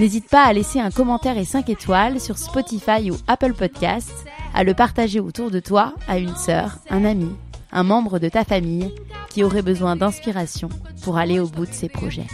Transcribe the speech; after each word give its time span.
n'hésite 0.00 0.30
pas 0.30 0.44
à 0.44 0.52
laisser 0.54 0.80
un 0.80 0.90
commentaire 0.90 1.36
et 1.36 1.44
5 1.44 1.68
étoiles 1.68 2.20
sur 2.20 2.38
Spotify 2.38 3.10
ou 3.10 3.16
Apple 3.28 3.52
Podcasts, 3.52 4.24
à 4.54 4.64
le 4.64 4.72
partager 4.72 5.20
autour 5.20 5.50
de 5.50 5.60
toi 5.60 5.92
à 6.08 6.16
une 6.16 6.34
sœur, 6.36 6.78
un 6.88 7.04
ami, 7.04 7.30
un 7.70 7.82
membre 7.82 8.18
de 8.18 8.30
ta 8.30 8.44
famille 8.44 8.94
qui 9.28 9.44
aurait 9.44 9.60
besoin 9.60 9.96
d'inspiration 9.96 10.70
pour 11.02 11.18
aller 11.18 11.38
au 11.38 11.46
bout 11.46 11.66
de 11.66 11.72
ses 11.72 11.90
projets. 11.90 12.26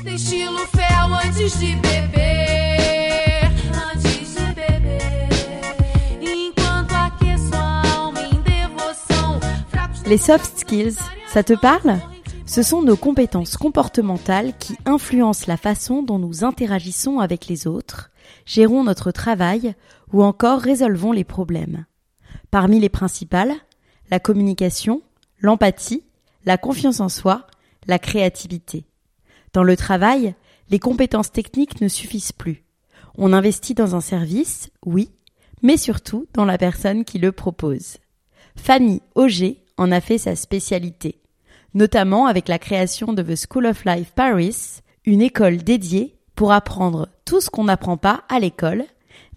Les 10.06 10.19
soft 10.19 10.58
skills, 10.61 10.98
ça 11.27 11.42
te 11.42 11.55
parle? 11.55 11.98
Ce 12.48 12.62
sont 12.62 12.80
nos 12.80 12.97
compétences 12.97 13.56
comportementales 13.56 14.56
qui 14.56 14.77
influencent 14.84 15.47
la 15.48 15.56
façon 15.56 16.05
dont 16.05 16.20
nous 16.20 16.44
interagissons 16.44 17.18
avec 17.18 17.48
les 17.48 17.67
autres, 17.67 18.12
gérons 18.46 18.84
notre 18.84 19.11
travail 19.11 19.74
ou 20.12 20.23
encore 20.23 20.61
résolvons 20.61 21.11
les 21.11 21.24
problèmes. 21.24 21.86
Parmi 22.52 22.79
les 22.79 22.89
principales, 22.89 23.52
la 24.11 24.20
communication, 24.20 25.02
l'empathie, 25.40 26.05
la 26.45 26.56
confiance 26.56 27.01
en 27.01 27.08
soi, 27.08 27.48
la 27.89 27.98
créativité. 27.98 28.85
Dans 29.52 29.64
le 29.64 29.77
travail, 29.77 30.36
les 30.70 30.79
compétences 30.79 31.33
techniques 31.33 31.80
ne 31.80 31.89
suffisent 31.89 32.33
plus. 32.33 32.64
On 33.18 33.33
investit 33.33 33.74
dans 33.74 33.96
un 33.96 34.01
service, 34.01 34.70
oui, 34.85 35.11
mais 35.62 35.77
surtout 35.77 36.29
dans 36.33 36.45
la 36.45 36.58
personne 36.58 37.05
qui 37.05 37.18
le 37.18 37.33
propose. 37.33 37.96
Fanny 38.55 39.02
Auger 39.17 39.64
en 39.77 39.90
a 39.90 40.01
fait 40.01 40.18
sa 40.18 40.36
spécialité, 40.36 41.20
notamment 41.77 42.25
avec 42.25 42.48
la 42.48 42.59
création 42.59 43.13
de 43.13 43.23
The 43.23 43.37
School 43.37 43.67
of 43.67 43.85
Life 43.85 44.13
Paris, 44.13 44.81
une 45.05 45.20
école 45.20 45.59
dédiée 45.59 46.17
pour 46.35 46.53
apprendre 46.53 47.11
tout 47.27 47.42
ce 47.42 47.51
qu'on 47.51 47.64
n'apprend 47.64 47.98
pas 47.98 48.25
à 48.31 48.41
l'école, 48.41 48.87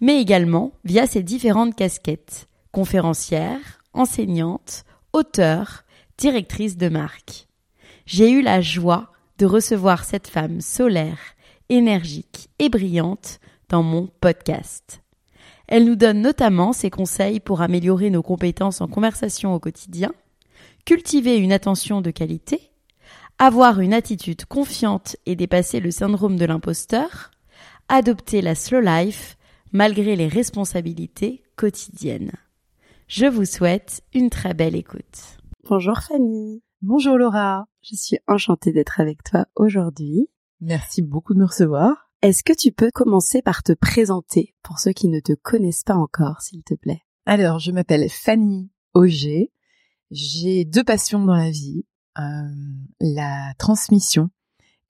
mais 0.00 0.22
également 0.22 0.72
via 0.82 1.06
ses 1.06 1.22
différentes 1.22 1.76
casquettes, 1.76 2.48
conférencière, 2.72 3.82
enseignante, 3.92 4.84
auteure, 5.12 5.84
directrice 6.16 6.78
de 6.78 6.88
marque. 6.88 7.46
J'ai 8.06 8.30
eu 8.30 8.40
la 8.40 8.62
joie 8.62 9.12
de 9.36 9.44
recevoir 9.44 10.04
cette 10.04 10.26
femme 10.26 10.62
solaire, 10.62 11.18
énergique 11.68 12.48
et 12.58 12.70
brillante 12.70 13.38
dans 13.68 13.82
mon 13.82 14.08
podcast. 14.22 15.02
Elle 15.68 15.84
nous 15.84 15.94
donne 15.94 16.22
notamment 16.22 16.72
ses 16.72 16.88
conseils 16.88 17.38
pour 17.38 17.60
améliorer 17.60 18.08
nos 18.08 18.22
compétences 18.22 18.80
en 18.80 18.88
conversation 18.88 19.54
au 19.54 19.60
quotidien, 19.60 20.14
cultiver 20.84 21.36
une 21.38 21.52
attention 21.52 22.00
de 22.00 22.10
qualité, 22.10 22.72
avoir 23.38 23.80
une 23.80 23.94
attitude 23.94 24.44
confiante 24.44 25.16
et 25.26 25.36
dépasser 25.36 25.80
le 25.80 25.90
syndrome 25.90 26.36
de 26.36 26.44
l'imposteur, 26.44 27.30
adopter 27.88 28.42
la 28.42 28.54
slow 28.54 28.80
life 28.80 29.36
malgré 29.72 30.16
les 30.16 30.28
responsabilités 30.28 31.42
quotidiennes. 31.56 32.32
Je 33.08 33.26
vous 33.26 33.44
souhaite 33.44 34.02
une 34.14 34.30
très 34.30 34.54
belle 34.54 34.76
écoute. 34.76 35.38
Bonjour 35.68 35.98
Fanny. 35.98 36.62
Bonjour 36.82 37.18
Laura, 37.18 37.66
Je 37.82 37.94
suis 37.96 38.18
enchantée 38.26 38.72
d'être 38.72 39.00
avec 39.00 39.22
toi 39.22 39.46
aujourd'hui. 39.54 40.28
merci 40.60 41.02
beaucoup 41.02 41.34
de 41.34 41.38
me 41.38 41.46
recevoir. 41.46 42.10
Est-ce 42.22 42.42
que 42.42 42.52
tu 42.52 42.70
peux 42.72 42.90
commencer 42.92 43.40
par 43.42 43.62
te 43.62 43.72
présenter 43.72 44.54
pour 44.62 44.78
ceux 44.78 44.92
qui 44.92 45.08
ne 45.08 45.20
te 45.20 45.32
connaissent 45.32 45.84
pas 45.84 45.94
encore, 45.94 46.40
s'il 46.42 46.62
te 46.62 46.74
plaît? 46.74 47.02
Alors, 47.26 47.58
je 47.58 47.70
m'appelle 47.72 48.08
Fanny 48.10 48.70
Auger. 48.94 49.52
J'ai 50.10 50.64
deux 50.64 50.84
passions 50.84 51.24
dans 51.24 51.36
la 51.36 51.50
vie. 51.50 51.84
Euh, 52.18 52.22
la 53.00 53.54
transmission 53.58 54.30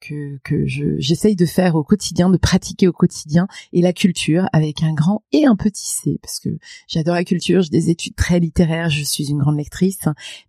que, 0.01 0.39
que 0.43 0.65
je, 0.65 0.97
j'essaye 0.97 1.35
de 1.35 1.45
faire 1.45 1.75
au 1.75 1.83
quotidien, 1.83 2.29
de 2.29 2.37
pratiquer 2.37 2.87
au 2.87 2.91
quotidien, 2.91 3.47
et 3.71 3.81
la 3.81 3.93
culture 3.93 4.47
avec 4.51 4.83
un 4.83 4.93
grand 4.93 5.23
et 5.31 5.45
un 5.45 5.55
petit 5.55 5.87
C, 5.87 6.19
parce 6.21 6.39
que 6.39 6.49
j'adore 6.87 7.15
la 7.15 7.23
culture, 7.23 7.61
j'ai 7.61 7.69
des 7.69 7.89
études 7.89 8.15
très 8.15 8.39
littéraires, 8.39 8.89
je 8.89 9.03
suis 9.03 9.29
une 9.29 9.37
grande 9.37 9.57
lectrice, 9.57 9.99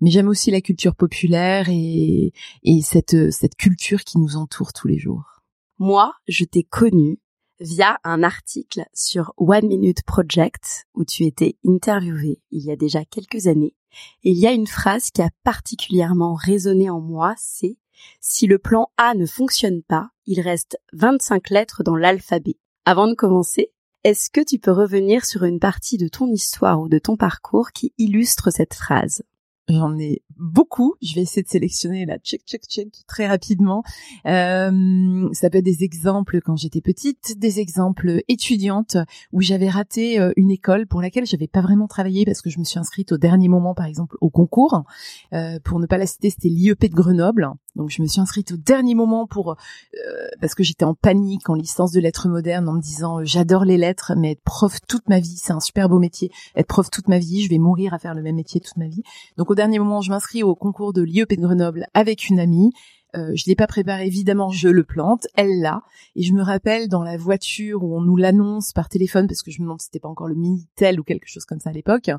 mais 0.00 0.11
j'aime 0.11 0.28
aussi 0.28 0.50
la 0.50 0.62
culture 0.62 0.97
populaire 0.97 1.69
et, 1.69 2.32
et 2.62 2.82
cette, 2.82 3.31
cette 3.31 3.56
culture 3.56 4.05
qui 4.05 4.19
nous 4.19 4.37
entoure 4.37 4.72
tous 4.72 4.88
les 4.88 4.99
jours. 4.99 5.43
Moi, 5.78 6.12
je 6.27 6.44
t'ai 6.44 6.62
connue 6.62 7.19
via 7.62 7.99
un 8.05 8.23
article 8.23 8.84
sur 8.93 9.33
One 9.37 9.69
Minute 9.69 10.03
Project 10.03 10.87
où 10.95 11.05
tu 11.05 11.25
étais 11.25 11.56
interviewée 11.67 12.41
il 12.50 12.65
y 12.65 12.71
a 12.71 12.77
déjà 12.77 13.05
quelques 13.05 13.47
années. 13.47 13.75
Il 14.23 14.39
y 14.39 14.47
a 14.47 14.53
une 14.53 14.67
phrase 14.67 15.11
qui 15.11 15.23
a 15.23 15.31
particulièrement 15.45 16.34
résonné 16.34 16.91
en 16.91 17.00
moi, 17.00 17.34
c'est 17.39 17.77
si 18.21 18.47
le 18.47 18.59
plan 18.59 18.89
A 18.97 19.15
ne 19.15 19.27
fonctionne 19.27 19.83
pas, 19.83 20.09
il 20.27 20.41
reste 20.41 20.78
25 20.93 21.50
lettres 21.50 21.83
dans 21.84 21.97
l'alphabet. 21.97 22.56
Avant 22.84 23.06
de 23.06 23.15
commencer, 23.15 23.73
est-ce 24.03 24.31
que 24.31 24.41
tu 24.41 24.59
peux 24.59 24.73
revenir 24.73 25.25
sur 25.25 25.44
une 25.44 25.61
partie 25.61 25.99
de 25.99 26.09
ton 26.09 26.27
histoire 26.27 26.81
ou 26.81 26.89
de 26.89 26.99
ton 26.99 27.17
parcours 27.17 27.71
qui 27.71 27.93
illustre 27.99 28.50
cette 28.50 28.75
phrase? 28.75 29.23
J'en 29.72 29.99
ai 29.99 30.23
beaucoup. 30.37 30.94
Je 31.00 31.14
vais 31.14 31.23
essayer 31.23 31.43
de 31.43 31.49
sélectionner 31.49 32.05
là, 32.05 32.19
check, 32.19 32.43
check, 32.47 32.62
check, 32.69 32.88
très 33.06 33.26
rapidement. 33.26 33.82
Euh, 34.26 35.29
ça 35.32 35.49
peut 35.49 35.58
être 35.58 35.64
des 35.64 35.82
exemples 35.82 36.41
quand 36.43 36.56
j'étais 36.56 36.82
petite, 36.82 37.38
des 37.38 37.58
exemples 37.58 38.20
étudiantes 38.29 38.99
où 39.32 39.41
j'avais 39.41 39.70
raté 39.70 40.20
euh, 40.20 40.32
une 40.37 40.50
école 40.50 40.87
pour 40.87 41.00
laquelle 41.00 41.25
j'avais 41.25 41.49
pas 41.49 41.62
vraiment 41.62 41.87
travaillé 41.87 42.26
parce 42.26 42.43
que 42.43 42.50
je 42.50 42.58
me 42.58 42.64
suis 42.64 42.79
inscrite 42.79 43.12
au 43.12 43.19
dernier 43.19 43.49
moment, 43.49 43.75
par 43.75 43.87
exemple, 43.87 44.17
au 44.20 44.29
concours. 44.29 44.85
Euh, 45.32 45.58
pour 45.64 45.81
ne 45.81 45.87
pas 45.87 45.97
la 45.97 46.06
citer, 46.06 46.29
c'était 46.29 46.49
l'IEP 46.49 46.85
de 46.85 46.94
Grenoble. 46.94 47.49
Donc 47.76 47.88
je 47.91 48.02
me 48.02 48.06
suis 48.06 48.20
inscrite 48.20 48.52
au 48.52 48.56
dernier 48.56 48.94
moment 48.94 49.26
pour 49.26 49.52
euh, 49.52 50.29
parce 50.41 50.55
que 50.55 50.62
j'étais 50.62 50.85
en 50.85 50.94
panique 50.94 51.49
en 51.49 51.55
licence 51.55 51.93
de 51.93 52.00
lettres 52.00 52.29
modernes 52.29 52.69
en 52.69 52.75
me 52.75 52.81
disant 52.81 53.20
euh, 53.20 53.25
j'adore 53.25 53.64
les 53.64 53.79
lettres 53.79 54.12
mais 54.17 54.32
être 54.32 54.43
prof 54.43 54.79
toute 54.87 55.08
ma 55.08 55.20
vie 55.20 55.37
c'est 55.37 55.52
un 55.52 55.61
super 55.61 55.88
beau 55.88 55.99
métier 55.99 56.31
être 56.55 56.67
prof 56.67 56.91
toute 56.91 57.08
ma 57.08 57.19
vie 57.19 57.43
je 57.43 57.49
vais 57.49 57.58
mourir 57.58 57.94
à 57.94 57.99
faire 57.99 58.14
le 58.14 58.23
même 58.23 58.37
métier 58.37 58.61
toute 58.61 58.76
ma 58.76 58.88
vie 58.88 59.02
donc 59.38 59.50
au 59.50 59.55
dernier 59.62 59.79
moment 59.79 60.00
je 60.00 60.11
m'inscris 60.11 60.43
au 60.43 60.56
concours 60.56 60.93
de 60.93 61.03
l'IEP 61.03 61.35
de 61.35 61.41
Grenoble 61.41 61.87
avec 61.94 62.29
une 62.29 62.41
amie 62.41 62.73
Euh, 63.17 63.32
je 63.35 63.44
l'ai 63.47 63.56
pas 63.56 63.67
préparé, 63.67 64.06
évidemment, 64.06 64.50
je 64.50 64.69
le 64.69 64.85
plante. 64.85 65.26
Elle 65.37 65.61
l'a. 65.61 65.82
Et 66.17 66.23
je 66.23 66.32
me 66.32 66.43
rappelle 66.43 66.88
dans 66.88 67.03
la 67.03 67.17
voiture 67.17 67.82
où 67.82 67.97
on 67.97 68.00
nous 68.00 68.17
l'annonce 68.17 68.73
par 68.73 68.88
téléphone, 68.88 69.26
parce 69.26 69.43
que 69.43 69.50
je 69.50 69.61
me 69.61 69.64
demande 69.64 69.81
si 69.81 69.87
c'était 69.87 70.00
pas 70.00 70.09
encore 70.09 70.29
le 70.29 70.35
Minitel 70.35 71.00
ou 71.00 71.05
quelque 71.05 71.26
chose 71.26 71.44
comme 71.44 71.61
ça 71.61 71.70
à 71.70 71.73
l'époque. 71.73 72.11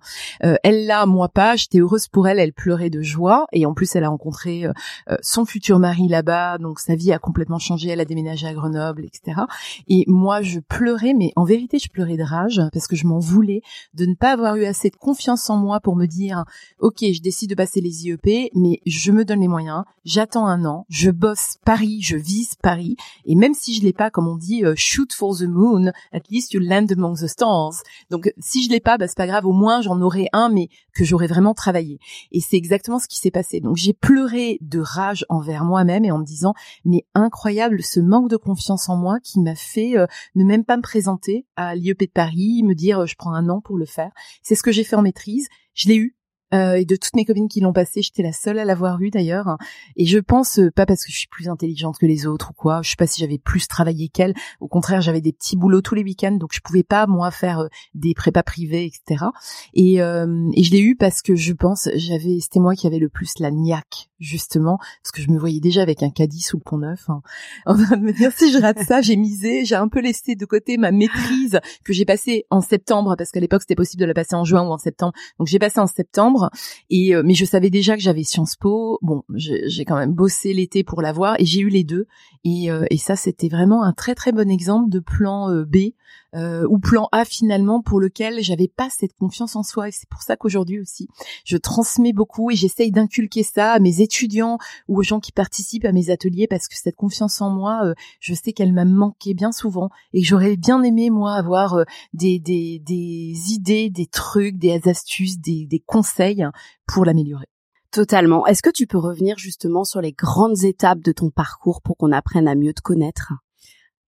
Euh, 0.43 0.55
elle 0.63 0.85
l'a, 0.85 1.05
moi 1.05 1.29
pas. 1.29 1.55
J'étais 1.55 1.79
heureuse 1.79 2.07
pour 2.07 2.27
elle. 2.27 2.39
Elle 2.39 2.53
pleurait 2.53 2.89
de 2.89 3.01
joie. 3.01 3.45
Et 3.51 3.65
en 3.65 3.73
plus, 3.73 3.95
elle 3.95 4.03
a 4.03 4.09
rencontré 4.09 4.65
euh, 4.65 4.73
euh, 5.09 5.17
son 5.21 5.45
futur 5.45 5.79
mari 5.79 6.07
là-bas. 6.07 6.57
Donc 6.57 6.79
sa 6.79 6.95
vie 6.95 7.11
a 7.11 7.19
complètement 7.19 7.59
changé. 7.59 7.89
Elle 7.89 7.99
a 7.99 8.05
déménagé 8.05 8.47
à 8.47 8.53
Grenoble, 8.53 9.05
etc. 9.05 9.41
Et 9.87 10.05
moi, 10.07 10.41
je 10.41 10.59
pleurais, 10.59 11.13
mais 11.13 11.31
en 11.35 11.43
vérité, 11.43 11.79
je 11.79 11.89
pleurais 11.89 12.17
de 12.17 12.23
rage 12.23 12.61
parce 12.71 12.87
que 12.87 12.95
je 12.95 13.07
m'en 13.07 13.19
voulais 13.19 13.61
de 13.93 14.05
ne 14.05 14.15
pas 14.15 14.31
avoir 14.31 14.55
eu 14.55 14.65
assez 14.65 14.89
de 14.89 14.95
confiance 14.95 15.49
en 15.49 15.57
moi 15.57 15.79
pour 15.79 15.95
me 15.95 16.05
dire, 16.05 16.45
ok, 16.79 16.99
je 17.01 17.21
décide 17.21 17.49
de 17.49 17.55
passer 17.55 17.81
les 17.81 18.07
IEP, 18.07 18.51
mais 18.55 18.79
je 18.85 19.11
me 19.11 19.25
donne 19.25 19.41
les 19.41 19.47
moyens. 19.47 19.83
J'attends 20.05 20.47
un 20.47 20.65
an, 20.65 20.82
je 20.89 21.09
bosse 21.09 21.57
Paris, 21.65 21.99
je 22.01 22.17
vise 22.17 22.55
Paris, 22.61 22.95
et 23.25 23.35
même 23.35 23.53
si 23.53 23.75
je 23.75 23.83
l'ai 23.83 23.93
pas, 23.93 24.09
comme 24.09 24.27
on 24.27 24.37
dit, 24.37 24.65
euh, 24.65 24.73
shoot 24.75 25.11
for 25.13 25.37
the 25.37 25.43
moon, 25.43 25.91
at 26.11 26.21
least 26.29 26.53
you 26.53 26.59
land 26.59 26.87
among 26.91 27.19
the 27.19 27.27
stars. 27.27 27.83
Donc 28.09 28.31
si 28.39 28.63
je 28.63 28.69
l'ai 28.69 28.79
pas, 28.79 28.97
bah, 28.97 29.07
c'est 29.07 29.17
pas 29.17 29.27
grave, 29.27 29.45
au 29.45 29.53
moins 29.53 29.81
j'en 29.81 30.01
aurai 30.01 30.27
un, 30.33 30.49
mais 30.49 30.69
que 30.93 31.03
j'aurais 31.03 31.27
vraiment 31.27 31.53
travaillé. 31.53 31.99
Et 32.31 32.39
c'est 32.39 32.57
exactement 32.57 32.99
ce 32.99 33.07
qui 33.07 33.19
s'est 33.19 33.31
passé. 33.31 33.59
Donc 33.59 33.77
j'ai 33.77 33.93
pleuré 33.93 34.57
de 34.61 34.79
rage 34.79 35.25
envers 35.29 35.65
moi-même 35.65 36.05
et 36.05 36.11
en 36.11 36.19
me 36.19 36.25
disant, 36.25 36.53
mais 36.85 37.05
incroyable 37.13 37.83
ce 37.83 37.99
manque 37.99 38.29
de 38.29 38.37
confiance 38.37 38.89
en 38.89 38.95
moi 38.95 39.19
qui 39.23 39.39
m'a 39.39 39.55
fait 39.55 39.97
euh, 39.97 40.07
ne 40.35 40.43
même 40.43 40.65
pas 40.65 40.77
me 40.77 40.81
présenter 40.81 41.45
à 41.55 41.75
l'IEP 41.75 42.01
de 42.01 42.11
Paris, 42.11 42.63
me 42.63 42.75
dire 42.75 43.01
euh, 43.01 43.05
je 43.05 43.15
prends 43.15 43.33
un 43.33 43.49
an 43.49 43.61
pour 43.61 43.77
le 43.77 43.85
faire. 43.85 44.11
C'est 44.41 44.55
ce 44.55 44.63
que 44.63 44.71
j'ai 44.71 44.83
fait 44.83 44.95
en 44.95 45.01
maîtrise. 45.01 45.47
Je 45.73 45.89
l'ai 45.89 45.95
eu. 45.95 46.15
Euh, 46.53 46.75
et 46.75 46.85
de 46.85 46.95
toutes 46.95 47.15
mes 47.15 47.25
copines 47.25 47.47
qui 47.47 47.59
l'ont 47.59 47.73
passé, 47.73 48.01
j'étais 48.01 48.23
la 48.23 48.33
seule 48.33 48.59
à 48.59 48.65
l'avoir 48.65 49.01
eu 49.01 49.09
d'ailleurs. 49.09 49.57
Et 49.95 50.05
je 50.05 50.19
pense 50.19 50.59
euh, 50.59 50.71
pas 50.71 50.85
parce 50.85 51.05
que 51.05 51.11
je 51.11 51.17
suis 51.17 51.27
plus 51.27 51.49
intelligente 51.49 51.97
que 51.99 52.05
les 52.05 52.27
autres 52.27 52.51
ou 52.51 52.53
quoi. 52.53 52.81
Je 52.81 52.91
sais 52.91 52.95
pas 52.95 53.07
si 53.07 53.19
j'avais 53.19 53.37
plus 53.37 53.67
travaillé 53.67 54.09
qu'elle. 54.09 54.33
Au 54.59 54.67
contraire, 54.67 55.01
j'avais 55.01 55.21
des 55.21 55.33
petits 55.33 55.57
boulots 55.57 55.81
tous 55.81 55.95
les 55.95 56.03
week-ends, 56.03 56.37
donc 56.37 56.51
je 56.53 56.59
pouvais 56.61 56.83
pas 56.83 57.07
moi 57.07 57.31
faire 57.31 57.59
euh, 57.59 57.67
des 57.93 58.13
prépas 58.13 58.43
privés, 58.43 58.85
etc. 58.85 59.25
Et, 59.73 60.01
euh, 60.01 60.49
et 60.53 60.63
je 60.63 60.71
l'ai 60.71 60.79
eu 60.79 60.95
parce 60.95 61.21
que 61.21 61.35
je 61.35 61.53
pense 61.53 61.89
j'avais 61.95 62.39
c'était 62.39 62.59
moi 62.59 62.75
qui 62.75 62.87
avais 62.87 62.99
le 62.99 63.09
plus 63.09 63.39
la 63.39 63.51
niaque 63.51 64.09
justement 64.19 64.77
parce 64.77 65.11
que 65.11 65.21
je 65.21 65.29
me 65.29 65.37
voyais 65.37 65.59
déjà 65.59 65.81
avec 65.81 66.01
un 66.01 66.09
caddie 66.09 66.41
sous 66.41 66.57
le 66.57 66.63
pont 66.63 66.77
neuf 66.77 67.09
hein, 67.09 67.21
en 67.65 67.75
train 67.75 67.97
de 67.97 68.01
me 68.01 68.13
dire 68.13 68.31
si 68.31 68.51
je 68.51 68.57
rate 68.57 68.79
ça 68.79 69.01
j'ai 69.01 69.15
misé 69.15 69.65
j'ai 69.65 69.75
un 69.75 69.87
peu 69.87 69.99
laissé 69.99 70.35
de 70.35 70.45
côté 70.45 70.77
ma 70.77 70.91
maîtrise 70.91 71.59
que 71.83 71.93
j'ai 71.93 72.05
passée 72.05 72.45
en 72.49 72.61
septembre 72.61 73.15
parce 73.17 73.31
qu'à 73.31 73.39
l'époque 73.39 73.61
c'était 73.61 73.75
possible 73.75 74.01
de 74.01 74.05
la 74.05 74.13
passer 74.13 74.35
en 74.35 74.45
juin 74.45 74.61
ou 74.63 74.71
en 74.71 74.77
septembre 74.77 75.13
donc 75.39 75.47
j'ai 75.47 75.59
passé 75.59 75.79
en 75.79 75.87
septembre 75.87 76.42
et 76.89 77.15
euh, 77.15 77.23
mais 77.23 77.33
je 77.33 77.45
savais 77.45 77.69
déjà 77.69 77.95
que 77.95 78.01
j'avais 78.01 78.23
Sciences 78.23 78.55
Po. 78.55 78.99
Bon 79.01 79.23
j'ai 79.35 79.85
quand 79.85 79.97
même 79.97 80.13
bossé 80.13 80.53
l'été 80.53 80.83
pour 80.83 81.01
l'avoir 81.01 81.35
et 81.39 81.45
j'ai 81.45 81.61
eu 81.61 81.69
les 81.69 81.83
deux. 81.83 82.07
Et, 82.43 82.71
euh, 82.71 82.85
ça 82.97 83.15
c'était 83.15 83.49
vraiment 83.49 83.83
un 83.83 83.93
très 83.93 84.15
très 84.15 84.31
bon 84.31 84.49
exemple 84.49 84.89
de 84.89 84.99
plan 84.99 85.49
euh, 85.49 85.65
B 85.65 85.93
euh, 86.35 86.65
ou 86.69 86.79
plan 86.79 87.09
A 87.11 87.25
finalement 87.25 87.81
pour 87.81 87.99
lequel 87.99 88.41
j'avais 88.41 88.67
pas 88.67 88.89
cette 88.89 89.13
confiance 89.13 89.55
en 89.55 89.63
soi. 89.63 89.89
Et 89.89 89.91
c'est 89.91 90.09
pour 90.09 90.21
ça 90.21 90.35
qu'aujourd'hui 90.35 90.79
aussi 90.79 91.07
je 91.45 91.57
transmets 91.57 92.13
beaucoup 92.13 92.51
et 92.51 92.55
j'essaye 92.55 92.91
d'inculquer 92.91 93.43
ça 93.43 93.73
à 93.73 93.79
mes 93.79 94.01
étudiants 94.01 94.57
ou 94.87 94.99
aux 94.99 95.03
gens 95.03 95.19
qui 95.19 95.31
participent 95.31 95.85
à 95.85 95.91
mes 95.91 96.09
ateliers 96.09 96.47
parce 96.47 96.67
que 96.67 96.75
cette 96.75 96.95
confiance 96.95 97.41
en 97.41 97.49
moi 97.49 97.81
euh, 97.85 97.93
je 98.19 98.33
sais 98.33 98.53
qu'elle 98.53 98.73
m'a 98.73 98.85
manqué 98.85 99.33
bien 99.33 99.51
souvent. 99.51 99.89
Et 100.13 100.23
j'aurais 100.23 100.57
bien 100.57 100.83
aimé 100.83 101.09
moi 101.09 101.33
avoir 101.33 101.75
euh, 101.75 101.83
des, 102.13 102.39
des, 102.39 102.79
des 102.79 103.53
idées 103.53 103.89
des 103.89 104.07
trucs 104.07 104.57
des 104.57 104.87
astuces 104.87 105.39
des, 105.39 105.65
des 105.65 105.79
conseils 105.79 106.45
pour 106.87 107.05
l'améliorer. 107.05 107.45
Totalement. 107.93 108.47
Est-ce 108.47 108.63
que 108.63 108.71
tu 108.71 108.87
peux 108.87 108.97
revenir 108.97 109.37
justement 109.37 109.83
sur 109.83 110.01
les 110.01 110.13
grandes 110.13 110.63
étapes 110.63 111.01
de 111.01 111.11
ton 111.11 111.29
parcours 111.29 111.81
pour 111.83 111.95
qu'on 111.95 112.11
apprenne 112.11 112.47
à 112.47 112.55
mieux 112.55 112.73
te 112.73 112.81
connaître? 112.81 113.33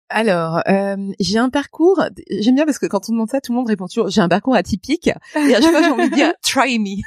Alors, 0.10 0.62
euh, 0.68 1.12
j'ai 1.20 1.40
un 1.40 1.50
parcours. 1.50 2.04
J'aime 2.30 2.56
bien 2.56 2.66
parce 2.66 2.78
que 2.78 2.86
quand 2.86 3.10
on 3.10 3.14
demande 3.14 3.30
ça, 3.30 3.42
tout 3.42 3.52
le 3.52 3.58
monde 3.58 3.68
répond 3.68 3.88
toujours. 3.88 4.10
J'ai 4.10 4.22
un 4.22 4.30
parcours 4.30 4.56
atypique. 4.56 5.10
Et 5.36 5.56
à 5.56 5.62
chaque 5.62 5.72
fois, 5.72 5.82
j'ai 5.82 5.90
envie 5.90 6.10
de 6.10 6.16
dire 6.16 6.34
try 6.44 6.78
me. 6.78 7.02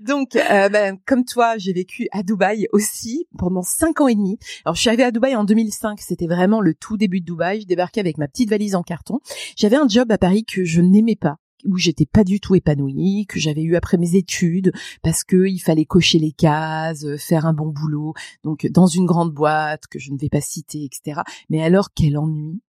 Donc, 0.00 0.36
euh, 0.36 0.68
ben, 0.70 0.98
comme 1.06 1.24
toi, 1.24 1.58
j'ai 1.58 1.72
vécu 1.72 2.08
à 2.12 2.22
Dubaï 2.22 2.66
aussi 2.72 3.26
pendant 3.36 3.62
cinq 3.62 4.00
ans 4.00 4.08
et 4.08 4.14
demi. 4.14 4.38
Alors, 4.64 4.74
je 4.74 4.80
suis 4.80 4.88
arrivée 4.88 5.04
à 5.04 5.10
Dubaï 5.10 5.36
en 5.36 5.44
2005. 5.44 6.00
C'était 6.00 6.26
vraiment 6.26 6.60
le 6.62 6.74
tout 6.74 6.96
début 6.96 7.20
de 7.20 7.26
Dubaï. 7.26 7.60
Je 7.60 7.66
débarquais 7.66 8.00
avec 8.00 8.16
ma 8.16 8.26
petite 8.26 8.48
valise 8.48 8.74
en 8.74 8.82
carton. 8.82 9.20
J'avais 9.56 9.76
un 9.76 9.86
job 9.86 10.10
à 10.10 10.18
Paris 10.18 10.44
que 10.44 10.64
je 10.64 10.80
n'aimais 10.80 11.16
pas 11.16 11.36
où 11.64 11.76
j'étais 11.76 12.06
pas 12.06 12.24
du 12.24 12.40
tout 12.40 12.54
épanouie, 12.54 13.26
que 13.26 13.38
j'avais 13.38 13.62
eu 13.62 13.76
après 13.76 13.96
mes 13.96 14.16
études, 14.16 14.72
parce 15.02 15.24
que 15.24 15.46
il 15.48 15.58
fallait 15.58 15.84
cocher 15.84 16.18
les 16.18 16.32
cases, 16.32 17.04
euh, 17.04 17.16
faire 17.16 17.46
un 17.46 17.52
bon 17.52 17.68
boulot, 17.68 18.14
donc 18.44 18.66
dans 18.70 18.86
une 18.86 19.06
grande 19.06 19.32
boîte 19.32 19.86
que 19.86 19.98
je 19.98 20.12
ne 20.12 20.18
vais 20.18 20.28
pas 20.28 20.40
citer, 20.40 20.84
etc. 20.84 21.20
Mais 21.48 21.62
alors 21.62 21.88
quel 21.94 22.18
ennui, 22.18 22.60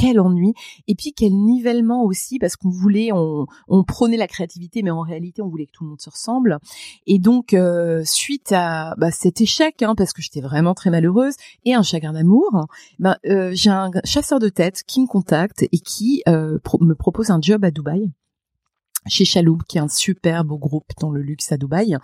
quel 0.00 0.20
ennui, 0.20 0.54
et 0.88 0.94
puis 0.94 1.12
quel 1.12 1.32
nivellement 1.32 2.04
aussi, 2.04 2.38
parce 2.38 2.56
qu'on 2.56 2.70
voulait, 2.70 3.10
on, 3.12 3.46
on 3.68 3.84
prônait 3.84 4.16
la 4.16 4.26
créativité, 4.26 4.82
mais 4.82 4.90
en 4.90 5.02
réalité 5.02 5.42
on 5.42 5.48
voulait 5.48 5.66
que 5.66 5.72
tout 5.72 5.84
le 5.84 5.90
monde 5.90 6.00
se 6.00 6.10
ressemble. 6.10 6.58
Et 7.06 7.18
donc 7.18 7.52
euh, 7.54 8.02
suite 8.04 8.52
à 8.52 8.94
bah, 8.96 9.10
cet 9.10 9.40
échec, 9.40 9.82
hein, 9.82 9.94
parce 9.94 10.12
que 10.12 10.22
j'étais 10.22 10.40
vraiment 10.40 10.74
très 10.74 10.90
malheureuse, 10.90 11.34
et 11.64 11.74
un 11.74 11.82
chagrin 11.82 12.12
d'amour, 12.12 12.66
ben, 12.98 13.16
euh, 13.26 13.50
j'ai 13.52 13.70
un 13.70 13.90
chasseur 14.04 14.38
de 14.38 14.48
tête 14.48 14.82
qui 14.86 15.00
me 15.00 15.06
contacte 15.06 15.64
et 15.70 15.78
qui 15.78 16.22
euh, 16.28 16.58
me 16.80 16.94
propose 16.94 17.30
un 17.30 17.40
job 17.40 17.64
à 17.64 17.70
Dubaï 17.70 18.10
chez 19.06 19.24
Chaloub, 19.24 19.58
qui 19.68 19.78
est 19.78 19.80
un 19.80 19.88
super 19.88 20.44
beau 20.44 20.58
groupe 20.58 20.90
dans 21.00 21.10
le 21.10 21.22
luxe 21.22 21.52
à 21.52 21.56
Dubaï. 21.56 21.96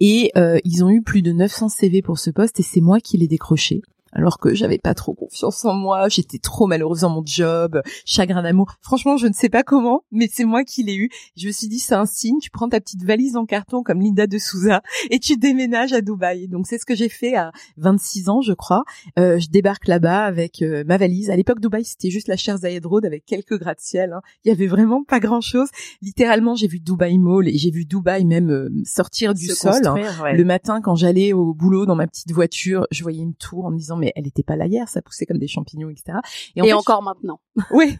Et 0.00 0.32
euh, 0.36 0.58
ils 0.64 0.84
ont 0.84 0.90
eu 0.90 1.02
plus 1.02 1.22
de 1.22 1.32
900 1.32 1.68
CV 1.68 2.02
pour 2.02 2.18
ce 2.18 2.30
poste 2.30 2.60
et 2.60 2.62
c'est 2.62 2.80
moi 2.80 3.00
qui 3.00 3.16
l'ai 3.18 3.28
décroché. 3.28 3.82
Alors 4.12 4.38
que 4.38 4.54
j'avais 4.54 4.78
pas 4.78 4.94
trop 4.94 5.14
confiance 5.14 5.64
en 5.64 5.74
moi, 5.74 6.08
j'étais 6.08 6.38
trop 6.38 6.66
malheureuse 6.66 7.00
dans 7.00 7.10
mon 7.10 7.22
job, 7.24 7.80
chagrin 8.04 8.42
d'amour. 8.42 8.72
Franchement, 8.80 9.16
je 9.16 9.26
ne 9.28 9.32
sais 9.32 9.48
pas 9.48 9.62
comment, 9.62 10.02
mais 10.10 10.28
c'est 10.32 10.44
moi 10.44 10.64
qui 10.64 10.82
l'ai 10.82 10.96
eu. 10.96 11.10
Je 11.36 11.46
me 11.46 11.52
suis 11.52 11.68
dit, 11.68 11.78
c'est 11.78 11.94
un 11.94 12.06
signe, 12.06 12.38
tu 12.40 12.50
prends 12.50 12.68
ta 12.68 12.80
petite 12.80 13.04
valise 13.04 13.36
en 13.36 13.46
carton 13.46 13.82
comme 13.82 14.00
Linda 14.00 14.26
de 14.26 14.38
Souza 14.38 14.82
et 15.10 15.18
tu 15.20 15.36
déménages 15.36 15.92
à 15.92 16.00
Dubaï. 16.00 16.48
Donc 16.48 16.66
c'est 16.66 16.78
ce 16.78 16.84
que 16.84 16.94
j'ai 16.94 17.08
fait 17.08 17.36
à 17.36 17.52
26 17.76 18.28
ans, 18.28 18.40
je 18.40 18.52
crois. 18.52 18.82
Euh, 19.18 19.38
je 19.38 19.48
débarque 19.48 19.86
là-bas 19.86 20.24
avec 20.24 20.62
euh, 20.62 20.82
ma 20.86 20.96
valise. 20.96 21.30
À 21.30 21.36
l'époque, 21.36 21.60
Dubaï, 21.60 21.84
c'était 21.84 22.10
juste 22.10 22.26
la 22.28 22.36
Cher 22.36 22.56
Zayed 22.58 22.84
Road 22.86 23.04
avec 23.06 23.24
quelques 23.24 23.58
gratte-ciel. 23.58 24.12
hein. 24.12 24.22
Il 24.44 24.48
y 24.48 24.52
avait 24.52 24.66
vraiment 24.66 25.04
pas 25.04 25.20
grand-chose. 25.20 25.68
Littéralement, 26.02 26.54
j'ai 26.54 26.66
vu 26.66 26.80
Dubaï 26.80 27.18
Mall 27.18 27.48
et 27.48 27.56
j'ai 27.58 27.70
vu 27.70 27.84
Dubaï 27.84 28.24
même 28.24 28.50
euh, 28.50 28.68
sortir 28.84 29.34
du 29.34 29.46
Se 29.46 29.54
sol. 29.54 29.72
hein. 29.86 29.94
ouais. 30.22 30.36
Le 30.36 30.44
matin, 30.44 30.80
quand 30.80 30.94
j'allais 30.96 31.32
au 31.32 31.54
boulot 31.54 31.86
dans 31.86 31.94
ma 31.96 32.06
petite 32.06 32.32
voiture, 32.32 32.86
je 32.90 33.02
voyais 33.02 33.22
une 33.22 33.34
tour 33.34 33.66
en 33.66 33.70
me 33.70 33.76
disant 33.76 33.96
mais 34.00 34.12
elle 34.16 34.26
était 34.26 34.42
pas 34.42 34.56
là 34.56 34.66
hier, 34.66 34.88
ça 34.88 35.02
poussait 35.02 35.26
comme 35.26 35.38
des 35.38 35.48
champignons, 35.48 35.90
etc. 35.90 36.18
Et, 36.56 36.62
en 36.62 36.64
fait, 36.64 36.72
encore 36.72 37.02
maintenant. 37.02 37.40
oui, 37.70 37.96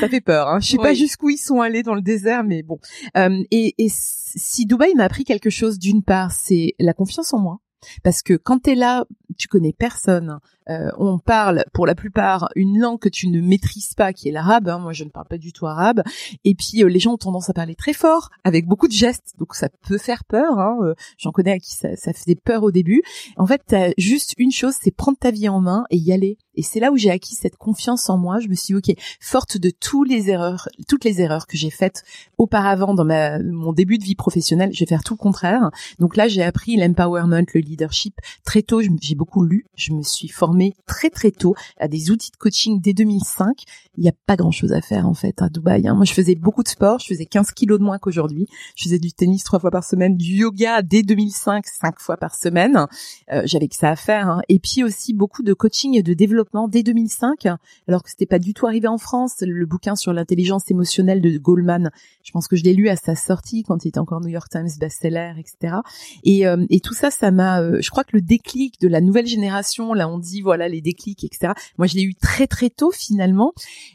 ça 0.00 0.08
fait 0.08 0.20
peur. 0.20 0.48
Hein. 0.48 0.60
Je 0.60 0.68
sais 0.68 0.76
pas 0.76 0.94
jusqu'où 0.94 1.30
ils 1.30 1.38
sont 1.38 1.60
allés 1.60 1.82
dans 1.82 1.94
le 1.94 2.02
désert, 2.02 2.44
mais 2.44 2.62
bon. 2.62 2.78
Euh, 3.16 3.42
et, 3.50 3.74
et 3.78 3.88
si 3.88 4.66
Dubaï 4.66 4.94
m'a 4.94 5.04
appris 5.04 5.24
quelque 5.24 5.50
chose, 5.50 5.78
d'une 5.78 6.02
part, 6.02 6.32
c'est 6.32 6.74
la 6.78 6.92
confiance 6.92 7.32
en 7.32 7.38
moi. 7.38 7.60
Parce 8.02 8.22
que 8.22 8.34
quand 8.34 8.58
t'es 8.60 8.74
là, 8.74 9.04
tu 9.38 9.48
connais 9.48 9.72
personne. 9.72 10.38
Euh, 10.68 10.90
on 10.98 11.18
parle 11.20 11.64
pour 11.72 11.86
la 11.86 11.94
plupart 11.94 12.48
une 12.56 12.80
langue 12.80 12.98
que 12.98 13.08
tu 13.08 13.28
ne 13.28 13.40
maîtrises 13.40 13.94
pas, 13.94 14.12
qui 14.12 14.28
est 14.28 14.32
l'arabe. 14.32 14.68
hein. 14.68 14.78
Moi, 14.80 14.92
je 14.92 15.04
ne 15.04 15.10
parle 15.10 15.28
pas 15.28 15.38
du 15.38 15.52
tout 15.52 15.66
arabe. 15.66 16.02
Et 16.44 16.56
puis 16.56 16.82
euh, 16.82 16.88
les 16.88 16.98
gens 16.98 17.12
ont 17.12 17.18
tendance 17.18 17.48
à 17.48 17.52
parler 17.52 17.76
très 17.76 17.92
fort, 17.92 18.30
avec 18.42 18.66
beaucoup 18.66 18.88
de 18.88 18.92
gestes. 18.92 19.34
Donc 19.38 19.54
ça 19.54 19.68
peut 19.68 19.98
faire 19.98 20.24
peur. 20.24 20.58
hein. 20.58 20.78
Euh, 20.82 20.94
J'en 21.18 21.30
connais 21.30 21.52
à 21.52 21.58
qui 21.58 21.74
ça, 21.76 21.94
ça 21.94 22.12
faisait 22.12 22.34
peur 22.34 22.64
au 22.64 22.72
début. 22.72 23.02
En 23.36 23.46
fait, 23.46 23.76
juste 23.98 24.34
une 24.38 24.50
chose, 24.50 24.74
c'est 24.80 24.90
prendre 24.90 25.18
ta 25.18 25.30
vie 25.30 25.48
en 25.48 25.60
main 25.60 25.84
et 25.90 25.96
y 25.98 26.12
aller. 26.12 26.38
Et 26.56 26.62
c'est 26.62 26.80
là 26.80 26.90
où 26.92 26.96
j'ai 26.96 27.10
acquis 27.10 27.34
cette 27.34 27.56
confiance 27.56 28.08
en 28.10 28.18
moi. 28.18 28.40
Je 28.40 28.48
me 28.48 28.54
suis 28.54 28.74
dit, 28.74 28.92
ok, 28.92 28.96
forte 29.20 29.56
de 29.58 29.70
tous 29.70 30.04
les 30.04 30.30
erreurs, 30.30 30.68
toutes 30.88 31.04
les 31.04 31.20
erreurs 31.20 31.46
que 31.46 31.56
j'ai 31.56 31.70
faites 31.70 32.02
auparavant 32.38 32.94
dans 32.94 33.04
ma, 33.04 33.38
mon 33.38 33.72
début 33.72 33.98
de 33.98 34.04
vie 34.04 34.14
professionnelle, 34.14 34.70
je 34.72 34.80
vais 34.80 34.86
faire 34.86 35.04
tout 35.04 35.14
le 35.14 35.18
contraire. 35.18 35.70
Donc 35.98 36.16
là, 36.16 36.28
j'ai 36.28 36.42
appris 36.42 36.76
l'empowerment, 36.76 37.44
le 37.54 37.60
leadership 37.60 38.14
très 38.44 38.62
tôt. 38.62 38.80
J'ai 39.00 39.14
beaucoup 39.14 39.44
lu. 39.44 39.66
Je 39.74 39.92
me 39.92 40.02
suis 40.02 40.28
formée 40.28 40.74
très 40.86 41.10
très 41.10 41.30
tôt 41.30 41.54
à 41.78 41.88
des 41.88 42.10
outils 42.10 42.30
de 42.30 42.36
coaching 42.36 42.80
dès 42.80 42.92
2005. 42.92 43.62
Il 43.98 44.02
n'y 44.02 44.08
a 44.08 44.14
pas 44.26 44.36
grand 44.36 44.50
chose 44.50 44.72
à 44.72 44.80
faire 44.80 45.06
en 45.06 45.14
fait 45.14 45.40
à 45.42 45.48
Dubaï. 45.48 45.86
hein. 45.88 45.94
Moi, 45.94 46.04
je 46.04 46.12
faisais 46.12 46.34
beaucoup 46.34 46.62
de 46.62 46.68
sport. 46.68 46.98
Je 46.98 47.06
faisais 47.06 47.26
15 47.26 47.52
kilos 47.52 47.78
de 47.78 47.84
moins 47.84 47.98
qu'aujourd'hui. 47.98 48.46
Je 48.74 48.84
faisais 48.84 48.98
du 48.98 49.12
tennis 49.12 49.44
trois 49.44 49.58
fois 49.58 49.70
par 49.70 49.84
semaine, 49.84 50.16
du 50.16 50.36
yoga 50.36 50.82
dès 50.82 51.02
2005, 51.02 51.66
cinq 51.66 51.98
fois 51.98 52.16
par 52.16 52.34
semaine. 52.34 52.86
Euh, 53.32 53.42
J'avais 53.44 53.68
que 53.68 53.76
ça 53.76 53.90
à 53.90 53.96
faire. 53.96 54.28
hein. 54.28 54.42
Et 54.48 54.58
puis 54.58 54.84
aussi 54.84 55.14
beaucoup 55.14 55.42
de 55.42 55.52
coaching 55.54 55.96
et 55.96 56.02
de 56.02 56.14
développement 56.14 56.45
dès 56.68 56.82
2005, 56.82 57.46
alors 57.88 58.02
que 58.02 58.10
c'était 58.10 58.26
pas 58.26 58.38
du 58.38 58.54
tout 58.54 58.66
arrivé 58.66 58.88
en 58.88 58.98
France. 58.98 59.36
Le 59.40 59.66
bouquin 59.66 59.96
sur 59.96 60.12
l'intelligence 60.12 60.70
émotionnelle 60.70 61.20
de 61.20 61.36
Goldman, 61.38 61.90
je 62.22 62.32
pense 62.32 62.48
que 62.48 62.56
je 62.56 62.64
l'ai 62.64 62.72
lu 62.74 62.88
à 62.88 62.96
sa 62.96 63.14
sortie 63.14 63.62
quand 63.62 63.84
il 63.84 63.88
était 63.88 63.98
encore 63.98 64.20
New 64.20 64.28
York 64.28 64.48
Times 64.50 64.68
bestseller, 64.80 65.32
etc. 65.38 65.76
Et, 66.24 66.46
euh, 66.46 66.64
et 66.70 66.80
tout 66.80 66.94
ça, 66.94 67.10
ça 67.10 67.30
m'a. 67.30 67.60
euh, 67.60 67.78
je 67.80 67.90
crois 67.90 68.04
que 68.04 68.16
le 68.16 68.22
déclic 68.22 68.80
de 68.80 68.88
la 68.88 69.00
nouvelle 69.00 69.26
génération, 69.26 69.92
là 69.92 70.08
on 70.08 70.18
dit 70.18 70.40
voilà 70.40 70.68
les 70.68 70.80
déclics, 70.80 71.24
etc. 71.24 71.52
Moi 71.78 71.86
je 71.86 71.94
l'ai 71.94 72.02
eu 72.02 72.14
très 72.14 72.46
très 72.46 72.70
tôt 72.70 72.90
finalement, 72.90 73.52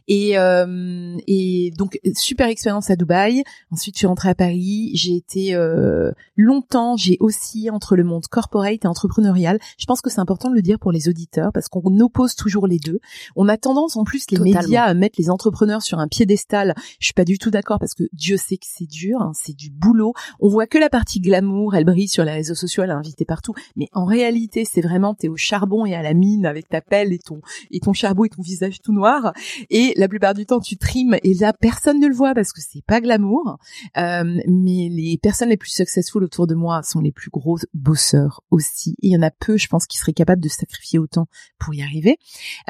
et 0.08 0.38
euh, 0.38 1.18
et 1.28 1.72
donc 1.78 2.00
super 2.14 2.48
expérience 2.48 2.90
à 2.90 2.96
Dubaï. 2.96 3.44
Ensuite 3.72 3.96
je 3.96 4.00
suis 4.00 4.08
rentrée 4.08 4.30
à 4.30 4.36
Paris. 4.36 4.92
J'ai 4.94 5.16
été 5.16 5.56
euh, 5.56 6.12
longtemps, 6.36 6.98
j'ai 6.98 7.18
aussi 7.20 7.70
entre 7.70 7.96
le 7.96 8.04
monde 8.04 8.28
corporate 8.28 8.84
et 8.84 8.88
entrepreneurial. 8.88 9.60
Je 9.78 9.86
pense 9.86 10.02
que 10.02 10.10
c'est 10.10 10.20
important 10.20 10.50
de 10.50 10.56
le 10.56 10.62
dire 10.62 10.80
pour 10.80 10.92
les 10.92 11.10
auditeurs 11.10 11.52
parce 11.54 11.68
qu'on 11.68 12.00
oppose 12.00 12.36
toujours 12.42 12.66
les 12.66 12.80
deux. 12.80 13.00
On 13.36 13.48
a 13.48 13.58
tendance 13.58 13.98
en 13.98 14.04
plus 14.04 14.26
les 14.32 14.38
Totalement. 14.38 14.62
médias 14.62 14.84
à 14.84 14.94
mettre 14.94 15.16
les 15.20 15.30
entrepreneurs 15.30 15.84
sur 15.84 16.00
un 16.00 16.08
piédestal. 16.08 16.74
Je 17.00 17.06
suis 17.06 17.14
pas 17.14 17.26
du 17.26 17.38
tout 17.38 17.52
d'accord 17.52 17.78
parce 17.80 17.94
que 17.94 18.04
Dieu 18.14 18.38
sait 18.38 18.58
que 18.58 18.66
c'est 18.68 18.88
dur, 18.90 19.22
hein, 19.22 19.32
c'est 19.36 19.56
du 19.56 19.70
boulot. 19.70 20.14
On 20.40 20.50
voit 20.50 20.66
que 20.66 20.80
la 20.80 20.90
partie 20.90 21.20
glamour, 21.20 21.76
elle 21.76 21.86
brille 21.86 22.08
sur 22.08 22.24
les 22.24 22.32
réseaux 22.32 22.56
sociaux, 22.56 22.84
elle 22.84 22.90
est 22.90 22.94
invitée 22.94 23.26
partout. 23.26 23.54
Mais 23.76 23.88
en 23.94 24.06
réalité, 24.06 24.66
c'est 24.66 24.82
vraiment 24.82 25.14
t'es 25.14 25.28
au 25.28 25.38
charbon 25.38 25.86
et 25.86 25.94
à 25.94 26.02
la 26.02 26.14
mine 26.14 26.46
avec 26.46 26.68
ta 26.68 26.82
pelle 26.82 27.14
et 27.14 27.20
ton 27.20 27.42
et 27.70 27.80
ton 27.80 27.94
charbon 27.94 28.26
et 28.26 28.30
ton 28.30 28.42
visage 28.42 28.82
tout 28.82 28.94
noir. 28.94 29.34
Et 29.70 29.94
la 29.98 30.08
plupart 30.08 30.34
du 30.34 30.46
temps, 30.46 30.60
tu 30.60 30.78
trimes 30.78 31.18
et 31.24 31.36
là 31.36 31.54
personne 31.54 32.00
ne 32.00 32.08
le 32.08 32.16
voit 32.16 32.34
parce 32.34 32.54
que 32.54 32.62
c'est 32.62 32.84
pas 32.84 33.02
glamour. 33.02 33.58
Euh, 33.98 34.24
mais 34.48 34.90
les 34.90 35.20
personnes 35.22 35.50
les 35.50 35.58
plus 35.58 35.72
successful 35.72 36.24
autour 36.24 36.48
de 36.48 36.56
moi 36.56 36.82
sont 36.84 37.00
les 37.02 37.12
plus 37.12 37.30
gros 37.30 37.58
bosseurs 37.74 38.42
aussi. 38.50 38.96
Et 39.02 39.08
il 39.08 39.12
y 39.12 39.18
en 39.18 39.22
a 39.22 39.32
peu, 39.32 39.58
je 39.58 39.68
pense, 39.68 39.86
qui 39.86 39.98
seraient 39.98 40.14
capables 40.14 40.42
de 40.42 40.50
sacrifier 40.50 41.00
autant 41.00 41.28
pour 41.60 41.74
y 41.74 41.82
arriver. 41.82 42.18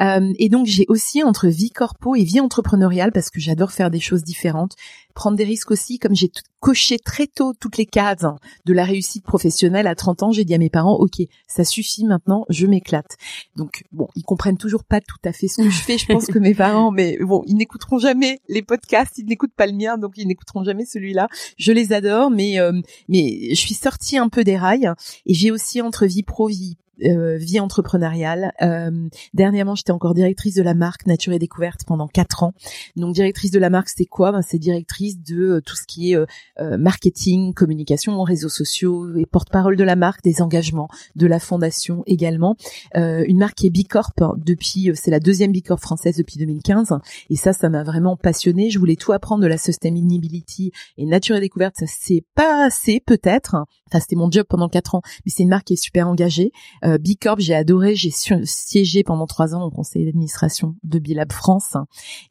Euh, 0.00 0.32
et 0.38 0.48
donc 0.48 0.66
j'ai 0.66 0.84
aussi 0.88 1.22
entre 1.22 1.48
vie 1.48 1.70
corpo 1.70 2.14
et 2.14 2.24
vie 2.24 2.40
entrepreneuriale 2.40 3.12
parce 3.12 3.30
que 3.30 3.40
j'adore 3.40 3.72
faire 3.72 3.90
des 3.90 4.00
choses 4.00 4.22
différentes, 4.22 4.74
prendre 5.14 5.36
des 5.36 5.44
risques 5.44 5.70
aussi. 5.70 5.98
Comme 5.98 6.14
j'ai 6.14 6.30
coché 6.60 6.98
très 6.98 7.26
tôt 7.26 7.52
toutes 7.58 7.76
les 7.76 7.86
cases 7.86 8.24
hein, 8.24 8.36
de 8.66 8.72
la 8.72 8.84
réussite 8.84 9.24
professionnelle 9.24 9.86
à 9.86 9.94
30 9.94 10.22
ans, 10.22 10.32
j'ai 10.32 10.44
dit 10.44 10.54
à 10.54 10.58
mes 10.58 10.70
parents 10.70 10.94
OK, 10.94 11.22
ça 11.46 11.64
suffit 11.64 12.04
maintenant, 12.04 12.44
je 12.48 12.66
m'éclate. 12.66 13.16
Donc 13.56 13.84
bon, 13.92 14.08
ils 14.16 14.22
comprennent 14.22 14.58
toujours 14.58 14.84
pas 14.84 15.00
tout 15.00 15.16
à 15.24 15.32
fait 15.32 15.48
ce 15.48 15.62
que 15.62 15.70
je 15.70 15.82
fais. 15.82 15.98
Je 15.98 16.06
pense 16.06 16.26
que 16.26 16.38
mes 16.38 16.54
parents, 16.54 16.90
mais 16.90 17.18
bon, 17.20 17.42
ils 17.46 17.56
n'écouteront 17.56 17.98
jamais 17.98 18.40
les 18.48 18.62
podcasts, 18.62 19.18
ils 19.18 19.26
n'écoutent 19.26 19.54
pas 19.54 19.66
le 19.66 19.72
mien, 19.72 19.98
donc 19.98 20.14
ils 20.16 20.26
n'écouteront 20.26 20.64
jamais 20.64 20.84
celui-là. 20.84 21.28
Je 21.56 21.72
les 21.72 21.92
adore, 21.92 22.30
mais 22.30 22.58
euh, 22.58 22.72
mais 23.08 23.48
je 23.50 23.60
suis 23.60 23.74
sortie 23.74 24.18
un 24.18 24.28
peu 24.28 24.44
des 24.44 24.56
rails 24.56 24.92
et 25.26 25.34
j'ai 25.34 25.50
aussi 25.50 25.80
entre 25.80 26.06
vie 26.06 26.22
pro 26.22 26.48
vie 26.48 26.76
euh, 27.04 27.36
vie 27.36 27.60
entrepreneuriale. 27.60 28.52
Euh, 28.62 29.08
dernièrement, 29.34 29.74
j'étais 29.74 29.92
encore 29.92 30.14
directrice 30.14 30.54
de 30.54 30.62
la 30.62 30.74
marque 30.74 31.06
Nature 31.06 31.32
et 31.32 31.38
Découverte 31.38 31.80
pendant 31.86 32.08
quatre 32.08 32.42
ans. 32.42 32.52
Donc, 32.96 33.14
directrice 33.14 33.50
de 33.50 33.58
la 33.58 33.70
marque, 33.70 33.88
c'est 33.88 34.06
quoi? 34.06 34.32
Ben, 34.32 34.42
C'est 34.42 34.58
directrice 34.58 35.22
de 35.22 35.42
euh, 35.42 35.60
tout 35.60 35.76
ce 35.76 35.84
qui 35.86 36.12
est 36.12 36.16
euh, 36.16 36.78
marketing, 36.78 37.54
communication, 37.54 38.20
réseaux 38.22 38.48
sociaux 38.48 39.16
et 39.16 39.26
porte-parole 39.26 39.76
de 39.76 39.84
la 39.84 39.96
marque, 39.96 40.22
des 40.22 40.42
engagements, 40.42 40.88
de 41.16 41.26
la 41.26 41.38
fondation 41.38 42.02
également. 42.06 42.56
Une 42.94 43.38
marque 43.38 43.56
qui 43.56 43.66
est 43.66 43.70
Bicorp 43.70 44.12
depuis, 44.36 44.90
c'est 44.94 45.10
la 45.10 45.20
deuxième 45.20 45.52
Bicorp 45.52 45.80
française 45.80 46.16
depuis 46.16 46.38
2015. 46.38 46.94
Et 47.30 47.36
ça, 47.36 47.52
ça 47.52 47.68
m'a 47.68 47.82
vraiment 47.82 48.16
passionnée. 48.16 48.70
Je 48.70 48.78
voulais 48.78 48.96
tout 48.96 49.12
apprendre 49.12 49.42
de 49.42 49.46
la 49.46 49.58
sustainability 49.58 50.72
et 50.98 51.06
Nature 51.06 51.36
et 51.36 51.40
Découverte. 51.40 51.76
Ça, 51.78 51.86
c'est 51.88 52.24
pas 52.34 52.64
assez 52.64 53.00
peut-être. 53.00 53.56
Enfin, 53.88 54.00
c'était 54.00 54.16
mon 54.16 54.30
job 54.30 54.46
pendant 54.48 54.68
quatre 54.68 54.94
ans, 54.94 55.02
mais 55.24 55.32
c'est 55.34 55.42
une 55.42 55.50
marque 55.50 55.66
qui 55.66 55.74
est 55.74 55.82
super 55.82 56.08
engagée. 56.08 56.52
Bicorp, 56.98 57.38
j'ai 57.38 57.54
adoré. 57.54 57.94
J'ai 57.94 58.10
siégé 58.10 59.02
pendant 59.02 59.26
trois 59.26 59.54
ans 59.54 59.64
au 59.64 59.70
conseil 59.70 60.04
d'administration 60.04 60.76
de 60.84 60.98
Bilab 60.98 61.32
France. 61.32 61.76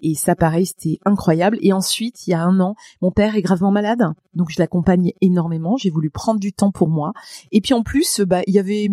Et 0.01 0.15
ça, 0.15 0.35
pareil, 0.35 0.65
c'était 0.65 0.99
incroyable. 1.05 1.57
Et 1.61 1.73
ensuite, 1.73 2.27
il 2.27 2.31
y 2.31 2.33
a 2.33 2.41
un 2.41 2.59
an, 2.59 2.75
mon 3.01 3.11
père 3.11 3.35
est 3.35 3.41
gravement 3.41 3.71
malade. 3.71 4.03
Donc, 4.33 4.49
je 4.49 4.59
l'accompagne 4.59 5.13
énormément. 5.21 5.77
J'ai 5.77 5.89
voulu 5.89 6.09
prendre 6.09 6.39
du 6.39 6.53
temps 6.53 6.71
pour 6.71 6.89
moi. 6.89 7.13
Et 7.51 7.61
puis, 7.61 7.73
en 7.73 7.83
plus, 7.83 8.21
bah, 8.21 8.41
il 8.47 8.53
y 8.53 8.59
avait 8.59 8.89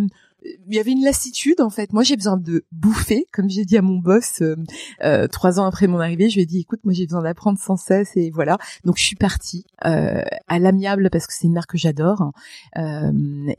il 0.69 0.75
y 0.75 0.78
avait 0.78 0.93
une 0.93 1.05
lassitude 1.05 1.61
en 1.61 1.71
fait. 1.71 1.93
Moi, 1.93 2.02
j'ai 2.02 2.17
besoin 2.17 2.37
de 2.37 2.64
bouffer, 2.73 3.26
comme 3.33 3.49
j'ai 3.49 3.64
dit 3.64 3.76
à 3.76 3.83
mon 3.83 3.99
boss 3.99 4.40
euh, 4.43 4.57
euh, 5.02 5.26
trois 5.26 5.61
ans 5.61 5.67
après 5.67 5.87
mon 5.87 5.99
arrivée. 5.99 6.28
Je 6.28 6.37
lui 6.37 6.43
ai 6.43 6.47
dit, 6.47 6.61
écoute, 6.61 6.81
moi, 6.85 6.93
j'ai 6.93 7.07
besoin 7.07 7.23
d'apprendre 7.23 7.59
sans 7.59 7.76
cesse 7.76 8.17
et 8.17 8.31
voilà. 8.31 8.59
Donc, 8.85 8.99
je 8.99 9.05
suis 9.05 9.17
partie 9.17 9.64
euh, 9.85 10.23
à 10.47 10.59
l'amiable 10.59 11.09
parce 11.11 11.26
que 11.26 11.33
c'est 11.33 11.47
une 11.47 11.52
marque 11.52 11.71
que 11.71 11.78
j'adore 11.78 12.33
euh, 12.76 13.12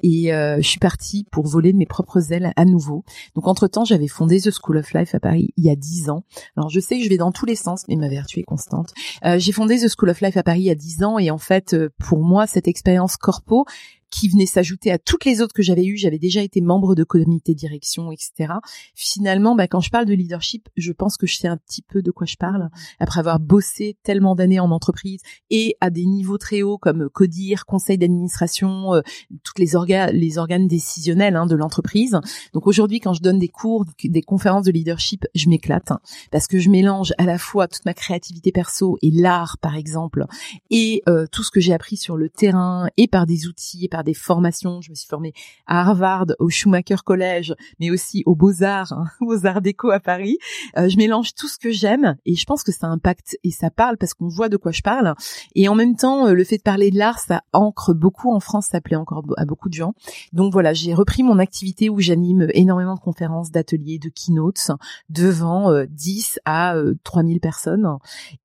et 0.04 0.34
euh, 0.34 0.58
je 0.58 0.68
suis 0.68 0.80
partie 0.80 1.26
pour 1.32 1.48
voler 1.48 1.74
de 1.74 1.78
mes 1.78 1.86
propres 1.86 2.32
ailes 2.32 2.54
à 2.56 2.66
nouveau. 2.66 3.04
Donc, 3.36 3.48
entre 3.48 3.68
temps, 3.68 3.86
j'avais 3.86 4.08
fondé 4.08 4.40
The 4.40 4.52
School 4.52 4.78
of 4.78 4.94
Life 4.94 5.16
à 5.16 5.20
Paris 5.20 5.54
il 5.58 5.66
y 5.66 5.70
a 5.70 5.76
dix 5.76 6.10
ans. 6.10 6.24
Alors, 6.56 6.70
je 6.70 6.80
sais 6.80 6.98
que 6.98 7.04
je 7.04 7.10
vais 7.10 7.18
dans 7.18 7.32
tous 7.32 7.46
les 7.46 7.56
sens, 7.56 7.86
mais 7.88 7.96
ma 7.96 8.10
vertu 8.10 8.40
est 8.40 8.44
constante. 8.44 8.94
Euh, 9.26 9.40
j'ai 9.40 9.52
fondé 9.52 9.80
The 9.80 9.88
School 9.90 10.10
of 10.10 10.22
Life 10.22 10.38
à 10.38 10.44
Paris 10.44 10.62
il 10.62 10.66
y 10.66 10.72
a 10.72 10.76
dix 10.76 11.04
ans 11.04 11.20
et 11.20 11.32
en 11.32 11.38
fait, 11.38 11.76
pour 12.00 12.24
moi, 12.24 12.48
cette 12.48 12.68
expérience 12.68 13.18
corpo 13.18 13.66
qui 14.10 14.30
venait 14.30 14.46
s'ajouter 14.46 14.92
à 14.92 14.98
toutes 14.98 15.26
les 15.26 15.42
autres 15.42 15.54
que 15.54 15.64
j'avais 15.64 15.86
eues. 15.86 15.98
J'avais 15.98 16.20
déjà 16.20 16.42
été 16.42 16.62
membre 16.62 16.96
de 16.96 17.04
comité 17.04 17.54
direction, 17.54 18.12
etc. 18.12 18.54
Finalement, 18.96 19.56
bah, 19.56 19.68
quand 19.68 19.82
je 19.82 19.90
parle 19.90 20.06
de 20.06 20.14
leadership, 20.14 20.70
je 20.76 20.92
pense 20.92 21.18
que 21.18 21.28
je 21.28 21.36
sais 21.36 21.48
un 21.48 21.58
petit 21.58 21.82
peu 21.82 22.02
de 22.02 22.12
quoi 22.12 22.26
je 22.26 22.36
parle 22.36 22.70
après 23.00 23.20
avoir 23.20 23.40
bossé 23.40 23.98
tellement 24.04 24.36
d'années 24.36 24.60
en 24.60 24.72
entreprise 24.72 25.22
et 25.50 25.76
à 25.82 25.90
des 25.90 26.06
niveaux 26.06 26.38
très 26.38 26.62
hauts 26.62 26.78
comme 26.78 27.10
CODIR, 27.10 27.66
conseil 27.66 27.98
d'administration, 27.98 28.94
euh, 28.94 29.02
toutes 29.44 29.60
les 29.60 29.76
organes, 29.76 30.12
les 30.16 30.38
organes 30.38 30.68
décisionnels 30.68 31.36
hein, 31.36 31.46
de 31.46 31.56
l'entreprise. 31.56 32.18
Donc 32.54 32.68
aujourd'hui, 32.68 33.00
quand 33.00 33.14
je 33.14 33.22
donne 33.22 33.40
des 33.40 33.48
cours, 33.48 33.86
des 34.04 34.22
conférences 34.22 34.66
de 34.66 34.72
leadership, 34.72 35.26
je 35.36 35.50
m'éclate 35.50 35.92
parce 36.32 36.48
que 36.48 36.60
je 36.60 36.70
mélange 36.70 37.14
à 37.18 37.26
la 37.26 37.38
fois 37.38 37.68
toute 37.68 37.86
ma 37.86 37.94
créativité 37.94 38.52
perso 38.52 38.98
et 39.02 39.12
l'art, 39.12 39.58
par 39.60 39.76
exemple, 39.76 40.26
et 40.70 41.02
euh, 41.08 41.26
tout 41.32 41.44
ce 41.44 41.52
que 41.52 41.60
j'ai 41.60 41.74
appris 41.74 41.98
sur 41.98 42.18
le 42.18 42.30
terrain 42.30 42.88
et 42.98 43.08
par 43.08 43.26
des 43.26 43.48
outils 43.48 43.86
et 43.86 43.90
par 43.90 43.99
des 44.04 44.14
formations. 44.14 44.82
Je 44.82 44.90
me 44.90 44.96
suis 44.96 45.08
formée 45.08 45.34
à 45.66 45.82
Harvard, 45.82 46.28
au 46.40 46.50
Schumacher 46.50 46.98
College, 47.06 47.54
mais 47.80 47.92
aussi 47.92 48.24
aux 48.26 48.36
Beaux-Arts, 48.36 48.94
hein, 48.94 49.06
aux 49.22 49.46
Arts 49.46 49.62
Déco 49.62 49.92
à 49.92 50.00
Paris. 50.00 50.38
Euh, 50.78 50.90
je 50.90 50.98
mélange 50.98 51.34
tout 51.34 51.48
ce 51.48 51.58
que 51.58 51.72
j'aime 51.72 52.16
et 52.26 52.36
je 52.36 52.46
pense 52.46 52.64
que 52.64 52.72
ça 52.72 52.88
impacte 52.88 53.38
et 53.44 53.52
ça 53.52 53.70
parle 53.70 53.98
parce 53.98 54.14
qu'on 54.14 54.28
voit 54.28 54.50
de 54.50 54.58
quoi 54.58 54.72
je 54.72 54.82
parle. 54.82 55.14
Et 55.56 55.68
en 55.70 55.76
même 55.76 55.96
temps, 55.96 56.28
euh, 56.28 56.34
le 56.34 56.44
fait 56.44 56.58
de 56.58 56.64
parler 56.64 56.92
de 56.92 56.98
l'art, 56.98 57.20
ça 57.20 57.42
ancre 57.54 57.94
beaucoup 57.94 58.34
en 58.34 58.40
France, 58.40 58.68
ça 58.72 58.82
plaît 58.82 58.96
encore 58.96 59.24
à 59.38 59.46
beaucoup 59.46 59.70
de 59.70 59.74
gens. 59.74 59.94
Donc 60.34 60.54
voilà, 60.54 60.74
j'ai 60.74 60.94
repris 60.94 61.24
mon 61.24 61.40
activité 61.40 61.90
où 61.90 62.00
j'anime 62.00 62.48
énormément 62.54 62.96
de 62.96 63.00
conférences, 63.00 63.52
d'ateliers, 63.52 64.00
de 64.00 64.10
keynotes 64.10 64.72
devant 65.10 65.72
euh, 65.72 65.86
10 65.90 66.40
à 66.46 66.76
euh, 66.76 66.96
3000 67.04 67.40
personnes 67.40 67.88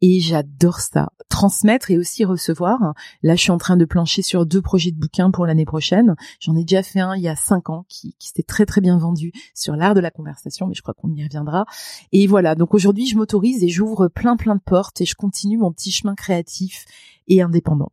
et 0.00 0.20
j'adore 0.20 0.80
ça. 0.80 1.10
Transmettre 1.28 1.90
et 1.90 1.98
aussi 1.98 2.24
recevoir. 2.24 2.94
Là, 3.22 3.34
je 3.34 3.42
suis 3.42 3.50
en 3.50 3.58
train 3.58 3.76
de 3.76 3.84
plancher 3.84 4.22
sur 4.22 4.46
deux 4.46 4.62
projets 4.62 4.90
de 4.90 4.98
bouquins 4.98 5.30
pour 5.30 5.43
l'année 5.46 5.64
prochaine. 5.64 6.14
J'en 6.40 6.56
ai 6.56 6.62
déjà 6.62 6.82
fait 6.82 7.00
un 7.00 7.14
il 7.14 7.22
y 7.22 7.28
a 7.28 7.36
cinq 7.36 7.70
ans 7.70 7.84
qui, 7.88 8.14
qui 8.18 8.28
s'était 8.28 8.42
très 8.42 8.66
très 8.66 8.80
bien 8.80 8.98
vendu 8.98 9.32
sur 9.54 9.76
l'art 9.76 9.94
de 9.94 10.00
la 10.00 10.10
conversation, 10.10 10.66
mais 10.66 10.74
je 10.74 10.82
crois 10.82 10.94
qu'on 10.94 11.12
y 11.12 11.22
reviendra. 11.22 11.66
Et 12.12 12.26
voilà, 12.26 12.54
donc 12.54 12.74
aujourd'hui, 12.74 13.06
je 13.06 13.16
m'autorise 13.16 13.62
et 13.62 13.68
j'ouvre 13.68 14.08
plein 14.08 14.36
plein 14.36 14.56
de 14.56 14.62
portes 14.64 15.00
et 15.00 15.04
je 15.04 15.14
continue 15.14 15.58
mon 15.58 15.72
petit 15.72 15.90
chemin 15.90 16.14
créatif 16.14 16.84
et 17.28 17.42
indépendant. 17.42 17.92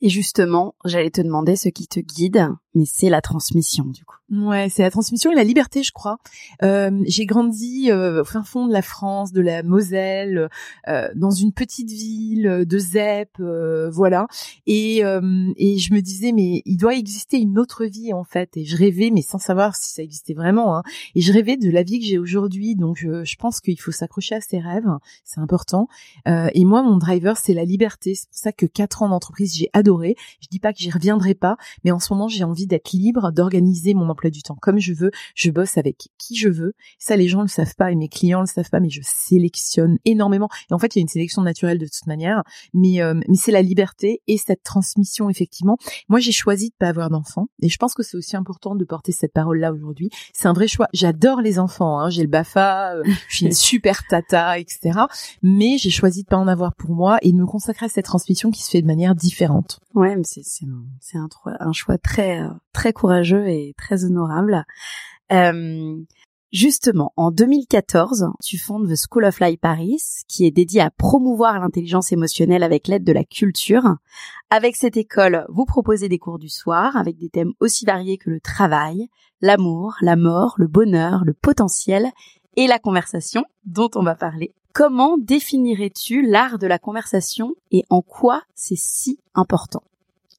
Et 0.00 0.08
justement, 0.08 0.74
j'allais 0.84 1.10
te 1.10 1.20
demander 1.20 1.54
ce 1.54 1.68
qui 1.68 1.86
te 1.86 2.00
guide, 2.00 2.48
mais 2.74 2.84
c'est 2.86 3.08
la 3.08 3.20
transmission 3.20 3.84
du 3.84 4.04
coup. 4.04 4.16
Ouais, 4.32 4.70
c'est 4.70 4.82
la 4.82 4.90
transmission 4.90 5.30
et 5.30 5.34
la 5.34 5.44
liberté, 5.44 5.82
je 5.82 5.92
crois. 5.92 6.16
Euh, 6.62 7.02
j'ai 7.06 7.26
grandi 7.26 7.90
euh, 7.90 8.22
au 8.22 8.24
fin 8.24 8.42
fond 8.42 8.66
de 8.66 8.72
la 8.72 8.80
France, 8.80 9.30
de 9.30 9.42
la 9.42 9.62
Moselle, 9.62 10.48
euh, 10.88 11.10
dans 11.14 11.30
une 11.30 11.52
petite 11.52 11.90
ville 11.90 12.46
euh, 12.46 12.64
de 12.64 12.78
ZEP, 12.78 13.28
euh, 13.40 13.90
voilà. 13.90 14.26
Et, 14.66 15.04
euh, 15.04 15.52
et 15.58 15.76
je 15.76 15.92
me 15.92 16.00
disais, 16.00 16.32
mais 16.32 16.62
il 16.64 16.78
doit 16.78 16.94
exister 16.94 17.38
une 17.38 17.58
autre 17.58 17.84
vie 17.84 18.14
en 18.14 18.24
fait. 18.24 18.56
Et 18.56 18.64
je 18.64 18.74
rêvais, 18.74 19.10
mais 19.10 19.20
sans 19.20 19.38
savoir 19.38 19.76
si 19.76 19.92
ça 19.92 20.02
existait 20.02 20.32
vraiment. 20.32 20.78
Hein. 20.78 20.82
Et 21.14 21.20
je 21.20 21.30
rêvais 21.30 21.58
de 21.58 21.70
la 21.70 21.82
vie 21.82 22.00
que 22.00 22.06
j'ai 22.06 22.18
aujourd'hui. 22.18 22.74
Donc 22.74 22.96
je, 22.96 23.24
je 23.24 23.36
pense 23.36 23.60
qu'il 23.60 23.78
faut 23.78 23.92
s'accrocher 23.92 24.36
à 24.36 24.40
ses 24.40 24.60
rêves, 24.60 24.88
c'est 25.24 25.40
important. 25.40 25.88
Euh, 26.26 26.48
et 26.54 26.64
moi, 26.64 26.82
mon 26.82 26.96
driver, 26.96 27.36
c'est 27.36 27.52
la 27.52 27.66
liberté. 27.66 28.14
C'est 28.14 28.30
pour 28.30 28.38
ça 28.38 28.52
que 28.52 28.64
quatre 28.64 29.02
ans 29.02 29.10
d'entreprise, 29.10 29.54
j'ai 29.54 29.68
adoré. 29.74 30.16
Je 30.40 30.48
dis 30.50 30.58
pas 30.58 30.72
que 30.72 30.78
j'y 30.78 30.90
reviendrai 30.90 31.34
pas, 31.34 31.58
mais 31.84 31.90
en 31.90 31.98
ce 31.98 32.14
moment, 32.14 32.28
j'ai 32.28 32.44
envie 32.44 32.61
d'être 32.66 32.92
libre, 32.92 33.32
d'organiser 33.32 33.94
mon 33.94 34.08
emploi 34.08 34.30
du 34.30 34.42
temps 34.42 34.56
comme 34.60 34.78
je 34.78 34.92
veux. 34.92 35.10
Je 35.34 35.50
bosse 35.50 35.78
avec 35.78 36.08
qui 36.18 36.36
je 36.36 36.48
veux. 36.48 36.74
Ça, 36.98 37.16
les 37.16 37.28
gens 37.28 37.42
le 37.42 37.48
savent 37.48 37.74
pas 37.76 37.92
et 37.92 37.96
mes 37.96 38.08
clients 38.08 38.40
le 38.40 38.46
savent 38.46 38.70
pas, 38.70 38.80
mais 38.80 38.90
je 38.90 39.00
sélectionne 39.04 39.98
énormément. 40.04 40.48
Et 40.70 40.74
en 40.74 40.78
fait, 40.78 40.94
il 40.94 40.98
y 40.98 41.00
a 41.00 41.02
une 41.02 41.08
sélection 41.08 41.42
naturelle 41.42 41.78
de 41.78 41.86
toute 41.86 42.06
manière, 42.06 42.42
mais 42.74 43.02
euh, 43.02 43.14
mais 43.28 43.36
c'est 43.36 43.52
la 43.52 43.62
liberté 43.62 44.22
et 44.26 44.38
cette 44.38 44.62
transmission 44.62 45.30
effectivement. 45.30 45.76
Moi, 46.08 46.20
j'ai 46.20 46.32
choisi 46.32 46.70
de 46.70 46.74
pas 46.78 46.88
avoir 46.88 47.10
d'enfants 47.10 47.48
et 47.60 47.68
je 47.68 47.76
pense 47.76 47.94
que 47.94 48.02
c'est 48.02 48.16
aussi 48.16 48.36
important 48.36 48.74
de 48.74 48.84
porter 48.84 49.12
cette 49.12 49.32
parole-là 49.32 49.72
aujourd'hui. 49.72 50.10
C'est 50.32 50.48
un 50.48 50.52
vrai 50.52 50.68
choix. 50.68 50.88
J'adore 50.92 51.40
les 51.40 51.58
enfants. 51.58 51.98
Hein. 51.98 52.10
J'ai 52.10 52.22
le 52.22 52.28
Bafa, 52.28 52.94
euh, 52.94 53.02
je 53.28 53.36
suis 53.36 53.46
une 53.46 53.52
super 53.72 54.06
tata, 54.06 54.58
etc. 54.58 55.00
Mais 55.42 55.78
j'ai 55.78 55.90
choisi 55.90 56.22
de 56.22 56.28
pas 56.28 56.36
en 56.36 56.48
avoir 56.48 56.74
pour 56.74 56.94
moi 56.94 57.18
et 57.22 57.32
de 57.32 57.36
me 57.36 57.46
consacrer 57.46 57.86
à 57.86 57.88
cette 57.88 58.04
transmission 58.04 58.50
qui 58.50 58.62
se 58.62 58.70
fait 58.70 58.82
de 58.82 58.86
manière 58.86 59.14
différente. 59.14 59.80
Ouais, 59.94 60.16
mais 60.16 60.24
c'est 60.24 60.42
c'est 60.44 61.18
un, 61.18 61.28
un 61.60 61.72
choix 61.72 61.98
très 61.98 62.40
euh, 62.40 62.48
très 62.72 62.92
courageux 62.92 63.48
et 63.48 63.74
très 63.76 64.04
honorable. 64.04 64.64
Euh, 65.32 65.96
Justement, 66.52 67.14
en 67.16 67.30
2014, 67.30 68.28
tu 68.44 68.58
fondes 68.58 68.86
The 68.86 68.94
School 68.94 69.24
of 69.24 69.40
Life 69.40 69.58
Paris, 69.58 70.02
qui 70.28 70.44
est 70.44 70.50
dédié 70.50 70.82
à 70.82 70.90
promouvoir 70.90 71.58
l'intelligence 71.58 72.12
émotionnelle 72.12 72.62
avec 72.62 72.88
l'aide 72.88 73.04
de 73.04 73.12
la 73.12 73.24
culture. 73.24 73.96
Avec 74.50 74.76
cette 74.76 74.98
école, 74.98 75.46
vous 75.48 75.64
proposez 75.64 76.10
des 76.10 76.18
cours 76.18 76.38
du 76.38 76.50
soir 76.50 76.98
avec 76.98 77.16
des 77.16 77.30
thèmes 77.30 77.54
aussi 77.58 77.86
variés 77.86 78.18
que 78.18 78.28
le 78.28 78.38
travail, 78.38 79.08
l'amour, 79.40 79.94
la 80.02 80.14
mort, 80.14 80.56
le 80.58 80.66
bonheur, 80.66 81.24
le 81.24 81.32
potentiel 81.32 82.10
et 82.56 82.66
la 82.66 82.78
conversation, 82.78 83.46
dont 83.64 83.90
on 83.94 84.02
va 84.02 84.14
parler. 84.14 84.54
Comment 84.74 85.16
définirais-tu 85.16 86.20
l'art 86.20 86.58
de 86.58 86.66
la 86.66 86.78
conversation 86.78 87.54
et 87.70 87.84
en 87.88 88.02
quoi 88.02 88.42
c'est 88.54 88.76
si 88.76 89.18
important? 89.34 89.84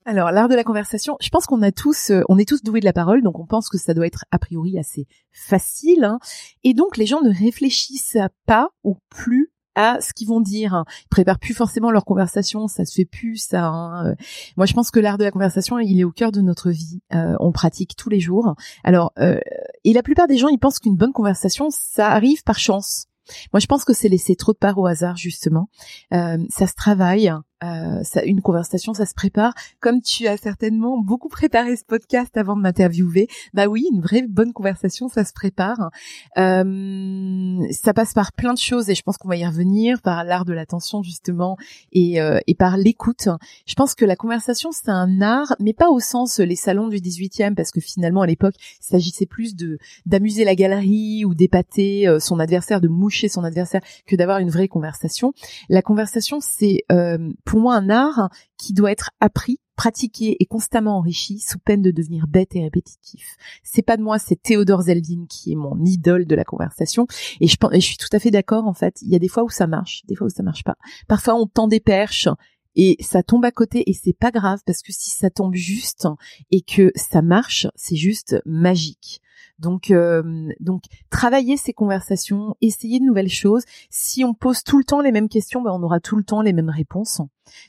Alors, 0.05 0.31
l'art 0.31 0.50
de 0.50 0.55
la 0.55 0.63
conversation, 0.63 1.15
je 1.22 1.29
pense 1.29 1.45
qu'on 1.45 1.62
a 1.62 1.72
tous, 1.72 2.10
euh, 2.10 2.22
on 2.27 2.38
est 2.38 2.48
tous 2.48 2.62
doués 2.62 2.79
de 2.81 2.86
la 2.86 2.93
parole, 2.93 3.22
donc 3.24 3.39
on 3.39 3.45
pense 3.45 3.69
que 3.69 3.77
ça 3.77 3.93
doit 3.93 4.05
être 4.05 4.25
a 4.31 4.39
priori 4.39 4.77
assez 4.77 5.07
facile. 5.31 6.03
hein. 6.03 6.19
et 6.63 6.74
donc, 6.74 6.98
les 6.98 7.05
gens 7.05 7.22
ne 7.22 7.29
réfléchissent 7.33 8.17
pas 8.45 8.69
ou 8.83 8.98
plus 9.10 9.51
à 9.75 10.00
ce 10.01 10.13
qu'ils 10.13 10.27
vont 10.27 10.41
dire. 10.41 10.74
hein. 10.75 10.86
Ils 11.05 11.10
préparent 11.10 11.39
plus 11.39 11.53
forcément 11.53 11.89
leur 11.89 12.05
conversation, 12.05 12.67
ça 12.67 12.86
se 12.86 12.93
fait 12.93 13.05
plus 13.05 13.38
ça. 13.38 13.65
hein. 13.67 14.07
Euh, 14.12 14.15
Moi, 14.57 14.65
je 14.65 14.74
pense 14.74 14.91
que 14.91 15.00
l'art 15.00 15.17
de 15.17 15.24
la 15.24 15.31
conversation, 15.31 15.79
il 15.79 16.00
est 16.00 16.03
au 16.03 16.12
cœur 16.12 16.31
de 16.31 16.41
notre 16.41 16.69
vie. 16.69 17.01
Euh, 17.13 17.36
on 17.39 17.51
pratique 17.51 17.95
tous 17.95 18.10
les 18.10 18.19
jours. 18.19 18.55
Alors, 18.83 19.13
euh, 19.19 19.39
et 19.83 19.93
la 19.93 20.03
plupart 20.03 20.27
des 20.27 20.38
gens, 20.38 20.50
ils 20.50 20.60
pensent 20.60 20.79
qu'une 20.79 20.95
bonne 20.98 21.13
conversation, 21.13 21.69
ça 21.72 22.10
arrive 22.12 22.43
par 22.43 22.60
chance. 22.60 23.05
Moi, 23.53 23.62
je 23.62 23.67
pense 23.67 23.86
que 23.86 23.93
c'est 23.93 24.10
laisser 24.10 24.36
trop 24.36 24.51
de 24.51 24.57
part 24.57 24.77
au 24.77 24.86
hasard, 24.86 25.15
justement. 25.15 25.69
Euh, 26.13 26.38
ça 26.50 26.67
se 26.67 26.74
travaille. 26.75 27.31
Euh, 27.63 28.03
ça, 28.03 28.24
une 28.24 28.41
conversation, 28.41 28.93
ça 28.93 29.05
se 29.05 29.13
prépare. 29.13 29.53
Comme 29.79 30.01
tu 30.01 30.27
as 30.27 30.38
certainement 30.38 30.98
beaucoup 31.00 31.29
préparé 31.29 31.75
ce 31.75 31.84
podcast 31.84 32.36
avant 32.38 32.55
de 32.55 32.62
m'interviewer, 32.62 33.27
bah 33.53 33.67
oui, 33.67 33.86
une 33.91 34.01
vraie 34.01 34.24
bonne 34.27 34.53
conversation, 34.53 35.08
ça 35.08 35.24
se 35.24 35.34
prépare. 35.34 35.91
Euh, 36.38 37.60
ça 37.72 37.93
passe 37.93 38.13
par 38.13 38.32
plein 38.34 38.53
de 38.53 38.60
choses 38.60 38.89
et 38.89 38.96
je 38.96 39.01
pense 39.01 39.17
qu'on 39.17 39.29
va 39.29 39.38
y 39.38 39.46
revenir, 39.46 40.01
par 40.01 40.24
l'art 40.24 40.46
de 40.46 40.53
l'attention 40.53 41.03
justement 41.03 41.58
et, 41.91 42.22
euh, 42.22 42.39
et 42.48 42.55
par 42.55 42.77
l'écoute. 42.77 43.27
Je 43.65 43.74
pense 43.75 43.96
que 43.96 44.05
la 44.05 44.15
conversation, 44.15 44.72
c'est 44.72 44.89
un 44.89 45.22
art, 45.22 45.55
mais 45.60 45.74
pas 45.74 45.89
au 45.89 46.00
sens 46.00 46.39
euh, 46.39 46.43
les 46.43 46.55
salons 46.55 46.88
du 46.88 46.98
18e, 46.98 47.55
parce 47.55 47.72
que 47.72 47.79
finalement 47.79 48.22
à 48.22 48.27
l'époque, 48.27 48.55
il 48.60 48.86
s'agissait 48.86 49.25
plus 49.25 49.55
de 49.55 49.77
d'amuser 50.05 50.43
la 50.43 50.55
galerie 50.55 51.25
ou 51.25 51.34
d'épater 51.34 52.08
euh, 52.08 52.20
son 52.20 52.39
adversaire, 52.39 52.82
de 52.82 52.88
moucher 52.88 53.29
son 53.29 53.43
adversaire, 53.43 53.82
que 54.05 54.15
d'avoir 54.15 54.39
une 54.39 54.50
vraie 54.50 54.67
conversation. 54.67 55.34
La 55.70 55.82
conversation, 55.82 56.39
c'est 56.41 56.84
euh, 56.91 57.32
pour 57.53 57.62
moi 57.62 57.75
un 57.75 57.91
art 57.91 58.31
qui 58.57 58.74
doit 58.74 58.91
être 58.91 59.12
appris, 59.19 59.60
pratiqué 59.75 60.38
et 60.39 60.45
constamment 60.48 60.98
enrichi 60.98 61.38
sous 61.38 61.60
peine 61.60 61.83
de 61.83 61.91
devenir 61.91 62.25
bête 62.25 62.55
et 62.55 62.63
répétitif. 62.63 63.38
C'est 63.62 63.83
pas 63.83 63.95
de 63.95 64.01
moi, 64.01 64.17
c'est 64.17 64.41
Théodore 64.41 64.81
Zeldin 64.81 65.27
qui 65.29 65.51
est 65.51 65.55
mon 65.55 65.77
idole 65.86 66.25
de 66.25 66.33
la 66.33 66.45
conversation 66.45 67.05
et 67.41 67.48
je, 67.48 67.55
pense, 67.57 67.72
et 67.72 67.79
je 67.79 67.86
suis 67.86 67.98
tout 67.98 68.07
à 68.12 68.17
fait 68.17 68.31
d'accord 68.31 68.65
en 68.65 68.74
fait. 68.74 69.00
Il 69.03 69.10
y 69.10 69.15
a 69.15 69.19
des 69.19 69.27
fois 69.27 69.43
où 69.43 69.50
ça 69.50 69.67
marche, 69.67 70.01
des 70.07 70.15
fois 70.15 70.25
où 70.25 70.29
ça 70.31 70.41
marche 70.41 70.63
pas. 70.63 70.77
Parfois 71.07 71.36
on 71.36 71.45
tend 71.45 71.67
des 71.67 71.79
perches 71.79 72.27
et 72.75 72.98
ça 73.01 73.24
tombe 73.24 73.46
à 73.46 73.51
côté 73.51 73.89
et 73.89 73.94
c'est 73.94 74.18
pas 74.18 74.32
grave 74.32 74.60
parce 74.65 74.82
que 74.82 74.92
si 74.92 75.10
ça 75.10 75.30
tombe 75.30 75.53
juste 75.53 76.08
et 76.51 76.62
que 76.62 76.92
ça 76.96 77.22
marche, 77.22 77.68
c'est 77.75 77.96
juste 77.96 78.42
magique. 78.46 79.22
Donc, 79.60 79.92
euh, 79.92 80.50
donc, 80.60 80.84
travailler 81.10 81.58
ces 81.58 81.74
conversations, 81.74 82.56
essayer 82.62 83.00
de 83.00 83.06
nouvelles 83.06 83.30
choses. 83.30 83.63
Si 83.89 84.24
on 84.24 84.34
pose 84.34 84.63
tout 84.63 84.77
le 84.77 84.84
temps 84.84 85.01
les 85.01 85.12
mêmes 85.12 85.30
questions, 85.30 85.62
ben, 85.62 85.72
on 85.72 85.84
aura 85.84 86.00
tout 86.00 86.15
le 86.15 86.24
temps 86.24 86.42
les 86.42 86.53
mêmes 86.53 86.70
réponses. 86.70 87.22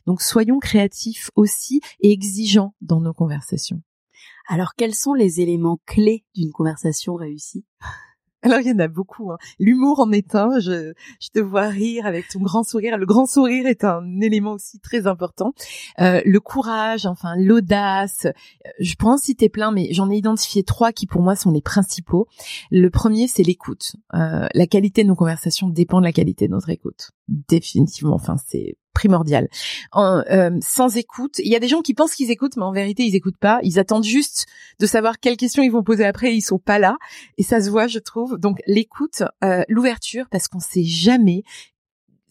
Donc, 0.06 0.22
soyons 0.22 0.58
créatifs 0.58 1.30
aussi 1.36 1.80
et 2.00 2.10
exigeants 2.10 2.74
dans 2.80 3.00
nos 3.00 3.12
conversations. 3.12 3.82
Alors, 4.48 4.74
quels 4.76 4.94
sont 4.94 5.14
les 5.14 5.40
éléments 5.40 5.78
clés 5.86 6.24
d'une 6.34 6.52
conversation 6.52 7.14
réussie? 7.14 7.64
Alors 8.44 8.60
il 8.60 8.68
y 8.68 8.72
en 8.72 8.78
a 8.78 8.88
beaucoup. 8.88 9.32
hein. 9.32 9.38
L'humour 9.58 10.00
en 10.00 10.12
est 10.12 10.34
un. 10.34 10.60
Je, 10.60 10.92
je 11.20 11.28
te 11.32 11.40
vois 11.40 11.66
rire 11.68 12.06
avec 12.06 12.28
ton 12.28 12.40
grand 12.40 12.62
sourire. 12.62 12.98
Le 12.98 13.06
grand 13.06 13.26
sourire 13.26 13.66
est 13.66 13.84
un 13.84 14.20
élément 14.20 14.52
aussi 14.52 14.78
très 14.80 15.06
important. 15.06 15.54
Euh, 16.00 16.20
le 16.24 16.40
courage, 16.40 17.06
enfin 17.06 17.34
l'audace. 17.38 18.26
Euh, 18.26 18.32
Je 18.80 18.94
pourrais 18.96 19.14
en 19.14 19.18
citer 19.18 19.48
plein, 19.48 19.72
mais 19.72 19.88
j'en 19.92 20.10
ai 20.10 20.16
identifié 20.16 20.62
trois 20.62 20.92
qui 20.92 21.06
pour 21.06 21.22
moi 21.22 21.36
sont 21.36 21.50
les 21.50 21.62
principaux. 21.62 22.28
Le 22.70 22.90
premier, 22.90 23.28
c'est 23.28 23.42
l'écoute. 23.42 23.96
Euh, 24.14 24.46
la 24.52 24.66
qualité 24.66 25.02
de 25.02 25.08
nos 25.08 25.16
conversations 25.16 25.68
dépend 25.68 26.00
de 26.00 26.04
la 26.04 26.12
qualité 26.12 26.46
de 26.46 26.52
notre 26.52 26.68
écoute. 26.70 27.12
Définitivement. 27.28 28.14
Enfin, 28.14 28.36
c'est 28.46 28.76
primordial. 28.94 29.48
En, 29.92 30.22
euh, 30.30 30.50
sans 30.62 30.96
écoute, 30.96 31.38
il 31.38 31.48
y 31.48 31.56
a 31.56 31.58
des 31.58 31.68
gens 31.68 31.82
qui 31.82 31.92
pensent 31.92 32.14
qu'ils 32.14 32.30
écoutent, 32.30 32.56
mais 32.56 32.62
en 32.62 32.72
vérité, 32.72 33.04
ils 33.04 33.14
écoutent 33.14 33.38
pas. 33.38 33.58
Ils 33.62 33.78
attendent 33.78 34.04
juste 34.04 34.46
de 34.80 34.86
savoir 34.86 35.20
quelles 35.20 35.36
questions 35.36 35.62
ils 35.62 35.72
vont 35.72 35.82
poser 35.82 36.04
après. 36.04 36.34
Ils 36.34 36.42
sont 36.42 36.58
pas 36.58 36.78
là. 36.78 36.96
Et 37.36 37.42
ça 37.42 37.60
se 37.60 37.68
voit, 37.68 37.86
je 37.86 37.98
trouve. 37.98 38.38
Donc 38.38 38.58
l'écoute, 38.66 39.22
euh, 39.42 39.62
l'ouverture, 39.68 40.26
parce 40.30 40.48
qu'on 40.48 40.60
sait 40.60 40.84
jamais 40.84 41.42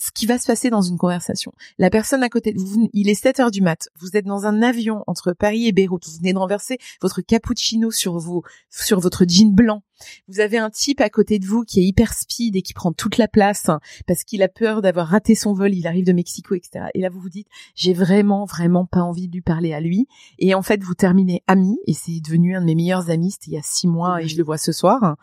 ce 0.04 0.12
qui 0.12 0.26
va 0.26 0.38
se 0.38 0.46
passer 0.46 0.70
dans 0.70 0.82
une 0.82 0.98
conversation. 0.98 1.54
La 1.78 1.90
personne 1.90 2.24
à 2.24 2.30
côté 2.30 2.52
de 2.52 2.60
vous, 2.60 2.90
il 2.92 3.10
est 3.10 3.14
7 3.14 3.40
heures 3.40 3.52
du 3.52 3.62
mat. 3.62 3.88
Vous 4.00 4.18
êtes 4.18 4.26
dans 4.26 4.46
un 4.46 4.62
avion 4.62 5.04
entre 5.08 5.32
Paris 5.32 5.68
et 5.68 5.72
Beyrouth. 5.72 6.06
Vous 6.06 6.18
venez 6.18 6.34
de 6.34 6.38
renverser 6.38 6.78
votre 7.02 7.22
cappuccino 7.22 7.90
sur 7.90 8.18
vos, 8.18 8.44
sur 8.70 9.00
votre 9.00 9.24
jean 9.26 9.54
blanc. 9.54 9.82
Vous 10.28 10.40
avez 10.40 10.58
un 10.58 10.70
type 10.70 11.02
à 11.02 11.10
côté 11.10 11.40
de 11.40 11.46
vous 11.46 11.64
qui 11.64 11.80
est 11.80 11.84
hyper 11.84 12.14
speed 12.14 12.56
et 12.56 12.62
qui 12.62 12.74
prend 12.74 12.92
toute 12.92 13.18
la 13.18 13.28
place 13.28 13.70
hein, 13.70 13.80
parce 14.08 14.24
qu'il 14.24 14.44
a 14.44 14.48
peur 14.48 14.82
d'avoir 14.82 15.08
raté 15.08 15.36
son 15.36 15.54
vol. 15.54 15.74
Il 15.74 15.88
arrive 15.88 16.06
de 16.06 16.14
Mexico, 16.14 16.56
etc. 16.56 16.86
Et 16.94 17.02
là, 17.02 17.10
vous 17.10 17.20
vous 17.20 17.30
dites, 17.30 17.48
j'ai 17.76 17.94
vraiment, 17.94 18.46
vraiment 18.46 18.86
pas 18.86 19.02
envie 19.02 19.28
de 19.28 19.34
lui 19.34 19.42
parler 19.42 19.74
à 19.74 19.80
lui. 19.80 20.08
Et 20.40 20.54
en 20.56 20.62
fait, 20.62 20.84
vous 20.84 20.94
terminez 20.94 21.44
amis 21.48 21.78
et 21.88 21.94
c'est 21.94 22.20
devenu 22.20 22.56
un 22.56 22.62
de 22.62 22.66
mes 22.66 22.76
meilleurs 22.76 23.10
amis. 23.10 23.32
C'était 23.32 23.52
il 23.52 23.54
y 23.54 23.58
a 23.58 23.64
six 23.64 23.88
mois 23.88 24.22
et 24.22 24.28
je 24.28 24.38
le 24.38 24.44
vois 24.44 24.58
ce 24.58 24.72
soir. 24.72 25.16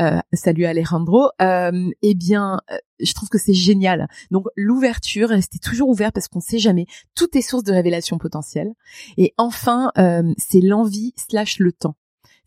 Euh, 0.00 0.18
salut 0.32 0.64
Alejandro. 0.64 1.30
Euh, 1.42 1.90
eh 2.02 2.14
bien, 2.14 2.60
euh, 2.70 2.76
je 3.00 3.12
trouve 3.12 3.28
que 3.28 3.38
c'est 3.38 3.54
génial. 3.54 4.08
Donc 4.30 4.46
l'ouverture, 4.56 5.28
restez 5.28 5.58
toujours 5.58 5.88
ouvert 5.88 6.12
parce 6.12 6.28
qu'on 6.28 6.40
sait 6.40 6.58
jamais. 6.58 6.86
Tout 7.14 7.36
est 7.36 7.42
source 7.42 7.64
de 7.64 7.72
révélation 7.72 8.18
potentielle. 8.18 8.72
Et 9.16 9.34
enfin, 9.36 9.90
euh, 9.98 10.32
c'est 10.38 10.60
l'envie 10.60 11.12
slash 11.16 11.58
le 11.58 11.72
temps. 11.72 11.96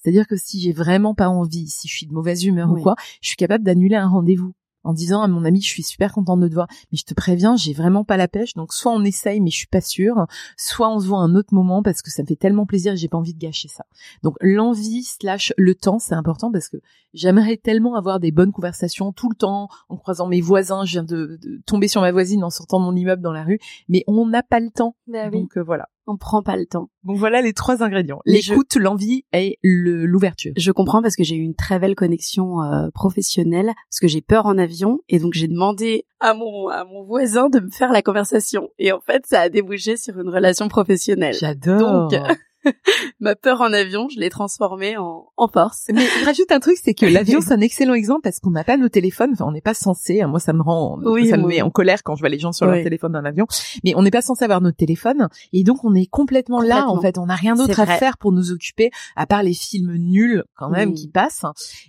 C'est-à-dire 0.02 0.28
que 0.28 0.36
si 0.36 0.60
j'ai 0.60 0.72
vraiment 0.74 1.14
pas 1.14 1.30
envie, 1.30 1.68
si 1.68 1.88
je 1.88 1.96
suis 1.96 2.06
de 2.08 2.14
mauvaise 2.14 2.46
humeur 2.46 2.72
Oui. 2.72 2.80
ou 2.80 2.84
quoi, 2.84 2.96
je 3.22 3.28
suis 3.30 3.38
capable 3.38 3.64
d'annuler 3.64 3.96
un 3.96 4.08
rendez-vous 4.08 4.54
en 4.86 4.94
disant 4.94 5.22
à 5.22 5.28
mon 5.28 5.44
ami, 5.44 5.62
je 5.62 5.68
suis 5.68 5.84
super 5.84 6.14
contente 6.14 6.40
de 6.40 6.48
te 6.48 6.54
voir, 6.54 6.68
mais 6.92 6.98
je 6.98 7.04
te 7.04 7.14
préviens, 7.14 7.58
j'ai 7.58 7.74
vraiment 7.74 8.06
pas 8.06 8.16
la 8.16 8.30
pêche. 8.30 8.54
Donc 8.54 8.72
soit 8.74 8.94
on 8.94 9.04
essaye, 9.04 9.42
mais 9.42 9.50
je 9.52 9.58
suis 9.58 9.68
pas 9.68 9.82
sûre, 9.82 10.26
soit 10.56 10.90
on 10.90 11.00
se 11.02 11.06
voit 11.08 11.20
à 11.20 11.24
un 11.24 11.36
autre 11.36 11.54
moment 11.54 11.84
parce 11.84 12.02
que 12.02 12.10
ça 12.10 12.24
me 12.24 12.28
fait 12.28 12.38
tellement 12.38 12.66
plaisir 12.66 12.94
et 12.94 12.98
j'ai 12.98 13.10
pas 13.10 13.18
envie 13.18 13.34
de 13.34 13.40
gâcher 13.40 13.68
ça. 13.68 13.84
Donc 14.24 14.36
l'envie 14.40 15.04
slash 15.04 15.54
le 15.58 15.76
temps, 15.76 16.00
c'est 16.00 16.16
important 16.16 16.50
parce 16.50 16.70
que 16.70 16.78
j'aimerais 17.14 17.58
tellement 17.58 17.96
avoir 17.96 18.22
des 18.22 18.32
bonnes 18.32 18.54
conversations 18.54 19.12
tout 19.12 19.30
le 19.30 19.36
temps 19.36 19.68
en 19.90 19.98
croisant 19.98 20.28
mes 20.28 20.40
voisins. 20.42 20.86
Je 20.86 20.94
viens 20.94 21.04
de, 21.04 21.38
de 21.42 21.62
tomber 21.66 21.90
sur 21.90 22.00
ma 22.00 22.14
voisine 22.14 22.44
en 22.46 22.50
sortant 22.50 22.80
de 22.80 22.86
mon 22.86 22.96
immeuble 22.96 23.22
dans 23.22 23.34
la 23.34 23.44
rue, 23.44 23.60
mais 23.90 24.06
on 24.08 24.26
n'a 24.26 24.44
pas 24.44 24.62
le 24.62 24.70
temps. 24.72 24.96
Donc 25.32 25.58
euh, 25.58 25.62
voilà. 25.62 25.90
On 26.12 26.18
prend 26.18 26.42
pas 26.42 26.58
le 26.58 26.66
temps. 26.66 26.90
Donc 27.04 27.18
voilà 27.18 27.42
les 27.44 27.54
trois 27.54 27.84
ingrédients 27.84 28.20
je- 28.26 28.32
l'écoute, 28.34 28.76
l'envie 28.78 29.26
et 29.32 29.60
l'ouverture. 29.64 30.54
Je 30.58 30.72
comprends 30.72 31.02
parce 31.04 31.16
que 31.16 31.24
j'ai 31.24 31.36
eu 31.36 31.42
une 31.42 31.54
très 31.56 31.78
belle 31.78 31.94
connexion 31.96 32.62
euh, 32.64 32.90
professionnelle 32.94 33.68
parce 33.90 34.00
que 34.02 34.08
j'ai 34.08 34.22
peur 34.22 34.48
en 34.48 34.58
avion 34.58 35.00
et 35.08 35.20
donc 35.20 35.34
j'ai 35.34 35.48
demandé 35.48 36.06
à 36.20 36.34
mon 36.34 36.68
à 36.68 36.84
mon 36.86 37.04
voisin 37.04 37.50
de 37.50 37.60
me 37.60 37.70
faire 37.70 37.92
la 37.92 38.02
conversation 38.02 38.70
et 38.80 38.92
en 38.92 39.00
fait 39.02 39.26
ça 39.28 39.42
a 39.42 39.50
débouché 39.50 39.98
sur 39.98 40.20
une 40.20 40.30
relation 40.30 40.68
professionnelle. 40.68 41.36
J'adore. 41.40 42.08
Donc, 42.10 42.20
Ma 43.20 43.36
peur 43.36 43.62
en 43.62 43.72
avion, 43.74 44.08
je 44.10 44.20
l'ai 44.20 44.30
transformée 44.30 44.98
en 44.98 45.28
en 45.38 45.48
force. 45.48 45.86
Mais 45.94 46.06
rajoute 46.26 46.52
un 46.52 46.60
truc, 46.60 46.78
c'est 46.84 46.94
que 46.94 47.06
l'avion 47.14 47.40
c'est 47.42 47.54
un 47.54 47.62
excellent 47.62 47.94
exemple 47.94 48.22
parce 48.24 48.40
qu'on 48.40 48.52
n'a 48.52 48.64
pas 48.64 48.78
nos 48.78 48.90
téléphones, 48.90 49.32
enfin 49.34 49.46
on 49.48 49.52
n'est 49.52 49.62
pas 49.62 49.74
censé. 49.74 50.22
hein, 50.22 50.28
Moi 50.28 50.40
ça 50.40 50.54
me 50.54 50.62
rend, 50.62 51.00
Oui, 51.04 51.30
ça 51.30 51.38
me 51.38 51.48
met 51.48 51.62
en 51.62 51.70
colère 51.70 52.04
quand 52.04 52.16
je 52.16 52.22
vois 52.22 52.30
les 52.30 52.40
gens 52.40 52.52
sur 52.52 52.68
Oui. 52.68 52.76
leur 52.76 52.84
téléphone 52.84 53.12
dans 53.14 53.22
l'avion. 53.22 53.46
Mais 53.84 53.94
on 53.96 54.02
n'est 54.02 54.12
pas 54.12 54.22
censé 54.22 54.44
avoir 54.44 54.62
notre 54.62 54.78
téléphone 54.78 55.28
et 55.54 55.64
donc 55.64 55.84
on 55.84 55.94
est 55.96 56.06
complètement, 56.08 56.62
là 56.62 56.88
en 56.88 57.00
fait. 57.02 57.18
On 57.18 57.28
n'a 57.28 57.36
rien 57.36 57.56
d'autre 57.56 57.80
à 57.80 57.86
vrai. 57.86 57.98
faire 57.98 58.18
pour 58.18 58.32
nous 58.32 58.52
occuper 58.52 58.92
à 59.16 59.26
part 59.26 59.44
les 59.44 59.54
films 59.54 59.96
nuls 59.96 60.44
quand 60.56 60.70
même 60.70 60.94
qui 60.94 61.08
passent. 61.08 61.46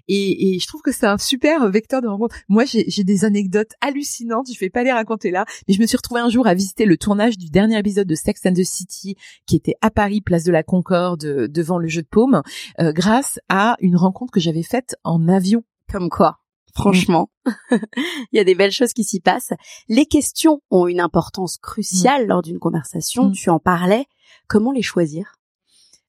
Et, 0.08 0.54
et 0.54 0.58
je 0.58 0.66
trouve 0.66 0.82
que 0.82 0.92
c'est 0.92 1.06
un 1.06 1.18
super 1.18 1.68
vecteur 1.70 2.02
de 2.02 2.08
rencontre. 2.08 2.36
Moi 2.48 2.64
j'ai 2.64 2.84
j'ai 2.88 3.04
des 3.04 3.24
anecdotes 3.24 3.72
hallucinantes. 3.80 4.48
Je 4.52 4.58
vais 4.58 4.70
pas 4.70 4.82
les 4.82 4.92
raconter 4.92 5.30
là, 5.30 5.44
mais 5.68 5.74
je 5.74 5.80
me 5.80 5.86
suis 5.86 5.96
retrouvée 5.96 6.20
un 6.20 6.28
jour 6.30 6.46
à 6.46 6.54
visiter 6.54 6.84
le 6.84 6.96
tournage 6.96 7.36
du 7.38 7.48
dernier 7.50 7.78
épisode 7.78 8.06
de 8.06 8.14
Sex 8.14 8.40
and 8.46 8.52
the 8.54 8.64
City 8.64 9.16
qui 9.46 9.56
était 9.56 9.74
à 9.80 9.90
Paris, 9.90 10.20
place 10.20 10.44
de 10.44 10.52
la 10.52 10.59
Concorde, 10.62 11.24
euh, 11.24 11.48
devant 11.48 11.78
le 11.78 11.88
jeu 11.88 12.02
de 12.02 12.06
paume, 12.06 12.42
euh, 12.80 12.92
grâce 12.92 13.38
à 13.48 13.76
une 13.80 13.96
rencontre 13.96 14.32
que 14.32 14.40
j'avais 14.40 14.62
faite 14.62 14.96
en 15.04 15.28
avion. 15.28 15.64
Comme 15.90 16.08
quoi 16.08 16.38
Franchement, 16.74 17.30
il 17.72 18.36
y 18.36 18.38
a 18.38 18.44
des 18.44 18.54
belles 18.54 18.70
choses 18.70 18.92
qui 18.92 19.04
s'y 19.04 19.20
passent. 19.20 19.52
Les 19.88 20.06
questions 20.06 20.62
ont 20.70 20.86
une 20.86 21.00
importance 21.00 21.58
cruciale 21.58 22.26
lors 22.26 22.42
d'une 22.42 22.58
conversation. 22.58 23.28
Mm. 23.28 23.32
Tu 23.32 23.50
en 23.50 23.58
parlais. 23.58 24.06
Comment 24.46 24.72
les 24.72 24.82
choisir? 24.82 25.34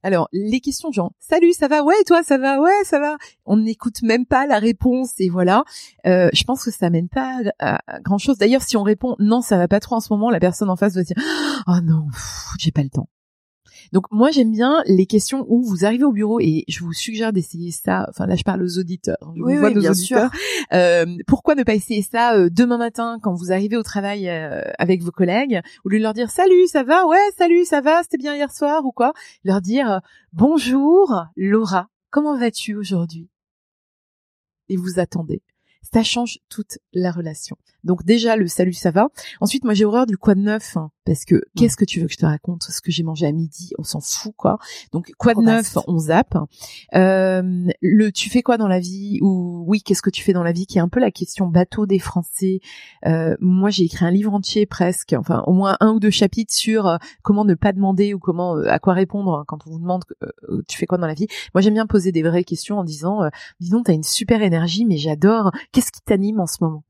Alors, 0.04 0.30
les 0.32 0.60
questions 0.62 0.92
genre 0.92 1.14
salut, 1.20 1.54
ça 1.54 1.68
va? 1.68 1.84
Ouais, 1.84 2.04
toi, 2.08 2.24
ça 2.24 2.38
va? 2.38 2.60
Ouais, 2.60 2.84
ça 2.84 3.00
va? 3.00 3.18
On 3.46 3.58
n'écoute 3.58 4.02
même 4.02 4.26
pas 4.26 4.48
la 4.48 4.58
réponse 4.58 5.14
et 5.20 5.30
voilà. 5.30 5.64
Euh, 6.08 6.30
je 6.34 6.44
pense 6.44 6.66
que 6.66 6.72
ça 6.72 6.90
mène 6.90 7.08
pas 7.08 7.40
à, 7.60 7.80
à 7.88 8.00
grand 8.00 8.18
chose. 8.18 8.38
D'ailleurs, 8.38 8.64
si 8.64 8.78
on 8.78 8.84
répond 8.84 9.16
non, 9.20 9.42
ça 9.42 9.58
va 9.58 9.68
pas 9.68 9.80
trop 9.80 9.96
en 9.96 10.00
ce 10.00 10.12
moment, 10.12 10.30
la 10.30 10.40
personne 10.40 10.70
en 10.70 10.76
face 10.76 10.94
doit 10.94 11.04
dire 11.04 11.18
oh 11.68 11.82
non, 11.84 12.08
j'ai 12.58 12.72
pas 12.72 12.84
le 12.84 12.90
temps. 12.90 13.10
Donc 13.92 14.06
moi 14.12 14.32
j'aime 14.32 14.52
bien 14.52 14.82
les 14.86 15.06
questions 15.06 15.46
où 15.50 15.64
vous 15.64 15.86
arrivez 15.86 16.04
au 16.04 16.12
bureau 16.12 16.40
et 16.40 16.64
je 16.68 16.84
vous 16.84 16.94
suggère 16.94 17.34
d'essayer 17.34 17.72
ça. 17.72 18.06
Enfin 18.10 18.28
là 18.28 18.36
je 18.36 18.44
parle 18.44 18.64
aux 18.64 18.78
auditeurs. 18.80 19.18
Je 19.36 19.42
Oui, 19.42 19.54
vous 19.54 19.60
vois 19.60 19.70
oui, 19.70 19.76
nos 19.76 19.82
bien 19.82 19.92
auditeurs. 19.92 20.32
Euh, 20.74 21.06
pourquoi 21.28 21.56
ne 21.56 21.64
pas 21.64 21.74
essayer 21.74 22.02
ça 22.02 22.36
euh, 22.36 22.50
demain 22.52 22.78
matin 22.78 23.20
quand 23.22 23.34
vous 23.34 23.52
arrivez 23.52 23.78
au 23.78 23.84
travail 23.84 24.30
euh, 24.30 24.62
avec 24.78 25.02
vos 25.04 25.12
collègues 25.12 25.62
au 25.84 25.90
lieu 25.90 25.98
de 25.98 26.04
leur 26.04 26.14
dire 26.14 26.30
salut 26.30 26.68
ça 26.68 26.84
va? 26.84 27.06
Ouais 27.06 27.18
salut 27.38 27.66
ça 27.66 27.82
va? 27.82 28.04
C'était 28.04 28.18
bien 28.18 28.36
hier 28.36 28.52
soir 28.52 28.86
ou 28.86 28.92
quoi? 28.92 29.14
Leur 29.44 29.62
dire 29.62 29.92
euh, 29.92 30.00
bonjour 30.34 31.26
Laura 31.36 31.90
comment 32.10 32.38
vas-tu 32.38 32.76
aujourd'hui? 32.76 33.30
Et 34.70 34.78
vous 34.78 35.00
attendez 35.00 35.42
ça 35.94 36.04
change 36.04 36.40
toute 36.50 36.78
la 36.94 37.12
relation. 37.12 37.58
Donc 37.84 38.04
déjà 38.06 38.36
le 38.36 38.48
salut 38.48 38.74
ça 38.74 38.92
va. 38.92 39.10
Ensuite 39.40 39.64
moi 39.64 39.74
j'ai 39.74 39.86
horreur 39.86 40.06
du 40.06 40.18
quoi 40.18 40.36
de 40.36 40.42
neuf 40.42 40.78
hein, 40.78 40.92
parce 41.06 41.26
que 41.26 41.42
qu'est-ce 41.56 41.76
que 41.76 41.86
tu 41.86 42.00
veux 42.00 42.08
que 42.08 42.14
je 42.14 42.18
te 42.18 42.26
raconte? 42.26 42.64
Ce 42.64 42.82
que 42.82 42.92
j'ai 42.92 43.04
mangé 43.04 43.26
à 43.26 43.32
midi 43.32 43.72
on 43.78 43.84
s'en 43.84 44.00
fout 44.00 44.34
quoi. 44.38 44.58
Donc 44.92 45.12
quoi 45.18 45.34
de 45.34 45.42
neuf 45.42 45.78
on 45.88 45.98
zappe. 45.98 46.38
Euh, 46.96 47.68
le 47.82 48.12
tu 48.12 48.30
fais 48.30 48.42
quoi 48.42 48.58
dans 48.58 48.68
la 48.68 48.80
vie? 48.80 49.20
Ou 49.22 49.64
oui 49.68 49.82
qu'est-ce 49.82 50.02
que 50.02 50.10
tu 50.10 50.22
fais 50.24 50.34
dans 50.34 50.44
la 50.44 50.52
vie? 50.52 50.66
Qui 50.66 50.78
est 50.78 50.82
un 50.82 50.90
peu 50.90 51.00
la 51.00 51.12
question 51.12 51.48
bateau 51.48 51.86
des 51.86 52.00
Français. 52.00 52.60
Euh, 53.06 53.36
moi 53.40 53.70
j'ai 53.70 53.84
écrit 53.84 54.06
un 54.06 54.12
livre 54.12 54.34
entier 54.34 54.66
presque 54.66 55.16
enfin 55.18 55.44
au 55.48 55.54
moins 55.54 55.78
un 55.80 55.92
ou 55.94 56.00
deux 56.00 56.12
chapitres 56.12 56.54
sur 56.54 56.88
euh, 56.88 56.98
comment 57.24 57.46
ne 57.46 57.56
pas 57.56 57.74
demander 57.74 58.14
ou 58.14 58.20
comment 58.20 58.58
euh, 58.58 58.68
à 58.70 58.80
quoi 58.80 58.94
répondre 58.94 59.44
quand 59.48 59.66
on 59.68 59.72
vous 59.72 59.80
demande 59.80 60.04
euh, 60.24 60.62
tu 60.68 60.78
fais 60.78 60.86
quoi 60.86 60.98
dans 60.98 61.08
la 61.08 61.14
vie. 61.14 61.28
Moi 61.54 61.62
j'aime 61.62 61.74
bien 61.74 61.88
poser 61.88 62.12
des 62.12 62.24
vraies 62.24 62.44
questions 62.44 62.80
en 62.80 62.84
disant 62.84 63.24
euh, 63.24 63.30
dis 63.60 63.70
donc 63.70 63.86
t'as 63.86 63.94
une 63.94 64.04
super 64.04 64.42
énergie 64.42 64.86
mais 64.86 64.98
j'adore 64.98 65.52
qu'est-ce 65.72 65.92
qui 65.92 66.02
t'anime 66.02 66.40
en 66.40 66.48
ce 66.48 66.58
moment? 66.62 66.84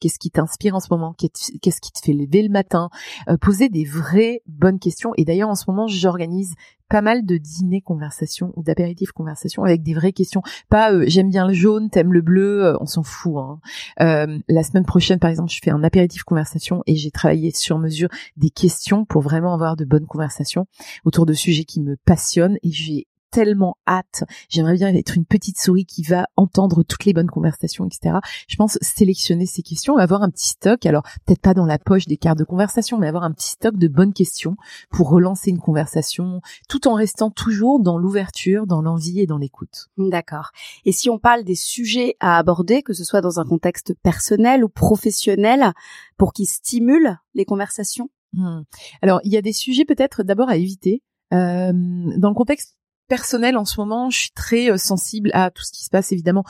Qu'est-ce 0.00 0.18
qui 0.18 0.30
t'inspire 0.30 0.74
en 0.74 0.80
ce 0.80 0.88
moment 0.90 1.14
Qu'est- 1.16 1.58
Qu'est-ce 1.60 1.80
qui 1.80 1.92
te 1.92 2.00
fait 2.00 2.12
lever 2.12 2.42
le 2.42 2.48
matin 2.48 2.90
Euh, 3.28 3.36
Poser 3.36 3.68
des 3.68 3.84
vraies 3.84 4.42
bonnes 4.46 4.78
questions. 4.78 5.12
Et 5.16 5.24
d'ailleurs, 5.24 5.48
en 5.50 5.54
ce 5.54 5.64
moment, 5.68 5.86
j'organise 5.86 6.54
pas 6.88 7.02
mal 7.02 7.24
de 7.24 7.36
dîners 7.36 7.82
conversations 7.82 8.52
ou 8.56 8.64
d'apéritifs 8.64 9.12
conversations 9.12 9.62
avec 9.62 9.82
des 9.84 9.94
vraies 9.94 10.12
questions. 10.12 10.42
Pas 10.68 10.92
euh, 10.92 11.04
j'aime 11.06 11.30
bien 11.30 11.46
le 11.46 11.52
jaune, 11.52 11.88
t'aimes 11.88 12.12
le 12.12 12.20
bleu, 12.20 12.64
euh, 12.64 12.76
on 12.80 12.86
s'en 12.86 13.04
fout. 13.04 13.36
Hein. 13.36 13.60
Euh, 14.00 14.38
la 14.48 14.62
semaine 14.64 14.84
prochaine, 14.84 15.20
par 15.20 15.30
exemple, 15.30 15.52
je 15.52 15.60
fais 15.62 15.70
un 15.70 15.84
apéritif 15.84 16.24
conversation 16.24 16.82
et 16.86 16.96
j'ai 16.96 17.12
travaillé 17.12 17.52
sur 17.52 17.78
mesure 17.78 18.08
des 18.36 18.50
questions 18.50 19.04
pour 19.04 19.22
vraiment 19.22 19.54
avoir 19.54 19.76
de 19.76 19.84
bonnes 19.84 20.06
conversations 20.06 20.66
autour 21.04 21.26
de 21.26 21.32
sujets 21.32 21.62
qui 21.64 21.80
me 21.80 21.96
passionnent 22.04 22.56
et 22.64 22.72
j'ai 22.72 23.06
tellement 23.30 23.76
hâte. 23.86 24.24
J'aimerais 24.48 24.74
bien 24.74 24.94
être 24.94 25.16
une 25.16 25.24
petite 25.24 25.58
souris 25.58 25.86
qui 25.86 26.02
va 26.02 26.26
entendre 26.36 26.82
toutes 26.82 27.04
les 27.04 27.12
bonnes 27.12 27.30
conversations, 27.30 27.86
etc. 27.86 28.18
Je 28.48 28.56
pense 28.56 28.78
sélectionner 28.80 29.46
ces 29.46 29.62
questions, 29.62 29.96
avoir 29.96 30.22
un 30.22 30.30
petit 30.30 30.48
stock. 30.48 30.84
Alors 30.86 31.02
peut-être 31.24 31.40
pas 31.40 31.54
dans 31.54 31.66
la 31.66 31.78
poche 31.78 32.06
des 32.06 32.16
cartes 32.16 32.38
de 32.38 32.44
conversation, 32.44 32.98
mais 32.98 33.08
avoir 33.08 33.24
un 33.24 33.32
petit 33.32 33.50
stock 33.50 33.76
de 33.76 33.88
bonnes 33.88 34.12
questions 34.12 34.56
pour 34.90 35.10
relancer 35.10 35.50
une 35.50 35.58
conversation, 35.58 36.40
tout 36.68 36.88
en 36.88 36.94
restant 36.94 37.30
toujours 37.30 37.80
dans 37.80 37.98
l'ouverture, 37.98 38.66
dans 38.66 38.82
l'envie 38.82 39.20
et 39.20 39.26
dans 39.26 39.38
l'écoute. 39.38 39.88
D'accord. 39.96 40.50
Et 40.84 40.92
si 40.92 41.10
on 41.10 41.18
parle 41.18 41.44
des 41.44 41.54
sujets 41.54 42.16
à 42.20 42.38
aborder, 42.38 42.82
que 42.82 42.92
ce 42.92 43.04
soit 43.04 43.20
dans 43.20 43.40
un 43.40 43.44
contexte 43.44 43.94
personnel 44.02 44.64
ou 44.64 44.68
professionnel, 44.68 45.72
pour 46.16 46.32
qu'ils 46.32 46.48
stimulent 46.48 47.16
les 47.34 47.44
conversations? 47.44 48.10
Hmm. 48.32 48.62
Alors 49.02 49.20
il 49.24 49.32
y 49.32 49.36
a 49.36 49.42
des 49.42 49.52
sujets 49.52 49.84
peut-être 49.84 50.22
d'abord 50.22 50.48
à 50.48 50.56
éviter. 50.56 51.02
Euh, 51.32 51.72
dans 52.16 52.28
le 52.28 52.34
contexte 52.34 52.76
personnel 53.10 53.58
en 53.58 53.66
ce 53.66 53.78
moment, 53.80 54.08
je 54.08 54.18
suis 54.18 54.30
très 54.30 54.70
euh, 54.70 54.78
sensible 54.78 55.30
à 55.34 55.50
tout 55.50 55.64
ce 55.64 55.72
qui 55.72 55.84
se 55.84 55.90
passe 55.90 56.12
évidemment 56.12 56.44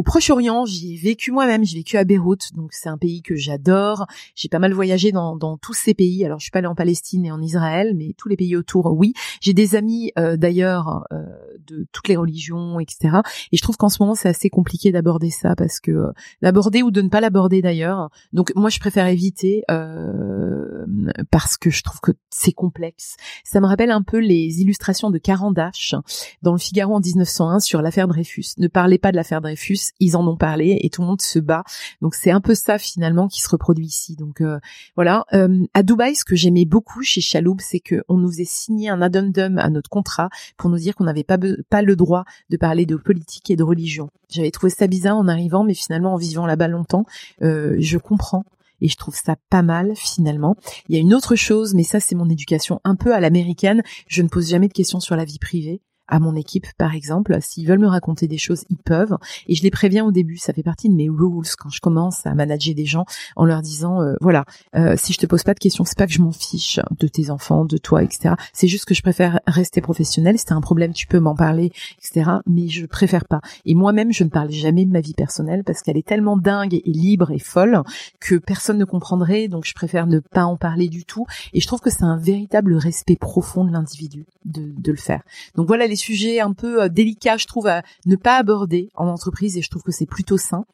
au 0.00 0.02
Proche-Orient. 0.02 0.64
J'y 0.64 0.94
ai 0.94 0.96
vécu 0.96 1.30
moi-même, 1.30 1.62
j'ai 1.62 1.76
vécu 1.76 1.98
à 1.98 2.04
Beyrouth, 2.04 2.54
donc 2.54 2.72
c'est 2.72 2.88
un 2.88 2.96
pays 2.96 3.20
que 3.20 3.36
j'adore. 3.36 4.06
J'ai 4.34 4.48
pas 4.48 4.58
mal 4.58 4.72
voyagé 4.72 5.12
dans, 5.12 5.36
dans 5.36 5.58
tous 5.58 5.74
ces 5.74 5.92
pays. 5.92 6.24
Alors 6.24 6.38
je 6.38 6.44
suis 6.44 6.50
pas 6.50 6.60
allée 6.60 6.68
en 6.68 6.74
Palestine 6.74 7.26
et 7.26 7.30
en 7.30 7.42
Israël, 7.42 7.92
mais 7.94 8.14
tous 8.16 8.30
les 8.30 8.36
pays 8.36 8.56
autour, 8.56 8.94
oui. 8.96 9.12
J'ai 9.42 9.52
des 9.52 9.74
amis 9.74 10.10
euh, 10.18 10.38
d'ailleurs 10.38 11.04
euh, 11.12 11.18
de 11.66 11.86
toutes 11.92 12.08
les 12.08 12.16
religions, 12.16 12.80
etc. 12.80 13.18
Et 13.52 13.58
je 13.58 13.62
trouve 13.62 13.76
qu'en 13.76 13.90
ce 13.90 13.98
moment 14.00 14.14
c'est 14.14 14.30
assez 14.30 14.48
compliqué 14.48 14.90
d'aborder 14.90 15.28
ça 15.28 15.54
parce 15.54 15.80
que 15.80 15.90
euh, 15.90 16.12
l'aborder 16.40 16.82
ou 16.82 16.90
de 16.90 17.02
ne 17.02 17.10
pas 17.10 17.20
l'aborder 17.20 17.60
d'ailleurs. 17.60 18.08
Donc 18.32 18.54
moi 18.56 18.70
je 18.70 18.80
préfère 18.80 19.06
éviter 19.06 19.64
euh, 19.70 20.86
parce 21.30 21.58
que 21.58 21.68
je 21.68 21.82
trouve 21.82 22.00
que 22.00 22.12
c'est 22.30 22.52
complexe. 22.52 23.16
Ça 23.44 23.60
me 23.60 23.66
rappelle 23.66 23.90
un 23.90 24.02
peu 24.02 24.18
les 24.18 24.62
illustrations 24.62 25.10
de 25.10 25.18
Carandache 25.18 25.94
dans 26.40 26.52
le 26.52 26.58
Figaro 26.58 26.94
en 26.94 27.00
1901 27.00 27.60
sur 27.60 27.82
l'affaire 27.82 28.08
Dreyfus. 28.08 28.54
Ne 28.56 28.68
parlez 28.68 28.96
pas 28.96 29.10
de 29.10 29.16
l'affaire 29.16 29.42
Dreyfus, 29.42 29.89
ils 29.98 30.16
en 30.16 30.26
ont 30.26 30.36
parlé 30.36 30.78
et 30.80 30.90
tout 30.90 31.02
le 31.02 31.08
monde 31.08 31.20
se 31.22 31.38
bat. 31.38 31.64
Donc 32.00 32.14
c'est 32.14 32.30
un 32.30 32.40
peu 32.40 32.54
ça 32.54 32.78
finalement 32.78 33.28
qui 33.28 33.40
se 33.40 33.48
reproduit 33.48 33.86
ici. 33.86 34.16
Donc 34.16 34.40
euh, 34.40 34.58
voilà. 34.96 35.24
Euh, 35.32 35.64
à 35.74 35.82
Dubaï, 35.82 36.14
ce 36.14 36.24
que 36.24 36.36
j'aimais 36.36 36.64
beaucoup 36.64 37.02
chez 37.02 37.20
Chaloub, 37.20 37.56
c'est 37.60 37.80
que 37.80 38.02
on 38.08 38.16
nous 38.16 38.40
ait 38.40 38.46
signé 38.46 38.88
un 38.88 39.02
addendum 39.02 39.58
à 39.58 39.68
notre 39.68 39.90
contrat 39.90 40.28
pour 40.56 40.70
nous 40.70 40.78
dire 40.78 40.94
qu'on 40.94 41.04
n'avait 41.04 41.24
pas 41.24 41.38
pas 41.68 41.82
le 41.82 41.96
droit 41.96 42.24
de 42.50 42.56
parler 42.56 42.86
de 42.86 42.96
politique 42.96 43.50
et 43.50 43.56
de 43.56 43.62
religion. 43.62 44.10
J'avais 44.30 44.50
trouvé 44.50 44.70
ça 44.70 44.86
bizarre 44.86 45.16
en 45.16 45.28
arrivant, 45.28 45.64
mais 45.64 45.74
finalement 45.74 46.14
en 46.14 46.16
vivant 46.16 46.46
là-bas 46.46 46.68
longtemps, 46.68 47.04
euh, 47.42 47.76
je 47.78 47.98
comprends. 47.98 48.44
Et 48.82 48.88
je 48.88 48.96
trouve 48.96 49.14
ça 49.14 49.36
pas 49.50 49.62
mal 49.62 49.92
finalement. 49.94 50.56
Il 50.88 50.94
y 50.94 50.98
a 50.98 51.00
une 51.02 51.12
autre 51.12 51.36
chose, 51.36 51.74
mais 51.74 51.82
ça 51.82 52.00
c'est 52.00 52.14
mon 52.14 52.30
éducation 52.30 52.80
un 52.84 52.96
peu 52.96 53.14
à 53.14 53.20
l'américaine. 53.20 53.82
Je 54.06 54.22
ne 54.22 54.28
pose 54.28 54.48
jamais 54.48 54.68
de 54.68 54.72
questions 54.72 55.00
sur 55.00 55.16
la 55.16 55.26
vie 55.26 55.38
privée 55.38 55.82
à 56.10 56.20
mon 56.20 56.34
équipe, 56.34 56.66
par 56.76 56.94
exemple. 56.94 57.36
S'ils 57.40 57.66
veulent 57.66 57.78
me 57.78 57.88
raconter 57.88 58.28
des 58.28 58.38
choses, 58.38 58.64
ils 58.68 58.76
peuvent. 58.76 59.16
Et 59.46 59.54
je 59.54 59.62
les 59.62 59.70
préviens 59.70 60.04
au 60.04 60.12
début. 60.12 60.36
Ça 60.36 60.52
fait 60.52 60.62
partie 60.62 60.88
de 60.88 60.94
mes 60.94 61.08
rules 61.08 61.30
quand 61.58 61.70
je 61.70 61.80
commence 61.80 62.26
à 62.26 62.34
manager 62.34 62.74
des 62.74 62.84
gens 62.84 63.04
en 63.36 63.44
leur 63.44 63.62
disant, 63.62 64.02
euh, 64.02 64.14
voilà, 64.20 64.44
euh, 64.76 64.94
si 64.96 65.12
je 65.12 65.18
te 65.18 65.26
pose 65.26 65.42
pas 65.42 65.54
de 65.54 65.58
questions, 65.58 65.84
c'est 65.84 65.96
pas 65.96 66.06
que 66.06 66.12
je 66.12 66.20
m'en 66.20 66.32
fiche 66.32 66.80
de 66.98 67.08
tes 67.08 67.30
enfants, 67.30 67.64
de 67.64 67.78
toi, 67.78 68.02
etc. 68.02 68.34
C'est 68.52 68.68
juste 68.68 68.84
que 68.84 68.94
je 68.94 69.02
préfère 69.02 69.40
rester 69.46 69.80
professionnel. 69.80 70.38
Si 70.38 70.44
t'as 70.44 70.54
un 70.54 70.60
problème, 70.60 70.92
tu 70.92 71.06
peux 71.06 71.20
m'en 71.20 71.34
parler, 71.34 71.72
etc. 71.98 72.30
Mais 72.46 72.68
je 72.68 72.86
préfère 72.86 73.24
pas. 73.24 73.40
Et 73.64 73.74
moi-même, 73.74 74.12
je 74.12 74.24
ne 74.24 74.28
parle 74.28 74.50
jamais 74.50 74.84
de 74.84 74.90
ma 74.90 75.00
vie 75.00 75.14
personnelle 75.14 75.64
parce 75.64 75.82
qu'elle 75.82 75.96
est 75.96 76.06
tellement 76.06 76.36
dingue 76.36 76.74
et 76.74 76.82
libre 76.84 77.30
et 77.30 77.38
folle 77.38 77.82
que 78.18 78.36
personne 78.36 78.78
ne 78.78 78.84
comprendrait. 78.84 79.48
Donc, 79.48 79.64
je 79.64 79.74
préfère 79.74 80.06
ne 80.06 80.18
pas 80.18 80.44
en 80.44 80.56
parler 80.56 80.88
du 80.88 81.04
tout. 81.04 81.26
Et 81.52 81.60
je 81.60 81.66
trouve 81.66 81.80
que 81.80 81.90
c'est 81.90 82.04
un 82.04 82.16
véritable 82.16 82.74
respect 82.74 83.16
profond 83.16 83.64
de 83.64 83.72
l'individu 83.72 84.24
de, 84.44 84.72
de 84.76 84.90
le 84.90 84.98
faire. 84.98 85.22
Donc 85.54 85.66
voilà 85.66 85.86
les 85.86 85.96
sujets 86.00 86.40
un 86.40 86.52
peu 86.52 86.82
euh, 86.82 86.88
délicats, 86.88 87.36
je 87.36 87.46
trouve, 87.46 87.66
à 87.66 87.82
ne 88.06 88.16
pas 88.16 88.36
aborder 88.36 88.90
en 88.94 89.06
entreprise 89.06 89.56
et 89.56 89.62
je 89.62 89.70
trouve 89.70 89.82
que 89.82 89.92
c'est 89.92 90.06
plutôt 90.06 90.38
sain. 90.38 90.64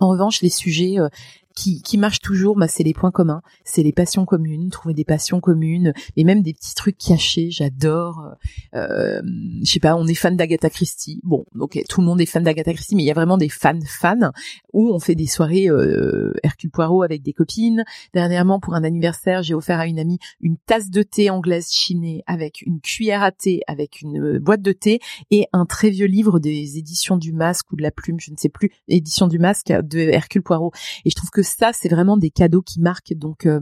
En 0.00 0.08
revanche, 0.08 0.42
les 0.42 0.50
sujets 0.50 0.98
euh, 0.98 1.08
qui, 1.58 1.82
qui 1.82 1.98
marchent 1.98 2.20
toujours, 2.20 2.56
bah, 2.56 2.68
c'est 2.68 2.84
les 2.84 2.94
points 2.94 3.10
communs, 3.10 3.42
c'est 3.64 3.82
les 3.82 3.92
passions 3.92 4.24
communes, 4.24 4.70
trouver 4.70 4.94
des 4.94 5.04
passions 5.04 5.40
communes, 5.40 5.92
et 6.16 6.22
même 6.22 6.42
des 6.42 6.54
petits 6.54 6.74
trucs 6.74 6.98
cachés. 6.98 7.50
J'adore. 7.50 8.34
Euh, 8.74 9.20
je 9.62 9.70
sais 9.70 9.80
pas, 9.80 9.96
on 9.96 10.06
est 10.06 10.14
fan 10.14 10.36
d'Agatha 10.36 10.70
Christie. 10.70 11.20
Bon, 11.24 11.44
ok, 11.58 11.80
tout 11.88 12.00
le 12.00 12.06
monde 12.06 12.20
est 12.20 12.26
fan 12.26 12.44
d'Agatha 12.44 12.72
Christie, 12.72 12.94
mais 12.94 13.02
il 13.02 13.06
y 13.06 13.10
a 13.10 13.14
vraiment 13.14 13.36
des 13.36 13.48
fans 13.48 13.78
fans 13.86 14.30
où 14.72 14.92
on 14.92 15.00
fait 15.00 15.16
des 15.16 15.26
soirées 15.26 15.68
euh, 15.68 16.32
Hercule 16.44 16.70
Poirot 16.70 17.02
avec 17.02 17.22
des 17.22 17.32
copines. 17.32 17.84
Dernièrement, 18.14 18.60
pour 18.60 18.74
un 18.74 18.84
anniversaire, 18.84 19.42
j'ai 19.42 19.54
offert 19.54 19.80
à 19.80 19.86
une 19.86 19.98
amie 19.98 20.18
une 20.40 20.56
tasse 20.58 20.90
de 20.90 21.02
thé 21.02 21.30
anglaise 21.30 21.70
chinée 21.72 22.22
avec 22.26 22.62
une 22.62 22.80
cuillère 22.80 23.24
à 23.24 23.32
thé, 23.32 23.62
avec 23.66 24.00
une 24.00 24.36
euh, 24.36 24.38
boîte 24.38 24.62
de 24.62 24.72
thé 24.72 25.00
et 25.32 25.46
un 25.52 25.66
très 25.66 25.90
vieux 25.90 26.06
livre 26.06 26.38
des 26.38 26.78
éditions 26.78 27.16
du 27.16 27.32
Masque 27.32 27.72
ou 27.72 27.76
de 27.76 27.82
la 27.82 27.90
Plume, 27.90 28.20
je 28.20 28.30
ne 28.30 28.36
sais 28.36 28.48
plus, 28.48 28.70
édition 28.86 29.26
du 29.26 29.40
Masque 29.40 29.72
de 29.72 29.98
Hercule 29.98 30.42
Poirot. 30.42 30.72
Et 31.04 31.10
je 31.10 31.16
trouve 31.16 31.30
que 31.30 31.42
ça, 31.48 31.72
c'est 31.72 31.88
vraiment 31.88 32.16
des 32.16 32.30
cadeaux 32.30 32.62
qui 32.62 32.80
marquent. 32.80 33.14
Donc, 33.14 33.46
euh, 33.46 33.60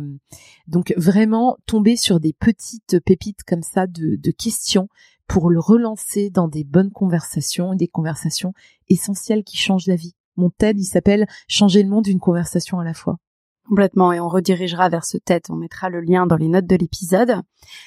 donc 0.67 0.93
vraiment 0.97 1.57
tomber 1.67 1.97
sur 1.97 2.21
des 2.21 2.33
petites 2.33 2.99
pépites 3.05 3.43
comme 3.45 3.63
ça 3.63 3.87
de, 3.87 4.31
questions 4.31 4.89
pour 5.27 5.51
le 5.51 5.59
relancer 5.59 6.31
dans 6.31 6.49
des 6.49 6.65
bonnes 6.65 6.91
conversations, 6.91 7.75
des 7.75 7.89
conversations 7.89 8.53
essentielles 8.89 9.45
qui 9.45 9.57
changent 9.57 9.87
la 9.87 9.97
vie. 9.97 10.15
Mon 10.37 10.51
TED, 10.51 10.79
il 10.79 10.85
s'appelle 10.85 11.27
Changer 11.49 11.83
le 11.83 11.89
monde 11.89 12.05
d'une 12.05 12.21
conversation 12.21 12.79
à 12.79 12.85
la 12.85 12.95
fois. 12.95 13.17
Complètement, 13.69 14.13
et 14.13 14.21
on 14.21 14.29
redirigera 14.29 14.89
vers 14.89 15.05
ce 15.05 15.17
tête. 15.17 15.47
On 15.51 15.57
mettra 15.57 15.89
le 15.89 16.01
lien 16.01 16.27
dans 16.27 16.37
les 16.37 16.49
notes 16.49 16.67
de 16.67 16.77
l'épisode. 16.77 17.41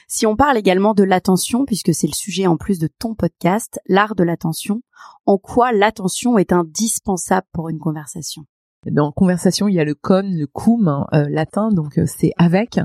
Si 0.08 0.26
on 0.26 0.36
parle 0.36 0.58
également 0.58 0.94
de 0.94 1.04
l'attention, 1.04 1.66
puisque 1.66 1.94
c'est 1.94 2.08
le 2.08 2.14
sujet 2.14 2.48
en 2.48 2.58
plus 2.58 2.80
de 2.80 2.88
ton 2.88 3.16
podcast, 3.16 3.80
l'art 3.86 4.16
de 4.16 4.24
l'attention, 4.24 4.82
en 5.26 5.38
quoi 5.38 5.72
l'attention 5.72 6.38
est 6.38 6.52
indispensable 6.52 7.48
pour 7.54 7.70
une 7.70 7.80
conversation? 7.80 8.46
Dans 8.86 9.12
conversation, 9.12 9.68
il 9.68 9.76
y 9.76 9.80
a 9.82 9.84
le 9.84 9.94
con, 9.94 10.24
le 10.24 10.48
cum 10.48 10.88
hein, 10.88 11.06
euh, 11.14 11.28
latin, 11.28 11.68
donc 11.70 11.98
euh, 11.98 12.06
c'est 12.08 12.32
avec. 12.38 12.78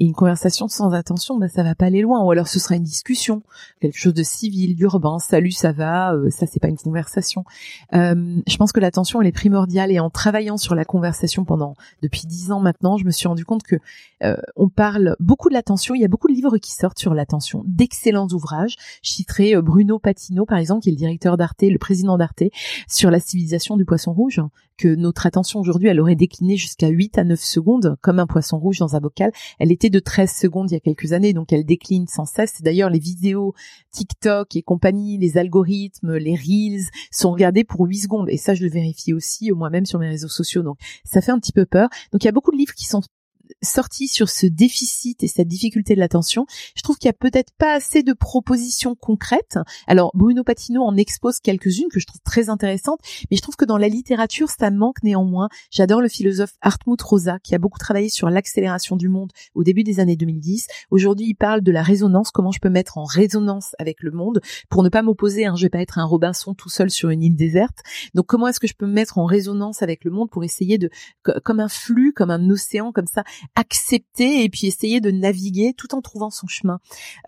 Et 0.00 0.06
une 0.06 0.14
conversation 0.14 0.66
sans 0.66 0.92
attention, 0.94 1.36
bah, 1.36 1.48
ça 1.48 1.62
va 1.62 1.74
pas 1.74 1.86
aller 1.86 2.00
loin. 2.00 2.24
Ou 2.24 2.30
alors 2.30 2.48
ce 2.48 2.58
sera 2.58 2.74
une 2.74 2.82
discussion, 2.82 3.42
quelque 3.78 3.98
chose 3.98 4.14
de 4.14 4.22
civil, 4.22 4.74
d'urbain. 4.74 5.18
Salut, 5.18 5.50
ça 5.50 5.72
va? 5.72 6.14
Euh, 6.14 6.30
Ça, 6.30 6.46
c'est 6.46 6.58
pas 6.58 6.68
une 6.68 6.78
conversation. 6.78 7.44
Euh, 7.92 8.40
je 8.46 8.56
pense 8.56 8.72
que 8.72 8.80
l'attention, 8.80 9.20
elle 9.20 9.26
est 9.26 9.32
primordiale. 9.32 9.92
Et 9.92 10.00
en 10.00 10.08
travaillant 10.08 10.56
sur 10.56 10.74
la 10.74 10.86
conversation 10.86 11.44
pendant 11.44 11.74
depuis 12.00 12.22
dix 12.26 12.50
ans 12.50 12.60
maintenant, 12.60 12.96
je 12.96 13.04
me 13.04 13.10
suis 13.10 13.28
rendu 13.28 13.44
compte 13.44 13.62
que 13.62 13.76
euh, 14.24 14.36
on 14.56 14.70
parle 14.70 15.16
beaucoup 15.20 15.50
de 15.50 15.54
l'attention. 15.54 15.94
Il 15.94 16.00
y 16.00 16.04
a 16.06 16.08
beaucoup 16.08 16.28
de 16.28 16.34
livres 16.34 16.56
qui 16.56 16.72
sortent 16.72 16.98
sur 16.98 17.12
l'attention, 17.12 17.62
d'excellents 17.66 18.28
ouvrages. 18.32 18.76
Je 19.02 19.10
citerai 19.10 19.54
euh, 19.54 19.60
Bruno 19.60 19.98
Patino, 19.98 20.46
par 20.46 20.56
exemple, 20.56 20.80
qui 20.80 20.88
est 20.88 20.92
le 20.92 20.98
directeur 20.98 21.36
d'Arte, 21.36 21.60
le 21.60 21.78
président 21.78 22.16
d'Arte, 22.16 22.44
sur 22.88 23.10
la 23.10 23.20
civilisation 23.20 23.76
du 23.76 23.84
poisson 23.84 24.14
rouge 24.14 24.40
notre 24.88 25.26
attention 25.26 25.60
aujourd'hui, 25.60 25.88
elle 25.88 26.00
aurait 26.00 26.16
décliné 26.16 26.56
jusqu'à 26.56 26.88
8 26.88 27.18
à 27.18 27.24
9 27.24 27.40
secondes, 27.40 27.96
comme 28.00 28.18
un 28.18 28.26
poisson 28.26 28.58
rouge 28.58 28.78
dans 28.78 28.96
un 28.96 29.00
bocal. 29.00 29.32
Elle 29.58 29.72
était 29.72 29.90
de 29.90 29.98
13 29.98 30.30
secondes 30.30 30.70
il 30.70 30.74
y 30.74 30.76
a 30.76 30.80
quelques 30.80 31.12
années, 31.12 31.32
donc 31.32 31.52
elle 31.52 31.64
décline 31.64 32.06
sans 32.06 32.24
cesse. 32.24 32.62
D'ailleurs, 32.62 32.90
les 32.90 32.98
vidéos 32.98 33.54
TikTok 33.92 34.56
et 34.56 34.62
compagnie, 34.62 35.18
les 35.18 35.38
algorithmes, 35.38 36.16
les 36.16 36.34
reels 36.34 36.86
sont 37.10 37.32
regardés 37.32 37.64
pour 37.64 37.86
8 37.86 37.98
secondes. 37.98 38.28
Et 38.28 38.36
ça, 38.36 38.54
je 38.54 38.62
le 38.62 38.70
vérifie 38.70 39.12
aussi 39.12 39.50
moi-même 39.52 39.86
sur 39.86 39.98
mes 39.98 40.08
réseaux 40.08 40.28
sociaux. 40.28 40.62
Donc, 40.62 40.78
ça 41.04 41.20
fait 41.20 41.32
un 41.32 41.38
petit 41.38 41.52
peu 41.52 41.66
peur. 41.66 41.88
Donc, 42.12 42.24
il 42.24 42.26
y 42.26 42.28
a 42.28 42.32
beaucoup 42.32 42.52
de 42.52 42.56
livres 42.56 42.74
qui 42.74 42.86
sont 42.86 43.02
sorti 43.62 44.08
sur 44.08 44.28
ce 44.28 44.46
déficit 44.46 45.22
et 45.22 45.28
cette 45.28 45.48
difficulté 45.48 45.94
de 45.94 46.00
l'attention, 46.00 46.46
je 46.74 46.82
trouve 46.82 46.96
qu'il 46.96 47.08
y 47.08 47.10
a 47.10 47.14
peut-être 47.14 47.52
pas 47.58 47.74
assez 47.74 48.02
de 48.02 48.12
propositions 48.12 48.94
concrètes. 48.94 49.58
Alors 49.86 50.10
Bruno 50.14 50.44
Patino 50.44 50.82
en 50.82 50.96
expose 50.96 51.40
quelques-unes 51.40 51.88
que 51.92 52.00
je 52.00 52.06
trouve 52.06 52.20
très 52.24 52.48
intéressantes, 52.48 53.00
mais 53.30 53.36
je 53.36 53.42
trouve 53.42 53.56
que 53.56 53.64
dans 53.64 53.78
la 53.78 53.88
littérature 53.88 54.48
ça 54.50 54.70
manque 54.70 55.02
néanmoins. 55.02 55.48
J'adore 55.70 56.00
le 56.00 56.08
philosophe 56.08 56.54
Hartmut 56.60 57.00
Rosa 57.00 57.38
qui 57.40 57.54
a 57.54 57.58
beaucoup 57.58 57.78
travaillé 57.78 58.08
sur 58.08 58.30
l'accélération 58.30 58.96
du 58.96 59.08
monde 59.08 59.32
au 59.54 59.62
début 59.64 59.84
des 59.84 60.00
années 60.00 60.16
2010. 60.16 60.66
Aujourd'hui, 60.90 61.26
il 61.28 61.34
parle 61.34 61.62
de 61.62 61.72
la 61.72 61.82
résonance, 61.82 62.30
comment 62.30 62.52
je 62.52 62.60
peux 62.60 62.70
mettre 62.70 62.98
en 62.98 63.04
résonance 63.04 63.74
avec 63.78 64.02
le 64.02 64.10
monde 64.10 64.40
pour 64.68 64.82
ne 64.82 64.88
pas 64.88 65.02
m'opposer. 65.02 65.46
Hein, 65.46 65.54
je 65.56 65.62
vais 65.62 65.70
pas 65.70 65.80
être 65.80 65.98
un 65.98 66.04
Robinson 66.04 66.54
tout 66.54 66.68
seul 66.68 66.90
sur 66.90 67.10
une 67.10 67.22
île 67.22 67.36
déserte. 67.36 67.78
Donc 68.14 68.26
comment 68.26 68.48
est-ce 68.48 68.60
que 68.60 68.66
je 68.66 68.74
peux 68.74 68.86
me 68.86 68.92
mettre 68.92 69.18
en 69.18 69.24
résonance 69.24 69.82
avec 69.82 70.04
le 70.04 70.10
monde 70.10 70.30
pour 70.30 70.44
essayer 70.44 70.78
de 70.78 70.90
comme 71.44 71.60
un 71.60 71.68
flux, 71.68 72.12
comme 72.12 72.30
un 72.30 72.50
océan, 72.50 72.92
comme 72.92 73.06
ça, 73.06 73.24
accepter 73.54 74.44
et 74.44 74.48
puis 74.48 74.66
essayer 74.66 75.00
de 75.00 75.10
naviguer 75.10 75.74
tout 75.76 75.94
en 75.94 76.00
trouvant 76.00 76.30
son 76.30 76.46
chemin. 76.46 76.78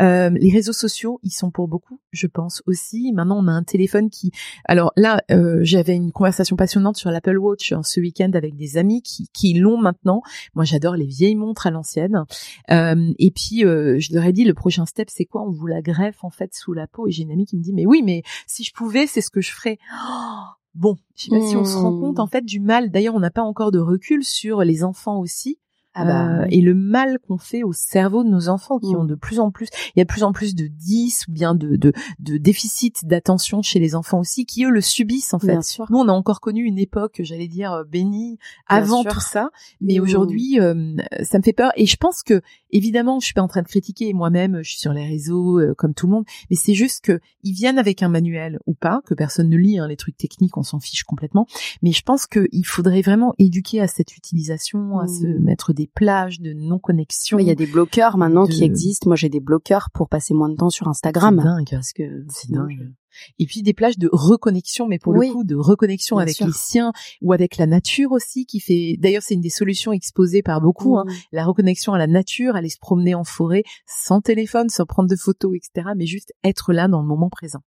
Euh, 0.02 0.30
les 0.30 0.50
réseaux 0.50 0.72
sociaux, 0.72 1.20
ils 1.22 1.30
sont 1.30 1.50
pour 1.50 1.68
beaucoup, 1.68 2.00
je 2.12 2.26
pense 2.26 2.62
aussi. 2.66 3.12
Maintenant, 3.12 3.38
on 3.42 3.48
a 3.48 3.52
un 3.52 3.62
téléphone 3.62 4.10
qui. 4.10 4.32
Alors 4.66 4.92
là, 4.96 5.22
euh, 5.30 5.60
j'avais 5.62 5.94
une 5.94 6.12
conversation 6.12 6.56
passionnante 6.56 6.96
sur 6.96 7.10
l'Apple 7.10 7.38
Watch 7.38 7.72
hein, 7.72 7.82
ce 7.82 8.00
week-end 8.00 8.30
avec 8.34 8.56
des 8.56 8.76
amis 8.76 9.02
qui, 9.02 9.28
qui 9.32 9.54
l'ont 9.54 9.78
maintenant. 9.78 10.22
Moi, 10.54 10.64
j'adore 10.64 10.96
les 10.96 11.06
vieilles 11.06 11.36
montres 11.36 11.66
à 11.66 11.70
l'ancienne. 11.70 12.24
Euh, 12.70 13.12
et 13.18 13.30
puis, 13.30 13.64
euh, 13.64 13.98
je 13.98 14.14
leur 14.14 14.24
ai 14.24 14.32
dit, 14.32 14.44
le 14.44 14.54
prochain 14.54 14.86
step, 14.86 15.08
c'est 15.10 15.24
quoi? 15.24 15.42
On 15.42 15.50
vous 15.50 15.66
la 15.66 15.82
greffe 15.82 16.24
en 16.24 16.30
fait 16.30 16.54
sous 16.54 16.72
la 16.72 16.86
peau. 16.86 17.06
Et 17.08 17.10
j'ai 17.12 17.22
une 17.22 17.32
amie 17.32 17.46
qui 17.46 17.56
me 17.56 17.62
dit, 17.62 17.72
mais 17.72 17.86
oui, 17.86 18.02
mais 18.04 18.22
si 18.46 18.64
je 18.64 18.72
pouvais, 18.72 19.06
c'est 19.06 19.20
ce 19.20 19.30
que 19.30 19.40
je 19.40 19.52
ferais. 19.52 19.78
Oh 19.92 20.42
Bon, 20.74 20.96
je 21.14 21.24
sais 21.24 21.30
pas 21.30 21.40
si 21.46 21.54
on 21.56 21.64
se 21.64 21.76
rend 21.76 21.92
Hmm. 21.92 22.00
compte 22.00 22.18
en 22.18 22.26
fait 22.26 22.44
du 22.44 22.58
mal. 22.58 22.90
D'ailleurs, 22.90 23.14
on 23.14 23.20
n'a 23.20 23.30
pas 23.30 23.42
encore 23.42 23.70
de 23.70 23.78
recul 23.78 24.24
sur 24.24 24.62
les 24.62 24.82
enfants 24.82 25.20
aussi. 25.20 25.58
Ah 25.96 26.04
bah, 26.04 26.24
Euh, 26.24 26.42
oui. 26.44 26.58
et 26.58 26.60
le 26.60 26.74
mal 26.74 27.18
qu'on 27.20 27.38
fait 27.38 27.62
au 27.62 27.72
cerveau 27.72 28.24
de 28.24 28.28
nos 28.28 28.48
enfants 28.48 28.78
qui 28.78 28.94
Mm. 28.94 28.98
ont 28.98 29.04
de 29.04 29.14
plus 29.14 29.38
en 29.40 29.50
plus, 29.50 29.68
il 29.94 29.98
y 29.98 30.02
a 30.02 30.04
de 30.04 30.08
plus 30.08 30.22
en 30.24 30.32
plus 30.32 30.54
de 30.54 30.66
10 30.66 31.26
ou 31.28 31.32
bien 31.32 31.54
de, 31.54 31.76
de, 31.76 31.92
de 32.18 32.36
déficit 32.36 33.04
d'attention 33.06 33.62
chez 33.62 33.78
les 33.78 33.94
enfants 33.94 34.18
aussi, 34.20 34.44
qui 34.46 34.64
eux 34.64 34.70
le 34.70 34.80
subissent 34.80 35.34
en 35.34 35.38
fait. 35.38 35.46
Bien 35.48 35.62
sûr. 35.62 35.86
Nous, 35.90 35.98
on 35.98 36.08
a 36.08 36.12
encore 36.12 36.40
connu 36.40 36.62
une 36.64 36.78
époque, 36.78 37.20
j'allais 37.22 37.48
dire, 37.48 37.72
euh, 37.72 37.84
bénie 37.84 38.38
avant 38.66 39.02
sûr. 39.02 39.12
tout 39.12 39.20
ça. 39.20 39.50
Mais 39.80 39.98
Mm. 39.98 40.02
aujourd'hui, 40.02 40.60
euh, 40.60 40.96
ça 41.22 41.38
me 41.38 41.42
fait 41.42 41.52
peur. 41.52 41.70
Et 41.76 41.86
je 41.86 41.96
pense 41.96 42.22
que, 42.22 42.40
évidemment, 42.70 43.20
je 43.20 43.26
suis 43.26 43.34
pas 43.34 43.42
en 43.42 43.48
train 43.48 43.62
de 43.62 43.68
critiquer 43.68 44.12
moi-même, 44.12 44.62
je 44.62 44.70
suis 44.70 44.80
sur 44.80 44.92
les 44.92 45.06
réseaux 45.06 45.60
euh, 45.60 45.74
comme 45.76 45.94
tout 45.94 46.06
le 46.06 46.12
monde. 46.12 46.24
Mais 46.50 46.56
c'est 46.56 46.74
juste 46.74 47.04
que 47.04 47.20
ils 47.44 47.52
viennent 47.52 47.78
avec 47.78 48.02
un 48.02 48.08
manuel 48.08 48.58
ou 48.66 48.74
pas, 48.74 49.00
que 49.06 49.14
personne 49.14 49.48
ne 49.48 49.56
lit. 49.56 49.78
hein, 49.78 49.86
les 49.88 49.96
trucs 49.96 50.16
techniques, 50.16 50.56
on 50.56 50.62
s'en 50.62 50.80
fiche 50.80 51.04
complètement. 51.04 51.46
Mais 51.82 51.92
je 51.92 52.02
pense 52.02 52.26
qu'il 52.26 52.66
faudrait 52.66 53.02
vraiment 53.02 53.34
éduquer 53.38 53.80
à 53.80 53.86
cette 53.88 54.16
utilisation, 54.16 54.98
à 54.98 55.04
Mm. 55.04 55.08
se 55.08 55.26
mettre 55.26 55.72
des 55.72 55.83
plages 55.86 56.40
de 56.40 56.52
non-connexion. 56.52 57.38
Il 57.38 57.46
y 57.46 57.50
a 57.50 57.54
des 57.54 57.66
bloqueurs 57.66 58.16
maintenant 58.16 58.46
qui 58.46 58.64
existent. 58.64 59.08
Moi, 59.08 59.16
j'ai 59.16 59.28
des 59.28 59.40
bloqueurs 59.40 59.90
pour 59.92 60.08
passer 60.08 60.34
moins 60.34 60.48
de 60.48 60.56
temps 60.56 60.70
sur 60.70 60.88
Instagram. 60.88 61.36
C'est 61.38 61.44
dingue. 61.44 61.68
Parce 61.70 61.92
que 61.92 62.24
C'est 62.30 62.46
sinon, 62.46 62.62
dingue. 62.62 62.92
Et 63.38 63.46
puis 63.46 63.62
des 63.62 63.74
plages 63.74 63.96
de 63.96 64.08
reconnexion, 64.12 64.88
mais 64.88 64.98
pour 64.98 65.14
Oui. 65.14 65.28
le 65.28 65.32
coup 65.34 65.44
de 65.44 65.54
reconnexion 65.54 66.16
Bien 66.16 66.22
avec 66.24 66.34
sûr. 66.36 66.46
les 66.46 66.52
siens 66.52 66.92
ou 67.22 67.32
avec 67.32 67.56
la 67.58 67.66
nature 67.66 68.10
aussi, 68.12 68.44
qui 68.44 68.58
fait. 68.58 68.96
D'ailleurs, 68.98 69.22
c'est 69.22 69.34
une 69.34 69.40
des 69.40 69.50
solutions 69.50 69.92
exposées 69.92 70.42
par 70.42 70.60
beaucoup. 70.60 70.98
hein. 70.98 71.04
La 71.30 71.44
reconnexion 71.44 71.92
à 71.92 71.98
la 71.98 72.08
nature, 72.08 72.56
aller 72.56 72.68
se 72.70 72.78
promener 72.80 73.14
en 73.14 73.22
forêt 73.24 73.62
sans 73.86 74.20
téléphone, 74.20 74.68
sans 74.68 74.84
prendre 74.84 75.08
de 75.08 75.14
photos, 75.16 75.52
etc. 75.54 75.90
Mais 75.96 76.06
juste 76.06 76.32
être 76.42 76.72
là 76.72 76.88
dans 76.88 77.00
le 77.02 77.06
moment 77.06 77.28
présent. 77.30 77.60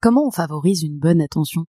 Comment 0.00 0.26
on 0.26 0.30
favorise 0.30 0.82
une 0.82 0.98
bonne 0.98 1.20
attention? 1.20 1.64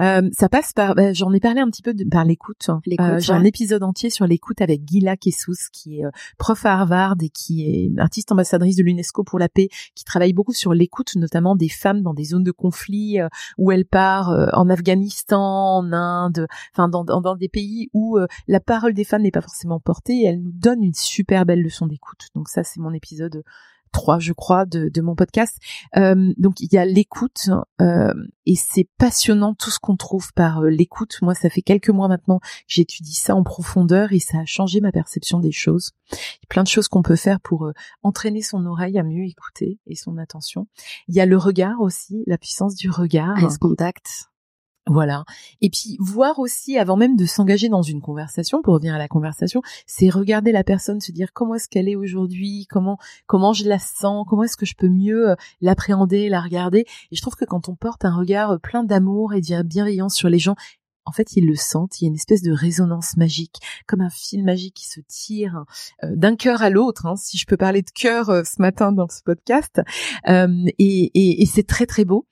Euh, 0.00 0.28
ça 0.32 0.48
passe 0.48 0.72
par, 0.72 0.94
bah, 0.94 1.12
j'en 1.12 1.32
ai 1.32 1.40
parlé 1.40 1.60
un 1.60 1.68
petit 1.68 1.82
peu 1.82 1.94
de, 1.94 2.04
par 2.04 2.24
l'écoute. 2.24 2.68
L'écoute, 2.86 3.06
Euh, 3.06 3.18
J'ai 3.18 3.32
ouais. 3.32 3.38
un 3.38 3.44
épisode 3.44 3.82
entier 3.82 4.10
sur 4.10 4.26
l'écoute 4.26 4.60
avec 4.60 4.82
Gila 4.88 5.16
Kessous, 5.16 5.68
qui 5.72 5.98
est 6.00 6.04
euh, 6.06 6.10
prof 6.38 6.64
à 6.64 6.74
Harvard 6.74 7.16
et 7.20 7.28
qui 7.28 7.62
est 7.68 8.00
artiste 8.00 8.32
ambassadrice 8.32 8.76
de 8.76 8.82
l'UNESCO 8.82 9.24
pour 9.24 9.38
la 9.38 9.48
paix, 9.48 9.68
qui 9.94 10.04
travaille 10.04 10.32
beaucoup 10.32 10.52
sur 10.54 10.72
l'écoute, 10.74 11.16
notamment 11.16 11.54
des 11.56 11.68
femmes 11.68 12.02
dans 12.02 12.14
des 12.14 12.24
zones 12.24 12.44
de 12.44 12.52
conflit 12.52 13.20
euh, 13.20 13.28
où 13.58 13.72
elle 13.72 13.84
part 13.84 14.30
euh, 14.30 14.46
en 14.54 14.68
Afghanistan, 14.70 15.78
en 15.78 15.92
Inde, 15.92 16.46
enfin 16.72 16.88
dans, 16.88 17.04
dans, 17.04 17.20
dans 17.20 17.36
des 17.36 17.48
pays 17.48 17.90
où 17.92 18.16
euh, 18.18 18.26
la 18.48 18.60
parole 18.60 18.94
des 18.94 19.04
femmes 19.04 19.22
n'est 19.22 19.30
pas 19.30 19.40
forcément 19.42 19.80
portée. 19.80 20.22
Et 20.22 20.24
elle 20.24 20.40
nous 20.42 20.52
donne 20.52 20.82
une 20.82 20.94
super 20.94 21.44
belle 21.44 21.62
leçon 21.62 21.86
d'écoute. 21.86 22.28
Donc 22.34 22.48
ça, 22.48 22.64
c'est 22.64 22.80
mon 22.80 22.92
épisode 22.92 23.42
3, 23.92 24.18
je 24.18 24.32
crois, 24.32 24.66
de, 24.66 24.88
de 24.88 25.00
mon 25.00 25.14
podcast. 25.14 25.58
Euh, 25.96 26.32
donc 26.36 26.60
il 26.60 26.72
y 26.72 26.78
a 26.78 26.84
l'écoute 26.84 27.50
euh, 27.80 28.12
et 28.46 28.54
c'est 28.56 28.88
passionnant 28.98 29.54
tout 29.54 29.70
ce 29.70 29.78
qu'on 29.78 29.96
trouve 29.96 30.32
par 30.32 30.62
euh, 30.62 30.70
l'écoute. 30.70 31.18
Moi, 31.22 31.34
ça 31.34 31.50
fait 31.50 31.62
quelques 31.62 31.90
mois 31.90 32.08
maintenant 32.08 32.38
que 32.40 32.46
j'étudie 32.66 33.14
ça 33.14 33.34
en 33.34 33.42
profondeur 33.42 34.12
et 34.12 34.18
ça 34.18 34.38
a 34.38 34.44
changé 34.44 34.80
ma 34.80 34.92
perception 34.92 35.40
des 35.40 35.52
choses. 35.52 35.92
Il 36.12 36.16
y 36.16 36.46
a 36.46 36.48
plein 36.48 36.62
de 36.62 36.68
choses 36.68 36.88
qu'on 36.88 37.02
peut 37.02 37.16
faire 37.16 37.40
pour 37.40 37.66
euh, 37.66 37.72
entraîner 38.02 38.42
son 38.42 38.64
oreille 38.66 38.98
à 38.98 39.02
mieux 39.02 39.24
écouter 39.24 39.78
et 39.86 39.94
son 39.94 40.18
attention. 40.18 40.66
Il 41.08 41.14
y 41.14 41.20
a 41.20 41.26
le 41.26 41.36
regard 41.36 41.80
aussi, 41.80 42.24
la 42.26 42.38
puissance 42.38 42.74
du 42.74 42.90
regard. 42.90 43.38
Eye 43.38 43.58
contact. 43.60 44.29
Voilà. 44.90 45.22
Et 45.60 45.70
puis 45.70 45.96
voir 46.00 46.40
aussi, 46.40 46.76
avant 46.76 46.96
même 46.96 47.14
de 47.16 47.24
s'engager 47.24 47.68
dans 47.68 47.80
une 47.80 48.00
conversation, 48.00 48.60
pour 48.60 48.74
revenir 48.74 48.92
à 48.92 48.98
la 48.98 49.06
conversation, 49.06 49.62
c'est 49.86 50.08
regarder 50.08 50.50
la 50.50 50.64
personne, 50.64 51.00
se 51.00 51.12
dire 51.12 51.32
comment 51.32 51.54
est-ce 51.54 51.68
qu'elle 51.68 51.88
est 51.88 51.94
aujourd'hui, 51.94 52.66
comment 52.68 52.98
comment 53.28 53.52
je 53.52 53.68
la 53.68 53.78
sens, 53.78 54.26
comment 54.28 54.42
est-ce 54.42 54.56
que 54.56 54.66
je 54.66 54.74
peux 54.74 54.88
mieux 54.88 55.30
euh, 55.30 55.34
l'appréhender, 55.60 56.28
la 56.28 56.40
regarder. 56.40 56.86
Et 57.12 57.16
je 57.16 57.22
trouve 57.22 57.36
que 57.36 57.44
quand 57.44 57.68
on 57.68 57.76
porte 57.76 58.04
un 58.04 58.12
regard 58.12 58.50
euh, 58.50 58.58
plein 58.58 58.82
d'amour 58.82 59.32
et 59.32 59.40
de 59.40 59.62
bienveillance 59.62 60.16
sur 60.16 60.28
les 60.28 60.40
gens, 60.40 60.56
en 61.10 61.12
fait, 61.12 61.36
ils 61.36 61.44
le 61.46 61.56
sentent. 61.56 62.00
Il 62.00 62.04
y 62.04 62.06
a 62.06 62.08
une 62.08 62.14
espèce 62.14 62.40
de 62.42 62.52
résonance 62.52 63.16
magique, 63.16 63.56
comme 63.86 64.00
un 64.00 64.10
fil 64.10 64.44
magique 64.44 64.74
qui 64.74 64.88
se 64.88 65.00
tire 65.00 65.64
euh, 66.04 66.08
d'un 66.14 66.36
cœur 66.36 66.62
à 66.62 66.70
l'autre. 66.70 67.06
hein, 67.06 67.16
si 67.16 67.36
je 67.36 67.46
peux 67.46 67.56
parler 67.56 67.82
de 67.82 67.90
cœur 67.90 68.30
euh, 68.30 68.42
ce 68.44 68.62
matin 68.62 68.92
dans 68.92 69.08
ce 69.08 69.22
podcast, 69.22 69.80
Euh, 70.28 70.64
et, 70.78 71.42
et- 71.42 71.46
c'est 71.46 71.66
très 71.66 71.86
très 71.86 72.04
beau. 72.04 72.26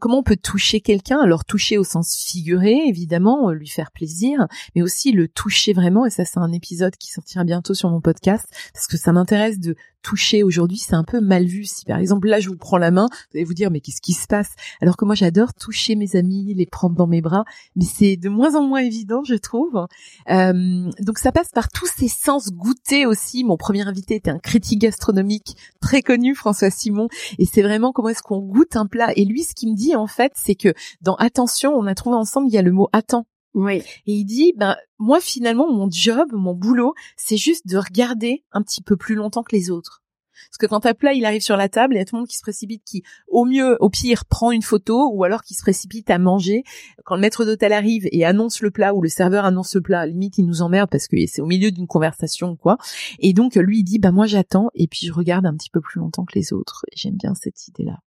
Comment 0.00 0.18
on 0.18 0.22
peut 0.22 0.36
toucher 0.36 0.80
quelqu'un? 0.80 1.18
Alors 1.20 1.44
toucher 1.44 1.78
au 1.78 1.84
sens 1.84 2.16
figuré, 2.16 2.74
évidemment, 2.88 3.52
lui 3.52 3.68
faire 3.68 3.90
plaisir, 3.92 4.46
mais 4.74 4.82
aussi 4.82 5.12
le 5.12 5.28
toucher 5.28 5.72
vraiment. 5.72 6.04
Et 6.04 6.10
ça, 6.10 6.24
c'est 6.24 6.38
un 6.38 6.52
épisode 6.52 6.96
qui 6.96 7.10
sortira 7.12 7.44
bientôt 7.44 7.72
sur 7.74 7.88
mon 7.90 8.00
podcast 8.00 8.46
parce 8.74 8.86
que 8.86 8.96
ça 8.96 9.12
m'intéresse 9.12 9.58
de 9.60 9.76
toucher 10.06 10.44
aujourd'hui. 10.44 10.78
C'est 10.78 10.94
un 10.94 11.02
peu 11.02 11.20
mal 11.20 11.46
vu. 11.46 11.64
Si 11.64 11.84
par 11.84 11.98
exemple 11.98 12.28
là, 12.28 12.38
je 12.38 12.48
vous 12.48 12.56
prends 12.56 12.78
la 12.78 12.92
main, 12.92 13.08
vous 13.10 13.38
allez 13.38 13.44
vous 13.44 13.54
dire 13.54 13.72
mais 13.72 13.80
qu'est-ce 13.80 14.00
qui 14.00 14.12
se 14.12 14.28
passe? 14.28 14.50
Alors 14.80 14.96
que 14.96 15.04
moi, 15.04 15.16
j'adore 15.16 15.52
toucher 15.52 15.96
mes 15.96 16.14
amis, 16.14 16.54
les 16.54 16.66
prendre 16.66 16.94
dans 16.94 17.08
mes 17.08 17.20
bras, 17.20 17.44
mais 17.74 17.84
c'est 17.84 18.16
de 18.16 18.28
moins 18.28 18.54
en 18.54 18.62
moins 18.62 18.80
évident, 18.80 19.24
je 19.24 19.34
trouve. 19.34 19.86
Euh, 20.30 20.90
donc 21.00 21.18
ça 21.18 21.32
passe 21.32 21.50
par 21.52 21.68
tous 21.68 21.88
ces 21.96 22.08
sens 22.08 22.52
goûter 22.52 23.04
aussi. 23.04 23.42
Mon 23.42 23.56
premier 23.56 23.86
invité 23.88 24.14
était 24.14 24.30
un 24.30 24.38
critique 24.38 24.80
gastronomique 24.80 25.56
très 25.80 26.02
connu, 26.02 26.36
François 26.36 26.70
Simon, 26.70 27.08
et 27.38 27.46
c'est 27.46 27.62
vraiment 27.62 27.90
comment 27.90 28.10
est-ce 28.10 28.22
qu'on 28.22 28.38
goûte 28.38 28.76
un 28.76 28.86
plat. 28.86 29.12
Et 29.16 29.24
lui, 29.24 29.42
ce 29.42 29.54
qu'il 29.54 29.70
me 29.70 29.76
dit 29.76 29.96
en 29.96 30.06
fait, 30.06 30.32
c'est 30.36 30.54
que 30.54 30.72
dans 31.00 31.16
attention, 31.16 31.72
on 31.74 31.86
a 31.86 31.96
trouvé 31.96 32.16
ensemble, 32.16 32.46
il 32.48 32.54
y 32.54 32.58
a 32.58 32.62
le 32.62 32.72
mot 32.72 32.88
attends. 32.92 33.26
Oui. 33.56 33.78
Et 34.06 34.12
il 34.12 34.24
dit, 34.26 34.52
ben 34.56 34.76
moi 34.98 35.18
finalement, 35.18 35.72
mon 35.72 35.90
job, 35.90 36.28
mon 36.32 36.54
boulot, 36.54 36.92
c'est 37.16 37.38
juste 37.38 37.66
de 37.66 37.78
regarder 37.78 38.44
un 38.52 38.62
petit 38.62 38.82
peu 38.82 38.96
plus 38.96 39.14
longtemps 39.14 39.42
que 39.42 39.56
les 39.56 39.70
autres. 39.70 40.02
Parce 40.50 40.58
que 40.58 40.66
quand 40.66 40.84
un 40.84 40.92
plat 40.92 41.14
il 41.14 41.24
arrive 41.24 41.40
sur 41.40 41.56
la 41.56 41.70
table, 41.70 41.94
il 41.94 41.96
y 41.96 42.00
a 42.00 42.04
tout 42.04 42.16
le 42.16 42.20
monde 42.20 42.28
qui 42.28 42.36
se 42.36 42.42
précipite, 42.42 42.84
qui 42.84 43.02
au 43.28 43.46
mieux, 43.46 43.78
au 43.80 43.88
pire, 43.88 44.26
prend 44.26 44.50
une 44.50 44.60
photo, 44.60 45.10
ou 45.10 45.24
alors 45.24 45.42
qui 45.42 45.54
se 45.54 45.62
précipite 45.62 46.10
à 46.10 46.18
manger. 46.18 46.64
Quand 47.06 47.14
le 47.14 47.22
maître 47.22 47.46
d'hôtel 47.46 47.72
arrive 47.72 48.06
et 48.12 48.26
annonce 48.26 48.60
le 48.60 48.70
plat, 48.70 48.94
ou 48.94 49.00
le 49.00 49.08
serveur 49.08 49.46
annonce 49.46 49.74
le 49.74 49.80
plat, 49.80 50.04
limite 50.04 50.36
il 50.36 50.44
nous 50.44 50.60
emmerde 50.60 50.90
parce 50.90 51.08
que 51.08 51.16
c'est 51.26 51.40
au 51.40 51.46
milieu 51.46 51.70
d'une 51.70 51.86
conversation 51.86 52.50
ou 52.50 52.56
quoi. 52.56 52.76
Et 53.20 53.32
donc 53.32 53.54
lui 53.54 53.78
il 53.78 53.84
dit, 53.84 53.98
bah 53.98 54.12
moi 54.12 54.26
j'attends 54.26 54.68
et 54.74 54.86
puis 54.86 55.06
je 55.06 55.14
regarde 55.14 55.46
un 55.46 55.56
petit 55.56 55.70
peu 55.70 55.80
plus 55.80 55.98
longtemps 56.00 56.26
que 56.26 56.38
les 56.38 56.52
autres. 56.52 56.84
Et 56.92 56.96
J'aime 56.96 57.16
bien 57.16 57.34
cette 57.34 57.68
idée-là. 57.68 58.00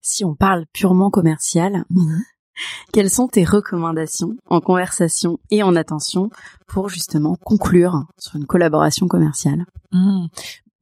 Si 0.00 0.24
on 0.24 0.34
parle 0.34 0.66
purement 0.72 1.10
commercial, 1.10 1.84
quelles 2.92 3.10
sont 3.10 3.28
tes 3.28 3.44
recommandations 3.44 4.36
en 4.46 4.60
conversation 4.60 5.38
et 5.50 5.62
en 5.62 5.76
attention 5.76 6.30
pour 6.66 6.88
justement 6.88 7.36
conclure 7.36 8.04
sur 8.18 8.36
une 8.36 8.46
collaboration 8.46 9.06
commerciale? 9.06 9.64
Mmh. 9.92 10.26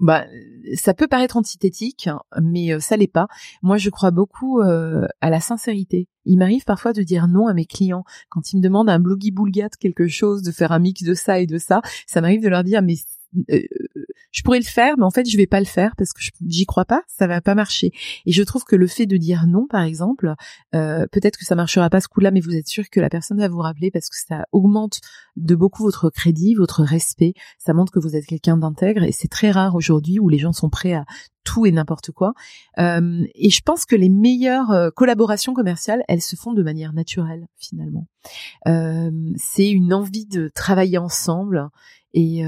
Bah, 0.01 0.27
ça 0.75 0.95
peut 0.95 1.09
paraître 1.09 1.37
antithétique, 1.37 2.09
mais 2.41 2.73
euh, 2.73 2.79
ça 2.79 2.97
l'est 2.97 3.13
pas. 3.13 3.27
Moi, 3.63 3.79
je 3.79 3.91
crois 3.91 4.13
beaucoup 4.13 4.61
euh, 4.61 5.07
à 5.21 5.29
la 5.29 5.41
sincérité. 5.41 6.07
Il 6.25 6.39
m'arrive 6.39 6.65
parfois 6.65 6.93
de 6.93 7.03
dire 7.03 7.27
non 7.27 7.49
à 7.49 7.55
mes 7.55 7.65
clients 7.65 8.05
quand 8.29 8.53
ils 8.53 8.59
me 8.59 8.63
demandent 8.63 8.91
un 8.91 9.01
blogi 9.01 9.33
boulgat 9.33 9.71
quelque 9.81 10.07
chose, 10.07 10.43
de 10.43 10.53
faire 10.53 10.71
un 10.71 10.79
mix 10.79 11.03
de 11.03 11.15
ça 11.15 11.41
et 11.41 11.47
de 11.47 11.59
ça. 11.59 11.81
Ça 12.07 12.21
m'arrive 12.21 12.43
de 12.43 12.49
leur 12.49 12.63
dire 12.63 12.81
mais 12.83 12.95
euh, 13.51 13.63
je 14.31 14.43
pourrais 14.43 14.59
le 14.59 14.65
faire, 14.65 14.97
mais 14.99 15.05
en 15.05 15.11
fait, 15.11 15.29
je 15.29 15.37
vais 15.37 15.47
pas 15.47 15.61
le 15.61 15.67
faire 15.67 15.95
parce 15.97 16.13
que 16.13 16.21
j'y 16.47 16.67
crois 16.67 16.85
pas, 16.85 17.03
ça 17.09 17.27
va 17.27 17.41
pas 17.41 17.55
marcher. 17.55 17.93
Et 18.27 18.33
je 18.33 18.43
trouve 18.43 18.65
que 18.65 18.77
le 18.77 18.87
fait 18.87 19.07
de 19.07 19.17
dire 19.17 19.47
non, 19.47 19.67
par 19.67 19.83
exemple, 19.83 20.35
euh, 20.75 21.07
peut-être 21.11 21.39
que 21.39 21.45
ça 21.45 21.55
marchera 21.55 21.89
pas 21.91 22.01
ce 22.01 22.09
coup-là, 22.09 22.31
mais 22.31 22.41
vous 22.41 22.55
êtes 22.55 22.69
sûr 22.69 22.85
que 22.91 23.01
la 23.01 23.09
personne 23.09 23.39
va 23.39 23.49
vous 23.49 23.59
rappeler 23.59 23.91
parce 23.91 24.09
que 24.09 24.17
ça 24.17 24.45
augmente 24.53 25.01
de 25.37 25.55
beaucoup 25.55 25.83
votre 25.83 26.11
crédit, 26.11 26.55
votre 26.55 26.83
respect. 26.83 27.33
Ça 27.59 27.73
montre 27.73 27.93
que 27.93 27.99
vous 27.99 28.17
êtes 28.17 28.27
quelqu'un 28.27 28.57
d'intègre 28.57 29.03
et 29.03 29.13
c'est 29.13 29.29
très 29.29 29.51
rare 29.51 29.75
aujourd'hui 29.75 30.19
où 30.19 30.29
les 30.29 30.39
gens 30.39 30.53
sont 30.53 30.71
prêts 30.71 30.95
à 30.95 31.05
tout 31.49 31.65
et 31.65 31.73
n'importe 31.73 32.11
quoi. 32.11 32.35
Euh, 32.79 33.25
et 33.35 33.49
je 33.49 33.63
pense 33.63 33.87
que 33.87 33.97
les 33.97 34.11
meilleures 34.11 34.71
euh, 34.71 34.91
collaborations 34.91 35.55
commerciales, 35.55 36.05
elles 36.07 36.21
se 36.21 36.37
font 36.37 36.53
de 36.53 36.63
manière 36.63 36.93
naturelle 36.93 37.47
finalement. 37.57 38.07
Euh, 38.67 39.11
c'est 39.37 39.71
une 39.71 39.95
envie 39.95 40.27
de 40.27 40.51
travailler 40.55 40.99
ensemble 40.99 41.71
et, 42.13 42.43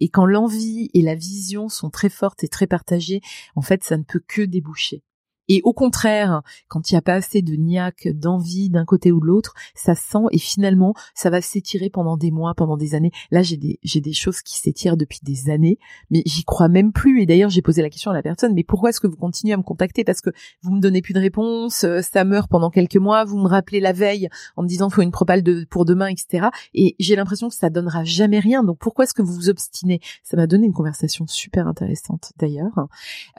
et 0.00 0.08
quand 0.10 0.26
l'envie 0.26 0.90
et 0.94 1.02
la 1.02 1.14
vision 1.14 1.68
sont 1.68 1.90
très 1.90 2.10
fortes 2.10 2.44
et 2.44 2.48
très 2.48 2.66
partagées, 2.66 3.20
en 3.56 3.62
fait, 3.62 3.82
ça 3.82 3.96
ne 3.96 4.02
peut 4.02 4.22
que 4.24 4.42
déboucher. 4.42 5.02
Et 5.48 5.60
au 5.64 5.72
contraire, 5.72 6.42
quand 6.68 6.90
il 6.90 6.94
n'y 6.94 6.98
a 6.98 7.02
pas 7.02 7.14
assez 7.14 7.42
de 7.42 7.54
niaque, 7.54 8.08
d'envie 8.14 8.70
d'un 8.70 8.84
côté 8.84 9.12
ou 9.12 9.20
de 9.20 9.26
l'autre, 9.26 9.54
ça 9.74 9.94
sent 9.94 10.24
et 10.30 10.38
finalement, 10.38 10.94
ça 11.14 11.30
va 11.30 11.40
s'étirer 11.40 11.90
pendant 11.90 12.16
des 12.16 12.30
mois, 12.30 12.54
pendant 12.54 12.76
des 12.76 12.94
années. 12.94 13.12
Là, 13.30 13.42
j'ai 13.42 13.56
des, 13.56 13.78
j'ai 13.82 14.00
des 14.00 14.12
choses 14.12 14.40
qui 14.40 14.58
s'étirent 14.58 14.96
depuis 14.96 15.20
des 15.22 15.50
années, 15.50 15.78
mais 16.10 16.22
j'y 16.26 16.44
crois 16.44 16.68
même 16.68 16.92
plus. 16.92 17.22
Et 17.22 17.26
d'ailleurs, 17.26 17.50
j'ai 17.50 17.62
posé 17.62 17.82
la 17.82 17.90
question 17.90 18.10
à 18.10 18.14
la 18.14 18.22
personne, 18.22 18.54
mais 18.54 18.64
pourquoi 18.64 18.90
est-ce 18.90 19.00
que 19.00 19.06
vous 19.06 19.16
continuez 19.16 19.54
à 19.54 19.56
me 19.56 19.62
contacter? 19.62 20.04
Parce 20.04 20.20
que 20.20 20.30
vous 20.62 20.72
me 20.72 20.80
donnez 20.80 21.02
plus 21.02 21.14
de 21.14 21.20
réponse, 21.20 21.84
euh, 21.84 22.00
ça 22.00 22.24
meurt 22.24 22.48
pendant 22.50 22.70
quelques 22.70 22.96
mois, 22.96 23.24
vous 23.24 23.38
me 23.38 23.48
rappelez 23.48 23.80
la 23.80 23.92
veille 23.92 24.28
en 24.56 24.62
me 24.62 24.68
disant 24.68 24.90
faut 24.90 25.02
une 25.02 25.10
propale 25.10 25.42
de, 25.42 25.66
pour 25.68 25.84
demain, 25.84 26.06
etc. 26.06 26.48
Et 26.74 26.94
j'ai 26.98 27.16
l'impression 27.16 27.48
que 27.48 27.54
ça 27.54 27.70
donnera 27.70 28.04
jamais 28.04 28.38
rien. 28.38 28.62
Donc 28.62 28.78
pourquoi 28.78 29.04
est-ce 29.04 29.14
que 29.14 29.22
vous 29.22 29.34
vous 29.34 29.48
obstinez? 29.48 30.00
Ça 30.22 30.36
m'a 30.36 30.46
donné 30.46 30.66
une 30.66 30.72
conversation 30.72 31.26
super 31.26 31.66
intéressante 31.66 32.32
d'ailleurs. 32.38 32.88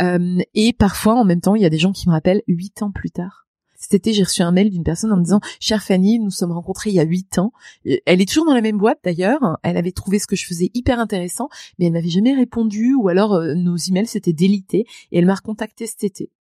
Euh, 0.01 0.39
et 0.53 0.73
parfois, 0.73 1.15
en 1.15 1.25
même 1.25 1.41
temps, 1.41 1.55
il 1.55 1.61
y 1.61 1.65
a 1.65 1.69
des 1.69 1.77
gens 1.77 1.92
qui 1.93 2.09
me 2.09 2.13
rappellent 2.13 2.43
huit 2.47 2.81
ans 2.81 2.91
plus 2.91 3.11
tard. 3.11 3.47
Cet 3.75 3.95
été, 3.95 4.13
j'ai 4.13 4.23
reçu 4.23 4.41
un 4.41 4.53
mail 4.53 4.69
d'une 4.69 4.83
personne 4.83 5.11
en 5.11 5.17
me 5.17 5.23
disant 5.23 5.41
"Chère 5.59 5.83
Fanny, 5.83 6.17
nous 6.17 6.25
nous 6.25 6.31
sommes 6.31 6.53
rencontrés 6.53 6.89
il 6.89 6.95
y 6.95 7.01
a 7.01 7.03
huit 7.03 7.37
ans. 7.37 7.51
Euh, 7.85 7.97
Elle 8.05 8.21
est 8.21 8.27
toujours 8.27 8.45
dans 8.45 8.53
la 8.53 8.61
même 8.61 8.77
boîte 8.77 8.99
d'ailleurs. 9.03 9.57
Elle 9.61 9.75
avait 9.75 9.91
trouvé 9.91 10.19
ce 10.19 10.27
que 10.27 10.37
je 10.37 10.45
faisais 10.45 10.71
hyper 10.73 10.99
intéressant, 10.99 11.49
mais 11.77 11.87
elle 11.87 11.91
m'avait 11.93 12.07
jamais 12.07 12.33
répondu 12.33 12.93
ou 12.93 13.09
alors 13.09 13.33
euh, 13.33 13.55
nos 13.55 13.75
emails 13.75 14.07
s'étaient 14.07 14.31
délités 14.31 14.85
et 15.11 15.19
elle 15.19 15.25
m'a 15.25 15.35
recontacté 15.35 15.85
cet 15.85 16.05
été. 16.05 16.31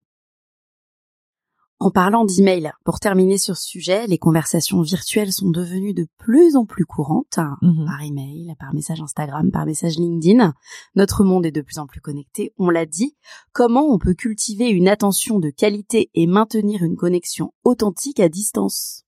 En 1.83 1.91
parlant 1.91 2.25
d'email, 2.25 2.71
pour 2.85 3.01
terminer 3.01 3.39
sur 3.39 3.57
ce 3.57 3.67
sujet, 3.67 4.07
les 4.07 4.17
conversations 4.17 4.83
virtuelles 4.83 5.33
sont 5.33 5.51
devenues 5.51 5.95
de 5.95 6.07
plus 6.17 6.55
en 6.55 6.65
plus 6.65 6.85
courantes, 6.85 7.41
Mhm. 7.61 7.87
par 7.87 8.01
email, 8.03 8.55
par 8.61 8.73
message 8.73 9.01
Instagram, 9.01 9.51
par 9.51 9.67
message 9.67 9.97
LinkedIn. 9.99 10.55
Notre 10.95 11.25
monde 11.25 11.45
est 11.45 11.51
de 11.51 11.61
plus 11.61 11.81
en 11.81 11.89
plus 11.89 12.01
connecté, 12.01 12.55
on 12.57 12.71
l'a 12.71 12.87
dit. 12.87 13.17
Comment 13.53 13.93
on 13.93 13.99
peut 13.99 14.15
cultiver 14.15 14.69
une 14.69 14.87
attention 14.87 15.41
de 15.41 15.51
qualité 15.51 16.09
et 16.15 16.29
maintenir 16.29 16.85
une 16.85 16.95
connexion 16.95 17.53
authentique 17.65 18.21
à 18.21 18.29
distance? 18.29 19.03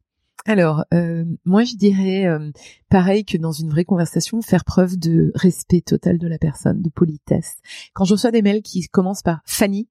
Alors, 0.44 0.84
euh, 0.92 1.24
moi, 1.44 1.62
je 1.62 1.76
dirais 1.76 2.26
euh, 2.26 2.50
pareil 2.90 3.24
que 3.24 3.38
dans 3.38 3.52
une 3.52 3.70
vraie 3.70 3.84
conversation, 3.84 4.42
faire 4.42 4.64
preuve 4.64 4.96
de 4.98 5.30
respect 5.36 5.80
total 5.82 6.18
de 6.18 6.26
la 6.26 6.38
personne, 6.38 6.82
de 6.82 6.90
politesse. 6.90 7.52
Quand 7.92 8.04
je 8.04 8.14
reçois 8.14 8.32
des 8.32 8.42
mails 8.42 8.62
qui 8.62 8.82
commencent 8.88 9.22
par 9.22 9.42
Fanny, 9.46 9.88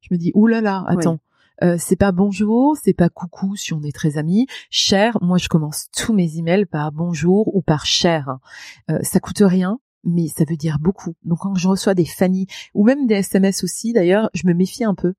je 0.00 0.08
me 0.10 0.18
dis 0.18 0.32
ouh 0.34 0.48
là 0.48 0.60
là, 0.60 0.84
attends. 0.88 1.20
Euh, 1.62 1.76
c'est 1.78 1.96
pas 1.96 2.12
bonjour, 2.12 2.76
c'est 2.82 2.94
pas 2.94 3.08
coucou 3.08 3.56
si 3.56 3.72
on 3.72 3.82
est 3.82 3.94
très 3.94 4.18
amis. 4.18 4.46
Cher, 4.70 5.18
moi 5.22 5.38
je 5.38 5.48
commence 5.48 5.88
tous 5.96 6.12
mes 6.12 6.38
emails 6.38 6.66
par 6.66 6.92
bonjour 6.92 7.54
ou 7.54 7.62
par 7.62 7.86
cher. 7.86 8.38
Euh, 8.90 8.98
ça 9.02 9.20
coûte 9.20 9.42
rien, 9.44 9.78
mais 10.04 10.28
ça 10.28 10.44
veut 10.48 10.56
dire 10.56 10.78
beaucoup. 10.80 11.14
Donc 11.24 11.40
quand 11.40 11.54
je 11.54 11.68
reçois 11.68 11.94
des 11.94 12.04
Fanny 12.04 12.46
ou 12.74 12.84
même 12.84 13.06
des 13.06 13.16
SMS 13.16 13.64
aussi, 13.64 13.92
d'ailleurs, 13.92 14.30
je 14.34 14.46
me 14.46 14.54
méfie 14.54 14.84
un 14.84 14.94
peu. 14.94 15.14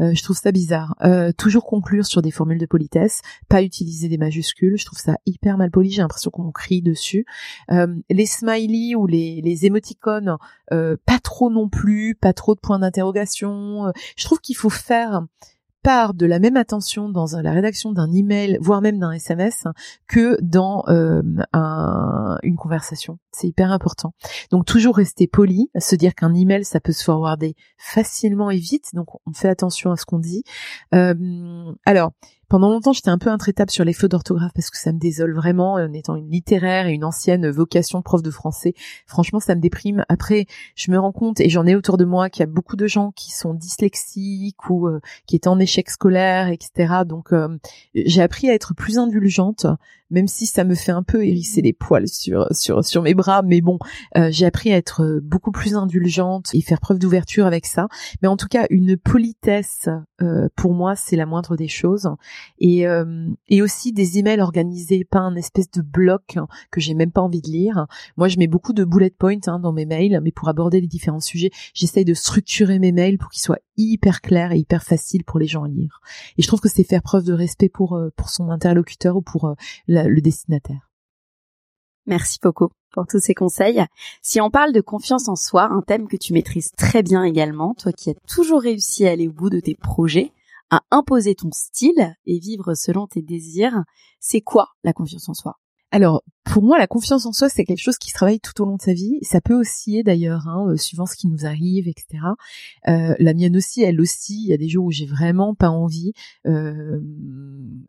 Euh, 0.00 0.14
je 0.14 0.22
trouve 0.22 0.36
ça 0.36 0.52
bizarre. 0.52 0.96
Euh, 1.02 1.32
toujours 1.32 1.64
conclure 1.64 2.06
sur 2.06 2.22
des 2.22 2.30
formules 2.30 2.58
de 2.58 2.66
politesse, 2.66 3.20
pas 3.48 3.62
utiliser 3.62 4.08
des 4.08 4.18
majuscules. 4.18 4.78
Je 4.78 4.86
trouve 4.86 4.98
ça 4.98 5.16
hyper 5.26 5.58
mal 5.58 5.70
poli. 5.70 5.90
J'ai 5.90 6.02
l'impression 6.02 6.30
qu'on 6.30 6.50
crie 6.50 6.82
dessus. 6.82 7.26
Euh, 7.70 7.94
les 8.08 8.26
smileys 8.26 8.94
ou 8.94 9.06
les, 9.06 9.40
les 9.42 9.66
émoticônes, 9.66 10.36
pas 10.68 11.18
trop 11.22 11.50
non 11.50 11.68
plus, 11.68 12.14
pas 12.14 12.32
trop 12.32 12.54
de 12.54 12.60
points 12.60 12.78
d'interrogation. 12.78 13.92
Je 14.16 14.24
trouve 14.24 14.40
qu'il 14.40 14.56
faut 14.56 14.70
faire 14.70 15.22
part 15.82 16.14
de 16.14 16.26
la 16.26 16.38
même 16.38 16.56
attention 16.56 17.08
dans 17.08 17.36
un- 17.36 17.42
la 17.42 17.52
rédaction 17.52 17.92
d'un 17.92 18.10
email, 18.12 18.58
voire 18.60 18.80
même 18.82 18.98
d'un 18.98 19.12
SMS, 19.12 19.64
que 20.06 20.36
dans 20.42 20.84
euh, 20.88 21.22
un- 21.52 22.38
une 22.42 22.56
conversation. 22.56 23.18
C'est 23.32 23.48
hyper 23.48 23.72
important. 23.72 24.12
Donc 24.50 24.66
toujours 24.66 24.96
rester 24.96 25.26
poli, 25.26 25.70
se 25.78 25.96
dire 25.96 26.14
qu'un 26.14 26.34
email 26.34 26.64
ça 26.64 26.80
peut 26.80 26.92
se 26.92 27.04
forwarder 27.04 27.54
facilement 27.78 28.50
et 28.50 28.58
vite, 28.58 28.90
donc 28.94 29.08
on 29.26 29.32
fait 29.32 29.48
attention 29.48 29.90
à 29.92 29.96
ce 29.96 30.04
qu'on 30.04 30.18
dit. 30.18 30.44
Euh, 30.94 31.72
alors 31.86 32.12
pendant 32.50 32.68
longtemps, 32.68 32.92
j'étais 32.92 33.10
un 33.10 33.16
peu 33.16 33.30
intraitable 33.30 33.70
sur 33.70 33.84
les 33.84 33.92
fautes 33.92 34.10
d'orthographe 34.10 34.50
parce 34.52 34.70
que 34.70 34.76
ça 34.76 34.92
me 34.92 34.98
désole 34.98 35.32
vraiment 35.34 35.74
en 35.74 35.92
étant 35.92 36.16
une 36.16 36.28
littéraire 36.28 36.88
et 36.88 36.92
une 36.92 37.04
ancienne 37.04 37.48
vocation 37.48 38.00
de 38.00 38.02
prof 38.02 38.22
de 38.22 38.30
français. 38.30 38.74
Franchement, 39.06 39.38
ça 39.38 39.54
me 39.54 39.60
déprime. 39.60 40.04
Après, 40.08 40.46
je 40.74 40.90
me 40.90 40.98
rends 40.98 41.12
compte 41.12 41.38
et 41.40 41.48
j'en 41.48 41.64
ai 41.64 41.76
autour 41.76 41.96
de 41.96 42.04
moi 42.04 42.28
qu'il 42.28 42.40
y 42.40 42.42
a 42.42 42.50
beaucoup 42.50 42.74
de 42.74 42.88
gens 42.88 43.12
qui 43.12 43.30
sont 43.30 43.54
dyslexiques 43.54 44.68
ou 44.68 44.88
euh, 44.88 45.00
qui 45.26 45.36
étaient 45.36 45.48
en 45.48 45.60
échec 45.60 45.88
scolaire, 45.88 46.48
etc. 46.48 47.04
Donc, 47.06 47.32
euh, 47.32 47.56
j'ai 47.94 48.20
appris 48.20 48.50
à 48.50 48.54
être 48.54 48.74
plus 48.74 48.98
indulgente, 48.98 49.66
même 50.10 50.26
si 50.26 50.46
ça 50.46 50.64
me 50.64 50.74
fait 50.74 50.92
un 50.92 51.02
peu 51.02 51.24
hérisser 51.24 51.62
les 51.62 51.72
poils 51.72 52.08
sur 52.08 52.46
sur 52.50 52.84
sur 52.84 53.02
mes 53.02 53.14
bras. 53.14 53.42
Mais 53.42 53.60
bon, 53.60 53.78
euh, 54.16 54.28
j'ai 54.30 54.46
appris 54.46 54.72
à 54.72 54.76
être 54.76 55.02
euh, 55.02 55.20
beaucoup 55.22 55.52
plus 55.52 55.74
indulgente 55.74 56.50
et 56.52 56.60
faire 56.60 56.80
preuve 56.80 56.98
d'ouverture 56.98 57.46
avec 57.46 57.66
ça. 57.66 57.88
Mais 58.22 58.28
en 58.28 58.36
tout 58.36 58.48
cas, 58.48 58.66
une 58.70 58.96
politesse 58.96 59.88
euh, 60.22 60.48
pour 60.56 60.74
moi, 60.74 60.96
c'est 60.96 61.16
la 61.16 61.26
moindre 61.26 61.56
des 61.56 61.68
choses 61.68 62.10
et, 62.58 62.86
euh, 62.86 63.28
et 63.48 63.62
aussi 63.62 63.92
des 63.92 64.18
emails 64.18 64.40
organisés, 64.40 65.04
pas 65.04 65.20
un 65.20 65.36
espèce 65.36 65.70
de 65.70 65.82
bloc 65.82 66.36
hein, 66.36 66.46
que 66.70 66.80
j'ai 66.80 66.94
même 66.94 67.12
pas 67.12 67.20
envie 67.20 67.40
de 67.40 67.50
lire. 67.50 67.86
Moi, 68.16 68.28
je 68.28 68.38
mets 68.38 68.46
beaucoup 68.46 68.72
de 68.72 68.84
bullet 68.84 69.10
points 69.10 69.46
hein, 69.46 69.58
dans 69.58 69.72
mes 69.72 69.86
mails, 69.86 70.20
mais 70.22 70.32
pour 70.32 70.48
aborder 70.48 70.80
les 70.80 70.86
différents 70.86 71.20
sujets, 71.20 71.50
j'essaye 71.74 72.04
de 72.04 72.14
structurer 72.14 72.78
mes 72.78 72.92
mails 72.92 73.18
pour 73.18 73.30
qu'ils 73.30 73.42
soient 73.42 73.60
hyper 73.76 74.20
clairs 74.20 74.52
et 74.52 74.58
hyper 74.58 74.82
faciles 74.82 75.24
pour 75.24 75.38
les 75.38 75.46
gens 75.46 75.64
à 75.64 75.68
lire. 75.68 76.00
Et 76.36 76.42
je 76.42 76.46
trouve 76.46 76.60
que 76.60 76.68
c'est 76.68 76.84
faire 76.84 77.02
preuve 77.02 77.24
de 77.24 77.32
respect 77.32 77.68
pour 77.68 77.94
euh, 77.94 78.10
pour 78.16 78.28
son 78.28 78.50
interlocuteur 78.50 79.16
ou 79.16 79.22
pour 79.22 79.46
euh, 79.46 79.54
le 79.86 80.20
destinataire. 80.20 80.90
Merci 82.06 82.38
beaucoup 82.42 82.68
pour 82.92 83.06
tous 83.06 83.20
ces 83.20 83.34
conseils. 83.34 83.84
Si 84.22 84.40
on 84.40 84.50
parle 84.50 84.72
de 84.72 84.80
confiance 84.80 85.28
en 85.28 85.36
soi, 85.36 85.64
un 85.70 85.82
thème 85.82 86.08
que 86.08 86.16
tu 86.16 86.32
maîtrises 86.32 86.72
très 86.76 87.02
bien 87.02 87.22
également, 87.22 87.74
toi 87.74 87.92
qui 87.92 88.10
as 88.10 88.14
toujours 88.26 88.62
réussi 88.62 89.06
à 89.06 89.12
aller 89.12 89.28
au 89.28 89.32
bout 89.32 89.50
de 89.50 89.60
tes 89.60 89.74
projets, 89.74 90.32
à 90.70 90.82
imposer 90.90 91.34
ton 91.34 91.50
style 91.52 92.14
et 92.26 92.38
vivre 92.38 92.74
selon 92.74 93.06
tes 93.06 93.22
désirs, 93.22 93.84
c'est 94.20 94.40
quoi 94.40 94.68
la 94.84 94.92
confiance 94.92 95.28
en 95.28 95.34
soi? 95.34 95.56
Alors, 95.92 96.22
pour 96.44 96.62
moi, 96.62 96.78
la 96.78 96.86
confiance 96.86 97.26
en 97.26 97.32
soi, 97.32 97.48
c'est 97.48 97.64
quelque 97.64 97.82
chose 97.82 97.98
qui 97.98 98.10
se 98.10 98.14
travaille 98.14 98.40
tout 98.40 98.60
au 98.62 98.64
long 98.64 98.76
de 98.76 98.82
sa 98.82 98.92
vie. 98.92 99.18
Ça 99.22 99.40
peut 99.40 99.54
osciller 99.54 100.02
d'ailleurs, 100.02 100.46
hein, 100.46 100.66
euh, 100.68 100.76
suivant 100.76 101.06
ce 101.06 101.16
qui 101.16 101.26
nous 101.26 101.46
arrive, 101.46 101.88
etc. 101.88 102.22
Euh, 102.88 103.14
la 103.18 103.34
mienne 103.34 103.56
aussi, 103.56 103.82
elle 103.82 104.00
aussi. 104.00 104.44
Il 104.44 104.50
y 104.50 104.52
a 104.52 104.56
des 104.56 104.68
jours 104.68 104.84
où 104.84 104.90
j'ai 104.90 105.06
vraiment 105.06 105.54
pas 105.54 105.68
envie. 105.68 106.12
Euh, 106.46 107.00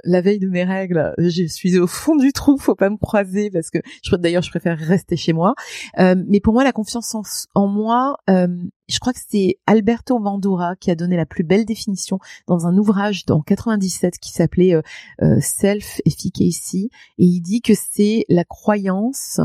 la 0.04 0.22
veille 0.22 0.40
de 0.40 0.48
mes 0.48 0.64
règles, 0.64 1.14
je 1.20 1.46
suis 1.46 1.78
au 1.78 1.88
fond 1.88 2.16
du 2.16 2.34
trou, 2.34 2.58
faut 2.58 2.76
pas 2.76 2.90
me 2.90 2.98
croiser 2.98 3.52
parce 3.52 3.70
que 3.70 3.80
d'ailleurs 4.14 4.44
je 4.44 4.50
préfère 4.50 4.78
rester 4.78 5.16
chez 5.16 5.34
moi. 5.34 5.54
Euh, 6.00 6.16
mais 6.28 6.40
pour 6.40 6.54
moi, 6.54 6.64
la 6.64 6.72
confiance 6.72 7.14
en, 7.14 7.22
en 7.54 7.68
moi, 7.68 8.18
euh, 8.30 8.48
je 8.92 9.00
crois 9.00 9.14
que 9.14 9.20
c'est 9.26 9.58
Alberto 9.66 10.20
Vandura 10.20 10.76
qui 10.76 10.92
a 10.92 10.96
donné 10.96 11.16
la 11.16 11.26
plus 11.26 11.44
belle 11.44 11.66
définition 11.66 12.20
dans 12.48 12.68
un 12.68 12.78
ouvrage 12.78 13.24
en 13.30 13.42
97 13.42 14.18
qui 14.20 14.32
s'appelait 14.32 14.76
euh, 14.76 14.82
euh, 15.22 15.40
Self 15.42 16.02
Efficacy 16.06 16.90
et 17.18 17.26
il 17.26 17.42
dit 17.42 17.62
que 17.62 17.74
c'est 17.74 18.26
la 18.30 18.44
croyance 18.44 19.40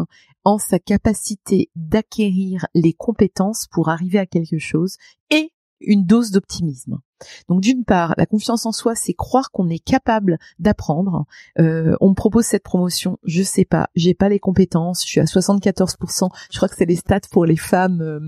en 0.45 0.59
sa 0.59 0.79
capacité 0.79 1.71
d'acquérir 1.77 2.67
les 2.75 2.93
compétences 2.93 3.67
pour 3.71 3.89
arriver 3.89 4.19
à 4.19 4.27
quelque 4.27 4.59
chose 4.59 4.97
et 5.31 5.53
une 5.81 6.05
dose 6.05 6.31
d'optimisme. 6.31 7.01
Donc 7.49 7.61
d'une 7.61 7.85
part, 7.85 8.15
la 8.17 8.27
confiance 8.27 8.67
en 8.67 8.73
soi, 8.73 8.95
c'est 8.95 9.15
croire 9.15 9.51
qu'on 9.51 9.69
est 9.69 9.79
capable 9.79 10.39
d'apprendre. 10.59 11.25
Euh, 11.59 11.97
on 12.01 12.11
me 12.11 12.15
propose 12.15 12.45
cette 12.45 12.63
promotion, 12.63 13.19
je 13.25 13.43
sais 13.43 13.65
pas, 13.65 13.89
j'ai 13.95 14.15
pas 14.15 14.29
les 14.29 14.39
compétences, 14.39 15.03
je 15.05 15.09
suis 15.09 15.21
à 15.21 15.25
74%. 15.25 16.29
Je 16.53 16.57
crois 16.59 16.69
que 16.69 16.77
c'est 16.77 16.85
les 16.87 16.97
stats 16.97 17.21
pour 17.31 17.45
les 17.47 17.57
femmes, 17.57 18.01
euh, 18.03 18.21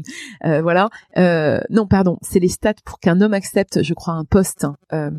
euh, 0.44 0.62
voilà. 0.62 0.88
Euh, 1.16 1.60
non, 1.70 1.86
pardon, 1.86 2.18
c'est 2.22 2.38
les 2.40 2.48
stats 2.48 2.74
pour 2.84 2.98
qu'un 3.00 3.20
homme 3.20 3.34
accepte, 3.34 3.82
je 3.82 3.94
crois, 3.94 4.14
un 4.14 4.24
poste 4.24 4.66
euh, 4.92 5.10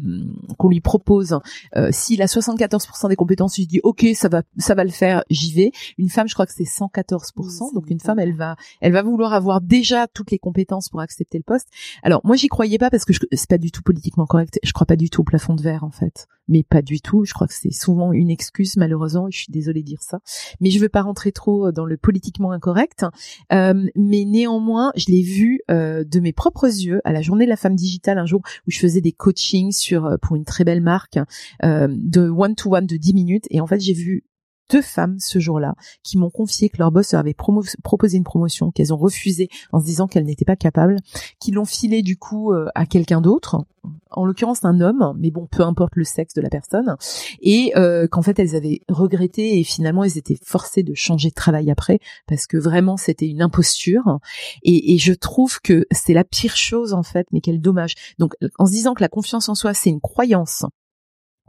qu'on 0.58 0.70
lui 0.70 0.82
propose. 0.82 1.40
Euh, 1.76 1.90
S'il 1.92 2.22
a 2.22 2.26
74% 2.26 3.10
des 3.10 3.16
compétences, 3.16 3.58
il 3.58 3.68
dit 3.68 3.80
ok, 3.84 4.06
ça 4.16 4.30
va, 4.30 4.42
ça 4.58 4.76
va 4.76 4.84
le 4.84 4.90
faire, 4.90 5.24
j'y 5.30 5.54
vais. 5.54 5.72
Une 5.98 6.10
femme, 6.10 6.28
je 6.28 6.34
crois 6.34 6.46
que 6.46 6.54
c'est 6.54 6.64
114%. 6.64 7.30
Oui, 7.40 7.70
donc 7.74 7.90
une 7.90 8.00
femme, 8.00 8.20
elle 8.20 8.36
va, 8.36 8.56
elle 8.82 8.94
va 8.94 9.02
vouloir 9.04 9.34
avoir 9.34 9.62
déjà 9.62 10.08
toutes 10.08 10.32
les 10.32 10.40
compétences 10.40 10.90
pour 10.90 11.02
accepter 11.02 11.38
le 11.38 11.44
poste. 11.44 11.68
Alors 12.04 12.22
moi, 12.24 12.36
j'y 12.36 12.48
croyais 12.48 12.78
pas 12.78 12.90
parce 12.90 13.06
que 13.06 13.14
je- 13.14 13.20
c'est 13.34 13.50
pas 13.50 13.58
du 13.60 13.72
tout 13.72 13.82
politiquement 13.82 14.26
correct. 14.26 14.60
Je 14.64 14.74
crois 14.74 14.88
pas 14.88 14.96
du 14.96 15.10
tout 15.10 15.22
au 15.22 15.24
plafond 15.24 15.56
de 15.56 15.62
verre 15.62 15.84
en 15.84 15.92
fait, 15.92 16.28
mais 16.48 16.64
pas 16.64 16.82
du 16.82 17.02
tout. 17.02 17.26
Je 17.26 17.34
crois 17.34 17.48
que 17.48 17.54
c'est 17.54 17.72
souvent 17.72 18.14
une 18.14 18.30
excuse 18.30 18.78
malheureusement. 18.78 19.28
Je 19.30 19.38
suis 19.38 19.52
désolée 19.52 19.82
de 19.82 19.88
dire 19.88 20.02
ça, 20.02 20.20
mais 20.60 20.72
je 20.72 20.80
veux 20.80 20.90
pas 20.90 21.02
rentrer 21.02 21.32
trop 21.32 21.72
dans 21.72 21.86
le 21.86 21.98
politiquement 21.98 22.52
incorrect. 22.52 23.06
Euh, 23.52 23.88
mais 23.96 24.26
néanmoins, 24.26 24.92
je 24.96 25.06
l'ai 25.08 25.22
vu 25.22 25.62
euh, 25.70 26.04
de 26.04 26.20
mes 26.20 26.34
propres 26.34 26.66
yeux 26.66 27.02
à 27.04 27.12
la 27.12 27.22
journée 27.22 27.46
de 27.46 27.50
la 27.50 27.56
femme 27.56 27.76
digitale 27.76 28.18
un 28.18 28.26
jour 28.26 28.42
où 28.68 28.72
je 28.72 28.80
faisais 28.80 29.02
des 29.02 29.12
coachings 29.12 29.72
sur 29.72 30.06
euh, 30.06 30.18
pour 30.18 30.36
une 30.36 30.46
très 30.46 30.64
belle 30.64 30.82
marque 30.82 31.20
euh, 31.64 31.88
de 31.90 32.30
one 32.30 32.56
to 32.56 32.76
one 32.76 32.86
de 32.86 32.98
10 32.98 33.14
minutes 33.14 33.46
et 33.50 33.62
en 33.62 33.68
fait 33.68 33.80
j'ai 33.80 33.94
vu 33.94 34.24
deux 34.70 34.82
femmes 34.82 35.18
ce 35.20 35.40
jour-là 35.40 35.76
qui 36.04 36.18
m'ont 36.18 36.30
confié 36.30 36.70
que 36.70 36.78
leur 36.78 36.92
boss 36.92 37.12
leur 37.12 37.22
avait 37.22 37.36
proposé 37.36 38.18
une 38.18 38.24
promotion 38.24 38.72
qu'elles 38.72 38.94
ont 38.94 38.98
refusé 38.98 39.50
en 39.72 39.80
se 39.80 39.86
disant 39.86 40.08
qu'elles 40.08 40.26
n'étaient 40.26 40.46
pas 40.46 40.56
capables, 40.56 40.98
qui 41.40 41.52
l'ont 41.52 41.66
filé 41.66 42.02
du 42.02 42.18
coup 42.18 42.54
euh, 42.54 42.68
à 42.76 42.86
quelqu'un 42.86 43.22
d'autre, 43.22 43.66
en 44.12 44.26
l'occurrence 44.26 44.66
un 44.66 44.82
homme, 44.82 45.16
mais 45.18 45.32
bon, 45.32 45.48
peu 45.48 45.64
importe 45.64 45.96
le 45.96 46.04
sexe 46.04 46.34
de 46.34 46.42
la 46.42 46.50
personne, 46.50 46.96
et 47.42 47.72
euh, 47.78 48.08
qu'en 48.08 48.22
fait 48.22 48.38
elles 48.40 48.56
avaient 48.56 48.82
regretté 48.90 49.60
et 49.60 49.64
finalement 49.64 50.04
elles 50.04 50.18
étaient 50.18 50.40
forcées 50.44 50.84
de 50.84 50.94
changer 50.94 51.30
de 51.30 51.34
travail 51.34 51.72
après 51.72 52.00
parce 52.28 52.48
que 52.48 52.58
vraiment 52.58 52.98
c'était 52.98 53.28
une 53.28 53.42
imposture. 53.42 54.20
Et, 54.64 54.94
et 54.94 54.98
je 54.98 55.14
trouve 55.14 55.60
que 55.62 55.86
c'est 55.92 56.14
la 56.14 56.24
pire 56.24 56.56
chose 56.56 56.94
en 56.94 57.04
fait, 57.04 57.28
mais 57.32 57.42
quel 57.42 57.62
dommage. 57.62 57.96
Donc 58.18 58.34
en 58.58 58.66
se 58.66 58.72
disant 58.72 58.94
que 58.94 59.02
la 59.02 59.10
confiance 59.10 59.50
en 59.50 59.56
soi 59.56 59.74
c'est 59.74 59.90
une 59.90 60.02
croyance 60.02 60.66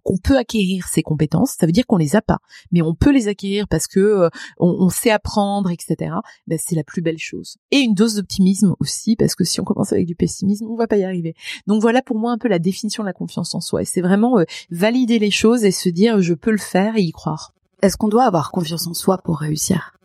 qu'on 0.03 0.17
peut 0.19 0.37
acquérir 0.37 0.87
ces 0.87 1.03
compétences, 1.03 1.57
ça 1.59 1.67
veut 1.67 1.73
dire 1.73 1.87
qu'on 1.87 1.97
les 1.97 2.17
a 2.17 2.23
pas, 2.23 2.39
mais 2.73 2.83
on 2.83 2.95
peut 2.95 3.13
les 3.13 3.29
acquérir 3.29 3.69
parce 3.69 3.87
que 3.87 4.01
euh, 4.01 4.29
on, 4.59 4.89
sait 4.89 5.11
apprendre, 5.11 5.71
etc. 5.71 6.15
Ben, 6.47 6.59
c'est 6.61 6.75
la 6.75 6.85
plus 6.85 7.03
belle 7.03 7.19
chose. 7.19 7.57
Et 7.71 7.79
une 7.79 7.95
dose 7.95 8.15
d'optimisme 8.17 8.75
aussi, 8.81 9.17
parce 9.17 9.35
que 9.35 9.45
si 9.45 9.61
on 9.61 9.65
commence 9.65 9.93
avec 9.93 10.07
du 10.07 10.15
pessimisme, 10.15 10.67
on 10.69 10.77
va 10.77 10.87
pas 10.87 10.97
y 10.97 11.05
arriver. 11.05 11.35
Donc 11.67 11.81
voilà 11.81 12.03
pour 12.03 12.19
moi 12.19 12.33
un 12.33 12.39
peu 12.39 12.49
la 12.49 12.59
définition 12.59 13.03
de 13.03 13.09
la 13.09 13.13
confiance 13.13 13.55
en 13.55 13.61
soi. 13.61 13.83
Et 13.83 13.85
c'est 13.85 14.01
vraiment 14.01 14.39
euh, 14.39 14.45
valider 14.71 15.19
les 15.19 15.31
choses 15.31 15.65
et 15.65 15.71
se 15.71 15.89
dire 15.89 16.21
je 16.21 16.35
peux 16.35 16.51
le 16.51 16.59
faire 16.59 16.97
et 16.97 17.03
y 17.03 17.13
croire. 17.13 17.53
Est-ce 17.83 17.97
qu'on 17.97 18.09
doit 18.09 18.25
avoir 18.25 18.51
confiance 18.51 18.87
en 18.87 18.95
soi 18.95 19.19
pour 19.19 19.39
réussir? 19.39 20.00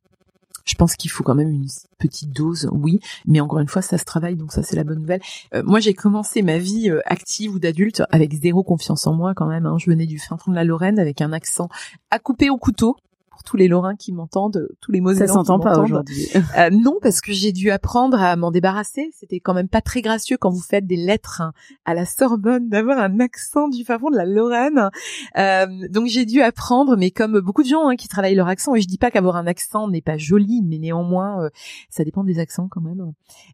Je 0.66 0.76
pense 0.76 0.96
qu'il 0.96 1.12
faut 1.12 1.24
quand 1.24 1.36
même 1.36 1.52
une 1.52 1.68
petite 1.98 2.32
dose, 2.32 2.70
oui, 2.72 3.00
mais 3.26 3.40
encore 3.40 3.60
une 3.60 3.68
fois, 3.68 3.82
ça 3.82 3.98
se 3.98 4.06
travaille, 4.06 4.36
donc 4.36 4.52
ça 4.52 4.64
c'est 4.64 4.76
la 4.76 4.84
bonne 4.84 5.00
nouvelle. 5.00 5.22
Euh, 5.54 5.64
moi, 5.64 5.80
j'ai 5.80 5.94
commencé 5.94 6.42
ma 6.42 6.58
vie 6.58 6.90
euh, 6.90 7.02
active 7.06 7.54
ou 7.54 7.60
d'adulte 7.60 8.04
avec 8.12 8.34
zéro 8.34 8.64
confiance 8.64 9.08
en 9.08 9.14
moi 9.14 9.34
quand 9.36 9.48
même. 9.48 9.66
Hein. 9.66 9.78
Je 9.80 9.90
venais 9.90 10.06
du 10.06 10.20
fin 10.20 10.38
fond 10.38 10.52
de 10.52 10.56
la 10.56 10.64
Lorraine 10.64 11.00
avec 11.00 11.22
un 11.22 11.32
accent 11.32 11.70
à 12.12 12.20
couper 12.20 12.50
au 12.50 12.58
couteau 12.58 12.98
tous 13.44 13.58
les 13.58 13.68
Lorrains 13.68 13.96
qui 13.96 14.12
m'entendent, 14.12 14.68
tous 14.82 14.92
les 14.92 15.02
Mosellans 15.02 15.28
Ça 15.28 15.34
s'entend 15.34 15.60
pas 15.60 15.80
aujourd'hui. 15.80 16.28
Euh, 16.58 16.70
non, 16.70 17.00
parce 17.02 17.22
que 17.22 17.34
j'ai 17.34 17.52
dû 17.52 17.70
apprendre 17.70 18.22
à 18.22 18.36
m'en 18.36 18.52
débarrasser. 18.52 19.10
C'était 19.14 19.40
quand 19.40 19.54
même 19.54 19.68
pas 19.68 19.82
très 19.82 20.02
gracieux 20.02 20.38
quand 20.38 20.50
vous 20.50 20.62
faites 20.62 20.86
des 20.86 20.96
lettres 20.96 21.42
à 21.86 21.94
la 21.94 22.06
Sorbonne 22.06 22.70
d'avoir 22.70 23.00
un 23.00 23.20
accent 23.20 23.68
du 23.68 23.84
fond 23.84 24.10
de 24.10 24.16
la 24.16 24.26
Lorraine. 24.26 24.90
Euh, 25.38 25.66
donc 25.90 26.08
j'ai 26.08 26.26
dû 26.26 26.42
apprendre, 26.42 26.96
mais 26.98 27.12
comme 27.12 27.40
beaucoup 27.40 27.64
de 27.64 27.68
gens 27.68 27.90
hein, 27.90 27.96
qui 27.96 28.08
travaillent 28.08 28.36
leur 28.36 28.48
accent, 28.48 28.76
et 28.76 28.82
je 28.82 28.88
dis 28.88 28.98
pas 28.98 29.12
qu'avoir 29.12 29.36
un 29.36 29.48
accent 29.48 29.88
n'est 29.88 30.02
pas 30.02 30.18
joli, 30.18 30.62
mais 30.64 30.78
néanmoins, 30.78 31.44
euh, 31.44 31.50
ça 31.90 32.04
dépend 32.04 32.24
des 32.24 32.40
accents 32.40 32.68
quand 32.70 32.82
même. 32.82 33.14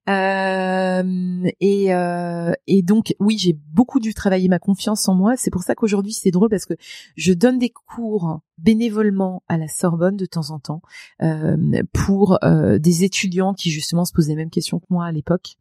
Euh, 0.09 1.49
et, 1.59 1.93
euh, 1.93 2.53
et 2.67 2.82
donc 2.82 3.15
oui, 3.19 3.38
j'ai 3.38 3.57
beaucoup 3.73 3.99
dû 3.99 4.13
travailler 4.13 4.47
ma 4.47 4.59
confiance 4.59 5.07
en 5.07 5.15
moi. 5.15 5.34
C'est 5.38 5.51
pour 5.51 5.63
ça 5.63 5.75
qu'aujourd'hui 5.75 6.13
c'est 6.13 6.32
drôle 6.32 6.49
parce 6.49 6.65
que 6.65 6.73
je 7.15 7.34
donne 7.34 7.59
des 7.59 7.69
cours 7.69 8.41
bénévolement 8.62 9.43
à 9.47 9.57
la 9.57 9.68
Sorbonne 9.68 10.16
de 10.16 10.26
temps 10.26 10.51
en 10.51 10.59
temps 10.59 10.82
euh, 11.22 11.57
pour 11.93 12.39
euh, 12.43 12.80
des 12.80 13.03
étudiants 13.03 13.53
qui 13.53 13.72
justement 13.72 14.05
se 14.05 14.14
posaient 14.14 14.32
les 14.32 14.38
mêmes 14.38 14.49
questions 14.49 14.80
que 14.80 14.86
moi 14.89 15.05
à 15.05 15.12
l'époque. 15.12 15.57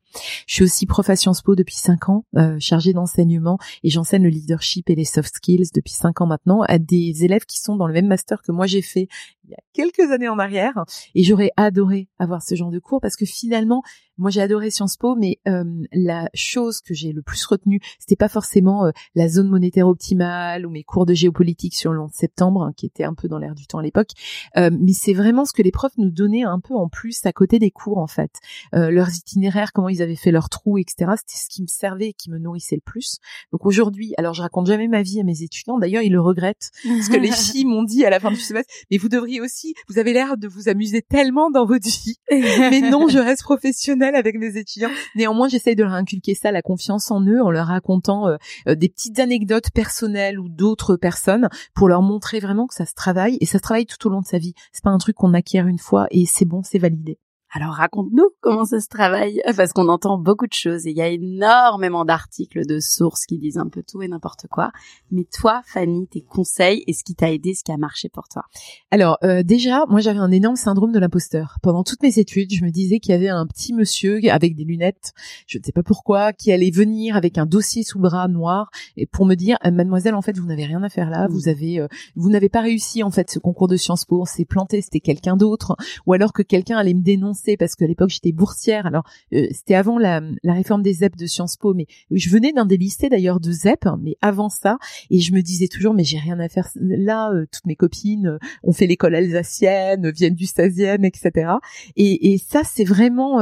Je 0.47 0.55
suis 0.55 0.65
aussi 0.65 0.87
prof 0.87 1.09
à 1.09 1.17
Sciences 1.17 1.43
Po 1.43 1.55
depuis 1.55 1.77
cinq 1.77 2.09
ans, 2.09 2.25
euh, 2.37 2.57
chargée 2.59 2.93
d'enseignement 2.93 3.59
et 3.83 3.91
j'enseigne 3.91 4.25
le 4.25 4.29
leadership 4.29 4.91
et 4.91 4.95
les 4.95 5.05
soft 5.05 5.35
skills 5.37 5.71
depuis 5.75 5.93
cinq 5.93 6.21
ans 6.21 6.27
maintenant 6.27 6.63
à 6.63 6.79
des 6.79 7.25
élèves 7.25 7.45
qui 7.45 7.59
sont 7.59 7.77
dans 7.77 7.87
le 7.87 7.93
même 7.93 8.07
master 8.07 8.43
que 8.43 8.53
moi 8.53 8.67
j'ai 8.67 8.83
fait 8.83 9.09
il 9.51 9.51
y 9.51 9.55
a 9.55 9.63
quelques 9.73 10.13
années 10.13 10.29
en 10.29 10.39
arrière. 10.39 10.85
Et 11.15 11.25
j'aurais 11.25 11.51
adoré 11.57 12.09
avoir 12.19 12.43
ce 12.43 12.55
genre 12.55 12.71
de 12.71 12.79
cours 12.79 13.01
parce 13.01 13.17
que 13.17 13.27
finalement 13.27 13.83
moi 14.19 14.31
j'ai 14.31 14.43
adoré 14.43 14.71
Sciences 14.71 14.97
Po 14.97 15.17
mais 15.17 15.39
euh, 15.49 15.65
la 15.93 16.29
chose 16.35 16.81
que 16.83 16.95
j'ai 16.95 17.13
le 17.13 17.23
plus 17.23 17.45
retenue 17.47 17.81
c'était 17.99 18.17
pas 18.17 18.29
forcément 18.29 18.85
euh, 18.85 18.91
la 19.15 19.29
zone 19.29 19.49
monétaire 19.49 19.89
optimale 19.89 20.67
ou 20.67 20.71
mes 20.71 20.85
cours 20.85 21.07
de 21.07 21.15
géopolitique 21.15 21.75
sur 21.75 21.93
le 21.93 22.01
11 22.01 22.11
septembre 22.13 22.63
hein, 22.63 22.73
qui 22.77 22.85
était 22.87 23.05
un 23.05 23.15
peu 23.15 23.29
dans 23.29 23.39
l'air 23.39 23.55
du 23.55 23.67
temps 23.67 23.79
à 23.79 23.83
l'époque 23.83 24.11
euh, 24.59 24.71
mais 24.79 24.93
c'est 24.93 25.15
vraiment 25.15 25.47
ce 25.47 25.53
que 25.53 25.63
les 25.63 25.71
profs 25.71 25.97
nous 25.97 26.11
donnaient 26.11 26.45
un 26.45 26.61
peu 26.61 26.75
en 26.75 26.89
plus 26.89 27.25
à 27.25 27.33
côté 27.33 27.59
des 27.59 27.71
cours 27.71 27.99
en 27.99 28.07
fait. 28.07 28.31
Leurs 28.73 29.15
itinéraires 29.15 29.73
comment 29.73 29.89
ils 29.89 30.00
avaient 30.03 30.17
fait 30.17 30.31
leur 30.31 30.49
trou 30.49 30.79
etc 30.79 31.13
c'était 31.17 31.39
ce 31.39 31.49
qui 31.49 31.63
me 31.63 31.69
servait 31.69 32.09
et 32.09 32.13
qui 32.13 32.31
me 32.31 32.39
nourrissait 32.39 32.77
le 32.77 32.83
plus 32.85 33.19
donc 33.53 33.67
aujourd'hui 33.67 34.15
alors 34.19 34.35
je 34.35 34.43
raconte 34.43 34.67
jamais 34.67 34.89
ma 34.89 35.03
vie 35.03 35.21
à 35.21 35.25
mes 35.25 35.43
étudiants 35.43 35.79
d'ailleurs 35.79 36.03
ils 36.03 36.13
le 36.13 36.21
regrettent 36.21 36.71
parce 36.85 37.09
que 37.09 37.17
les 37.17 37.33
filles 37.33 37.65
m'ont 37.65 37.83
dit 37.83 38.05
à 38.05 38.11
la 38.11 38.21
fin 38.21 38.31
du 38.31 38.41
semestre 38.41 38.71
mais 38.91 38.99
vous 38.99 39.09
devriez 39.09 39.41
aussi, 39.41 39.75
vous 39.89 39.99
avez 39.99 40.13
l'air 40.13 40.37
de 40.37 40.49
vous 40.49 40.69
amuser 40.69 41.03
tellement 41.03 41.51
dans 41.51 41.65
votre 41.65 41.87
vie. 41.87 42.17
Mais 42.31 42.81
non, 42.81 43.09
je 43.09 43.19
reste 43.19 43.43
professionnelle 43.43 44.15
avec 44.15 44.37
mes 44.37 44.57
étudiants. 44.57 44.91
Néanmoins, 45.15 45.49
j'essaye 45.49 45.77
de 45.77 45.83
leur 45.83 45.93
inculquer 45.93 46.35
ça, 46.35 46.53
la 46.53 46.63
confiance 46.63 47.11
en 47.11 47.25
eux, 47.25 47.43
en 47.43 47.51
leur 47.51 47.67
racontant 47.67 48.29
euh, 48.29 48.37
euh, 48.69 48.75
des 48.75 48.89
petites 48.89 49.19
anecdotes 49.19 49.71
personnelles 49.73 50.39
ou 50.39 50.49
d'autres 50.49 50.97
personnes 50.97 51.49
pour 51.75 51.89
leur 51.89 52.03
montrer 52.03 52.41
vraiment 52.41 52.67
que 52.67 52.75
ça 52.75 52.87
se 52.87 52.95
travaille 52.95 53.39
et 53.41 53.47
ça 53.47 53.59
se 53.59 53.63
travaille 53.63 53.87
tout 53.87 54.07
au 54.07 54.11
long 54.11 54.21
de 54.21 54.27
sa 54.27 54.39
vie. 54.39 54.55
C'est 54.73 54.85
pas 54.85 54.91
un 54.91 54.99
truc 54.99 55.17
qu'on 55.17 55.35
acquiert 55.35 55.67
une 55.67 55.79
fois 55.79 56.07
et 56.11 56.27
c'est 56.27 56.45
bon, 56.45 56.63
c'est 56.63 56.79
validé. 56.79 57.19
Alors 57.53 57.75
raconte-nous 57.75 58.29
comment 58.41 58.65
ça 58.65 58.79
se 58.79 58.87
travaille, 58.87 59.43
parce 59.57 59.73
qu'on 59.73 59.89
entend 59.89 60.19
beaucoup 60.19 60.47
de 60.47 60.53
choses 60.53 60.87
et 60.87 60.91
il 60.91 60.97
y 60.97 61.03
a 61.03 61.09
énormément 61.09 62.05
d'articles, 62.05 62.65
de 62.65 62.79
sources 62.79 63.27
qui 63.27 63.39
disent 63.39 63.59
un 63.59 63.69
peu 63.69 63.83
tout 63.83 64.03
et 64.03 64.09
n'importe 64.09 64.47
quoi. 64.49 64.71
Mais 65.11 65.25
toi, 65.25 65.61
Fanny, 65.65 66.07
tes 66.07 66.21
conseils 66.21 66.85
et 66.87 66.93
ce 66.93 67.03
qui 67.03 67.17
t'a 67.17 67.33
aidé, 67.33 67.55
ce 67.55 67.65
qui 67.65 67.73
a 67.73 67.77
marché 67.77 68.09
pour 68.09 68.29
toi. 68.29 68.45
Alors 68.93 69.19
euh, 69.25 69.43
déjà, 69.43 69.85
moi 69.89 70.01
j'avais 70.01 70.21
un 70.21 70.31
énorme 70.31 70.55
syndrome 70.55 70.93
de 70.93 71.01
l'imposteur. 71.01 71.57
Pendant 71.61 71.83
toutes 71.83 72.05
mes 72.05 72.21
études, 72.21 72.55
je 72.55 72.65
me 72.65 72.71
disais 72.71 73.01
qu'il 73.01 73.13
y 73.13 73.15
avait 73.17 73.29
un 73.29 73.47
petit 73.49 73.73
monsieur 73.73 74.21
avec 74.31 74.55
des 74.55 74.65
lunettes, 74.65 75.13
je 75.49 75.59
ne 75.59 75.65
sais 75.65 75.73
pas 75.73 75.83
pourquoi, 75.83 76.33
qui 76.33 76.53
allait 76.53 76.71
venir 76.71 77.17
avec 77.17 77.37
un 77.37 77.47
dossier 77.47 77.83
sous 77.83 77.99
le 77.99 78.03
bras 78.03 78.29
noir 78.29 78.71
et 78.97 79.07
pour 79.07 79.27
me 79.27 79.35
dire, 79.35 79.59
euh, 79.67 79.73
mademoiselle, 79.73 80.15
en 80.15 80.23
fait, 80.23 80.39
vous 80.39 80.47
n'avez 80.47 80.67
rien 80.67 80.85
à 80.85 80.89
faire 80.89 81.11
là, 81.11 81.27
vous 81.29 81.49
avez, 81.49 81.81
euh, 81.81 81.89
vous 82.15 82.31
n'avez 82.31 82.49
pas 82.49 82.61
réussi 82.61 83.03
en 83.03 83.11
fait 83.11 83.29
ce 83.29 83.41
concours 83.41 83.67
de 83.67 83.77
Sciences 83.77 84.05
Po, 84.05 84.25
c'est 84.25 84.45
planté, 84.45 84.81
c'était 84.83 85.01
quelqu'un 85.01 85.37
d'autre, 85.37 85.75
ou 86.07 86.13
alors 86.13 86.33
que 86.33 86.43
quelqu'un 86.43 86.77
allait 86.77 86.95
me 86.95 87.03
dénoncer 87.03 87.40
parce 87.59 87.75
qu'à 87.75 87.87
l'époque 87.87 88.11
j'étais 88.11 88.33
boursière. 88.33 88.87
Alors 88.87 89.05
euh, 89.33 89.47
c'était 89.51 89.75
avant 89.75 89.99
la, 89.99 90.21
réforme 90.45 90.83
des 90.83 90.95
ZEP 90.95 91.17
de 91.17 91.27
Sciences 91.27 91.57
Po, 91.57 91.75
mais 91.75 91.87
je 92.11 92.31
venais 92.31 92.53
d'un 92.53 92.67
des 92.67 92.77
lycées 92.77 93.09
d'ailleurs 93.09 93.41
de 93.41 93.53
ZEP, 93.53 93.87
hein, 93.87 93.99
mais 94.03 94.17
avant 94.21 94.49
ça, 94.49 94.79
et 95.11 95.21
je 95.21 95.33
me 95.33 95.41
disais 95.41 95.69
toujours 95.69 95.95
mais 95.95 96.05
j'ai 96.05 96.19
rien 96.19 96.39
à 96.41 96.49
faire 96.49 96.69
là. 96.75 97.31
Euh, 97.33 97.47
toutes 97.51 97.67
mes 97.67 97.77
copines 97.77 98.27
euh, 98.27 98.39
ont 98.63 98.73
fait 98.73 98.87
l'école 98.87 99.15
alsacienne, 99.15 100.11
viennent 100.11 100.35
du 100.35 100.47
16e, 100.47 101.05
etc. 101.05 101.53
Et, 101.97 102.33
et 102.33 102.39
ça 102.39 102.63
c'est 102.65 102.85
vraiment 102.85 103.41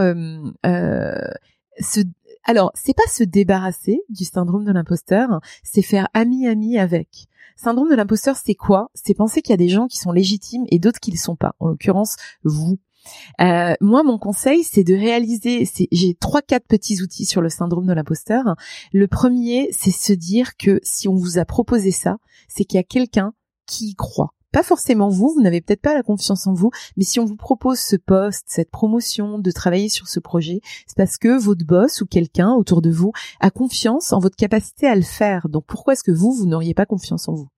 ce 1.80 2.00
alors, 2.44 2.72
c'est 2.74 2.96
pas 2.96 3.06
se 3.10 3.24
débarrasser 3.24 4.00
du 4.08 4.24
syndrome 4.24 4.64
de 4.64 4.72
l'imposteur, 4.72 5.40
c'est 5.62 5.82
faire 5.82 6.08
ami-ami 6.14 6.78
avec. 6.78 7.26
Syndrome 7.56 7.90
de 7.90 7.94
l'imposteur, 7.94 8.36
c'est 8.36 8.54
quoi? 8.54 8.90
C'est 8.94 9.12
penser 9.12 9.42
qu'il 9.42 9.50
y 9.50 9.54
a 9.54 9.58
des 9.58 9.68
gens 9.68 9.86
qui 9.86 9.98
sont 9.98 10.12
légitimes 10.12 10.64
et 10.70 10.78
d'autres 10.78 11.00
qui 11.00 11.10
ne 11.10 11.16
le 11.16 11.20
sont 11.20 11.36
pas. 11.36 11.56
En 11.58 11.68
l'occurrence, 11.68 12.16
vous. 12.44 12.78
Euh, 13.40 13.74
moi, 13.80 14.02
mon 14.02 14.18
conseil, 14.18 14.64
c'est 14.64 14.84
de 14.84 14.94
réaliser. 14.94 15.68
J'ai 15.92 16.14
trois, 16.14 16.42
quatre 16.42 16.66
petits 16.66 17.02
outils 17.02 17.26
sur 17.26 17.40
le 17.40 17.48
syndrome 17.48 17.86
de 17.86 17.92
l'imposteur. 17.92 18.56
Le 18.92 19.06
premier, 19.06 19.68
c'est 19.72 19.90
se 19.90 20.12
dire 20.12 20.56
que 20.56 20.80
si 20.82 21.08
on 21.08 21.14
vous 21.14 21.38
a 21.38 21.44
proposé 21.44 21.90
ça, 21.90 22.18
c'est 22.48 22.64
qu'il 22.64 22.76
y 22.76 22.80
a 22.80 22.84
quelqu'un 22.84 23.32
qui 23.66 23.90
y 23.90 23.94
croit. 23.94 24.34
Pas 24.50 24.62
forcément 24.62 25.10
vous, 25.10 25.30
vous 25.34 25.42
n'avez 25.42 25.60
peut-être 25.60 25.82
pas 25.82 25.92
la 25.92 26.02
confiance 26.02 26.46
en 26.46 26.54
vous, 26.54 26.70
mais 26.96 27.04
si 27.04 27.20
on 27.20 27.26
vous 27.26 27.36
propose 27.36 27.78
ce 27.78 27.96
poste, 27.96 28.46
cette 28.48 28.70
promotion, 28.70 29.38
de 29.38 29.50
travailler 29.50 29.90
sur 29.90 30.08
ce 30.08 30.20
projet, 30.20 30.60
c'est 30.86 30.96
parce 30.96 31.18
que 31.18 31.38
votre 31.38 31.66
boss 31.66 32.00
ou 32.00 32.06
quelqu'un 32.06 32.52
autour 32.52 32.80
de 32.80 32.90
vous 32.90 33.12
a 33.40 33.50
confiance 33.50 34.12
en 34.14 34.20
votre 34.20 34.36
capacité 34.36 34.86
à 34.86 34.96
le 34.96 35.02
faire. 35.02 35.50
Donc 35.50 35.64
pourquoi 35.66 35.92
est-ce 35.92 36.02
que 36.02 36.12
vous, 36.12 36.32
vous 36.32 36.46
n'auriez 36.46 36.72
pas 36.72 36.86
confiance 36.86 37.28
en 37.28 37.34
vous? 37.34 37.48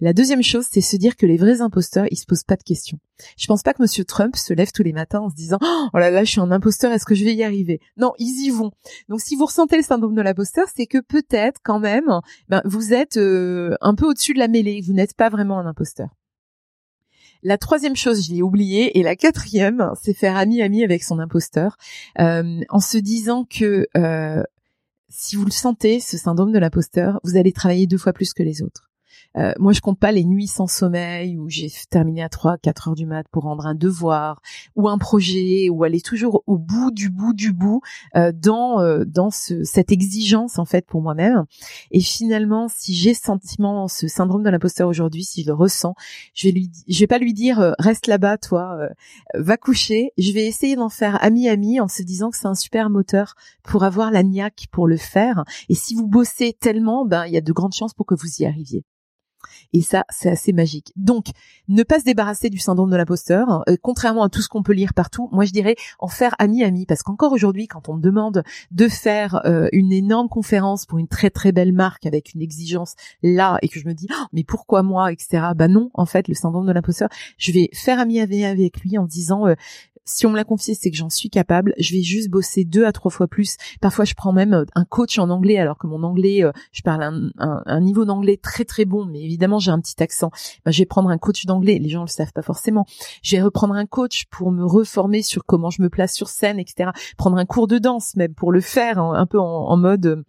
La 0.00 0.12
deuxième 0.12 0.42
chose, 0.42 0.66
c'est 0.70 0.80
se 0.80 0.96
dire 0.96 1.16
que 1.16 1.26
les 1.26 1.36
vrais 1.36 1.60
imposteurs, 1.60 2.06
ils 2.10 2.16
se 2.16 2.26
posent 2.26 2.44
pas 2.44 2.56
de 2.56 2.62
questions. 2.62 2.98
Je 3.38 3.46
pense 3.46 3.62
pas 3.62 3.72
que 3.72 3.82
Monsieur 3.82 4.04
Trump 4.04 4.36
se 4.36 4.52
lève 4.52 4.72
tous 4.72 4.82
les 4.82 4.92
matins 4.92 5.20
en 5.20 5.30
se 5.30 5.34
disant 5.34 5.58
oh 5.60 5.98
là 5.98 6.10
là, 6.10 6.24
je 6.24 6.30
suis 6.30 6.40
un 6.40 6.50
imposteur, 6.50 6.92
est-ce 6.92 7.06
que 7.06 7.14
je 7.14 7.24
vais 7.24 7.34
y 7.34 7.42
arriver? 7.42 7.80
Non, 7.96 8.12
ils 8.18 8.46
y 8.46 8.50
vont. 8.50 8.72
Donc 9.08 9.20
si 9.20 9.36
vous 9.36 9.46
ressentez 9.46 9.76
le 9.76 9.82
syndrome 9.82 10.14
de 10.14 10.22
l'imposteur, 10.22 10.66
c'est 10.74 10.86
que 10.86 10.98
peut-être 10.98 11.60
quand 11.62 11.78
même, 11.78 12.20
ben, 12.48 12.62
vous 12.64 12.92
êtes 12.92 13.16
euh, 13.16 13.74
un 13.80 13.94
peu 13.94 14.06
au-dessus 14.06 14.34
de 14.34 14.38
la 14.38 14.48
mêlée. 14.48 14.80
Vous 14.80 14.92
n'êtes 14.92 15.14
pas 15.14 15.28
vraiment 15.28 15.58
un 15.58 15.66
imposteur. 15.66 16.08
La 17.42 17.58
troisième 17.58 17.96
chose, 17.96 18.26
je 18.26 18.32
l'ai 18.32 18.42
oublié, 18.42 18.98
et 18.98 19.02
la 19.02 19.14
quatrième, 19.14 19.92
c'est 20.02 20.14
faire 20.14 20.36
ami-ami 20.36 20.82
avec 20.82 21.02
son 21.04 21.18
imposteur, 21.18 21.76
euh, 22.18 22.60
en 22.70 22.80
se 22.80 22.98
disant 22.98 23.44
que 23.44 23.86
euh, 23.96 24.42
si 25.08 25.36
vous 25.36 25.44
le 25.44 25.50
sentez, 25.50 26.00
ce 26.00 26.16
syndrome 26.16 26.52
de 26.52 26.58
l'imposteur, 26.58 27.20
vous 27.24 27.36
allez 27.36 27.52
travailler 27.52 27.86
deux 27.86 27.98
fois 27.98 28.12
plus 28.12 28.32
que 28.32 28.42
les 28.42 28.62
autres. 28.62 28.90
Euh, 29.36 29.52
moi, 29.58 29.72
je 29.72 29.80
compte 29.80 29.98
pas 29.98 30.12
les 30.12 30.24
nuits 30.24 30.46
sans 30.46 30.66
sommeil 30.66 31.36
où 31.36 31.48
j'ai 31.48 31.70
terminé 31.90 32.22
à 32.22 32.28
3, 32.28 32.58
4 32.58 32.88
heures 32.88 32.94
du 32.94 33.06
mat 33.06 33.26
pour 33.30 33.44
rendre 33.44 33.66
un 33.66 33.74
devoir 33.74 34.40
ou 34.74 34.88
un 34.88 34.98
projet 34.98 35.68
ou 35.70 35.84
aller 35.84 36.00
toujours 36.00 36.42
au 36.46 36.58
bout 36.58 36.90
du 36.90 37.10
bout 37.10 37.34
du 37.34 37.52
bout 37.52 37.80
euh, 38.16 38.32
dans 38.34 38.80
euh, 38.80 39.04
dans 39.04 39.30
ce, 39.30 39.64
cette 39.64 39.92
exigence 39.92 40.58
en 40.58 40.64
fait 40.64 40.86
pour 40.86 41.02
moi-même. 41.02 41.44
Et 41.90 42.00
finalement, 42.00 42.68
si 42.68 42.94
j'ai 42.94 43.14
sentiment, 43.14 43.88
ce 43.88 44.08
syndrome 44.08 44.42
de 44.42 44.50
l'imposteur 44.50 44.88
aujourd'hui, 44.88 45.24
si 45.24 45.42
je 45.42 45.48
le 45.48 45.54
ressens, 45.54 45.94
je 46.34 46.48
vais 46.48 46.52
lui, 46.52 46.70
je 46.88 47.00
vais 47.00 47.06
pas 47.06 47.18
lui 47.18 47.34
dire 47.34 47.60
euh, 47.60 47.72
reste 47.78 48.06
là-bas, 48.06 48.38
toi, 48.38 48.78
euh, 48.80 48.88
va 49.34 49.56
coucher. 49.56 50.12
Je 50.18 50.32
vais 50.32 50.46
essayer 50.46 50.76
d'en 50.76 50.88
faire 50.88 51.22
ami-ami 51.22 51.80
en 51.80 51.88
se 51.88 52.02
disant 52.02 52.30
que 52.30 52.36
c'est 52.36 52.46
un 52.46 52.54
super 52.54 52.90
moteur 52.90 53.34
pour 53.62 53.84
avoir 53.84 54.10
la 54.10 54.22
niaque 54.22 54.66
pour 54.70 54.86
le 54.86 54.96
faire. 54.96 55.44
Et 55.68 55.74
si 55.74 55.94
vous 55.94 56.06
bossez 56.06 56.52
tellement, 56.52 57.04
ben 57.04 57.26
il 57.26 57.32
y 57.32 57.36
a 57.36 57.40
de 57.40 57.52
grandes 57.52 57.74
chances 57.74 57.94
pour 57.94 58.06
que 58.06 58.14
vous 58.14 58.28
y 58.40 58.46
arriviez. 58.46 58.84
Et 59.72 59.82
ça, 59.82 60.04
c'est 60.10 60.30
assez 60.30 60.52
magique. 60.52 60.92
Donc, 60.96 61.26
ne 61.68 61.82
pas 61.82 61.98
se 61.98 62.04
débarrasser 62.04 62.50
du 62.50 62.58
syndrome 62.58 62.90
de 62.90 62.96
l'imposteur, 62.96 63.62
euh, 63.68 63.76
contrairement 63.80 64.24
à 64.24 64.28
tout 64.28 64.42
ce 64.42 64.48
qu'on 64.48 64.62
peut 64.62 64.72
lire 64.72 64.94
partout. 64.94 65.28
Moi, 65.32 65.44
je 65.44 65.52
dirais 65.52 65.76
en 65.98 66.08
faire 66.08 66.34
ami-ami, 66.38 66.86
parce 66.86 67.02
qu'encore 67.02 67.32
aujourd'hui, 67.32 67.66
quand 67.66 67.88
on 67.88 67.94
me 67.94 68.02
demande 68.02 68.42
de 68.70 68.88
faire 68.88 69.40
euh, 69.44 69.68
une 69.72 69.92
énorme 69.92 70.28
conférence 70.28 70.86
pour 70.86 70.98
une 70.98 71.08
très 71.08 71.30
très 71.30 71.52
belle 71.52 71.72
marque 71.72 72.06
avec 72.06 72.34
une 72.34 72.42
exigence 72.42 72.94
là, 73.22 73.58
et 73.62 73.68
que 73.68 73.80
je 73.80 73.86
me 73.86 73.94
dis, 73.94 74.08
Oh, 74.10 74.26
mais 74.32 74.44
pourquoi 74.44 74.82
moi, 74.82 75.12
etc. 75.12 75.48
Bah 75.56 75.68
non, 75.68 75.90
en 75.94 76.06
fait, 76.06 76.28
le 76.28 76.34
syndrome 76.34 76.66
de 76.66 76.72
l'imposteur, 76.72 77.08
je 77.38 77.52
vais 77.52 77.68
faire 77.72 77.98
ami 77.98 78.20
avec 78.20 78.80
lui 78.80 78.98
en 78.98 79.04
disant, 79.04 79.46
euh, 79.46 79.54
si 80.06 80.24
on 80.24 80.30
me 80.30 80.36
l'a 80.36 80.44
confié, 80.44 80.74
c'est 80.74 80.90
que 80.90 80.96
j'en 80.96 81.10
suis 81.10 81.28
capable. 81.28 81.74
Je 81.78 81.92
vais 81.92 82.02
juste 82.02 82.30
bosser 82.30 82.64
deux 82.64 82.86
à 82.86 82.92
trois 82.92 83.10
fois 83.10 83.26
plus. 83.26 83.56
Parfois, 83.80 84.04
je 84.04 84.14
prends 84.14 84.32
même 84.32 84.54
euh, 84.54 84.64
un 84.74 84.84
coach 84.84 85.18
en 85.18 85.28
anglais, 85.28 85.58
alors 85.58 85.78
que 85.78 85.86
mon 85.86 86.02
anglais, 86.04 86.44
euh, 86.44 86.52
je 86.72 86.82
parle 86.82 87.02
un, 87.02 87.30
un, 87.38 87.62
un 87.66 87.80
niveau 87.80 88.04
d'anglais 88.04 88.38
très 88.40 88.64
très 88.64 88.84
bon, 88.84 89.04
mais 89.04 89.20
évidemment, 89.36 89.58
j'ai 89.58 89.70
un 89.70 89.80
petit 89.80 90.02
accent. 90.02 90.30
Ben, 90.64 90.72
je 90.72 90.78
vais 90.78 90.86
prendre 90.86 91.10
un 91.10 91.18
coach 91.18 91.44
d'anglais. 91.44 91.78
Les 91.78 91.90
gens 91.90 92.00
le 92.00 92.08
savent 92.08 92.32
pas 92.32 92.42
forcément. 92.42 92.86
Je 93.22 93.36
vais 93.36 93.42
reprendre 93.42 93.74
un 93.74 93.86
coach 93.86 94.24
pour 94.30 94.50
me 94.50 94.64
reformer 94.64 95.22
sur 95.22 95.44
comment 95.44 95.70
je 95.70 95.82
me 95.82 95.90
place 95.90 96.14
sur 96.14 96.28
scène, 96.28 96.58
etc. 96.58 96.90
Prendre 97.18 97.36
un 97.36 97.44
cours 97.44 97.66
de 97.66 97.78
danse 97.78 98.16
même 98.16 98.34
pour 98.34 98.50
le 98.50 98.60
faire, 98.62 98.98
hein, 98.98 99.12
un 99.14 99.26
peu 99.26 99.38
en, 99.38 99.44
en 99.44 99.76
mode 99.76 100.06
euh, 100.06 100.24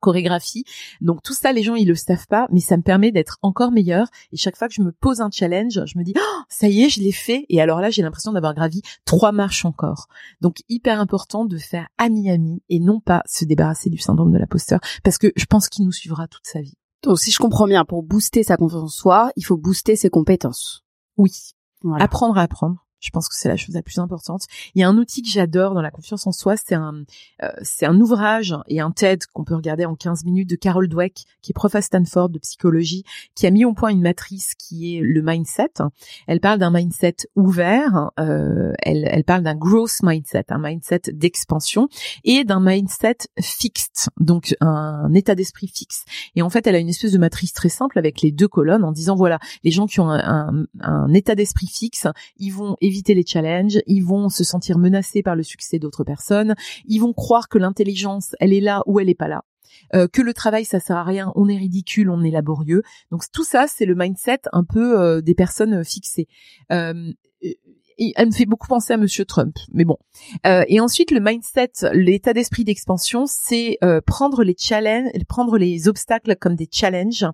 chorégraphie. 0.00 0.64
Donc 1.00 1.22
tout 1.22 1.34
ça, 1.34 1.52
les 1.52 1.64
gens 1.64 1.74
ils 1.74 1.88
le 1.88 1.96
savent 1.96 2.26
pas, 2.28 2.46
mais 2.52 2.60
ça 2.60 2.76
me 2.76 2.82
permet 2.82 3.10
d'être 3.10 3.38
encore 3.42 3.72
meilleur. 3.72 4.06
Et 4.32 4.36
chaque 4.36 4.56
fois 4.56 4.68
que 4.68 4.74
je 4.74 4.82
me 4.82 4.92
pose 4.92 5.20
un 5.20 5.30
challenge, 5.30 5.80
je 5.84 5.98
me 5.98 6.04
dis 6.04 6.14
oh, 6.16 6.42
ça 6.48 6.68
y 6.68 6.82
est, 6.82 6.88
je 6.88 7.00
l'ai 7.00 7.12
fait. 7.12 7.46
Et 7.48 7.60
alors 7.60 7.80
là, 7.80 7.90
j'ai 7.90 8.02
l'impression 8.02 8.32
d'avoir 8.32 8.54
gravi 8.54 8.82
trois 9.04 9.32
marches 9.32 9.64
encore. 9.64 10.06
Donc 10.40 10.58
hyper 10.68 11.00
important 11.00 11.44
de 11.44 11.58
faire 11.58 11.88
ami-ami 11.98 12.62
et 12.68 12.78
non 12.78 13.00
pas 13.00 13.22
se 13.26 13.44
débarrasser 13.44 13.90
du 13.90 13.98
syndrome 13.98 14.32
de 14.32 14.38
l'imposteur, 14.38 14.78
parce 15.02 15.18
que 15.18 15.32
je 15.34 15.44
pense 15.46 15.68
qu'il 15.68 15.84
nous 15.84 15.92
suivra 15.92 16.28
toute 16.28 16.46
sa 16.46 16.60
vie. 16.60 16.76
Donc 17.02 17.18
si 17.18 17.30
je 17.30 17.38
comprends 17.38 17.66
bien, 17.66 17.84
pour 17.84 18.02
booster 18.02 18.42
sa 18.42 18.56
confiance 18.56 18.82
en 18.82 18.88
soi, 18.88 19.32
il 19.36 19.44
faut 19.44 19.56
booster 19.56 19.96
ses 19.96 20.10
compétences. 20.10 20.84
Oui, 21.16 21.32
Voilà. 21.82 22.04
apprendre 22.04 22.36
à 22.38 22.42
apprendre. 22.42 22.86
Je 23.00 23.10
pense 23.10 23.28
que 23.28 23.34
c'est 23.34 23.48
la 23.48 23.56
chose 23.56 23.74
la 23.74 23.82
plus 23.82 23.98
importante. 23.98 24.42
Il 24.74 24.80
y 24.80 24.84
a 24.84 24.88
un 24.88 24.96
outil 24.96 25.22
que 25.22 25.28
j'adore 25.28 25.74
dans 25.74 25.82
la 25.82 25.90
confiance 25.90 26.26
en 26.26 26.32
soi, 26.32 26.56
c'est 26.56 26.74
un 26.74 27.04
euh, 27.42 27.48
c'est 27.62 27.86
un 27.86 27.98
ouvrage 28.00 28.54
et 28.68 28.80
un 28.80 28.90
TED 28.90 29.24
qu'on 29.32 29.44
peut 29.44 29.54
regarder 29.54 29.84
en 29.84 29.94
15 29.94 30.24
minutes 30.24 30.48
de 30.50 30.56
Carol 30.56 30.88
Dweck, 30.88 31.24
qui 31.42 31.52
est 31.52 31.54
prof 31.54 31.74
à 31.74 31.82
Stanford 31.82 32.28
de 32.28 32.38
psychologie, 32.38 33.04
qui 33.34 33.46
a 33.46 33.50
mis 33.50 33.64
au 33.64 33.72
point 33.72 33.90
une 33.90 34.02
matrice 34.02 34.54
qui 34.54 34.96
est 34.96 35.00
le 35.00 35.22
mindset. 35.22 35.72
Elle 36.26 36.40
parle 36.40 36.58
d'un 36.58 36.70
mindset 36.70 37.16
ouvert, 37.36 38.10
euh, 38.18 38.72
elle, 38.82 39.08
elle 39.10 39.24
parle 39.24 39.42
d'un 39.42 39.54
growth 39.54 40.02
mindset, 40.02 40.44
un 40.50 40.58
mindset 40.58 41.02
d'expansion, 41.12 41.88
et 42.24 42.44
d'un 42.44 42.60
mindset 42.60 43.16
fixed, 43.40 44.08
donc 44.18 44.54
un 44.60 45.12
état 45.14 45.34
d'esprit 45.34 45.68
fixe. 45.68 46.04
Et 46.36 46.42
en 46.42 46.50
fait, 46.50 46.66
elle 46.66 46.74
a 46.74 46.78
une 46.78 46.88
espèce 46.88 47.12
de 47.12 47.18
matrice 47.18 47.52
très 47.52 47.68
simple 47.68 47.98
avec 47.98 48.20
les 48.22 48.32
deux 48.32 48.48
colonnes 48.48 48.84
en 48.84 48.92
disant 48.92 49.16
voilà, 49.16 49.38
les 49.64 49.70
gens 49.70 49.86
qui 49.86 50.00
ont 50.00 50.10
un- 50.10 50.66
un 50.80 51.12
état 51.14 51.34
d'esprit 51.34 51.66
fixe, 51.66 52.06
ils 52.36 52.50
vont 52.50 52.76
éviter 52.90 53.14
les 53.14 53.24
challenges, 53.24 53.78
ils 53.86 54.04
vont 54.04 54.28
se 54.28 54.44
sentir 54.44 54.78
menacés 54.78 55.22
par 55.22 55.36
le 55.36 55.42
succès 55.42 55.78
d'autres 55.78 56.04
personnes, 56.04 56.54
ils 56.86 56.98
vont 56.98 57.12
croire 57.12 57.48
que 57.48 57.58
l'intelligence, 57.58 58.34
elle 58.40 58.52
est 58.52 58.60
là 58.60 58.82
ou 58.86 59.00
elle 59.00 59.08
est 59.08 59.14
pas 59.14 59.28
là. 59.28 59.44
Euh, 59.94 60.08
que 60.08 60.20
le 60.20 60.34
travail 60.34 60.64
ça 60.64 60.80
sert 60.80 60.96
à 60.96 61.04
rien, 61.04 61.32
on 61.36 61.48
est 61.48 61.56
ridicule, 61.56 62.10
on 62.10 62.22
est 62.22 62.30
laborieux. 62.30 62.82
Donc 63.10 63.22
tout 63.32 63.44
ça 63.44 63.66
c'est 63.68 63.86
le 63.86 63.94
mindset 63.94 64.40
un 64.52 64.64
peu 64.64 65.00
euh, 65.00 65.20
des 65.20 65.34
personnes 65.34 65.84
fixées. 65.84 66.26
Euh, 66.72 67.12
elle 68.16 68.26
me 68.26 68.32
fait 68.32 68.46
beaucoup 68.46 68.66
penser 68.66 68.92
à 68.92 68.96
Monsieur 68.96 69.24
Trump, 69.24 69.54
mais 69.72 69.84
bon. 69.84 69.96
Euh, 70.46 70.64
et 70.68 70.80
ensuite 70.80 71.10
le 71.10 71.20
mindset, 71.20 71.72
l'état 71.92 72.32
d'esprit 72.32 72.64
d'expansion, 72.64 73.24
c'est 73.26 73.78
euh, 73.84 74.00
prendre 74.00 74.42
les 74.42 74.56
challenges, 74.58 75.10
prendre 75.28 75.58
les 75.58 75.88
obstacles 75.88 76.36
comme 76.36 76.54
des 76.54 76.68
challenges, 76.70 77.26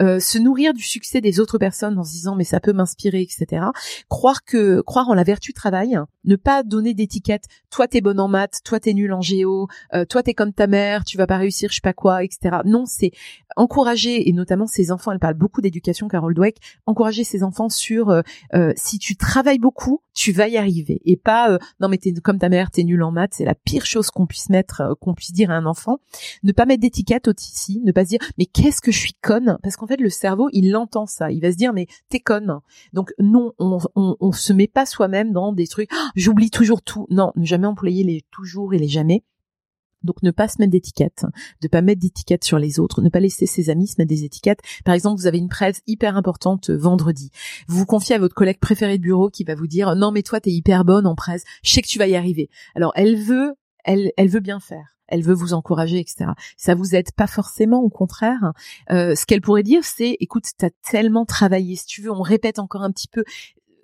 euh, 0.00 0.20
se 0.20 0.38
nourrir 0.38 0.74
du 0.74 0.82
succès 0.82 1.20
des 1.20 1.40
autres 1.40 1.58
personnes 1.58 1.98
en 1.98 2.04
se 2.04 2.12
disant 2.12 2.36
mais 2.36 2.44
ça 2.44 2.60
peut 2.60 2.72
m'inspirer, 2.72 3.22
etc. 3.22 3.66
Croire 4.08 4.44
que 4.44 4.80
croire 4.82 5.08
en 5.08 5.14
la 5.14 5.24
vertu 5.24 5.52
travail, 5.52 5.98
ne 6.24 6.36
pas 6.36 6.62
donner 6.62 6.94
d'étiquette. 6.94 7.44
Toi 7.70 7.88
t'es 7.88 8.00
bonne 8.00 8.20
en 8.20 8.28
maths, 8.28 8.60
toi 8.64 8.80
t'es 8.80 8.92
nul 8.92 9.12
en 9.12 9.20
géo, 9.20 9.68
euh, 9.94 10.04
toi 10.04 10.22
t'es 10.22 10.34
comme 10.34 10.52
ta 10.52 10.66
mère, 10.66 11.04
tu 11.04 11.16
vas 11.16 11.26
pas 11.26 11.38
réussir, 11.38 11.70
je 11.70 11.76
sais 11.76 11.80
pas 11.80 11.92
quoi, 11.92 12.24
etc. 12.24 12.58
Non, 12.64 12.84
c'est 12.86 13.12
encourager 13.56 14.28
et 14.28 14.32
notamment 14.32 14.66
ses 14.66 14.92
enfants. 14.92 15.12
Elle 15.12 15.18
parle 15.18 15.34
beaucoup 15.34 15.60
d'éducation, 15.60 16.08
Carol 16.08 16.34
Dweck. 16.34 16.58
Encourager 16.86 17.24
ses 17.24 17.42
enfants 17.42 17.68
sur 17.68 18.10
euh, 18.10 18.22
euh, 18.54 18.72
si 18.76 18.98
tu 18.98 19.16
travailles 19.16 19.58
beaucoup, 19.58 20.02
tu 20.20 20.32
vas 20.32 20.48
y 20.48 20.58
arriver 20.58 21.00
et 21.06 21.16
pas 21.16 21.50
euh, 21.50 21.58
non 21.80 21.88
mais 21.88 21.96
t'es 21.96 22.12
comme 22.12 22.38
ta 22.38 22.50
mère, 22.50 22.70
t'es 22.70 22.84
nul 22.84 23.02
en 23.02 23.10
maths. 23.10 23.32
C'est 23.32 23.46
la 23.46 23.54
pire 23.54 23.86
chose 23.86 24.10
qu'on 24.10 24.26
puisse 24.26 24.50
mettre, 24.50 24.82
euh, 24.82 24.94
qu'on 25.00 25.14
puisse 25.14 25.32
dire 25.32 25.50
à 25.50 25.54
un 25.54 25.64
enfant. 25.64 25.96
Ne 26.42 26.52
pas 26.52 26.66
mettre 26.66 26.82
d'étiquette 26.82 27.26
aussi, 27.26 27.80
ne 27.80 27.90
pas 27.90 28.04
se 28.04 28.10
dire 28.10 28.18
mais 28.36 28.44
qu'est-ce 28.44 28.82
que 28.82 28.92
je 28.92 28.98
suis 28.98 29.14
conne? 29.14 29.56
Parce 29.62 29.76
qu'en 29.76 29.86
fait 29.86 29.98
le 29.98 30.10
cerveau 30.10 30.50
il 30.52 30.76
entend 30.76 31.06
ça, 31.06 31.30
il 31.30 31.40
va 31.40 31.52
se 31.52 31.56
dire 31.56 31.72
mais 31.72 31.86
t'es 32.10 32.20
conne. 32.20 32.58
Donc 32.92 33.14
non, 33.18 33.54
on, 33.58 33.78
on, 33.94 34.16
on 34.20 34.32
se 34.32 34.52
met 34.52 34.68
pas 34.68 34.84
soi-même 34.84 35.32
dans 35.32 35.54
des 35.54 35.66
trucs. 35.66 35.88
Ah, 35.90 36.10
J'oublie 36.16 36.50
toujours 36.50 36.82
tout. 36.82 37.06
Non, 37.08 37.32
ne 37.36 37.46
jamais 37.46 37.66
employer 37.66 38.04
les 38.04 38.22
toujours 38.30 38.74
et 38.74 38.78
les 38.78 38.88
jamais. 38.88 39.24
Donc 40.02 40.22
ne 40.22 40.30
pas 40.30 40.48
se 40.48 40.56
mettre 40.58 40.72
d'étiquette, 40.72 41.24
de 41.60 41.68
pas 41.68 41.82
mettre 41.82 42.00
d'étiquette 42.00 42.44
sur 42.44 42.58
les 42.58 42.78
autres, 42.78 43.02
ne 43.02 43.08
pas 43.08 43.20
laisser 43.20 43.46
ses 43.46 43.70
amis 43.70 43.86
se 43.86 43.96
mettre 43.98 44.08
des 44.08 44.24
étiquettes. 44.24 44.60
Par 44.84 44.94
exemple, 44.94 45.20
vous 45.20 45.26
avez 45.26 45.38
une 45.38 45.48
presse 45.48 45.82
hyper 45.86 46.16
importante 46.16 46.70
euh, 46.70 46.76
vendredi. 46.76 47.30
Vous 47.68 47.78
vous 47.78 47.86
confiez 47.86 48.14
à 48.14 48.18
votre 48.18 48.34
collègue 48.34 48.60
préféré 48.60 48.98
de 48.98 49.02
bureau 49.02 49.30
qui 49.30 49.44
va 49.44 49.54
vous 49.54 49.66
dire 49.66 49.94
"Non 49.96 50.12
mais 50.12 50.22
toi 50.22 50.40
t'es 50.40 50.50
hyper 50.50 50.84
bonne 50.84 51.06
en 51.06 51.14
presse, 51.14 51.44
je 51.62 51.72
sais 51.72 51.82
que 51.82 51.88
tu 51.88 51.98
vas 51.98 52.06
y 52.06 52.16
arriver." 52.16 52.48
Alors 52.74 52.92
elle 52.94 53.16
veut 53.16 53.54
elle 53.84 54.12
elle 54.16 54.28
veut 54.28 54.40
bien 54.40 54.60
faire. 54.60 54.96
Elle 55.10 55.24
veut 55.24 55.34
vous 55.34 55.54
encourager, 55.54 55.98
etc. 55.98 56.30
Ça 56.56 56.76
vous 56.76 56.94
aide 56.94 57.10
pas 57.10 57.26
forcément, 57.26 57.80
au 57.80 57.90
contraire. 57.90 58.52
Euh, 58.92 59.16
ce 59.16 59.26
qu'elle 59.26 59.40
pourrait 59.40 59.64
dire, 59.64 59.82
c'est 59.82 60.16
"Écoute, 60.20 60.44
t'as 60.56 60.70
tellement 60.88 61.24
travaillé. 61.26 61.74
Si 61.74 61.84
tu 61.84 62.00
veux, 62.00 62.12
on 62.12 62.22
répète 62.22 62.60
encore 62.60 62.82
un 62.82 62.92
petit 62.92 63.08
peu 63.08 63.24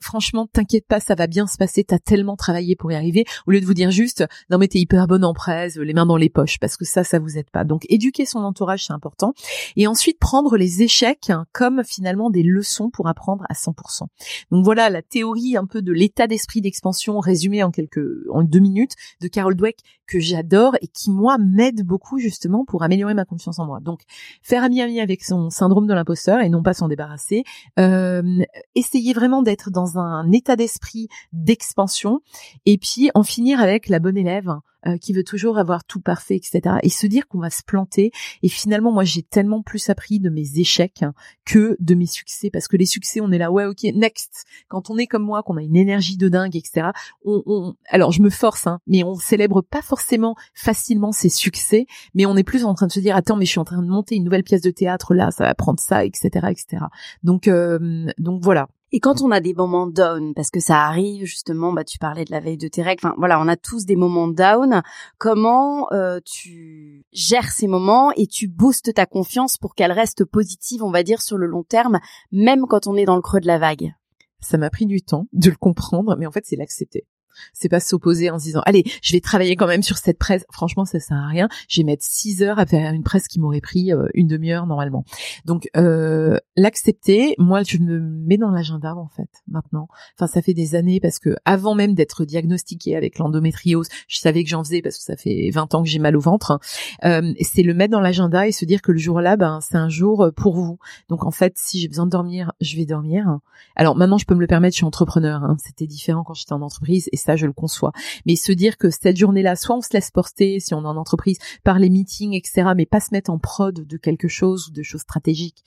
franchement, 0.01 0.47
t'inquiète 0.47 0.87
pas, 0.87 1.01
ça 1.01 1.15
va 1.15 1.27
bien 1.27 1.47
se 1.47 1.57
passer, 1.57 1.85
t'as 1.85 1.99
tellement 1.99 2.37
travaillé 2.37 2.77
pour 2.77 2.93
y 2.93 2.95
arriver, 2.95 3.25
au 3.47 3.51
lieu 3.51 3.61
de 3.61 3.67
vous 3.67 3.75
dire 3.75 3.91
juste, 3.91 4.25
non 4.51 4.59
mais 4.59 4.69
t'es 4.69 4.79
hyper 4.79 5.07
bonne 5.07 5.25
en 5.25 5.35
presse, 5.35 5.77
les 5.77 5.95
mains 5.95 6.07
dans 6.07 6.17
les 6.17 6.29
poches, 6.29 6.59
parce 6.59 6.77
que 6.77 6.85
ça, 6.85 7.05
ça 7.05 7.19
vous 7.19 7.39
aide 7.39 7.51
pas. 7.51 7.65
Donc, 7.65 7.85
éduquer 7.89 8.27
son 8.27 8.41
entourage, 8.41 8.87
c'est 8.87 8.93
important. 8.93 9.35
Et 9.77 9.87
ensuite, 9.87 10.19
prendre 10.19 10.57
les 10.57 10.83
échecs 10.83 11.33
comme 11.53 11.83
finalement 11.85 12.31
des 12.31 12.43
leçons 12.43 12.91
pour 12.91 13.09
apprendre 13.09 13.45
à 13.49 13.55
100%. 13.55 14.07
Donc 14.51 14.65
voilà, 14.65 14.91
la 14.91 15.03
théorie 15.03 15.57
un 15.57 15.67
peu 15.67 15.83
de 15.83 15.93
l'état 15.93 16.27
d'esprit 16.27 16.61
d'expansion 16.61 17.19
résumée 17.19 17.63
en 17.63 17.71
quelques, 17.71 18.01
en 18.31 18.43
deux 18.43 18.61
minutes 18.61 18.95
de 19.21 19.29
Carol 19.29 19.55
Dweck 19.55 19.79
que 20.07 20.21
j'adore 20.21 20.77
et 20.81 20.89
qui, 20.89 21.11
moi, 21.11 21.37
m'aide 21.39 21.83
beaucoup 21.83 22.19
justement 22.19 22.65
pour 22.65 22.83
améliorer 22.83 23.15
ma 23.15 23.25
confiance 23.25 23.59
en 23.59 23.67
moi. 23.67 23.81
Donc, 23.81 24.03
faire 24.43 24.63
ami-ami 24.63 25.01
avec 25.01 25.25
son 25.25 25.51
syndrome 25.51 25.87
de 25.87 25.95
l'imposteur 25.95 26.41
et 26.41 26.49
non 26.49 26.63
pas 26.63 26.75
s'en 26.75 26.89
débarrasser. 26.89 27.45
Euh, 27.79 28.45
essayer 28.75 29.13
vraiment 29.13 29.43
d'être 29.43 29.71
dans 29.71 29.86
un 29.95 30.33
état 30.33 30.57
d'esprit 30.57 31.09
d'expansion 31.33 32.21
et 32.65 32.79
puis 32.79 33.11
en 33.15 33.23
finir 33.23 33.61
avec 33.61 33.89
la 33.89 33.99
bonne 33.99 34.17
élève 34.17 34.57
euh, 34.87 34.99
qui 34.99 35.13
veut 35.13 35.25
toujours 35.25 35.59
avoir 35.59 35.85
tout 35.85 36.01
parfait, 36.01 36.37
etc. 36.37 36.77
Et 36.83 36.91
se 36.91 37.09
dire 37.09 37.27
qu'on 37.27 37.41
va 37.41 37.51
se 37.51 37.63
planter. 37.65 38.13
Et 38.43 38.49
finalement, 38.49 38.93
moi, 38.93 39.03
j'ai 39.03 39.23
tellement 39.23 39.63
plus 39.63 39.91
appris 39.91 40.21
de 40.21 40.31
mes 40.31 40.61
échecs 40.61 41.05
que 41.45 41.77
de 41.81 41.95
mes 41.95 42.07
succès, 42.07 42.51
parce 42.51 42.69
que 42.69 42.77
les 42.77 42.87
succès, 42.87 43.21
on 43.21 43.33
est 43.33 43.39
là, 43.39 43.51
ouais, 43.51 43.65
ok, 43.65 43.83
next. 43.95 44.45
Quand 44.69 44.89
on 44.91 44.97
est 44.97 45.07
comme 45.07 45.25
moi, 45.25 45.43
qu'on 45.43 45.57
a 45.57 45.63
une 45.63 45.75
énergie 45.75 46.17
de 46.17 46.29
dingue, 46.29 46.55
etc. 46.55 46.91
On, 47.25 47.43
on... 47.47 47.75
alors, 47.89 48.13
je 48.13 48.23
me 48.23 48.31
force, 48.31 48.69
hein, 48.69 48.79
mais 48.87 49.03
on 49.03 49.17
célèbre 49.17 49.61
pas 49.61 49.83
forcément 49.83 50.37
facilement 50.55 51.11
ses 51.11 51.31
succès, 51.31 51.87
mais 52.15 52.27
on 52.27 52.37
est 52.37 52.45
plus 52.45 52.65
en 52.65 52.75
train 52.75 52.87
de 52.87 52.93
se 52.93 53.01
dire, 53.01 53.17
attends, 53.17 53.37
mais 53.37 53.47
je 53.47 53.51
suis 53.51 53.61
en 53.61 53.65
train 53.65 53.83
de 53.83 53.89
monter 53.89 54.15
une 54.15 54.25
nouvelle 54.25 54.45
pièce 54.45 54.63
de 54.63 54.71
théâtre 54.71 55.15
là, 55.15 55.31
ça 55.33 55.45
va 55.45 55.55
prendre 55.55 55.81
ça, 55.81 56.05
etc., 56.05 56.47
etc. 56.51 56.85
Donc, 57.25 57.49
euh, 57.49 58.07
donc 58.19 58.45
voilà. 58.45 58.69
Et 58.93 59.01
quand 59.01 59.21
on 59.21 59.31
a 59.33 59.41
des 59.41 59.53
moments 59.53 59.87
down, 59.87 60.33
parce 60.35 60.51
que 60.51 60.61
ça 60.61 60.85
arrive 60.85 61.25
justement, 61.25 61.73
bah 61.73 61.85
tu 61.85 61.99
parlais 61.99 62.25
de 62.25 62.31
la 62.31 62.41
veille 62.41 62.57
de 62.57 62.69
tes 62.69 62.83
règles, 62.83 63.01
enfin 63.05 63.15
voilà, 63.19 63.41
on 63.41 63.49
a 63.49 63.57
tous 63.57 63.85
des 63.85 63.97
moments 63.97 64.29
down. 64.29 64.83
Comment 65.19 65.89
euh, 65.93 66.21
tu 66.25 67.05
gères 67.13 67.51
ces 67.51 67.67
moments 67.67 68.13
et 68.13 68.27
tu 68.27 68.47
boostes 68.47 68.95
ta 68.95 69.07
confiance 69.07 69.59
pour 69.59 69.75
qu'elle 69.75 69.93
reste 69.93 70.25
positive, 70.25 70.85
on 70.85 70.91
va 70.91 71.03
dire 71.03 71.21
sur 71.21 71.37
le 71.37 71.47
long 71.47 71.65
terme, 71.65 71.99
même 72.31 72.67
quand 72.69 72.87
on 72.87 72.97
est 72.97 73.07
dans 73.07 73.17
le 73.17 73.23
creux 73.23 73.41
de 73.41 73.47
la 73.47 73.59
vague? 73.59 73.93
Ça 74.41 74.59
m'a 74.59 74.71
pris 74.71 74.87
du 74.87 75.03
temps 75.03 75.27
de 75.33 75.51
le 75.51 75.57
comprendre, 75.57 76.15
mais 76.19 76.27
en 76.27 76.31
fait, 76.31 76.45
c'est 76.47 76.57
l'accepter. 76.57 77.07
C'est 77.53 77.69
pas 77.69 77.81
s'opposer 77.81 78.31
en 78.31 78.39
se 78.39 78.45
disant 78.45 78.63
allez, 78.67 78.85
je 79.03 79.13
vais 79.13 79.21
travailler 79.21 79.57
quand 79.57 79.67
même 79.67 79.83
sur 79.83 79.97
cette 79.97 80.19
presse. 80.19 80.45
Franchement, 80.51 80.85
ça 80.85 81.01
sert 81.01 81.17
à 81.17 81.27
rien. 81.27 81.49
Je 81.69 81.81
vais 81.81 81.85
mettre 81.85 82.05
six 82.05 82.43
heures 82.43 82.59
à 82.59 82.67
faire 82.67 82.93
une 82.93 83.03
presse 83.03 83.29
qui 83.29 83.41
m'aurait 83.41 83.61
pris 83.61 83.93
euh, 83.93 84.07
une 84.15 84.27
demi-heure 84.27 84.67
normalement. 84.67 85.05
Donc 85.45 85.69
euh, 85.77 86.39
l'accepter, 86.57 87.35
moi 87.39 87.63
je 87.63 87.79
me 87.79 88.01
mets 88.01 88.39
dans 88.39 88.51
l'agenda 88.51 88.95
en 88.95 89.09
fait 89.09 89.29
maintenant. 89.49 89.89
Enfin, 90.19 90.27
ça 90.27 90.43
fait 90.43 90.55
des 90.55 90.75
années 90.75 91.01
parce 91.01 91.19
que 91.19 91.37
avant 91.45 91.75
même 91.75 91.95
d'être 91.95 92.25
diagnostiquée 92.25 92.97
avec 92.97 93.19
l'endométriose, 93.19 93.89
je 94.09 94.19
savais 94.19 94.45
que 94.45 94.51
j'en 94.51 94.65
faisais 94.65 94.83
parce 94.83 94.99
que 94.99 95.05
ça 95.05 95.17
fait 95.17 95.51
20 95.53 95.75
ans 95.75 95.83
que 95.83 95.89
j'ai 95.89 95.99
mal 95.99 96.17
au 96.17 96.21
ventre. 96.21 96.59
Euh, 97.05 97.33
c'est 97.41 97.63
le 97.63 97.75
mettre 97.75 97.93
dans 97.93 98.01
l'agenda 98.01 98.47
et 98.47 98.53
se 98.53 98.65
dire 98.65 98.83
que 98.83 98.93
le 98.93 98.99
jour-là, 98.99 99.37
ben 99.37 99.61
c'est 99.61 99.77
un 99.77 99.89
jour 99.89 100.31
pour 100.37 100.57
vous. 100.57 100.79
Donc 101.09 101.25
en 101.25 101.31
fait, 101.31 101.55
si 101.57 101.81
j'ai 101.81 101.89
besoin 101.89 102.07
de 102.07 102.11
dormir, 102.11 102.53
je 102.61 102.77
vais 102.77 102.87
dormir. 102.87 103.39
Alors 103.75 103.97
maintenant, 103.97 104.19
je 104.19 104.27
peux 104.27 104.35
me 104.35 104.41
le 104.41 104.47
permettre, 104.47 104.75
je 104.75 104.79
suis 104.79 104.87
entrepreneur. 104.87 105.43
Hein. 105.43 105.57
C'était 105.63 105.87
différent 105.87 106.25
quand 106.25 106.35
j'étais 106.35 106.53
en 106.53 106.63
entreprise 106.63 107.09
ça, 107.27 107.37
je 107.37 107.47
le 107.47 107.53
conçois. 107.53 107.93
Mais 108.25 108.37
se 108.37 108.53
dire 108.53 108.79
que 108.79 108.91
cette 108.91 109.17
journée-là, 109.17 109.57
soit 109.57 109.77
on 109.77 109.81
se 109.81 109.93
laisse 109.93 110.11
porter 110.11 110.61
si 110.61 110.75
on 110.75 110.83
est 110.83 110.87
en 110.87 110.97
entreprise 110.97 111.39
par 111.65 111.79
les 111.79 111.91
meetings, 111.91 112.35
etc., 112.35 112.71
mais 112.77 112.87
pas 112.87 113.01
se 113.01 113.09
mettre 113.13 113.31
en 113.31 113.39
prod 113.39 113.75
de 113.75 113.97
quelque 113.97 114.29
chose 114.29 114.69
ou 114.69 114.73
de 114.73 114.83
choses 114.83 115.03
stratégiques 115.03 115.65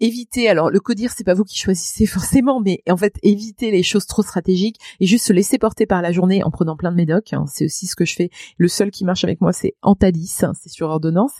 éviter, 0.00 0.48
alors 0.48 0.70
le 0.70 0.80
codir 0.80 1.12
c'est 1.14 1.24
pas 1.24 1.34
vous 1.34 1.44
qui 1.44 1.58
choisissez 1.58 2.06
forcément, 2.14 2.60
mais 2.60 2.82
en 2.88 2.96
fait 2.96 3.16
éviter 3.22 3.70
les 3.70 3.82
choses 3.82 4.06
trop 4.06 4.22
stratégiques 4.22 4.78
et 5.00 5.06
juste 5.06 5.26
se 5.26 5.32
laisser 5.32 5.58
porter 5.58 5.86
par 5.86 6.02
la 6.02 6.12
journée 6.12 6.42
en 6.42 6.50
prenant 6.50 6.76
plein 6.76 6.90
de 6.90 6.96
médocs. 6.96 7.32
Hein. 7.32 7.44
c'est 7.48 7.66
aussi 7.66 7.86
ce 7.86 7.96
que 7.96 8.04
je 8.04 8.14
fais. 8.14 8.30
Le 8.58 8.68
seul 8.68 8.90
qui 8.90 9.04
marche 9.04 9.24
avec 9.24 9.40
moi 9.40 9.52
c'est 9.52 9.74
Antalis, 9.82 10.36
hein, 10.42 10.52
c'est 10.60 10.68
sur 10.68 10.88
ordonnance. 10.88 11.32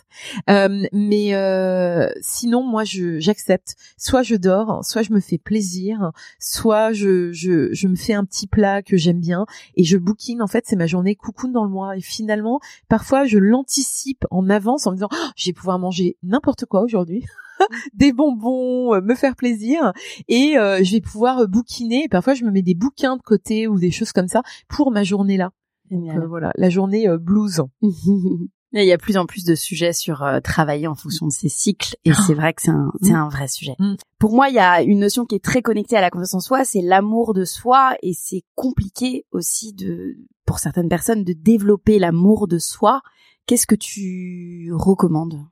Euh, 0.51 0.87
mais 0.93 1.35
euh, 1.35 2.09
sinon 2.21 2.63
moi 2.63 2.85
je 2.85 3.19
j'accepte. 3.19 3.75
Soit 3.97 4.23
je 4.23 4.37
dors, 4.37 4.85
soit 4.85 5.03
je 5.03 5.13
me 5.13 5.21
fais 5.21 5.39
plaisir, 5.39 6.13
soit 6.39 6.93
je 6.93 7.33
je, 7.33 7.73
je 7.73 7.89
me 7.89 7.97
fais 7.97 8.15
un 8.15 8.25
petit 8.25 8.47
plat 8.47 8.83
que 8.83 8.97
j'aime 8.97 9.21
bien 9.21 9.47
et 9.77 9.85
je 9.85 9.97
bookine. 9.97 10.43
En 10.43 10.47
fait 10.47 10.65
c'est 10.67 10.77
ma 10.77 10.87
journée 10.87 11.15
coucou 11.15 11.49
dans 11.49 11.65
le 11.65 11.71
mois 11.71 11.97
et 11.97 12.01
finalement 12.01 12.61
parfois 12.89 13.25
je 13.25 13.39
l'anticipe 13.39 14.25
en 14.31 14.49
avance 14.51 14.87
en 14.87 14.91
me 14.91 14.97
disant 14.97 15.09
oh, 15.13 15.29
je 15.37 15.51
vais 15.51 15.53
pouvoir 15.53 15.79
manger 15.79 16.17
n'importe 16.23 16.67
quoi 16.67 16.83
aujourd'hui. 16.83 17.25
des 17.95 18.13
bonbons, 18.13 18.95
euh, 18.95 19.01
me 19.01 19.15
faire 19.15 19.37
plaisir 19.37 19.93
et 20.29 20.57
euh, 20.59 20.83
je 20.83 20.93
vais 20.93 21.01
pouvoir 21.01 21.41
euh, 21.41 21.47
bouquiner. 21.47 22.09
parfois, 22.09 22.35
je 22.35 22.45
me 22.45 22.51
mets 22.51 22.63
des 22.63 22.75
bouquins 22.75 23.17
de 23.17 23.23
côté 23.23 23.67
ou 23.69 23.79
des 23.79 23.91
choses 23.91 24.13
comme 24.13 24.29
ça 24.29 24.43
pour 24.69 24.91
ma 24.91 25.05
journée 25.05 25.37
là. 25.37 25.51
voilà, 25.91 26.53
la 26.57 26.71
journée 26.71 27.07
blues. 27.19 27.63
Il 28.77 28.83
y 28.83 28.93
a 28.93 28.99
plus 28.99 29.17
en 29.17 29.25
plus 29.25 29.45
de 29.45 29.55
sujets 29.55 29.93
sur 29.93 30.27
travailler 30.43 30.89
en 30.89 30.97
fonction 30.97 31.27
de 31.27 31.33
ses 31.33 31.49
cycles 31.49 31.95
et 32.05 32.13
c'est 32.13 32.35
vrai 32.35 32.53
que 32.55 32.61
c'est 32.61 32.73
un, 32.73 32.91
c'est 33.01 33.13
mm. 33.13 33.17
un 33.17 33.29
vrai 33.29 33.47
sujet. 33.47 33.77
Mm. 33.79 33.95
Pour 34.19 34.35
moi, 34.35 34.49
il 34.49 34.57
y 34.57 34.59
a 34.59 34.83
une 34.83 34.99
notion 34.99 35.27
qui 35.27 35.37
est 35.37 35.45
très 35.45 35.63
connectée 35.63 35.97
à 35.97 36.01
la 36.01 36.11
confiance 36.11 36.35
en 36.35 36.41
soi, 36.41 36.65
c'est 36.65 36.83
l'amour 36.83 37.35
de 37.35 37.45
soi 37.45 37.95
et 38.03 38.15
c'est 38.15 38.43
compliqué 38.57 39.27
aussi 39.31 39.75
de, 39.75 40.17
pour 40.45 40.59
certaines 40.59 40.89
personnes, 40.89 41.23
de 41.23 41.35
développer 41.35 42.01
l'amour 42.01 42.49
de 42.49 42.59
soi. 42.59 43.01
Qu'est-ce 43.47 43.69
que 43.69 43.77
tu 43.77 44.73
recommandes? 44.73 45.47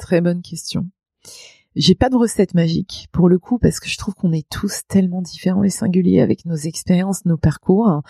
Très 0.00 0.20
bonne 0.20 0.42
question. 0.42 0.90
J'ai 1.76 1.94
pas 1.94 2.08
de 2.08 2.16
recette 2.16 2.54
magique 2.54 3.08
pour 3.12 3.28
le 3.28 3.38
coup 3.38 3.58
parce 3.58 3.78
que 3.78 3.88
je 3.88 3.96
trouve 3.96 4.14
qu'on 4.14 4.32
est 4.32 4.48
tous 4.48 4.80
tellement 4.88 5.22
différents 5.22 5.62
et 5.62 5.70
singuliers 5.70 6.20
avec 6.20 6.44
nos 6.44 6.56
expériences, 6.56 7.24
nos 7.26 7.36
parcours. 7.36 8.02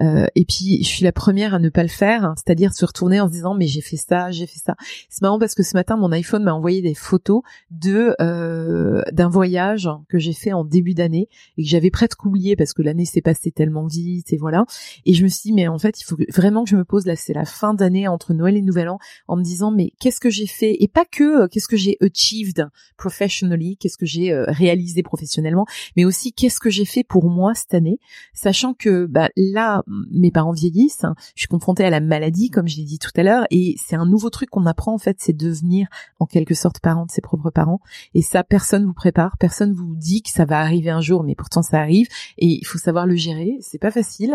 Euh, 0.00 0.26
et 0.36 0.44
puis 0.44 0.84
je 0.84 0.88
suis 0.88 1.02
la 1.02 1.10
première 1.10 1.52
à 1.52 1.58
ne 1.58 1.68
pas 1.68 1.82
le 1.82 1.88
faire, 1.88 2.32
c'est-à-dire 2.36 2.72
se 2.72 2.84
retourner 2.84 3.20
en 3.20 3.26
se 3.26 3.32
disant 3.32 3.56
mais 3.56 3.66
j'ai 3.66 3.80
fait 3.80 3.96
ça, 3.96 4.30
j'ai 4.30 4.46
fait 4.46 4.60
ça. 4.64 4.76
C'est 5.08 5.22
marrant 5.22 5.40
parce 5.40 5.56
que 5.56 5.64
ce 5.64 5.76
matin 5.76 5.96
mon 5.96 6.12
iPhone 6.12 6.44
m'a 6.44 6.54
envoyé 6.54 6.80
des 6.80 6.94
photos 6.94 7.42
de 7.72 8.14
euh, 8.20 9.02
d'un 9.10 9.28
voyage 9.28 9.90
que 10.08 10.20
j'ai 10.20 10.32
fait 10.32 10.52
en 10.52 10.64
début 10.64 10.94
d'année 10.94 11.28
et 11.56 11.64
que 11.64 11.68
j'avais 11.68 11.90
presque 11.90 12.24
oublié 12.24 12.54
parce 12.54 12.72
que 12.72 12.82
l'année 12.82 13.04
s'est 13.04 13.20
passée 13.20 13.50
tellement 13.50 13.88
vite 13.88 14.32
et 14.32 14.36
voilà. 14.36 14.64
Et 15.06 15.14
je 15.14 15.24
me 15.24 15.28
suis 15.28 15.50
dit 15.50 15.52
mais 15.54 15.66
en 15.66 15.78
fait 15.78 16.00
il 16.00 16.04
faut 16.04 16.16
vraiment 16.32 16.62
que 16.62 16.70
je 16.70 16.76
me 16.76 16.84
pose 16.84 17.04
là 17.04 17.16
c'est 17.16 17.34
la 17.34 17.44
fin 17.44 17.74
d'année 17.74 18.06
entre 18.06 18.32
Noël 18.32 18.56
et 18.56 18.62
Nouvel 18.62 18.88
An 18.88 19.00
en 19.26 19.34
me 19.34 19.42
disant 19.42 19.72
mais 19.72 19.90
qu'est-ce 19.98 20.20
que 20.20 20.30
j'ai 20.30 20.46
fait? 20.46 20.76
Et 20.78 20.86
pas 20.86 21.04
que 21.04 21.42
euh, 21.42 21.48
qu'est-ce 21.48 21.66
que 21.66 21.76
j'ai 21.76 21.96
achieved 22.00 22.68
professionally, 23.08 23.78
qu'est-ce 23.78 23.96
que 23.96 24.04
j'ai 24.04 24.32
euh, 24.32 24.44
réalisé 24.48 25.02
professionnellement, 25.02 25.64
mais 25.96 26.04
aussi 26.04 26.34
qu'est-ce 26.34 26.60
que 26.60 26.68
j'ai 26.68 26.84
fait 26.84 27.04
pour 27.04 27.30
moi 27.30 27.54
cette 27.54 27.72
année, 27.72 27.98
sachant 28.34 28.74
que 28.74 29.06
bah, 29.06 29.30
là, 29.34 29.82
mes 30.10 30.30
parents 30.30 30.52
vieillissent, 30.52 31.04
hein, 31.04 31.14
je 31.34 31.40
suis 31.40 31.48
confrontée 31.48 31.84
à 31.84 31.90
la 31.90 32.00
maladie, 32.00 32.50
comme 32.50 32.68
je 32.68 32.76
l'ai 32.76 32.84
dit 32.84 32.98
tout 32.98 33.10
à 33.16 33.22
l'heure, 33.22 33.46
et 33.50 33.76
c'est 33.82 33.96
un 33.96 34.04
nouveau 34.04 34.28
truc 34.28 34.50
qu'on 34.50 34.66
apprend 34.66 34.92
en 34.92 34.98
fait, 34.98 35.16
c'est 35.20 35.34
devenir 35.34 35.88
en 36.18 36.26
quelque 36.26 36.54
sorte 36.54 36.80
parent 36.80 37.06
de 37.06 37.10
ses 37.10 37.22
propres 37.22 37.50
parents, 37.50 37.80
et 38.12 38.20
ça, 38.20 38.44
personne 38.44 38.84
vous 38.84 38.92
prépare, 38.92 39.38
personne 39.38 39.72
vous 39.72 39.94
dit 39.96 40.20
que 40.20 40.30
ça 40.30 40.44
va 40.44 40.60
arriver 40.60 40.90
un 40.90 41.00
jour, 41.00 41.24
mais 41.24 41.34
pourtant 41.34 41.62
ça 41.62 41.80
arrive, 41.80 42.08
et 42.36 42.46
il 42.46 42.66
faut 42.66 42.78
savoir 42.78 43.06
le 43.06 43.16
gérer, 43.16 43.56
c'est 43.62 43.78
pas 43.78 43.90
facile, 43.90 44.34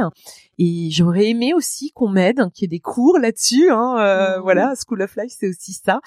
et 0.59 0.89
j'aurais 0.91 1.30
aimé 1.30 1.53
aussi 1.53 1.91
qu'on 1.91 2.09
m'aide, 2.09 2.39
hein, 2.39 2.51
qu'il 2.53 2.63
y 2.63 2.65
ait 2.65 2.78
des 2.78 2.80
cours 2.80 3.17
là-dessus. 3.17 3.71
Hein, 3.71 3.95
euh, 3.97 4.38
mmh. 4.38 4.41
Voilà, 4.41 4.74
School 4.76 5.01
of 5.01 5.15
Life, 5.15 5.34
c'est 5.39 5.49
aussi 5.49 5.74
ça. 5.74 5.99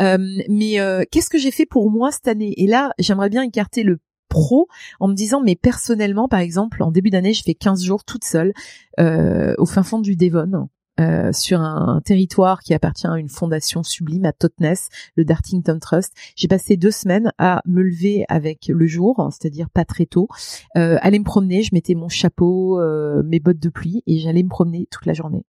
Euh, 0.00 0.18
mais 0.48 0.78
euh, 0.80 1.04
qu'est-ce 1.10 1.30
que 1.30 1.38
j'ai 1.38 1.50
fait 1.50 1.66
pour 1.66 1.90
moi 1.90 2.10
cette 2.14 2.36
Et 2.40 2.66
là, 2.66 2.92
j'aimerais 2.98 3.28
bien 3.28 3.42
écarter 3.42 3.82
le 3.82 3.98
pro 4.28 4.68
en 5.00 5.08
me 5.08 5.14
disant 5.14 5.40
mais 5.42 5.54
personnellement 5.54 6.28
par 6.28 6.40
exemple 6.40 6.82
en 6.82 6.90
début 6.90 7.10
d'année 7.10 7.34
je 7.34 7.42
fais 7.44 7.54
15 7.54 7.84
jours 7.84 8.04
toute 8.04 8.24
seule 8.24 8.52
au 8.98 9.66
fin 9.66 9.82
fond 9.84 10.00
du 10.00 10.16
Devon 10.16 10.68
euh, 11.00 11.32
sur 11.32 11.60
un, 11.60 12.00
territoire 12.04 12.60
qui 12.60 12.72
appartient 12.72 13.08
à 13.08 13.18
une 13.18 13.28
fondation 13.28 13.82
sublime 13.82 14.24
à 14.26 14.32
Totnes, 14.32 14.76
le 15.16 15.24
Dartington 15.24 15.78
Trust. 15.80 16.12
J'ai 16.36 16.46
passé 16.46 16.76
deux 16.76 16.92
semaines 16.92 17.32
à 17.36 17.62
me 17.66 17.82
lever 17.82 18.24
avec 18.28 18.68
le 18.68 18.86
jour, 18.86 19.28
c'est-à-dire 19.32 19.68
pas 19.70 19.84
très 19.84 20.06
tôt, 20.06 20.28
euh, 20.76 20.96
aller 21.00 21.18
me 21.18 21.24
promener. 21.24 21.62
Je 21.62 21.70
mettais 21.72 21.94
mon 21.94 22.08
chapeau, 22.08 22.80
euh, 22.80 23.22
mes 23.24 23.40
bottes 23.40 23.58
de 23.58 23.70
pluie 23.70 24.04
et 24.06 24.18
j'allais 24.18 24.44
me 24.44 24.48
promener 24.48 24.86
toute 24.90 25.06
la 25.06 25.14
journée. 25.14 25.44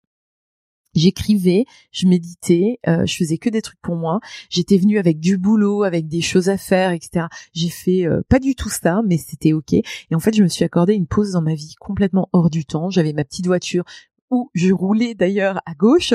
J'écrivais, 0.95 1.65
je 1.91 2.07
méditais, 2.07 2.79
euh, 2.87 3.05
je 3.05 3.15
faisais 3.15 3.37
que 3.37 3.49
des 3.49 3.61
trucs 3.61 3.81
pour 3.81 3.95
moi. 3.95 4.19
J'étais 4.49 4.77
venue 4.77 4.97
avec 4.97 5.19
du 5.19 5.37
boulot, 5.37 5.83
avec 5.83 6.07
des 6.07 6.21
choses 6.21 6.49
à 6.49 6.57
faire, 6.57 6.91
etc. 6.91 7.27
J'ai 7.53 7.69
fait 7.69 8.05
pas 8.29 8.39
du 8.39 8.55
tout 8.55 8.69
ça, 8.69 9.01
mais 9.05 9.17
c'était 9.17 9.53
ok. 9.53 9.73
Et 9.73 9.85
en 10.13 10.19
fait, 10.19 10.35
je 10.35 10.43
me 10.43 10.47
suis 10.47 10.65
accordé 10.65 10.93
une 10.93 11.07
pause 11.07 11.31
dans 11.31 11.41
ma 11.41 11.53
vie 11.53 11.75
complètement 11.79 12.29
hors 12.33 12.49
du 12.49 12.65
temps. 12.65 12.89
J'avais 12.89 13.13
ma 13.13 13.23
petite 13.23 13.47
voiture 13.47 13.83
où 14.31 14.49
je 14.53 14.73
roulais 14.73 15.13
d'ailleurs 15.13 15.61
à 15.65 15.73
gauche. 15.73 16.13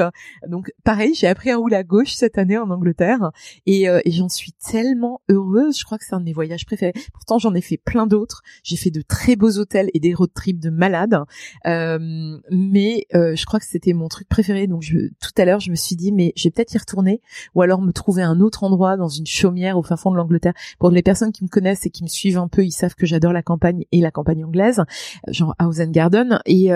Donc 0.49 0.73
pareil, 0.85 1.15
j'ai 1.15 1.27
appris 1.27 1.51
à 1.51 1.57
rouler 1.57 1.77
à 1.77 1.85
gauche 1.85 2.13
cette 2.13 2.39
année 2.39 2.59
en 2.59 2.71
Angleterre 2.71 3.31
et, 3.67 3.89
euh, 3.89 4.01
et 4.05 4.11
j'en 4.11 4.29
suis 4.29 4.53
tellement 4.53 5.21
heureuse. 5.29 5.79
Je 5.79 5.85
crois 5.85 5.99
que 5.99 6.05
c'est 6.05 6.15
un 6.15 6.21
de 6.21 6.25
mes 6.25 6.33
voyages 6.33 6.67
préférés. 6.67 6.93
Pourtant, 7.13 7.39
j'en 7.39 7.55
ai 7.55 7.61
fait 7.61 7.77
plein 7.77 8.07
d'autres. 8.07 8.43
J'ai 8.63 8.77
fait 8.77 8.91
de 8.91 9.03
très 9.03 9.37
beaux 9.37 9.59
hôtels 9.59 9.91
et 9.95 10.01
des 10.01 10.15
road 10.15 10.31
trips 10.35 10.61
de 10.61 10.71
malades. 10.71 11.19
Euh, 11.67 12.39
mais 12.51 13.07
euh, 13.15 13.35
je 13.37 13.47
crois 13.47 13.61
que 13.61 13.67
c'était 13.67 13.93
mon 13.93 14.09
truc 14.09 14.29
préféré. 14.29 14.67
Donc 14.67 14.83
je, 14.83 14.99
tout 15.21 15.33
à 15.37 15.45
l'heure, 15.45 15.61
je 15.61 15.71
me 15.71 15.77
suis 15.77 15.97
dit 15.97 16.13
mais 16.13 16.33
je 16.37 16.45
vais 16.45 16.51
peut-être 16.51 16.75
y 16.75 16.79
retourner 16.79 17.21
ou 17.55 17.63
alors 17.63 17.81
me 17.81 17.93
trouver 17.93 18.23
un 18.23 18.41
autre 18.41 18.65
endroit 18.65 18.97
dans 18.97 19.09
une 19.09 19.27
chaumière 19.27 19.79
au 19.79 19.83
fin 19.83 19.97
fond 19.97 20.11
de 20.11 20.17
l'Angleterre. 20.17 20.55
Pour 20.79 20.91
les 20.91 21.03
personnes 21.03 21.33
qui 21.33 21.45
me 21.45 21.49
connaissent 21.49 21.87
et 21.87 21.91
qui 21.91 22.03
me 22.03 22.09
suivent 22.09 22.39
un 22.39 22.49
peu, 22.49 22.65
ils 22.65 22.73
savent 22.73 22.95
que 22.95 23.07
j'adore 23.07 23.33
la 23.33 23.43
campagne 23.43 23.85
et 23.93 24.01
la 24.01 24.11
campagne 24.11 24.45
anglaise, 24.45 24.83
genre 25.29 25.55
House 25.59 25.81
and 25.81 25.91
Garden. 25.91 26.41
Et, 26.47 26.71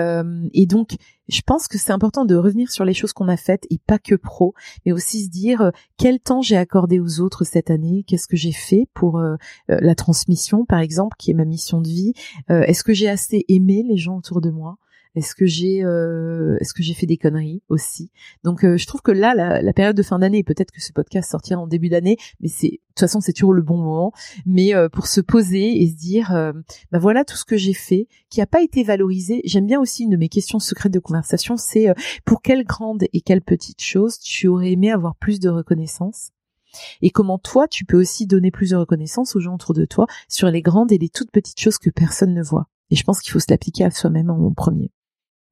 et 0.53 0.65
donc 0.65 0.95
je 1.27 1.41
pense 1.41 1.67
que 1.67 1.77
c'est 1.77 1.91
important 1.91 2.25
de 2.25 2.35
revenir 2.35 2.71
sur 2.71 2.85
les 2.85 2.93
choses 2.93 3.13
qu'on 3.13 3.27
a 3.27 3.37
faites 3.37 3.65
et 3.69 3.79
pas 3.79 3.99
que 3.99 4.15
pro, 4.15 4.53
mais 4.85 4.91
aussi 4.91 5.25
se 5.25 5.29
dire 5.29 5.61
euh, 5.61 5.71
quel 5.97 6.19
temps 6.19 6.41
j'ai 6.41 6.57
accordé 6.57 6.99
aux 6.99 7.19
autres 7.19 7.43
cette 7.43 7.71
année, 7.71 8.03
qu'est-ce 8.07 8.27
que 8.27 8.37
j'ai 8.37 8.51
fait 8.51 8.87
pour 8.93 9.17
euh, 9.17 9.35
euh, 9.69 9.77
la 9.81 9.95
transmission 9.95 10.65
par 10.65 10.79
exemple, 10.79 11.15
qui 11.17 11.31
est 11.31 11.35
ma 11.35 11.45
mission 11.45 11.81
de 11.81 11.87
vie, 11.87 12.13
est-ce 12.49 12.83
que 12.83 12.93
j'ai 12.93 13.09
assez 13.09 13.45
aimé 13.47 13.83
les 13.87 13.97
gens 13.97 14.17
autour 14.17 14.41
de 14.41 14.49
moi 14.49 14.77
est-ce 15.15 15.33
que 15.33 15.45
j'ai 15.45 15.83
euh, 15.83 16.57
est-ce 16.59 16.73
que 16.73 16.83
j'ai 16.83 16.93
fait 16.93 17.05
des 17.05 17.17
conneries 17.17 17.61
aussi? 17.69 18.11
Donc 18.43 18.63
euh, 18.63 18.77
je 18.77 18.85
trouve 18.85 19.01
que 19.01 19.11
là 19.11 19.33
la, 19.33 19.73
période 19.73 19.95
de 19.95 20.03
fin 20.03 20.19
d'année, 20.19 20.43
peut-être 20.43 20.71
que 20.71 20.81
ce 20.81 20.91
podcast 20.91 21.31
sortira 21.31 21.59
en 21.59 21.67
début 21.67 21.89
d'année, 21.89 22.17
mais 22.41 22.49
c'est 22.49 22.67
de 22.67 22.77
toute 22.89 22.99
façon 22.99 23.21
c'est 23.21 23.33
toujours 23.33 23.53
le 23.53 23.61
bon 23.61 23.77
moment. 23.77 24.11
Mais 24.45 24.75
euh, 24.75 24.89
pour 24.89 25.07
se 25.07 25.21
poser 25.21 25.81
et 25.81 25.87
se 25.87 25.95
dire, 25.95 26.31
bah 26.91 26.99
voilà 26.99 27.23
tout 27.23 27.37
ce 27.37 27.45
que 27.45 27.57
j'ai 27.57 27.73
fait, 27.73 28.07
qui 28.29 28.41
a 28.41 28.47
pas 28.47 28.61
été 28.61 28.83
valorisé. 28.83 29.41
J'aime 29.45 29.67
bien 29.67 29.79
aussi 29.79 30.03
une 30.03 30.11
de 30.11 30.17
mes 30.17 30.29
questions 30.29 30.59
secrètes 30.59 30.93
de 30.93 30.99
conversation, 30.99 31.57
c'est 31.57 31.87
pour 32.25 32.41
quelle 32.41 32.65
grande 32.65 33.03
et 33.13 33.21
quelle 33.21 33.41
petite 33.41 33.81
chose 33.81 34.19
tu 34.19 34.47
aurais 34.47 34.71
aimé 34.71 34.91
avoir 34.91 35.15
plus 35.15 35.39
de 35.39 35.49
reconnaissance? 35.49 36.31
Et 37.01 37.09
comment 37.09 37.37
toi 37.37 37.67
tu 37.67 37.85
peux 37.85 37.97
aussi 37.97 38.25
donner 38.27 38.51
plus 38.51 38.71
de 38.71 38.75
reconnaissance 38.75 39.35
aux 39.35 39.39
gens 39.39 39.55
autour 39.55 39.73
de 39.73 39.85
toi 39.85 40.07
sur 40.27 40.49
les 40.49 40.61
grandes 40.61 40.91
et 40.91 40.97
les 40.97 41.09
toutes 41.09 41.31
petites 41.31 41.59
choses 41.59 41.77
que 41.77 41.89
personne 41.89 42.33
ne 42.33 42.43
voit? 42.43 42.67
Et 42.91 42.95
je 42.95 43.03
pense 43.03 43.19
qu'il 43.19 43.31
faut 43.31 43.39
se 43.39 43.49
l'appliquer 43.49 43.83
à 43.83 43.91
soi-même 43.91 44.29
en 44.29 44.53
premier. 44.53 44.91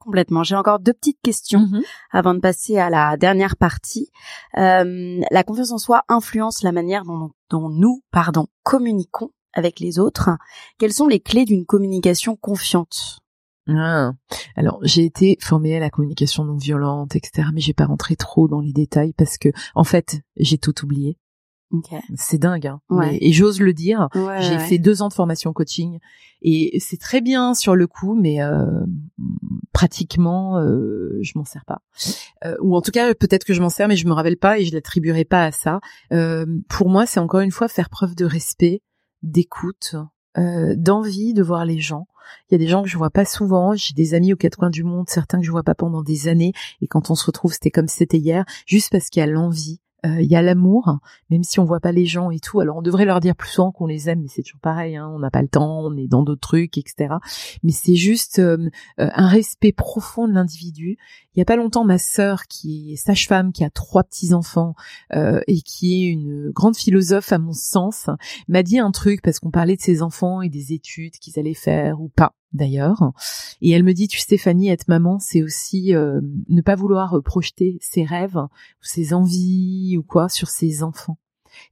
Complètement. 0.03 0.43
J'ai 0.43 0.55
encore 0.55 0.79
deux 0.79 0.91
petites 0.91 1.21
questions 1.23 1.61
mhm. 1.61 1.81
avant 2.11 2.33
de 2.33 2.39
passer 2.39 2.77
à 2.77 2.89
la 2.89 3.15
dernière 3.15 3.55
partie. 3.55 4.09
Euh, 4.57 5.21
la 5.31 5.43
confiance 5.43 5.71
en 5.71 5.77
soi 5.77 6.03
influence 6.09 6.61
la 6.61 6.73
manière 6.73 7.05
dont, 7.05 7.31
dont 7.49 7.69
nous, 7.69 8.01
pardon, 8.11 8.47
communiquons 8.63 9.31
avec 9.53 9.79
les 9.79 9.99
autres. 9.99 10.31
Quelles 10.77 10.93
sont 10.93 11.07
les 11.07 11.21
clés 11.21 11.45
d'une 11.45 11.65
communication 11.65 12.35
confiante? 12.35 13.19
Ah. 13.69 14.11
Alors 14.57 14.79
j'ai 14.81 15.05
été 15.05 15.37
formée 15.39 15.77
à 15.77 15.79
la 15.79 15.89
communication 15.89 16.43
non 16.43 16.57
violente, 16.57 17.15
etc. 17.15 17.47
Mais 17.53 17.61
j'ai 17.61 17.73
pas 17.73 17.85
rentré 17.85 18.17
trop 18.17 18.49
dans 18.49 18.59
les 18.59 18.73
détails 18.73 19.13
parce 19.13 19.37
que 19.37 19.49
en 19.73 19.85
fait 19.85 20.19
j'ai 20.35 20.57
tout 20.57 20.83
oublié. 20.83 21.17
Ok. 21.73 21.89
C'est 22.15 22.37
dingue. 22.37 22.67
Hein. 22.67 22.81
Ouais. 22.89 23.17
Et 23.19 23.33
j'ose 23.33 23.59
le 23.59 23.73
dire. 23.73 24.07
Ouais, 24.13 24.41
J'ai 24.41 24.55
ouais. 24.55 24.59
fait 24.59 24.77
deux 24.77 25.01
ans 25.01 25.07
de 25.07 25.13
formation 25.13 25.51
coaching 25.53 25.99
et 26.43 26.77
c'est 26.79 26.99
très 26.99 27.19
bien 27.21 27.53
sur 27.53 27.75
le 27.75 27.87
coup, 27.87 28.13
mais 28.15 28.41
euh, 28.41 28.65
pratiquement 29.71 30.59
euh, 30.59 31.17
je 31.21 31.31
m'en 31.35 31.45
sers 31.45 31.65
pas. 31.65 31.81
Euh, 32.45 32.55
ou 32.61 32.75
en 32.75 32.81
tout 32.81 32.91
cas 32.91 33.13
peut-être 33.15 33.43
que 33.43 33.53
je 33.53 33.61
m'en 33.61 33.69
sers, 33.69 33.87
mais 33.87 33.95
je 33.95 34.07
me 34.07 34.13
rappelle 34.13 34.37
pas 34.37 34.59
et 34.59 34.65
je 34.65 34.73
l'attribuerai 34.73 35.25
pas 35.25 35.45
à 35.45 35.51
ça. 35.51 35.79
Euh, 36.11 36.45
pour 36.69 36.89
moi, 36.89 37.05
c'est 37.05 37.19
encore 37.19 37.41
une 37.41 37.51
fois 37.51 37.67
faire 37.67 37.89
preuve 37.89 38.15
de 38.15 38.25
respect, 38.25 38.81
d'écoute, 39.23 39.95
euh, 40.37 40.75
d'envie 40.77 41.33
de 41.33 41.41
voir 41.41 41.65
les 41.65 41.79
gens. 41.79 42.07
Il 42.49 42.53
y 42.53 42.55
a 42.55 42.57
des 42.57 42.67
gens 42.67 42.83
que 42.83 42.89
je 42.89 42.97
vois 42.97 43.09
pas 43.09 43.25
souvent. 43.25 43.73
J'ai 43.73 43.93
des 43.93 44.13
amis 44.13 44.33
aux 44.33 44.37
quatre 44.37 44.57
coins 44.57 44.69
du 44.69 44.83
monde, 44.83 45.09
certains 45.09 45.39
que 45.39 45.45
je 45.45 45.51
vois 45.51 45.63
pas 45.63 45.75
pendant 45.75 46.03
des 46.03 46.27
années. 46.27 46.53
Et 46.81 46.87
quand 46.87 47.09
on 47.09 47.15
se 47.15 47.25
retrouve, 47.25 47.53
c'était 47.53 47.71
comme 47.71 47.87
c'était 47.87 48.17
hier, 48.17 48.45
juste 48.65 48.91
parce 48.91 49.09
qu'il 49.09 49.19
y 49.19 49.23
a 49.23 49.27
l'envie. 49.27 49.79
Euh, 50.05 50.21
Il 50.21 50.29
y 50.29 50.35
a 50.35 50.41
l'amour, 50.41 50.99
même 51.29 51.43
si 51.43 51.59
on 51.59 51.65
voit 51.65 51.79
pas 51.79 51.91
les 51.91 52.05
gens 52.05 52.31
et 52.31 52.39
tout. 52.39 52.59
Alors 52.59 52.77
on 52.77 52.81
devrait 52.81 53.05
leur 53.05 53.19
dire 53.19 53.35
plus 53.35 53.49
souvent 53.49 53.71
qu'on 53.71 53.87
les 53.87 54.09
aime, 54.09 54.21
mais 54.21 54.27
c'est 54.27 54.43
toujours 54.43 54.59
pareil. 54.59 54.95
Hein, 54.95 55.11
on 55.13 55.19
n'a 55.19 55.31
pas 55.31 55.41
le 55.41 55.47
temps, 55.47 55.81
on 55.81 55.95
est 55.97 56.07
dans 56.07 56.23
d'autres 56.23 56.41
trucs, 56.41 56.77
etc. 56.77 57.15
Mais 57.63 57.71
c'est 57.71 57.95
juste 57.95 58.39
euh, 58.39 58.69
euh, 58.99 59.09
un 59.13 59.27
respect 59.27 59.71
profond 59.71 60.27
de 60.27 60.33
l'individu. 60.33 60.97
Il 61.35 61.39
y 61.39 61.41
a 61.41 61.45
pas 61.45 61.55
longtemps, 61.55 61.83
ma 61.83 61.97
sœur, 61.97 62.43
qui 62.47 62.93
est 62.93 62.95
sage-femme, 62.95 63.51
qui 63.51 63.63
a 63.63 63.69
trois 63.69 64.03
petits 64.03 64.33
enfants 64.35 64.75
et 65.11 65.61
qui 65.61 66.03
est 66.03 66.07
une 66.09 66.51
grande 66.51 66.77
philosophe 66.77 67.31
à 67.31 67.39
mon 67.39 67.53
sens, 67.53 68.07
m'a 68.47 68.61
dit 68.61 68.77
un 68.77 68.91
truc 68.91 69.23
parce 69.23 69.39
qu'on 69.39 69.49
parlait 69.49 69.75
de 69.75 69.81
ses 69.81 70.03
enfants 70.03 70.43
et 70.43 70.49
des 70.49 70.73
études 70.73 71.13
qu'ils 71.13 71.39
allaient 71.39 71.55
faire 71.55 71.99
ou 72.01 72.09
pas 72.09 72.35
d'ailleurs. 72.53 73.11
Et 73.61 73.71
elle 73.71 73.83
me 73.83 73.93
dit, 73.93 74.07
tu 74.07 74.19
Fanny, 74.37 74.69
être 74.69 74.87
maman, 74.87 75.19
c'est 75.19 75.43
aussi 75.43 75.93
euh, 75.93 76.21
ne 76.49 76.61
pas 76.61 76.75
vouloir 76.75 77.17
euh, 77.17 77.21
projeter 77.21 77.77
ses 77.81 78.03
rêves 78.03 78.37
ou 78.37 78.83
ses 78.83 79.13
envies 79.13 79.95
ou 79.97 80.03
quoi 80.03 80.29
sur 80.29 80.49
ses 80.49 80.83
enfants. 80.83 81.17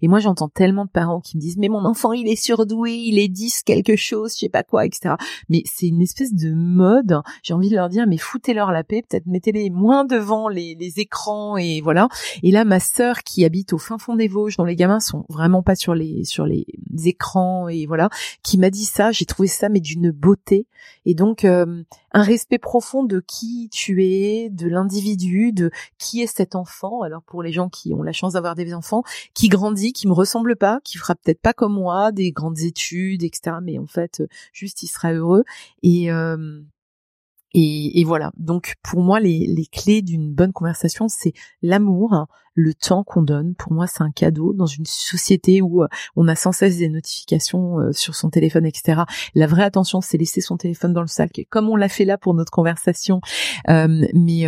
Et 0.02 0.08
moi, 0.08 0.20
j'entends 0.20 0.50
tellement 0.50 0.86
de 0.86 0.90
parents 0.90 1.22
qui 1.22 1.38
me 1.38 1.42
disent, 1.42 1.58
mais 1.58 1.70
mon 1.70 1.86
enfant, 1.86 2.14
il 2.14 2.28
est 2.28 2.36
surdoué, 2.36 2.94
il 2.94 3.20
est 3.20 3.28
10 3.28 3.64
quelque 3.64 3.96
chose, 3.96 4.34
je 4.34 4.40
sais 4.40 4.50
pas 4.50 4.64
quoi, 4.64 4.86
etc. 4.86 5.16
Mais 5.50 5.64
c'est 5.66 5.88
une 5.88 6.02
espèce 6.02 6.34
de 6.34 6.54
mode. 6.54 7.22
J'ai 7.44 7.54
envie 7.54 7.70
de 7.70 7.76
leur 7.76 7.90
dire, 7.90 8.06
mais 8.08 8.18
foutez-leur 8.18 8.72
la 8.72 8.84
paix, 8.84 9.04
peut-être 9.08 9.26
mettez-les 9.26 9.70
moins 9.70 10.06
devant 10.06 10.48
les, 10.48 10.78
écrans 10.98 11.58
et 11.58 11.80
voilà. 11.82 12.10
Et 12.44 12.52
là, 12.52 12.66
ma 12.66 12.80
sœur 12.80 13.24
qui 13.24 13.46
habite 13.46 13.72
au 13.74 13.78
fin 13.78 13.98
fond 13.98 14.16
des 14.16 14.28
Vosges, 14.28 14.58
dont 14.58 14.66
les 14.66 14.76
gamins 14.76 15.00
sont 15.00 15.26
vraiment 15.30 15.64
pas 15.64 15.76
sur 15.76 15.96
les 15.96 16.26
sur 16.26 16.46
les 16.46 16.66
écrans 17.06 17.70
et 17.70 17.86
voilà, 17.86 18.10
qui 18.44 18.58
m'a 18.58 18.70
dit 18.70 18.86
ça, 18.86 19.12
j'ai 19.12 19.26
trouvé 19.26 19.48
ça 19.48 19.70
mais 19.70 19.80
d'une 19.80 20.12
beauté. 20.12 20.68
Et 21.06 21.14
donc 21.14 21.46
euh, 21.46 21.84
un 22.12 22.24
respect 22.24 22.58
profond 22.58 23.04
de 23.04 23.20
qui 23.26 23.70
tu 23.72 24.06
es, 24.06 24.50
de 24.50 24.68
l'individu, 24.68 25.52
de 25.52 25.72
qui 25.98 26.22
est 26.22 26.28
cet 26.28 26.56
enfant. 26.56 27.02
Alors 27.02 27.22
pour 27.24 27.44
les 27.44 27.52
gens 27.52 27.70
qui 27.70 27.94
ont 27.94 28.04
la 28.04 28.12
chance 28.12 28.34
d'avoir 28.34 28.56
des 28.56 28.74
enfants, 28.74 29.04
qui 29.34 29.50
qui 29.76 30.08
me 30.08 30.14
ressemble 30.14 30.56
pas, 30.56 30.80
qui 30.84 30.98
fera 30.98 31.16
peut-être 31.16 31.42
pas 31.42 31.54
comme 31.54 31.74
moi 31.74 32.12
des 32.12 32.32
grandes 32.32 32.60
études, 32.60 33.24
etc. 33.24 33.58
Mais 33.62 33.80
en 33.80 33.88
fait, 33.88 34.22
euh, 34.22 34.28
juste 34.54 34.84
il 34.84 34.88
sera 34.88 35.14
heureux. 35.14 35.44
Et 35.84 36.12
euh, 36.12 36.62
et, 37.54 38.00
et 38.00 38.06
voilà. 38.06 38.32
Donc 38.38 38.76
pour 38.82 39.02
moi, 39.02 39.20
les, 39.20 39.46
les 39.46 39.66
clés 39.66 40.02
d'une 40.02 40.34
bonne 40.34 40.54
conversation, 40.54 41.10
c'est 41.10 41.34
l'amour, 41.62 42.28
le 42.54 42.74
temps 42.74 43.04
qu'on 43.04 43.24
donne. 43.24 43.56
Pour 43.56 43.74
moi, 43.74 43.88
c'est 43.88 44.04
un 44.04 44.12
cadeau 44.12 44.54
dans 44.54 44.68
une 44.68 44.86
société 44.86 45.62
où 45.62 45.84
euh, 45.84 45.88
on 46.16 46.30
a 46.30 46.36
sans 46.36 46.54
cesse 46.54 46.78
des 46.78 46.88
notifications 46.88 47.92
sur 47.92 48.16
son 48.16 48.30
téléphone, 48.30 48.66
etc. 48.66 49.02
La 49.36 49.48
vraie 49.48 49.64
attention, 49.64 50.00
c'est 50.00 50.18
laisser 50.18 50.40
son 50.40 50.56
téléphone 50.56 50.94
dans 50.94 51.02
le 51.02 51.08
sac, 51.08 51.46
comme 51.50 51.70
on 51.70 51.76
l'a 51.76 51.90
fait 51.90 52.06
là 52.06 52.18
pour 52.18 52.34
notre 52.36 52.52
conversation. 52.52 53.20
Euh, 53.70 54.08
mais 54.14 54.48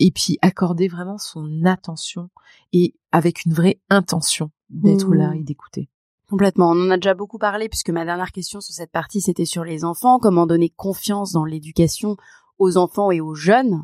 et 0.00 0.10
puis 0.10 0.38
accorder 0.42 0.88
vraiment 0.88 1.18
son 1.18 1.64
attention 1.64 2.30
et 2.72 2.94
avec 3.12 3.44
une 3.44 3.52
vraie 3.52 3.80
intention 3.90 4.50
d'être 4.70 5.08
Mmh. 5.08 5.14
là 5.14 5.32
et 5.34 5.42
d'écouter. 5.42 5.88
Complètement. 6.28 6.70
On 6.70 6.86
en 6.86 6.90
a 6.90 6.96
déjà 6.96 7.14
beaucoup 7.14 7.38
parlé 7.38 7.68
puisque 7.68 7.90
ma 7.90 8.04
dernière 8.04 8.30
question 8.30 8.60
sur 8.60 8.74
cette 8.74 8.92
partie 8.92 9.20
c'était 9.20 9.44
sur 9.44 9.64
les 9.64 9.84
enfants, 9.84 10.18
comment 10.18 10.46
donner 10.46 10.70
confiance 10.70 11.32
dans 11.32 11.44
l'éducation 11.44 12.16
aux 12.58 12.76
enfants 12.76 13.10
et 13.10 13.20
aux 13.20 13.34
jeunes. 13.34 13.82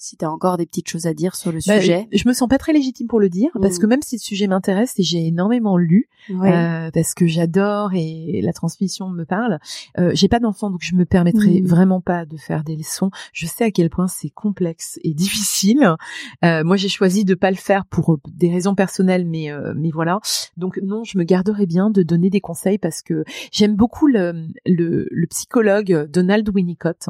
Si 0.00 0.16
tu 0.16 0.24
as 0.24 0.30
encore 0.30 0.56
des 0.56 0.64
petites 0.66 0.88
choses 0.88 1.06
à 1.06 1.12
dire 1.14 1.34
sur 1.34 1.50
le 1.50 1.58
Bah, 1.66 1.80
sujet. 1.80 2.06
je 2.12 2.28
me 2.28 2.32
sens 2.32 2.48
pas 2.48 2.56
très 2.58 2.72
légitime 2.72 3.08
pour 3.08 3.18
le 3.18 3.28
dire 3.28 3.50
parce 3.60 3.78
Mm. 3.78 3.80
que 3.80 3.86
même 3.86 4.02
si 4.02 4.14
le 4.16 4.20
sujet 4.20 4.46
m'intéresse 4.46 4.94
et 4.98 5.02
j'ai 5.02 5.26
énormément 5.26 5.76
lu 5.76 6.08
Ouais. 6.30 6.52
euh, 6.54 6.90
parce 6.92 7.14
que 7.14 7.26
j'adore 7.26 7.90
et 7.94 8.40
la 8.42 8.52
transmission 8.52 9.08
me 9.10 9.24
parle, 9.24 9.58
euh, 9.98 10.12
j'ai 10.14 10.28
pas 10.28 10.38
d'enfant 10.38 10.70
donc 10.70 10.80
je 10.82 10.94
me 10.94 11.04
permettrai 11.04 11.60
Mm. 11.60 11.66
vraiment 11.66 12.00
pas 12.00 12.26
de 12.26 12.36
faire 12.36 12.62
des 12.62 12.76
leçons. 12.76 13.10
Je 13.32 13.46
sais 13.46 13.64
à 13.64 13.70
quel 13.72 13.90
point 13.90 14.06
c'est 14.06 14.30
complexe 14.30 15.00
et 15.02 15.14
difficile. 15.14 15.96
Euh, 16.44 16.62
moi 16.62 16.76
j'ai 16.76 16.88
choisi 16.88 17.24
de 17.24 17.34
pas 17.34 17.50
le 17.50 17.56
faire 17.56 17.84
pour 17.84 18.12
euh, 18.14 18.20
des 18.32 18.50
raisons 18.52 18.76
personnelles 18.76 19.26
mais 19.26 19.50
euh, 19.50 19.74
mais 19.76 19.90
voilà. 19.90 20.20
Donc 20.56 20.78
non, 20.82 21.02
je 21.02 21.18
me 21.18 21.24
garderai 21.24 21.66
bien 21.66 21.90
de 21.90 22.04
donner 22.04 22.30
des 22.30 22.40
conseils 22.40 22.78
parce 22.78 23.02
que 23.02 23.24
j'aime 23.50 23.74
beaucoup 23.74 24.06
le 24.06 24.46
le, 24.64 25.08
le 25.10 25.26
psychologue 25.26 26.08
Donald 26.08 26.48
Winnicott 26.54 27.08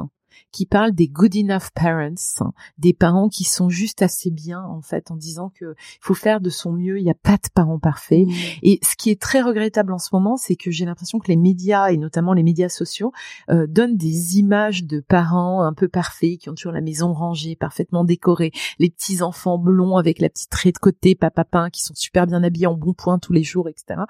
qui 0.53 0.67
parle 0.67 0.93
des 0.93 1.09
good 1.09 1.35
enough 1.37 1.71
parents, 1.75 2.53
des 2.79 2.93
parents 2.93 3.29
qui 3.29 3.45
sont 3.45 3.69
juste 3.69 4.03
assez 4.03 4.31
bien 4.31 4.63
en 4.63 4.81
fait 4.83 5.11
en 5.11 5.17
disant 5.17 5.51
que 5.55 5.75
faut 6.01 6.15
faire 6.15 6.41
de 6.41 6.51
son 6.51 6.73
mieux, 6.73 6.99
il 6.99 7.05
n'y 7.05 7.11
a 7.11 7.15
pas 7.15 7.37
de 7.37 7.49
parents 7.55 7.79
parfaits. 7.79 8.27
Mmh. 8.27 8.33
Et 8.63 8.81
ce 8.83 8.97
qui 8.97 9.11
est 9.11 9.21
très 9.21 9.41
regrettable 9.41 9.93
en 9.93 9.99
ce 9.99 10.11
moment, 10.13 10.37
c'est 10.37 10.57
que 10.57 10.71
j'ai 10.71 10.85
l'impression 10.85 11.19
que 11.19 11.29
les 11.29 11.37
médias 11.37 11.89
et 11.89 11.97
notamment 11.97 12.33
les 12.33 12.43
médias 12.43 12.69
sociaux 12.69 13.13
euh, 13.51 13.67
donnent 13.67 13.97
des 13.97 14.39
images 14.39 14.85
de 14.85 15.01
parents 15.01 15.63
un 15.63 15.73
peu 15.73 15.89
parfaits 15.89 16.39
qui 16.39 16.49
ont 16.49 16.55
toujours 16.55 16.73
la 16.73 16.81
maison 16.81 17.13
rangée, 17.13 17.57
parfaitement 17.57 18.05
décorée, 18.05 18.53
les 18.79 18.91
petits 18.91 19.23
enfants 19.23 19.59
blonds 19.59 19.97
avec 19.97 20.21
la 20.21 20.29
petite 20.29 20.55
raie 20.55 20.73
de 20.73 20.79
côté, 20.79 21.15
papa 21.15 21.45
pain, 21.45 21.71
qui 21.71 21.83
sont 21.83 21.95
super 21.95 22.27
bien 22.27 22.43
habillés 22.43 22.67
en 22.67 22.75
bon 22.75 22.93
point 22.93 23.19
tous 23.19 23.33
les 23.33 23.43
jours, 23.43 23.69
etc. 23.69 24.01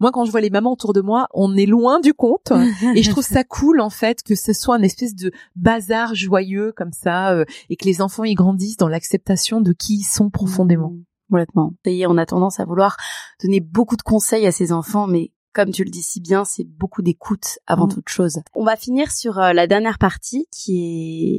Moi, 0.00 0.10
quand 0.12 0.24
je 0.24 0.30
vois 0.30 0.40
les 0.40 0.50
mamans 0.50 0.72
autour 0.72 0.92
de 0.92 1.00
moi, 1.00 1.28
on 1.32 1.56
est 1.56 1.66
loin 1.66 2.00
du 2.00 2.14
compte. 2.14 2.52
Et 2.94 3.02
je 3.02 3.10
trouve 3.10 3.24
ça 3.24 3.44
cool 3.44 3.80
en 3.80 3.90
fait 3.90 4.22
que 4.22 4.34
ce 4.34 4.52
soit 4.52 4.76
un 4.76 4.82
espèce 4.82 5.14
de 5.14 5.32
bazar 5.68 6.14
joyeux 6.14 6.72
comme 6.76 6.92
ça 6.92 7.32
euh, 7.34 7.44
et 7.68 7.76
que 7.76 7.84
les 7.84 8.00
enfants 8.00 8.24
y 8.24 8.34
grandissent 8.34 8.76
dans 8.78 8.88
l'acceptation 8.88 9.60
de 9.60 9.72
qui 9.72 9.96
ils 9.98 10.04
sont 10.04 10.30
profondément. 10.30 10.90
Mmh. 10.92 11.04
Complètement. 11.30 11.72
Et 11.84 12.06
on 12.06 12.16
a 12.16 12.24
tendance 12.24 12.58
à 12.58 12.64
vouloir 12.64 12.96
donner 13.42 13.60
beaucoup 13.60 13.96
de 13.96 14.02
conseils 14.02 14.46
à 14.46 14.52
ses 14.52 14.72
enfants, 14.72 15.06
mais 15.06 15.30
comme 15.52 15.70
tu 15.72 15.84
le 15.84 15.90
dis 15.90 16.02
si 16.02 16.20
bien, 16.20 16.44
c'est 16.46 16.64
beaucoup 16.64 17.02
d'écoute 17.02 17.58
avant 17.66 17.86
Mm. 17.86 17.92
toute 17.94 18.08
chose. 18.08 18.38
On 18.54 18.64
va 18.64 18.76
finir 18.76 19.10
sur 19.10 19.38
euh, 19.38 19.52
la 19.52 19.66
dernière 19.66 19.98
partie 19.98 20.46
qui 20.52 20.72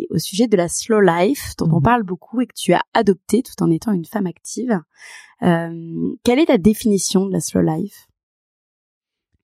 est 0.04 0.14
au 0.14 0.20
sujet 0.20 0.48
de 0.48 0.58
la 0.58 0.68
slow 0.68 1.00
life, 1.00 1.56
dont 1.58 1.70
on 1.72 1.78
Mhm. 1.78 1.84
parle 1.84 2.04
beaucoup 2.04 2.40
et 2.42 2.46
que 2.48 2.54
tu 2.56 2.74
as 2.74 2.84
adopté 2.94 3.42
tout 3.42 3.64
en 3.64 3.72
étant 3.72 3.94
une 3.94 4.06
femme 4.06 4.28
active. 4.28 4.80
Euh, 5.42 6.16
quelle 6.24 6.38
est 6.40 6.48
ta 6.48 6.58
définition 6.60 7.26
de 7.26 7.32
la 7.34 7.40
slow 7.40 7.62
life? 7.62 8.08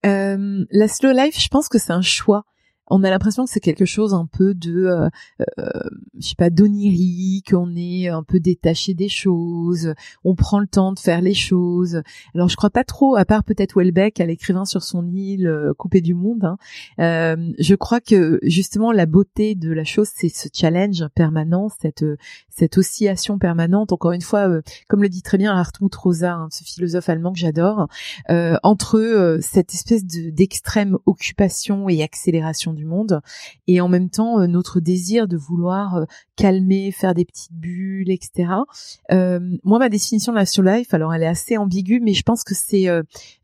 Euh, 0.06 0.66
la 0.70 0.88
slow 0.88 1.12
life, 1.12 1.40
je 1.42 1.48
pense 1.48 1.70
que 1.70 1.80
c'est 1.80 1.94
un 1.94 2.02
choix. 2.02 2.44
On 2.88 3.04
a 3.04 3.10
l'impression 3.10 3.46
que 3.46 3.52
c'est 3.52 3.60
quelque 3.60 3.86
chose 3.86 4.14
un 4.14 4.26
peu 4.26 4.54
de, 4.54 4.86
euh, 4.86 5.10
euh, 5.60 5.70
je 6.20 6.30
sais 6.30 6.36
pas, 6.36 6.50
d'onirique. 6.50 7.54
On 7.54 7.76
est 7.76 8.08
un 8.08 8.24
peu 8.24 8.40
détaché 8.40 8.94
des 8.94 9.10
choses. 9.10 9.94
On 10.24 10.36
prend 10.36 10.60
le 10.60 10.68
temps 10.68 10.92
de 10.94 11.00
faire 11.00 11.22
les 11.22 11.34
choses. 11.34 12.02
Alors 12.34 12.50
je 12.50 12.56
crois 12.56 12.70
pas 12.70 12.84
trop, 12.84 13.16
à 13.16 13.26
part 13.26 13.44
peut-être 13.44 13.76
Welbeck, 13.78 14.20
à 14.20 14.26
l'écrivain 14.26 14.66
sur 14.66 14.84
son 14.84 15.12
île 15.14 15.48
euh, 15.48 15.74
coupée 15.74 16.02
du 16.02 16.14
monde. 16.14 16.46
hein. 16.46 16.58
Euh, 17.00 17.52
je 17.60 17.76
crois 17.76 18.02
que 18.02 18.40
justement 18.44 18.92
la 18.92 19.06
beauté 19.06 19.56
de 19.56 19.72
la 19.72 19.84
chose, 19.84 20.10
c'est 20.14 20.30
ce 20.30 20.48
challenge 20.54 21.04
permanent, 21.16 21.70
cette 21.82 22.04
euh, 22.04 22.18
cette 22.58 22.78
oscillation 22.78 23.38
permanente. 23.38 23.92
Encore 23.92 24.12
une 24.14 24.22
fois, 24.22 24.48
euh, 24.48 24.62
comme 24.88 25.02
le 25.02 25.10
dit 25.10 25.22
très 25.22 25.38
bien 25.38 25.56
Hartmut 25.56 25.94
Rosa, 25.96 26.34
hein, 26.34 26.48
ce 26.52 26.64
philosophe 26.64 27.10
allemand 27.10 27.34
que 27.34 27.40
j'adore, 27.40 27.88
euh, 28.30 28.58
entre 28.64 28.98
euh, 28.98 29.40
cette 29.42 29.74
espèce 29.74 30.06
de 30.06 30.30
d'extrême 30.30 30.98
occupation 31.06 31.90
et 31.90 32.04
accélération 32.04 32.74
du 32.74 32.86
monde 32.86 33.22
et 33.68 33.82
en 33.82 33.88
même 33.88 34.10
temps 34.10 34.40
euh, 34.40 34.48
notre 34.48 34.80
désir 34.80 35.28
de 35.28 35.38
vouloir 35.38 35.96
euh, 35.96 36.06
calmer, 36.36 36.92
faire 36.92 37.14
des 37.14 37.26
petites 37.26 37.54
bulles, 37.54 38.10
etc. 38.12 38.50
Euh, 39.12 39.40
moi, 39.64 39.80
ma 39.80 39.90
définition 39.90 40.32
de 40.32 40.38
la 40.38 40.46
slow 40.46 40.64
life, 40.64 40.94
alors 40.94 41.14
elle 41.14 41.24
est 41.24 41.28
assez 41.28 41.58
ambiguë, 41.58 42.00
mais 42.02 42.14
je 42.14 42.24
pense 42.24 42.44
que 42.44 42.54
c'est 42.54 42.88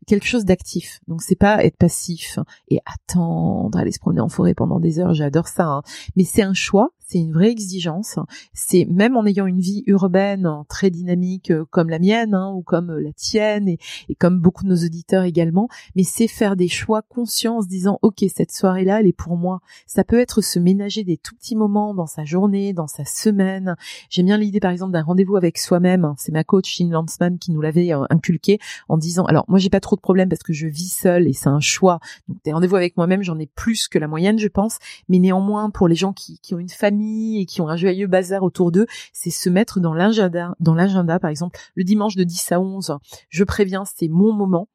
quelque 0.06 0.26
chose 0.26 0.44
d'actif. 0.44 1.00
Donc 1.08 1.22
c'est 1.22 1.36
pas 1.36 1.64
être 1.64 1.76
passif 1.76 2.38
et 2.68 2.80
attendre, 2.84 3.78
aller 3.78 3.92
se 3.92 3.98
promener 3.98 4.20
en 4.20 4.28
forêt 4.28 4.54
pendant 4.54 4.80
des 4.80 4.98
heures, 4.98 5.14
j'adore 5.14 5.48
ça. 5.48 5.66
hein. 5.66 5.82
Mais 6.16 6.24
c'est 6.24 6.42
un 6.42 6.54
choix, 6.54 6.90
c'est 7.06 7.18
une 7.18 7.32
vraie 7.32 7.50
exigence. 7.50 8.18
C'est 8.52 8.86
même 8.86 9.16
en 9.16 9.26
ayant 9.26 9.46
une 9.46 9.60
vie 9.60 9.82
urbaine 9.86 10.46
hein, 10.46 10.64
très 10.68 10.90
dynamique 10.90 11.50
euh, 11.50 11.64
comme 11.70 11.90
la 11.90 11.98
mienne 11.98 12.34
hein, 12.34 12.52
ou 12.54 12.62
comme 12.62 12.90
euh, 12.90 13.00
la 13.00 13.12
tienne 13.12 13.68
et, 13.68 13.78
comme 14.18 14.40
beaucoup 14.40 14.64
de 14.64 14.68
nos 14.68 14.76
auditeurs 14.76 15.24
également, 15.24 15.68
mais 15.96 16.04
c'est 16.04 16.28
faire 16.28 16.56
des 16.56 16.68
choix 16.68 17.02
conscients 17.02 17.58
en 17.58 17.62
se 17.62 17.68
disant 17.68 17.98
ok 18.02 18.24
cette 18.34 18.52
soirée 18.52 18.84
là 18.84 19.00
elle 19.00 19.06
est 19.06 19.12
pour 19.12 19.36
moi. 19.36 19.60
Ça 19.86 20.04
peut 20.04 20.18
être 20.18 20.40
se 20.40 20.58
ménager 20.58 21.04
des 21.04 21.16
tout 21.16 21.34
petits 21.34 21.56
moments 21.56 21.94
dans 21.94 22.06
sa 22.06 22.24
journée, 22.24 22.72
dans 22.72 22.86
sa 22.86 23.04
semaine. 23.04 23.76
J'aime 24.10 24.26
bien 24.26 24.38
l'idée 24.38 24.60
par 24.60 24.70
exemple 24.70 24.92
d'un 24.92 25.02
rendez-vous 25.02 25.36
avec 25.36 25.58
soi-même. 25.58 26.14
C'est 26.16 26.32
ma 26.32 26.44
coach 26.44 26.68
Shin 26.68 26.88
Landsman 26.90 27.38
qui 27.38 27.50
nous 27.50 27.60
l'avait 27.60 27.92
euh, 27.92 28.04
inculqué 28.10 28.58
en 28.88 28.96
disant 28.96 29.24
alors 29.24 29.44
moi 29.48 29.58
j'ai 29.58 29.70
pas 29.70 29.80
trop 29.80 29.96
de 29.96 30.00
problèmes 30.00 30.28
parce 30.28 30.42
que 30.42 30.52
je 30.52 30.66
vis 30.66 30.92
seule 30.92 31.26
et 31.26 31.32
c'est 31.32 31.48
un 31.48 31.60
choix. 31.60 32.00
Donc 32.28 32.38
des 32.44 32.52
rendez-vous 32.52 32.76
avec 32.76 32.96
moi-même 32.96 33.22
j'en 33.22 33.38
ai 33.38 33.46
plus 33.46 33.88
que 33.88 33.98
la 33.98 34.08
moyenne 34.08 34.38
je 34.38 34.48
pense, 34.48 34.78
mais 35.08 35.18
néanmoins 35.18 35.70
pour 35.70 35.88
les 35.88 35.96
gens 35.96 36.12
qui 36.12 36.38
ont 36.54 36.58
une 36.58 36.68
famille 36.68 36.91
et 37.00 37.46
qui 37.46 37.60
ont 37.60 37.68
un 37.68 37.76
joyeux 37.76 38.06
bazar 38.06 38.42
autour 38.42 38.72
d'eux, 38.72 38.86
c'est 39.12 39.30
se 39.30 39.48
mettre 39.48 39.80
dans 39.80 39.94
l'agenda, 39.94 40.54
dans 40.60 40.74
l'agenda 40.74 41.18
par 41.18 41.30
exemple, 41.30 41.58
le 41.74 41.84
dimanche 41.84 42.16
de 42.16 42.24
10 42.24 42.52
à 42.52 42.60
11, 42.60 42.98
je 43.28 43.44
préviens, 43.44 43.84
c'est 43.84 44.08
mon 44.08 44.32
moment 44.32 44.68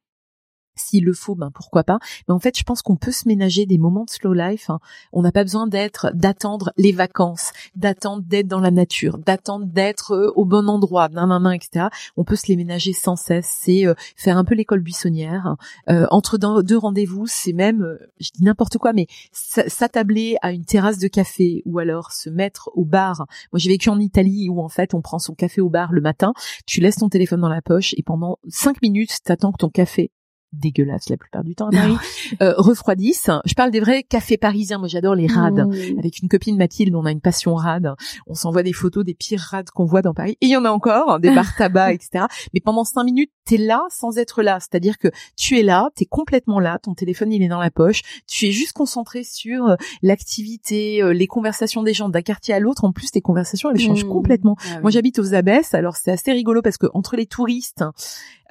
s'il 0.80 1.04
le 1.04 1.12
faut, 1.12 1.34
ben 1.34 1.50
pourquoi 1.52 1.84
pas. 1.84 1.98
Mais 2.28 2.34
en 2.34 2.38
fait, 2.38 2.56
je 2.58 2.62
pense 2.64 2.82
qu'on 2.82 2.96
peut 2.96 3.12
se 3.12 3.28
ménager 3.28 3.66
des 3.66 3.78
moments 3.78 4.04
de 4.04 4.10
slow 4.10 4.32
life. 4.32 4.70
hein. 4.70 4.80
On 5.12 5.22
n'a 5.22 5.32
pas 5.32 5.44
besoin 5.44 5.66
d'être, 5.66 6.10
d'attendre 6.14 6.72
les 6.76 6.92
vacances, 6.92 7.52
d'attendre 7.76 8.22
d'être 8.26 8.46
dans 8.48 8.60
la 8.60 8.70
nature, 8.70 9.18
d'attendre 9.18 9.66
d'être 9.66 10.12
euh, 10.12 10.32
au 10.36 10.44
bon 10.44 10.68
endroit, 10.68 11.08
nan, 11.08 11.28
nan, 11.28 11.42
nan, 11.42 11.52
etc. 11.52 11.86
On 12.16 12.24
peut 12.24 12.36
se 12.36 12.46
les 12.48 12.56
ménager 12.56 12.92
sans 12.92 13.16
cesse. 13.16 13.56
C'est 13.60 13.86
euh, 13.86 13.94
faire 14.16 14.36
un 14.38 14.44
peu 14.44 14.54
l'école 14.54 14.80
buissonnière. 14.80 15.56
Euh, 15.88 16.06
entre 16.10 16.38
deux 16.38 16.78
rendez-vous, 16.78 17.26
c'est 17.26 17.52
même, 17.52 17.82
euh, 17.82 17.98
je 18.20 18.30
dis 18.34 18.44
n'importe 18.44 18.78
quoi, 18.78 18.92
mais 18.92 19.06
s'attabler 19.32 20.36
à 20.42 20.52
une 20.52 20.64
terrasse 20.64 20.98
de 20.98 21.08
café 21.08 21.62
ou 21.64 21.78
alors 21.78 22.12
se 22.12 22.30
mettre 22.30 22.70
au 22.74 22.84
bar. 22.84 23.26
Moi, 23.52 23.58
j'ai 23.58 23.70
vécu 23.70 23.88
en 23.88 23.98
Italie 23.98 24.48
où 24.48 24.60
en 24.60 24.68
fait, 24.68 24.94
on 24.94 25.02
prend 25.02 25.18
son 25.18 25.34
café 25.34 25.60
au 25.60 25.68
bar 25.68 25.92
le 25.92 26.00
matin. 26.00 26.32
Tu 26.66 26.80
laisses 26.80 26.96
ton 26.96 27.08
téléphone 27.08 27.40
dans 27.40 27.48
la 27.48 27.62
poche 27.62 27.94
et 27.96 28.02
pendant 28.02 28.38
cinq 28.48 28.82
minutes, 28.82 29.18
t'attends 29.24 29.52
que 29.52 29.58
ton 29.58 29.70
café 29.70 30.10
dégueulasse 30.52 31.08
la 31.08 31.16
plupart 31.16 31.44
du 31.44 31.54
temps 31.54 31.68
à 31.68 31.72
Paris, 31.72 31.96
euh, 32.42 32.54
refroidisse. 32.56 33.30
Je 33.44 33.54
parle 33.54 33.70
des 33.70 33.80
vrais 33.80 34.02
cafés 34.02 34.38
parisiens. 34.38 34.78
Moi, 34.78 34.88
j'adore 34.88 35.14
les 35.14 35.26
rades. 35.26 35.66
Mmh. 35.68 35.98
Avec 35.98 36.20
une 36.20 36.28
copine 36.28 36.56
Mathilde, 36.56 36.94
on 36.94 37.04
a 37.04 37.12
une 37.12 37.20
passion 37.20 37.54
rade. 37.54 37.94
On 38.26 38.34
s'envoie 38.34 38.62
des 38.62 38.72
photos 38.72 39.04
des 39.04 39.14
pires 39.14 39.40
rades 39.40 39.70
qu'on 39.70 39.84
voit 39.84 40.02
dans 40.02 40.14
Paris. 40.14 40.36
Et 40.40 40.46
il 40.46 40.50
y 40.50 40.56
en 40.56 40.64
a 40.64 40.70
encore, 40.70 41.10
hein, 41.10 41.18
des 41.18 41.34
bars 41.34 41.54
tabac, 41.58 41.92
etc. 41.92 42.24
Mais 42.54 42.60
pendant 42.60 42.84
cinq 42.84 43.04
minutes, 43.04 43.30
t'es 43.44 43.58
là 43.58 43.82
sans 43.90 44.16
être 44.18 44.42
là. 44.42 44.58
C'est-à-dire 44.60 44.98
que 44.98 45.08
tu 45.36 45.58
es 45.58 45.62
là, 45.62 45.90
t'es 45.94 46.06
complètement 46.06 46.60
là. 46.60 46.78
Ton 46.82 46.94
téléphone, 46.94 47.32
il 47.32 47.42
est 47.42 47.48
dans 47.48 47.60
la 47.60 47.70
poche. 47.70 48.02
Tu 48.26 48.46
es 48.46 48.52
juste 48.52 48.72
concentré 48.72 49.22
sur 49.24 49.66
euh, 49.66 49.76
l'activité, 50.02 51.02
euh, 51.02 51.12
les 51.12 51.26
conversations 51.26 51.82
des 51.82 51.94
gens 51.94 52.08
d'un 52.08 52.22
quartier 52.22 52.54
à 52.54 52.60
l'autre. 52.60 52.84
En 52.84 52.92
plus, 52.92 53.10
tes 53.10 53.20
conversations, 53.20 53.70
elles 53.70 53.78
changent 53.78 53.98
Mmh. 54.04 54.08
complètement. 54.08 54.56
Ah 54.60 54.74
oui. 54.76 54.82
Moi, 54.82 54.90
j'habite 54.90 55.18
aux 55.18 55.34
Abbesses, 55.34 55.74
alors 55.74 55.96
c'est 55.96 56.10
assez 56.10 56.32
rigolo 56.32 56.62
parce 56.62 56.76
que 56.76 56.86
entre 56.94 57.16
les 57.16 57.26
touristes 57.26 57.84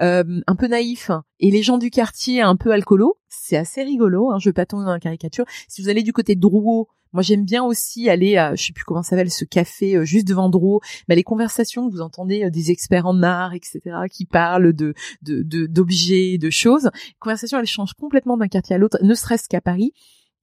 euh, 0.01 0.41
un 0.47 0.55
peu 0.55 0.67
naïfs 0.67 1.11
et 1.39 1.51
les 1.51 1.63
gens 1.63 1.77
du 1.77 1.89
quartier 1.89 2.41
un 2.41 2.55
peu 2.55 2.71
alcoolo, 2.71 3.17
c'est 3.29 3.57
assez 3.57 3.83
rigolo. 3.83 4.31
Hein, 4.31 4.37
je 4.39 4.49
vais 4.49 4.53
pas 4.53 4.65
tomber 4.65 4.85
dans 4.85 4.91
la 4.91 4.99
caricature. 4.99 5.45
Si 5.67 5.81
vous 5.81 5.89
allez 5.89 6.03
du 6.03 6.13
côté 6.13 6.35
de 6.35 6.39
Drouot, 6.39 6.87
moi 7.13 7.23
j'aime 7.23 7.45
bien 7.45 7.63
aussi 7.63 8.09
aller 8.09 8.37
à, 8.37 8.55
je 8.55 8.65
sais 8.65 8.73
plus 8.73 8.83
comment 8.83 9.01
ça 9.01 9.11
s'appelle, 9.11 9.31
ce 9.31 9.45
café 9.45 9.95
euh, 9.95 10.05
juste 10.05 10.27
devant 10.27 10.49
Drouot. 10.49 10.81
Bah, 11.07 11.15
les 11.15 11.23
conversations, 11.23 11.89
vous 11.89 12.01
entendez 12.01 12.45
euh, 12.45 12.49
des 12.49 12.71
experts 12.71 13.05
en 13.05 13.23
art, 13.23 13.53
etc., 13.53 13.79
qui 14.11 14.25
parlent 14.25 14.73
de 14.73 14.93
de 15.21 15.41
de- 15.43 15.67
d'objets, 15.67 16.37
de, 16.37 16.49
choses. 16.49 16.89
Conversations, 17.19 17.59
elles 17.59 17.65
changent 17.65 17.93
complètement 17.93 18.37
d'un 18.37 18.47
quartier 18.47 18.75
à 18.75 18.79
l'autre, 18.79 18.97
ne 19.01 19.13
serait-ce 19.13 19.47
qu'à 19.47 19.61
Paris. 19.61 19.93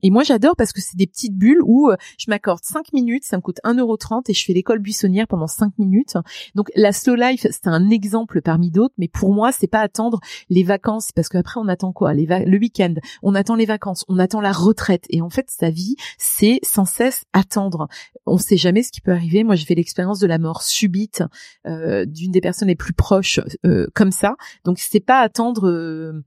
Et 0.04 0.10
moi, 0.10 0.22
j'adore 0.22 0.54
parce 0.54 0.72
que 0.72 0.82
c'est 0.82 0.98
des 0.98 1.06
petites 1.06 1.34
bulles 1.34 1.62
où 1.64 1.88
euh, 1.88 1.96
je 2.18 2.26
m'accorde 2.28 2.60
5 2.62 2.92
minutes, 2.92 3.24
ça 3.24 3.38
me 3.38 3.42
coûte 3.42 3.58
1,30€ 3.64 4.24
et 4.28 4.34
je 4.34 4.44
fais 4.44 4.52
l'école 4.52 4.78
buissonnière 4.78 5.26
pendant 5.26 5.46
5 5.46 5.72
minutes. 5.78 6.18
Donc 6.54 6.70
la 6.76 6.92
slow 6.92 7.14
life, 7.14 7.46
c'est 7.50 7.66
un 7.68 7.88
exemple 7.88 8.42
parmi 8.42 8.70
d'autres, 8.70 8.94
mais 8.98 9.08
pour 9.08 9.32
moi, 9.32 9.50
c'est 9.50 9.66
pas 9.66 9.80
attendre 9.80 10.20
les 10.50 10.62
vacances 10.62 11.10
parce 11.10 11.30
qu'après 11.30 11.58
on 11.58 11.68
attend 11.68 11.92
quoi? 11.92 12.12
Le 12.12 12.58
week-end, 12.58 12.94
on 13.22 13.34
attend 13.34 13.54
les 13.54 13.64
vacances, 13.64 14.04
on 14.08 14.18
attend 14.18 14.42
la 14.42 14.52
retraite 14.52 15.06
et 15.08 15.22
en 15.22 15.30
fait 15.30 15.46
sa 15.48 15.70
vie, 15.70 15.96
c'est 16.18 16.60
sans 16.62 16.84
cesse 16.84 17.24
attendre. 17.32 17.88
On 18.26 18.36
sait 18.36 18.58
jamais 18.58 18.82
ce 18.82 18.92
qui 18.92 19.00
peut 19.00 19.12
arriver. 19.12 19.42
Moi, 19.42 19.54
j'ai 19.54 19.64
fait 19.64 19.74
l'expérience 19.74 20.18
de 20.18 20.26
la 20.26 20.36
mort 20.36 20.62
subite 20.62 21.22
euh, 21.66 22.04
d'une 22.04 22.30
des 22.30 22.42
personnes 22.42 22.68
les 22.68 22.76
plus 22.76 22.92
proches 22.92 23.40
euh, 23.64 23.86
comme 23.94 24.12
ça. 24.12 24.36
Donc 24.66 24.78
c'est 24.80 25.00
pas 25.00 25.20
attendre. 25.20 25.66
euh, 25.70 26.24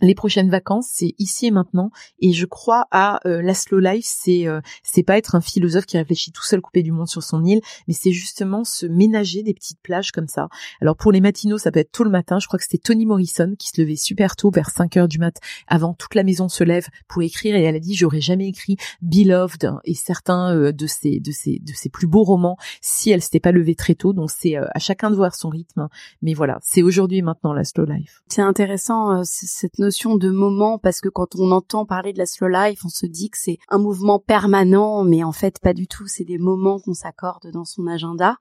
les 0.00 0.14
prochaines 0.14 0.50
vacances, 0.50 0.88
c'est 0.90 1.14
ici 1.18 1.46
et 1.46 1.50
maintenant. 1.50 1.90
Et 2.20 2.32
je 2.32 2.44
crois 2.44 2.86
à 2.90 3.26
euh, 3.26 3.40
la 3.40 3.54
slow 3.54 3.78
life, 3.78 4.04
c'est 4.06 4.46
euh, 4.46 4.60
c'est 4.82 5.02
pas 5.02 5.16
être 5.16 5.34
un 5.34 5.40
philosophe 5.40 5.86
qui 5.86 5.96
réfléchit 5.96 6.32
tout 6.32 6.44
seul 6.44 6.60
coupé 6.60 6.82
du 6.82 6.92
monde 6.92 7.08
sur 7.08 7.22
son 7.22 7.44
île, 7.44 7.60
mais 7.88 7.94
c'est 7.94 8.12
justement 8.12 8.64
se 8.64 8.86
ménager 8.86 9.42
des 9.42 9.54
petites 9.54 9.80
plages 9.82 10.12
comme 10.12 10.28
ça. 10.28 10.48
Alors 10.82 10.96
pour 10.96 11.12
les 11.12 11.20
matinaux, 11.20 11.58
ça 11.58 11.70
peut 11.70 11.80
être 11.80 11.92
tôt 11.92 12.04
le 12.04 12.10
matin. 12.10 12.38
Je 12.38 12.46
crois 12.46 12.58
que 12.58 12.64
c'était 12.64 12.82
Toni 12.82 13.06
Morrison 13.06 13.54
qui 13.58 13.68
se 13.68 13.80
levait 13.80 13.96
super 13.96 14.36
tôt, 14.36 14.50
vers 14.50 14.70
5 14.70 14.96
heures 14.98 15.08
du 15.08 15.18
mat, 15.18 15.38
avant 15.66 15.94
toute 15.94 16.14
la 16.14 16.24
maison 16.24 16.48
se 16.48 16.62
lève 16.62 16.88
pour 17.08 17.22
écrire. 17.22 17.56
Et 17.56 17.62
elle 17.62 17.76
a 17.76 17.80
dit 17.80 17.94
j'aurais 17.94 18.20
jamais 18.20 18.48
écrit 18.48 18.76
Beloved 19.00 19.72
et 19.84 19.94
certains 19.94 20.54
euh, 20.54 20.72
de 20.72 20.86
ses 20.86 21.20
de 21.20 21.30
ses 21.30 21.58
de 21.60 21.72
ses 21.72 21.88
plus 21.88 22.06
beaux 22.06 22.24
romans 22.24 22.58
si 22.82 23.10
elle 23.10 23.22
s'était 23.22 23.40
pas 23.40 23.52
levée 23.52 23.74
très 23.74 23.94
tôt. 23.94 24.12
Donc 24.12 24.30
c'est 24.30 24.58
euh, 24.58 24.66
à 24.74 24.78
chacun 24.78 25.10
de 25.10 25.16
voir 25.16 25.34
son 25.34 25.48
rythme. 25.48 25.88
Mais 26.20 26.34
voilà, 26.34 26.58
c'est 26.62 26.82
aujourd'hui 26.82 27.18
et 27.18 27.22
maintenant 27.22 27.54
la 27.54 27.64
slow 27.64 27.86
life. 27.86 28.22
C'est 28.28 28.42
intéressant 28.42 29.20
euh, 29.20 29.22
cette 29.24 29.78
notion 29.78 29.85
de 29.86 30.30
moment 30.30 30.78
parce 30.78 31.00
que 31.00 31.08
quand 31.08 31.34
on 31.36 31.50
entend 31.50 31.86
parler 31.86 32.12
de 32.12 32.18
la 32.18 32.26
slow 32.26 32.48
life, 32.48 32.80
on 32.84 32.88
se 32.88 33.06
dit 33.06 33.30
que 33.30 33.38
c'est 33.38 33.58
un 33.68 33.78
mouvement 33.78 34.18
permanent, 34.18 35.04
mais 35.04 35.24
en 35.24 35.32
fait 35.32 35.60
pas 35.60 35.72
du 35.72 35.86
tout. 35.86 36.06
C'est 36.06 36.24
des 36.24 36.38
moments 36.38 36.78
qu'on 36.80 36.94
s'accorde 36.94 37.50
dans 37.52 37.64
son 37.64 37.86
agenda. 37.86 38.36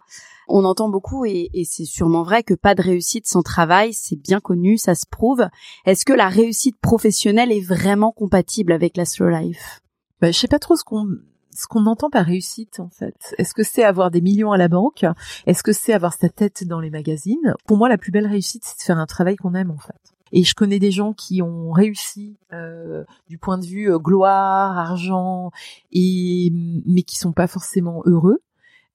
On 0.48 0.66
entend 0.66 0.90
beaucoup 0.90 1.26
et, 1.26 1.50
et 1.54 1.66
c'est 1.66 1.86
sûrement 1.86 2.24
vrai 2.24 2.44
que 2.44 2.54
pas 2.54 2.76
de 2.76 2.82
réussite 2.82 3.28
sans 3.28 3.42
travail, 3.42 3.94
c'est 3.94 4.16
bien 4.16 4.40
connu, 4.40 4.78
ça 4.78 4.96
se 4.96 5.06
prouve. 5.10 5.48
Est-ce 5.86 6.06
que 6.06 6.14
la 6.14 6.30
réussite 6.30 6.80
professionnelle 6.80 7.52
est 7.52 7.66
vraiment 7.66 8.12
compatible 8.12 8.72
avec 8.72 8.98
la 8.98 9.06
slow 9.06 9.30
life? 9.30 9.82
Bah, 10.22 10.32
je 10.32 10.40
sais 10.40 10.48
pas 10.48 10.60
trop 10.60 10.76
ce 10.76 10.84
qu'on 10.84 11.08
ce 11.56 11.68
qu'on 11.68 11.86
entend 11.86 12.10
par 12.10 12.26
réussite 12.26 12.80
en 12.80 12.90
fait. 12.90 13.34
Est-ce 13.38 13.54
que 13.54 13.64
c'est 13.64 13.84
avoir 13.84 14.12
des 14.12 14.22
millions 14.22 14.52
à 14.52 14.58
la 14.58 14.68
banque? 14.68 15.06
Est-ce 15.46 15.64
que 15.64 15.72
c'est 15.72 15.94
avoir 15.94 16.14
sa 16.14 16.30
tête 16.30 16.66
dans 16.66 16.80
les 16.80 16.90
magazines? 16.90 17.56
Pour 17.66 17.78
moi, 17.78 17.90
la 17.90 17.98
plus 17.98 18.12
belle 18.12 18.28
réussite, 18.28 18.64
c'est 18.66 18.78
de 18.78 18.82
faire 18.82 19.00
un 19.00 19.06
travail 19.06 19.38
qu'on 19.38 19.56
aime 19.56 19.72
en 19.72 19.78
fait. 19.78 20.05
Et 20.32 20.44
je 20.44 20.56
connais 20.56 20.80
des 20.80 20.92
gens 20.92 21.14
qui 21.14 21.42
ont 21.42 21.72
réussi 21.72 22.38
euh, 22.52 23.04
du 23.28 23.38
point 23.38 23.58
de 23.58 23.66
vue 23.66 23.92
euh, 23.92 24.00
gloire, 24.00 24.78
argent, 24.78 25.52
et 25.92 26.52
mais 26.86 27.04
qui 27.04 27.18
sont 27.18 27.34
pas 27.34 27.48
forcément 27.48 28.02
heureux. 28.06 28.42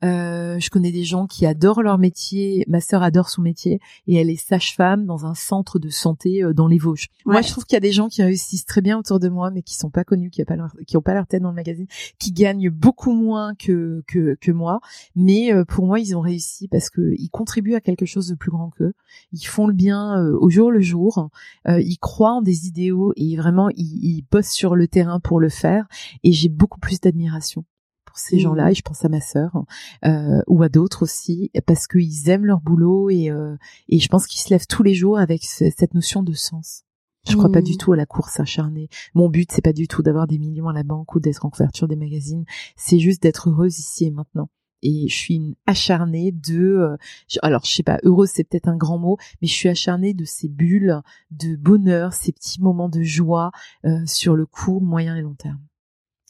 Euh, 0.02 0.58
je 0.58 0.70
connais 0.70 0.92
des 0.92 1.04
gens 1.04 1.26
qui 1.26 1.46
adorent 1.46 1.82
leur 1.82 1.98
métier. 1.98 2.64
Ma 2.68 2.80
sœur 2.80 3.02
adore 3.02 3.28
son 3.28 3.42
métier 3.42 3.80
et 4.06 4.16
elle 4.16 4.30
est 4.30 4.36
sage-femme 4.36 5.06
dans 5.06 5.26
un 5.26 5.34
centre 5.34 5.78
de 5.78 5.88
santé 5.88 6.42
euh, 6.42 6.52
dans 6.52 6.66
les 6.66 6.78
Vosges. 6.78 7.08
Moi, 7.26 7.42
je 7.42 7.50
trouve 7.50 7.64
qu'il 7.64 7.74
y 7.74 7.76
a 7.76 7.80
des 7.80 7.92
gens 7.92 8.08
qui 8.08 8.22
réussissent 8.22 8.64
très 8.64 8.80
bien 8.80 8.98
autour 8.98 9.20
de 9.20 9.28
moi, 9.28 9.50
mais 9.50 9.62
qui 9.62 9.74
sont 9.74 9.90
pas 9.90 10.04
connus, 10.04 10.30
qui 10.30 10.40
n'ont 10.40 10.46
pas 10.46 10.56
leur, 10.56 10.74
qui 10.86 10.96
ont 10.96 11.02
pas 11.02 11.14
leur 11.14 11.26
tête 11.26 11.42
dans 11.42 11.50
le 11.50 11.54
magazine, 11.54 11.86
qui 12.18 12.32
gagnent 12.32 12.70
beaucoup 12.70 13.12
moins 13.12 13.54
que 13.54 14.02
que, 14.06 14.36
que 14.40 14.52
moi. 14.52 14.80
Mais 15.16 15.52
euh, 15.52 15.64
pour 15.64 15.86
moi, 15.86 16.00
ils 16.00 16.16
ont 16.16 16.20
réussi 16.20 16.68
parce 16.68 16.90
que 16.90 17.14
ils 17.18 17.30
contribuent 17.30 17.74
à 17.74 17.80
quelque 17.80 18.06
chose 18.06 18.28
de 18.28 18.34
plus 18.34 18.50
grand 18.50 18.70
qu'eux. 18.70 18.94
Ils 19.32 19.44
font 19.44 19.66
le 19.66 19.74
bien 19.74 20.18
euh, 20.18 20.36
au 20.40 20.50
jour 20.50 20.70
le 20.70 20.80
jour. 20.80 21.30
Euh, 21.68 21.80
ils 21.80 21.98
croient 21.98 22.32
en 22.32 22.42
des 22.42 22.66
idéaux 22.66 23.12
et 23.16 23.36
vraiment 23.36 23.68
ils, 23.70 24.04
ils 24.04 24.24
bossent 24.30 24.52
sur 24.52 24.76
le 24.76 24.88
terrain 24.88 25.20
pour 25.20 25.40
le 25.40 25.48
faire. 25.48 25.86
Et 26.22 26.32
j'ai 26.32 26.48
beaucoup 26.48 26.80
plus 26.80 27.00
d'admiration 27.00 27.64
pour 28.10 28.18
ces 28.18 28.36
Mmh. 28.36 28.40
gens-là. 28.40 28.70
Et 28.72 28.74
je 28.74 28.82
pense 28.82 29.04
à 29.04 29.08
ma 29.08 29.20
sœur 29.20 29.64
euh, 30.04 30.42
ou 30.48 30.62
à 30.64 30.68
d'autres 30.68 31.04
aussi 31.04 31.52
parce 31.64 31.86
qu'ils 31.86 32.28
aiment 32.28 32.44
leur 32.44 32.60
boulot 32.60 33.08
et 33.08 33.30
euh, 33.30 33.56
et 33.88 34.00
je 34.00 34.08
pense 34.08 34.26
qu'ils 34.26 34.40
se 34.40 34.50
lèvent 34.50 34.66
tous 34.66 34.82
les 34.82 34.94
jours 34.94 35.16
avec 35.18 35.44
ce- 35.44 35.70
cette 35.76 35.94
notion 35.94 36.24
de 36.24 36.32
sens. 36.32 36.82
Je 37.28 37.36
crois 37.36 37.52
pas 37.52 37.60
Mmh. 37.60 37.64
du 37.64 37.76
tout 37.76 37.92
à 37.92 37.96
la 37.96 38.06
course 38.06 38.40
acharnée. 38.40 38.88
Mon 39.14 39.28
but, 39.28 39.52
c'est 39.52 39.62
pas 39.62 39.72
du 39.72 39.86
tout 39.86 40.02
d'avoir 40.02 40.26
des 40.26 40.38
millions 40.38 40.68
à 40.68 40.72
la 40.72 40.82
banque 40.82 41.14
ou 41.14 41.20
d'être 41.20 41.44
en 41.46 41.50
couverture 41.50 41.86
des 41.86 41.94
magazines. 41.96 42.44
C'est 42.76 42.98
juste 42.98 43.22
d'être 43.22 43.48
heureuse 43.50 43.78
ici 43.78 44.06
et 44.06 44.10
maintenant. 44.10 44.48
Et 44.82 45.06
je 45.08 45.14
suis 45.14 45.34
une 45.34 45.54
acharnée 45.66 46.32
de, 46.32 46.58
euh, 46.58 46.96
je- 47.28 47.38
alors 47.42 47.62
je 47.66 47.70
sais 47.74 47.82
pas, 47.82 47.98
heureuse 48.02 48.30
c'est 48.32 48.44
peut-être 48.44 48.68
un 48.68 48.76
grand 48.78 48.96
mot, 48.98 49.18
mais 49.42 49.46
je 49.48 49.52
suis 49.52 49.68
acharnée 49.68 50.14
de 50.14 50.24
ces 50.24 50.48
bulles 50.48 51.02
de 51.30 51.54
bonheur, 51.56 52.14
ces 52.14 52.32
petits 52.32 52.62
moments 52.62 52.88
de 52.88 53.02
joie 53.02 53.50
euh, 53.84 54.00
sur 54.06 54.34
le 54.34 54.46
court, 54.46 54.80
moyen 54.80 55.14
et 55.16 55.20
long 55.20 55.34
terme. 55.34 55.60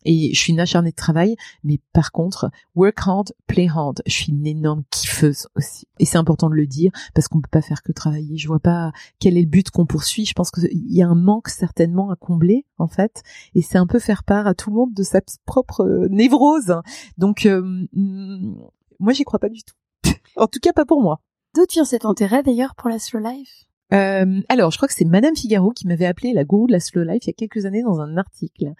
Et 0.04 0.32
je 0.32 0.38
suis 0.38 0.52
une 0.52 0.60
acharnée 0.60 0.90
de 0.90 0.96
travail, 0.96 1.36
mais 1.64 1.80
par 1.92 2.12
contre, 2.12 2.50
work 2.74 2.98
hard, 3.06 3.32
play 3.46 3.68
hard. 3.68 4.02
Je 4.06 4.12
suis 4.12 4.32
une 4.32 4.46
énorme 4.46 4.84
kiffeuse 4.90 5.48
aussi. 5.56 5.86
Et 5.98 6.04
c'est 6.04 6.18
important 6.18 6.48
de 6.48 6.54
le 6.54 6.66
dire 6.66 6.90
parce 7.14 7.28
qu'on 7.28 7.40
peut 7.40 7.48
pas 7.50 7.62
faire 7.62 7.82
que 7.82 7.92
travailler. 7.92 8.36
Je 8.38 8.48
vois 8.48 8.60
pas 8.60 8.92
quel 9.18 9.36
est 9.36 9.42
le 9.42 9.46
but 9.46 9.70
qu'on 9.70 9.86
poursuit. 9.86 10.24
Je 10.24 10.32
pense 10.32 10.50
qu'il 10.50 10.68
y 10.72 11.02
a 11.02 11.08
un 11.08 11.14
manque 11.14 11.48
certainement 11.48 12.10
à 12.10 12.16
combler, 12.16 12.66
en 12.78 12.88
fait. 12.88 13.22
Et 13.54 13.62
c'est 13.62 13.78
un 13.78 13.86
peu 13.86 13.98
faire 13.98 14.24
part 14.24 14.46
à 14.46 14.54
tout 14.54 14.70
le 14.70 14.76
monde 14.76 14.94
de 14.94 15.02
sa 15.02 15.20
propre 15.44 15.82
euh, 15.82 16.08
névrose. 16.10 16.74
Donc, 17.18 17.46
euh, 17.46 17.86
moi, 18.98 19.12
j'y 19.12 19.24
crois 19.24 19.38
pas 19.38 19.48
du 19.48 19.62
tout. 19.62 19.74
en 20.36 20.46
tout 20.46 20.60
cas, 20.60 20.72
pas 20.72 20.84
pour 20.84 21.02
moi. 21.02 21.20
D'où 21.54 21.66
tient 21.66 21.84
cet 21.84 22.04
intérêt 22.04 22.42
d'ailleurs 22.42 22.74
pour 22.74 22.88
la 22.88 22.98
slow 22.98 23.20
life? 23.20 23.66
Euh, 23.92 24.40
alors, 24.48 24.70
je 24.70 24.76
crois 24.76 24.88
que 24.88 24.94
c'est 24.94 25.04
Madame 25.04 25.36
Figaro 25.36 25.70
qui 25.70 25.86
m'avait 25.86 26.06
appelé 26.06 26.32
la 26.32 26.44
gourou 26.44 26.66
de 26.66 26.72
la 26.72 26.80
slow 26.80 27.02
life 27.02 27.24
il 27.24 27.28
y 27.28 27.30
a 27.30 27.34
quelques 27.34 27.66
années 27.66 27.82
dans 27.82 28.00
un 28.00 28.16
article, 28.16 28.72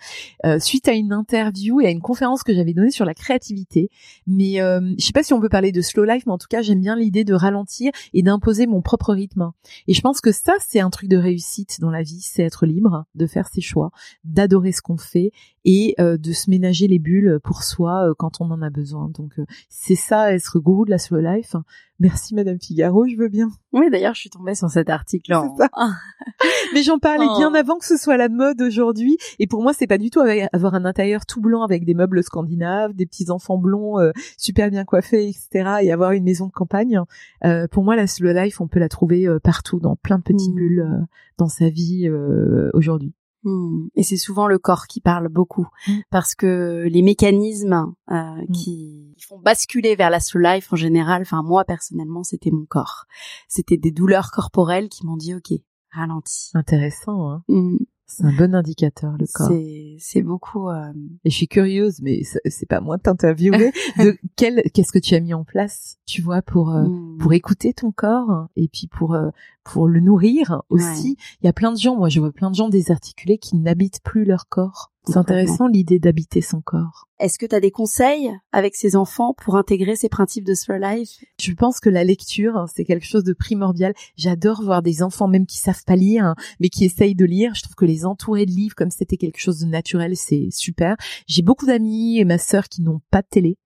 euh, 0.44 0.58
suite 0.58 0.88
à 0.88 0.92
une 0.92 1.12
interview 1.12 1.80
et 1.80 1.86
à 1.86 1.90
une 1.90 2.00
conférence 2.00 2.42
que 2.42 2.54
j'avais 2.54 2.74
donnée 2.74 2.90
sur 2.90 3.04
la 3.04 3.14
créativité. 3.14 3.90
Mais 4.26 4.60
euh, 4.60 4.80
je 4.98 5.04
sais 5.04 5.12
pas 5.12 5.22
si 5.22 5.32
on 5.32 5.40
peut 5.40 5.48
parler 5.48 5.72
de 5.72 5.80
slow 5.80 6.04
life, 6.04 6.24
mais 6.26 6.32
en 6.32 6.38
tout 6.38 6.48
cas, 6.48 6.62
j'aime 6.62 6.80
bien 6.80 6.96
l'idée 6.96 7.24
de 7.24 7.34
ralentir 7.34 7.92
et 8.12 8.22
d'imposer 8.22 8.66
mon 8.66 8.82
propre 8.82 9.12
rythme. 9.12 9.50
Et 9.86 9.94
je 9.94 10.00
pense 10.00 10.20
que 10.20 10.32
ça, 10.32 10.54
c'est 10.60 10.80
un 10.80 10.90
truc 10.90 11.08
de 11.08 11.16
réussite 11.16 11.80
dans 11.80 11.90
la 11.90 12.02
vie, 12.02 12.20
c'est 12.20 12.42
être 12.42 12.66
libre, 12.66 13.06
de 13.14 13.26
faire 13.26 13.48
ses 13.48 13.60
choix, 13.60 13.90
d'adorer 14.24 14.72
ce 14.72 14.82
qu'on 14.82 14.96
fait 14.96 15.32
et 15.64 15.94
euh, 16.00 16.16
de 16.16 16.32
se 16.32 16.50
ménager 16.50 16.86
les 16.88 16.98
bulles 16.98 17.38
pour 17.42 17.62
soi 17.62 18.08
euh, 18.08 18.14
quand 18.16 18.40
on 18.40 18.50
en 18.50 18.62
a 18.62 18.70
besoin. 18.70 19.08
Donc, 19.08 19.38
euh, 19.38 19.44
c'est 19.68 19.94
ça, 19.94 20.32
être 20.32 20.58
gourou 20.58 20.84
de 20.84 20.90
la 20.90 20.98
slow 20.98 21.20
life 21.20 21.56
Merci 22.00 22.34
Madame 22.34 22.58
Figaro, 22.58 23.06
je 23.06 23.14
veux 23.16 23.28
bien. 23.28 23.50
Oui, 23.74 23.90
d'ailleurs, 23.90 24.14
je 24.14 24.20
suis 24.20 24.30
tombée 24.30 24.54
sur 24.54 24.70
cet 24.70 24.88
article. 24.88 25.34
En... 25.34 25.54
Mais 26.74 26.82
j'en 26.82 26.98
parlais 26.98 27.26
Oh. 27.28 27.36
bien 27.36 27.52
avant 27.54 27.76
que 27.76 27.84
ce 27.84 27.96
soit 27.98 28.16
la 28.16 28.28
mode 28.30 28.60
aujourd'hui. 28.62 29.18
Et 29.38 29.46
pour 29.46 29.62
moi, 29.62 29.72
c'est 29.74 29.86
pas 29.86 29.98
du 29.98 30.08
tout 30.08 30.20
avec- 30.20 30.48
avoir 30.54 30.74
un 30.74 30.86
intérieur 30.86 31.26
tout 31.26 31.40
blanc 31.42 31.62
avec 31.62 31.84
des 31.84 31.92
meubles 31.94 32.22
scandinaves, 32.22 32.94
des 32.94 33.04
petits 33.06 33.30
enfants 33.30 33.58
blonds 33.58 33.98
euh, 34.00 34.12
super 34.38 34.70
bien 34.70 34.84
coiffés, 34.84 35.28
etc. 35.28 35.80
Et 35.82 35.92
avoir 35.92 36.12
une 36.12 36.24
maison 36.24 36.46
de 36.46 36.52
campagne. 36.52 37.00
Euh, 37.44 37.68
pour 37.68 37.84
moi, 37.84 37.96
la 37.96 38.06
slow 38.06 38.32
life, 38.32 38.60
on 38.62 38.66
peut 38.68 38.80
la 38.80 38.88
trouver 38.88 39.28
euh, 39.28 39.38
partout, 39.38 39.78
dans 39.78 39.96
plein 39.96 40.16
de 40.18 40.22
petites 40.22 40.52
Mm. 40.52 40.54
bulles 40.54 40.80
euh, 40.80 41.04
dans 41.36 41.48
sa 41.48 41.68
vie 41.68 42.08
euh, 42.08 42.70
aujourd'hui. 42.72 43.12
Hmm. 43.42 43.88
Et 43.94 44.02
c'est 44.02 44.16
souvent 44.18 44.46
le 44.46 44.58
corps 44.58 44.86
qui 44.86 45.00
parle 45.00 45.28
beaucoup 45.28 45.66
Mm. 45.86 45.92
parce 46.10 46.34
que 46.34 46.86
les 46.88 47.02
mécanismes 47.02 47.94
euh, 48.10 48.44
qui 48.52 49.14
font 49.26 49.38
basculer 49.40 49.96
vers 49.96 50.10
la 50.10 50.20
slow 50.20 50.40
life 50.42 50.72
en 50.72 50.76
général, 50.76 51.22
enfin 51.22 51.42
moi 51.42 51.64
personnellement, 51.64 52.22
c'était 52.22 52.50
mon 52.50 52.66
corps. 52.66 53.06
C'était 53.48 53.78
des 53.78 53.90
douleurs 53.92 54.30
corporelles 54.30 54.88
qui 54.90 55.06
m'ont 55.06 55.16
dit 55.16 55.34
OK, 55.34 55.52
ralentis. 55.90 56.50
Intéressant, 56.54 57.30
hein 57.30 57.42
Hmm. 57.48 57.76
C'est 58.10 58.24
un 58.24 58.32
bon 58.36 58.54
indicateur 58.54 59.16
le 59.18 59.26
corps. 59.32 59.48
C'est 59.48 59.96
c'est 59.98 60.22
beaucoup 60.22 60.68
euh, 60.68 60.92
Et 61.24 61.30
je 61.30 61.36
suis 61.36 61.48
curieuse, 61.48 62.00
mais 62.02 62.22
c'est- 62.24 62.40
c'est 62.46 62.66
pas 62.66 62.80
moi 62.80 62.96
de 62.96 63.02
t'interviewer. 63.02 63.72
de 63.98 64.18
quel, 64.36 64.62
qu'est-ce 64.74 64.92
que 64.92 64.98
tu 64.98 65.14
as 65.14 65.20
mis 65.20 65.32
en 65.34 65.44
place, 65.44 65.98
tu 66.06 66.20
vois, 66.22 66.42
pour 66.42 66.70
euh, 66.74 66.82
hmm. 66.82 67.18
pour 67.18 67.32
écouter 67.32 67.72
ton 67.72 67.92
corps 67.92 68.48
et 68.56 68.68
puis 68.68 68.86
pour 68.88 69.14
euh, 69.14 69.30
pour 69.64 69.88
le 69.88 70.00
nourrir 70.00 70.62
aussi? 70.68 71.16
Il 71.42 71.46
y 71.46 71.48
a 71.48 71.52
plein 71.52 71.72
de 71.72 71.78
gens, 71.78 71.96
moi 71.96 72.08
je 72.08 72.20
vois 72.20 72.32
plein 72.32 72.50
de 72.50 72.56
gens 72.56 72.68
désarticulés 72.68 73.38
qui 73.38 73.56
n'habitent 73.56 74.02
plus 74.02 74.24
leur 74.24 74.48
corps. 74.48 74.89
C'est 75.06 75.16
intéressant 75.16 75.66
l'idée 75.66 75.98
d'habiter 75.98 76.42
son 76.42 76.60
corps. 76.60 77.08
Est-ce 77.18 77.38
que 77.38 77.46
tu 77.46 77.54
as 77.54 77.60
des 77.60 77.70
conseils 77.70 78.30
avec 78.52 78.76
ces 78.76 78.96
enfants 78.96 79.34
pour 79.34 79.56
intégrer 79.56 79.96
ces 79.96 80.08
principes 80.08 80.44
de 80.44 80.54
slow 80.54 80.76
life? 80.78 81.24
Je 81.40 81.52
pense 81.52 81.80
que 81.80 81.88
la 81.88 82.04
lecture, 82.04 82.56
hein, 82.56 82.66
c'est 82.74 82.84
quelque 82.84 83.06
chose 83.06 83.24
de 83.24 83.32
primordial. 83.32 83.94
J'adore 84.16 84.62
voir 84.62 84.82
des 84.82 85.02
enfants, 85.02 85.28
même 85.28 85.46
qui 85.46 85.56
savent 85.56 85.84
pas 85.84 85.96
lire, 85.96 86.24
hein, 86.24 86.34
mais 86.60 86.68
qui 86.68 86.84
essayent 86.84 87.14
de 87.14 87.24
lire. 87.24 87.54
Je 87.54 87.62
trouve 87.62 87.76
que 87.76 87.86
les 87.86 88.04
entourer 88.04 88.46
de 88.46 88.52
livres 88.52 88.74
comme 88.74 88.90
c'était 88.90 89.16
quelque 89.16 89.40
chose 89.40 89.60
de 89.60 89.66
naturel, 89.66 90.16
c'est 90.16 90.48
super. 90.50 90.96
J'ai 91.26 91.42
beaucoup 91.42 91.66
d'amis 91.66 92.18
et 92.18 92.24
ma 92.24 92.38
sœur 92.38 92.68
qui 92.68 92.82
n'ont 92.82 93.00
pas 93.10 93.22
de 93.22 93.28
télé. 93.28 93.56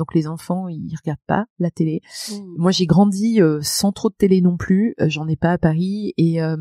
Donc 0.00 0.14
les 0.14 0.26
enfants, 0.26 0.66
ils 0.68 0.96
regardent 0.96 1.18
pas 1.26 1.44
la 1.58 1.70
télé. 1.70 2.00
Moi, 2.56 2.70
j'ai 2.70 2.86
grandi 2.86 3.42
euh, 3.42 3.58
sans 3.60 3.92
trop 3.92 4.08
de 4.08 4.14
télé 4.14 4.40
non 4.40 4.56
plus. 4.56 4.94
Euh, 4.98 5.10
J'en 5.10 5.28
ai 5.28 5.36
pas 5.36 5.52
à 5.52 5.58
Paris 5.58 6.14
et 6.16 6.40
euh, 6.40 6.56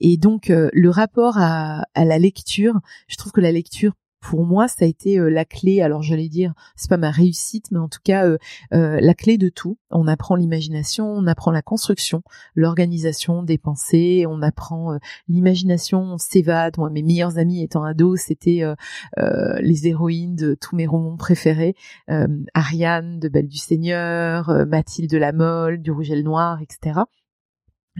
et 0.00 0.16
donc 0.16 0.50
euh, 0.50 0.70
le 0.72 0.90
rapport 0.90 1.38
à, 1.38 1.84
à 1.94 2.04
la 2.04 2.18
lecture, 2.18 2.80
je 3.06 3.16
trouve 3.16 3.30
que 3.30 3.40
la 3.40 3.52
lecture 3.52 3.92
pour 4.24 4.46
moi, 4.46 4.68
ça 4.68 4.86
a 4.86 4.88
été 4.88 5.18
euh, 5.18 5.28
la 5.28 5.44
clé. 5.44 5.82
Alors, 5.82 6.02
j'allais 6.02 6.30
dire, 6.30 6.54
c'est 6.76 6.88
pas 6.88 6.96
ma 6.96 7.10
réussite, 7.10 7.70
mais 7.70 7.78
en 7.78 7.88
tout 7.88 8.00
cas, 8.02 8.26
euh, 8.26 8.38
euh, 8.72 8.98
la 9.00 9.12
clé 9.12 9.36
de 9.36 9.50
tout. 9.50 9.76
On 9.90 10.06
apprend 10.06 10.34
l'imagination, 10.34 11.06
on 11.06 11.26
apprend 11.26 11.50
la 11.50 11.60
construction, 11.60 12.22
l'organisation 12.54 13.42
des 13.42 13.58
pensées, 13.58 14.24
on 14.26 14.40
apprend 14.40 14.98
l'imagination, 15.28 16.00
on 16.00 16.18
s'évade. 16.18 16.78
Moi, 16.78 16.88
mes 16.88 17.02
meilleurs 17.02 17.38
amis 17.38 17.62
étant 17.62 17.84
ados, 17.84 18.20
c'était 18.22 18.64
les 19.16 19.86
héroïnes 19.86 20.34
de 20.34 20.56
tous 20.60 20.74
mes 20.74 20.86
romans 20.86 21.16
préférés 21.16 21.76
Ariane 22.54 23.20
de 23.20 23.28
Belle 23.28 23.46
du 23.46 23.58
Seigneur, 23.58 24.66
Mathilde 24.66 25.10
de 25.10 25.18
la 25.18 25.32
Mole, 25.32 25.80
du 25.80 25.92
Rouge 25.92 26.10
et 26.10 26.16
le 26.16 26.22
Noir, 26.22 26.60
etc. 26.60 27.02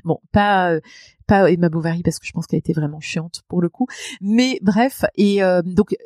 Bon, 0.04 0.18
pas 0.32 0.72
euh, 0.72 0.80
pas 1.26 1.50
Emma 1.50 1.68
Bovary 1.68 2.02
parce 2.02 2.18
que 2.18 2.26
je 2.26 2.32
pense 2.32 2.46
qu'elle 2.46 2.58
était 2.58 2.72
vraiment 2.72 3.00
chiante 3.00 3.42
pour 3.48 3.62
le 3.62 3.68
coup. 3.68 3.86
Mais 4.20 4.58
bref, 4.62 5.04
et 5.16 5.42
euh, 5.42 5.62
donc 5.62 5.92
euh, 5.92 5.96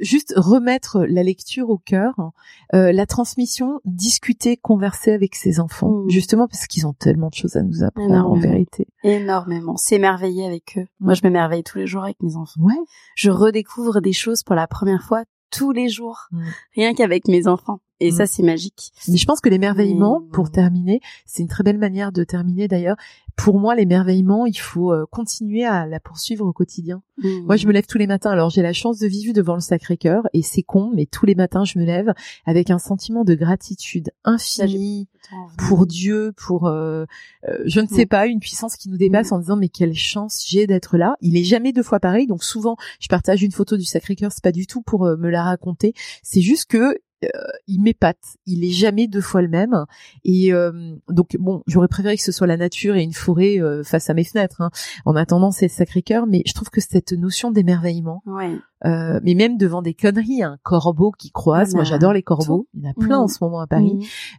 juste 0.00 0.32
remettre 0.36 1.04
la 1.04 1.22
lecture 1.22 1.68
au 1.70 1.78
cœur, 1.78 2.14
euh, 2.74 2.92
la 2.92 3.06
transmission, 3.06 3.80
discuter, 3.84 4.56
converser 4.56 5.12
avec 5.12 5.34
ses 5.34 5.60
enfants, 5.60 6.04
Mm. 6.04 6.10
justement 6.10 6.48
parce 6.48 6.66
qu'ils 6.66 6.86
ont 6.86 6.94
tellement 6.94 7.28
de 7.28 7.34
choses 7.34 7.56
à 7.56 7.62
nous 7.62 7.82
apprendre 7.82 8.30
en 8.30 8.38
vérité. 8.38 8.86
Énormément. 9.02 9.76
S'émerveiller 9.76 10.46
avec 10.46 10.78
eux. 10.78 10.86
Moi, 11.00 11.14
je 11.14 11.20
m'émerveille 11.24 11.64
tous 11.64 11.78
les 11.78 11.86
jours 11.86 12.04
avec 12.04 12.22
mes 12.22 12.36
enfants. 12.36 12.60
Ouais. 12.62 12.74
Je 13.16 13.30
redécouvre 13.30 14.00
des 14.00 14.12
choses 14.12 14.42
pour 14.42 14.54
la 14.54 14.66
première 14.66 15.02
fois 15.02 15.24
tous 15.50 15.72
les 15.72 15.88
jours. 15.88 16.28
Mm. 16.30 16.42
Rien 16.76 16.94
qu'avec 16.94 17.28
mes 17.28 17.46
enfants. 17.46 17.80
Et 18.02 18.10
Mm. 18.10 18.14
ça, 18.16 18.26
c'est 18.26 18.42
magique. 18.42 18.92
Mais 19.08 19.16
je 19.16 19.24
pense 19.26 19.40
que 19.40 19.48
l'émerveillement, 19.48 20.20
Mais- 20.20 20.28
pour 20.32 20.50
terminer, 20.50 21.00
c'est 21.24 21.42
une 21.42 21.48
très 21.48 21.62
belle 21.62 21.78
manière 21.78 22.10
de 22.12 22.24
terminer 22.24 22.68
d'ailleurs. 22.68 22.96
Pour 23.36 23.58
moi, 23.58 23.74
l'émerveillement, 23.74 24.44
il 24.44 24.58
faut 24.58 24.92
euh, 24.92 25.06
continuer 25.10 25.64
à 25.64 25.86
la 25.86 26.00
poursuivre 26.00 26.44
au 26.44 26.52
quotidien. 26.52 27.02
Mm. 27.22 27.28
Moi, 27.46 27.56
je 27.56 27.66
me 27.66 27.72
lève 27.72 27.86
tous 27.86 27.96
les 27.98 28.06
matins. 28.06 28.30
Alors, 28.30 28.50
j'ai 28.50 28.60
la 28.62 28.72
chance 28.74 28.98
de 28.98 29.06
vivre 29.06 29.32
devant 29.32 29.54
le 29.54 29.60
Sacré-Cœur 29.60 30.24
et 30.34 30.42
c'est 30.42 30.62
con, 30.62 30.90
mais 30.94 31.06
tous 31.06 31.24
les 31.26 31.34
matins, 31.34 31.64
je 31.64 31.78
me 31.78 31.84
lève 31.84 32.12
avec 32.44 32.70
un 32.70 32.78
sentiment 32.78 33.24
de 33.24 33.34
gratitude 33.34 34.10
infinie 34.24 35.08
pour 35.56 35.86
Dieu, 35.86 36.32
pour 36.36 36.66
euh, 36.66 37.04
euh, 37.48 37.58
je 37.64 37.80
ne 37.80 37.86
sais 37.86 38.04
Mm. 38.04 38.08
pas 38.08 38.26
une 38.26 38.40
puissance 38.40 38.76
qui 38.76 38.88
nous 38.90 38.96
dépasse 38.98 39.30
Mm. 39.30 39.34
en 39.34 39.38
disant 39.38 39.56
mais 39.56 39.68
quelle 39.68 39.94
chance 39.94 40.44
j'ai 40.46 40.66
d'être 40.66 40.96
là. 40.98 41.14
Il 41.20 41.36
est 41.36 41.44
jamais 41.44 41.72
deux 41.72 41.82
fois 41.82 42.00
pareil, 42.00 42.26
donc 42.26 42.42
souvent 42.44 42.76
je 43.00 43.08
partage 43.08 43.42
une 43.42 43.52
photo 43.52 43.76
du 43.76 43.84
Sacré-Cœur, 43.84 44.30
c'est 44.32 44.42
pas 44.44 44.52
du 44.52 44.66
tout 44.66 44.82
pour 44.82 45.06
euh, 45.06 45.16
me 45.16 45.30
la 45.30 45.42
raconter, 45.44 45.94
c'est 46.22 46.40
juste 46.42 46.66
que 46.68 46.98
il 47.66 47.80
m'épate, 47.82 48.18
il 48.46 48.64
est 48.64 48.70
jamais 48.72 49.06
deux 49.08 49.20
fois 49.20 49.42
le 49.42 49.48
même 49.48 49.84
et 50.24 50.52
euh, 50.52 50.94
donc 51.08 51.36
bon 51.38 51.62
j'aurais 51.66 51.88
préféré 51.88 52.16
que 52.16 52.22
ce 52.22 52.32
soit 52.32 52.46
la 52.46 52.56
nature 52.56 52.96
et 52.96 53.02
une 53.02 53.12
forêt 53.12 53.58
euh, 53.60 53.82
face 53.84 54.10
à 54.10 54.14
mes 54.14 54.24
fenêtres. 54.24 54.60
hein. 54.60 54.70
En 55.04 55.16
attendant 55.16 55.50
c'est 55.50 55.66
le 55.66 55.70
Sacré-Cœur, 55.70 56.26
mais 56.26 56.42
je 56.46 56.52
trouve 56.54 56.70
que 56.70 56.80
cette 56.80 57.12
notion 57.12 57.50
d'émerveillement 57.50 58.22
Ouais. 58.26 58.56
euh, 58.84 59.20
mais 59.22 59.34
même 59.34 59.56
devant 59.58 59.82
des 59.82 59.94
conneries, 59.94 60.42
un 60.42 60.58
corbeau 60.62 61.12
qui 61.12 61.30
croise. 61.30 61.74
Moi, 61.74 61.84
j'adore 61.84 62.12
les 62.12 62.22
corbeaux. 62.22 62.66
Il 62.74 62.82
y 62.82 62.86
en 62.86 62.90
a 62.90 62.94
plein 62.94 63.18
Mhm. 63.18 63.22
en 63.24 63.28
ce 63.28 63.38
moment 63.42 63.60
à 63.60 63.66
Paris. 63.66 63.94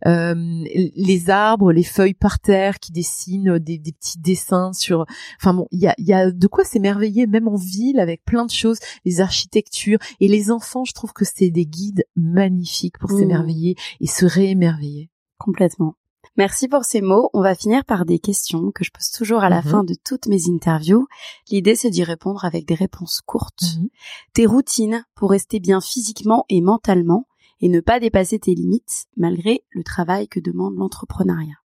Mm. 0.06 0.08
Euh, 0.10 0.64
les 0.96 1.30
arbres, 1.30 1.72
les 1.72 1.84
feuilles 1.84 2.14
par 2.14 2.40
terre 2.40 2.80
qui 2.80 2.92
dessinent 2.92 3.58
des, 3.60 3.78
des 3.78 3.92
petits 3.94 4.20
dessins 4.20 4.74
sur. 4.74 5.06
Enfin 5.40 5.54
bon, 5.54 5.68
il 5.72 5.80
y 5.80 5.88
a, 5.88 5.94
il 5.98 6.06
y 6.06 6.14
a 6.14 6.30
de 6.32 6.48
quoi 6.48 6.64
s'émerveiller, 6.66 7.26
même 7.28 7.48
en 7.48 7.56
ville, 7.56 8.00
avec 8.00 8.26
plein 8.26 8.46
de 8.46 8.52
choses, 8.52 8.80
les 9.06 9.22
architectures 9.22 10.00
et 10.20 10.28
les 10.28 10.52
enfants. 10.52 10.84
Je 10.84 10.94
trouve 10.94 11.14
que 11.14 11.24
c'est 11.26 11.50
des 11.52 11.66
guides 11.66 12.04
magnifiques 12.16 12.73
pour 13.00 13.12
Mhm. 13.12 13.20
s'émerveiller 13.20 13.76
et 14.00 14.08
se 14.08 14.26
réémerveiller. 14.26 15.10
Complètement. 15.40 15.96
Merci 16.38 16.68
pour 16.68 16.84
ces 16.84 17.02
mots. 17.02 17.30
On 17.34 17.42
va 17.42 17.54
finir 17.54 17.86
par 17.86 18.06
des 18.06 18.18
questions 18.18 18.72
que 18.72 18.84
je 18.84 18.90
pose 18.92 19.10
toujours 19.12 19.44
à 19.44 19.50
la 19.50 19.62
Mhm. 19.62 19.70
fin 19.70 19.84
de 19.84 19.94
toutes 20.04 20.28
mes 20.28 20.50
interviews. 20.50 21.06
L'idée, 21.52 21.76
c'est 21.76 21.90
d'y 21.92 22.04
répondre 22.04 22.44
avec 22.46 22.66
des 22.66 22.74
réponses 22.76 23.22
courtes. 23.26 23.64
Mhm. 23.78 23.90
Tes 24.34 24.46
routines 24.48 25.06
pour 25.16 25.30
rester 25.32 25.60
bien 25.60 25.80
physiquement 25.82 26.46
et 26.50 26.62
mentalement 26.62 27.28
et 27.60 27.70
ne 27.70 27.82
pas 27.82 28.00
dépasser 28.00 28.40
tes 28.40 28.56
limites 28.56 29.06
malgré 29.16 29.64
le 29.72 29.84
travail 29.84 30.28
que 30.28 30.40
demande 30.40 30.76
l'entrepreneuriat. 30.76 31.56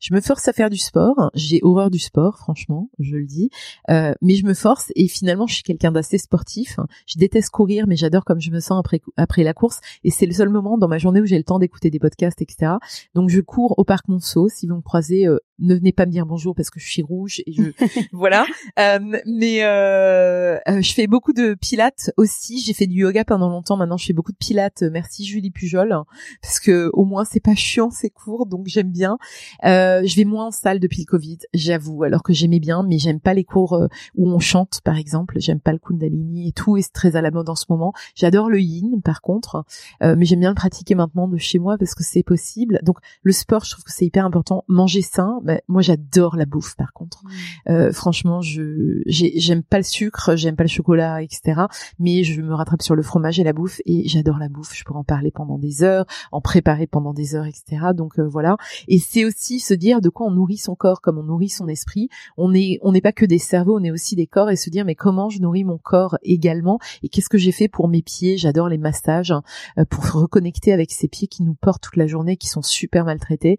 Je 0.00 0.14
me 0.14 0.20
force 0.20 0.48
à 0.48 0.52
faire 0.52 0.70
du 0.70 0.78
sport. 0.78 1.30
J'ai 1.34 1.60
horreur 1.62 1.90
du 1.90 1.98
sport, 1.98 2.38
franchement, 2.38 2.90
je 2.98 3.16
le 3.16 3.26
dis. 3.26 3.50
Euh, 3.90 4.14
mais 4.22 4.34
je 4.34 4.46
me 4.46 4.54
force 4.54 4.90
et 4.96 5.08
finalement, 5.08 5.46
je 5.46 5.54
suis 5.54 5.62
quelqu'un 5.62 5.92
d'assez 5.92 6.16
sportif. 6.16 6.80
Je 7.06 7.18
déteste 7.18 7.50
courir, 7.50 7.86
mais 7.86 7.96
j'adore 7.96 8.24
comme 8.24 8.40
je 8.40 8.50
me 8.50 8.60
sens 8.60 8.80
après 8.80 9.02
après 9.16 9.44
la 9.44 9.52
course. 9.52 9.80
Et 10.02 10.10
c'est 10.10 10.26
le 10.26 10.32
seul 10.32 10.48
moment 10.48 10.78
dans 10.78 10.88
ma 10.88 10.98
journée 10.98 11.20
où 11.20 11.26
j'ai 11.26 11.36
le 11.36 11.44
temps 11.44 11.58
d'écouter 11.58 11.90
des 11.90 11.98
podcasts, 11.98 12.40
etc. 12.40 12.72
Donc 13.14 13.28
je 13.28 13.40
cours 13.40 13.78
au 13.78 13.84
parc 13.84 14.08
Monceau. 14.08 14.48
Si 14.48 14.66
vous 14.66 14.76
me 14.76 14.82
croisez, 14.82 15.26
euh, 15.26 15.38
ne 15.60 15.74
venez 15.74 15.92
pas 15.92 16.06
me 16.06 16.10
dire 16.10 16.26
bonjour 16.26 16.54
parce 16.54 16.70
que 16.70 16.80
je 16.80 16.88
suis 16.88 17.02
rouge 17.02 17.42
et 17.46 17.52
je 17.52 17.62
voilà. 18.12 18.46
Euh, 18.78 18.98
mais 19.26 19.64
euh, 19.64 20.58
euh, 20.68 20.80
je 20.80 20.92
fais 20.92 21.06
beaucoup 21.06 21.32
de 21.32 21.54
pilates 21.54 22.10
aussi. 22.16 22.60
J'ai 22.60 22.72
fait 22.72 22.86
du 22.86 23.00
yoga 23.00 23.24
pendant 23.24 23.48
longtemps. 23.48 23.76
Maintenant, 23.76 23.96
je 23.96 24.06
fais 24.06 24.12
beaucoup 24.12 24.32
de 24.32 24.38
pilates. 24.38 24.82
Merci 24.82 25.24
Julie 25.24 25.50
Pujol 25.50 25.94
parce 26.42 26.60
que 26.60 26.90
au 26.92 27.04
moins 27.04 27.24
c'est 27.24 27.40
pas 27.40 27.54
chiant, 27.54 27.90
c'est 27.90 28.10
court, 28.10 28.46
donc 28.46 28.66
j'aime 28.66 28.90
bien. 28.90 29.18
Euh, 29.64 30.02
je 30.04 30.16
vais 30.16 30.24
moins 30.24 30.46
en 30.46 30.50
salle 30.50 30.80
depuis 30.80 31.00
le 31.00 31.06
Covid, 31.06 31.38
j'avoue, 31.54 32.02
alors 32.02 32.22
que 32.22 32.32
j'aimais 32.32 32.60
bien, 32.60 32.82
mais 32.82 32.98
j'aime 32.98 33.20
pas 33.20 33.34
les 33.34 33.44
cours 33.44 33.74
euh, 33.74 33.88
où 34.16 34.30
on 34.30 34.38
chante, 34.38 34.80
par 34.84 34.96
exemple. 34.96 35.36
J'aime 35.38 35.60
pas 35.60 35.72
le 35.72 35.78
Kundalini 35.78 36.48
et 36.48 36.52
tout, 36.52 36.76
et 36.76 36.82
c'est 36.82 36.92
très 36.92 37.16
à 37.16 37.22
la 37.22 37.30
mode 37.30 37.48
en 37.48 37.54
ce 37.54 37.66
moment. 37.68 37.92
J'adore 38.14 38.50
le 38.50 38.60
Yin, 38.60 39.00
par 39.02 39.20
contre, 39.20 39.64
euh, 40.02 40.14
mais 40.16 40.24
j'aime 40.24 40.40
bien 40.40 40.50
le 40.50 40.54
pratiquer 40.54 40.94
maintenant 40.94 41.28
de 41.28 41.38
chez 41.38 41.58
moi 41.58 41.76
parce 41.78 41.94
que 41.94 42.04
c'est 42.04 42.22
possible. 42.22 42.80
Donc 42.82 42.98
le 43.22 43.32
sport, 43.32 43.64
je 43.64 43.72
trouve 43.72 43.84
que 43.84 43.92
c'est 43.92 44.06
hyper 44.06 44.24
important. 44.24 44.64
Manger 44.68 45.02
sain, 45.02 45.40
bah, 45.54 45.60
moi 45.68 45.82
j'adore 45.82 46.36
la 46.36 46.44
bouffe, 46.46 46.76
par 46.76 46.92
contre. 46.92 47.22
Euh, 47.68 47.92
franchement, 47.92 48.40
je 48.40 49.02
j'ai- 49.06 49.32
j'aime 49.38 49.62
pas 49.62 49.78
le 49.78 49.82
sucre, 49.84 50.36
j'aime 50.36 50.56
pas 50.56 50.64
le 50.64 50.68
chocolat, 50.68 51.22
etc. 51.22 51.62
Mais 51.98 52.22
je 52.24 52.40
me 52.40 52.54
rattrape 52.54 52.82
sur 52.82 52.94
le 52.94 53.02
fromage 53.02 53.40
et 53.40 53.44
la 53.44 53.52
bouffe, 53.52 53.80
et 53.86 54.08
j'adore 54.08 54.38
la 54.38 54.48
bouffe. 54.48 54.74
Je 54.74 54.84
pourrais 54.84 55.00
en 55.00 55.04
parler 55.04 55.30
pendant 55.30 55.58
des 55.58 55.82
heures, 55.82 56.06
en 56.32 56.40
préparer 56.40 56.86
pendant 56.86 57.12
des 57.12 57.34
heures, 57.34 57.46
etc. 57.46 57.88
Donc 57.94 58.18
euh, 58.18 58.26
voilà. 58.28 58.56
Et 58.88 58.98
c'est 58.98 59.24
aussi 59.24 59.60
se 59.60 59.74
dire 59.74 60.00
de 60.00 60.08
quoi 60.08 60.26
on 60.26 60.30
nourrit 60.30 60.56
son 60.56 60.74
corps, 60.74 61.00
comme 61.00 61.18
on 61.18 61.22
nourrit 61.24 61.48
son 61.48 61.68
esprit. 61.68 62.08
On 62.36 62.54
est, 62.54 62.78
on 62.82 62.92
n'est 62.92 63.00
pas 63.00 63.12
que 63.12 63.24
des 63.26 63.38
cerveaux, 63.38 63.78
on 63.78 63.84
est 63.84 63.90
aussi 63.90 64.16
des 64.16 64.26
corps, 64.26 64.50
et 64.50 64.56
se 64.56 64.70
dire 64.70 64.84
mais 64.84 64.94
comment 64.94 65.28
je 65.30 65.40
nourris 65.40 65.64
mon 65.64 65.78
corps 65.78 66.16
également, 66.22 66.78
et 67.02 67.08
qu'est-ce 67.08 67.28
que 67.28 67.38
j'ai 67.38 67.52
fait 67.52 67.68
pour 67.68 67.88
mes 67.88 68.02
pieds? 68.02 68.36
J'adore 68.36 68.68
les 68.68 68.78
massages 68.78 69.30
hein, 69.30 69.42
euh, 69.78 69.84
pour 69.84 70.04
se 70.06 70.12
reconnecter 70.12 70.72
avec 70.72 70.90
ces 70.92 71.08
pieds 71.08 71.28
qui 71.28 71.42
nous 71.42 71.54
portent 71.54 71.82
toute 71.82 71.96
la 71.96 72.06
journée, 72.06 72.36
qui 72.36 72.48
sont 72.48 72.62
super 72.62 73.04
maltraités. 73.04 73.58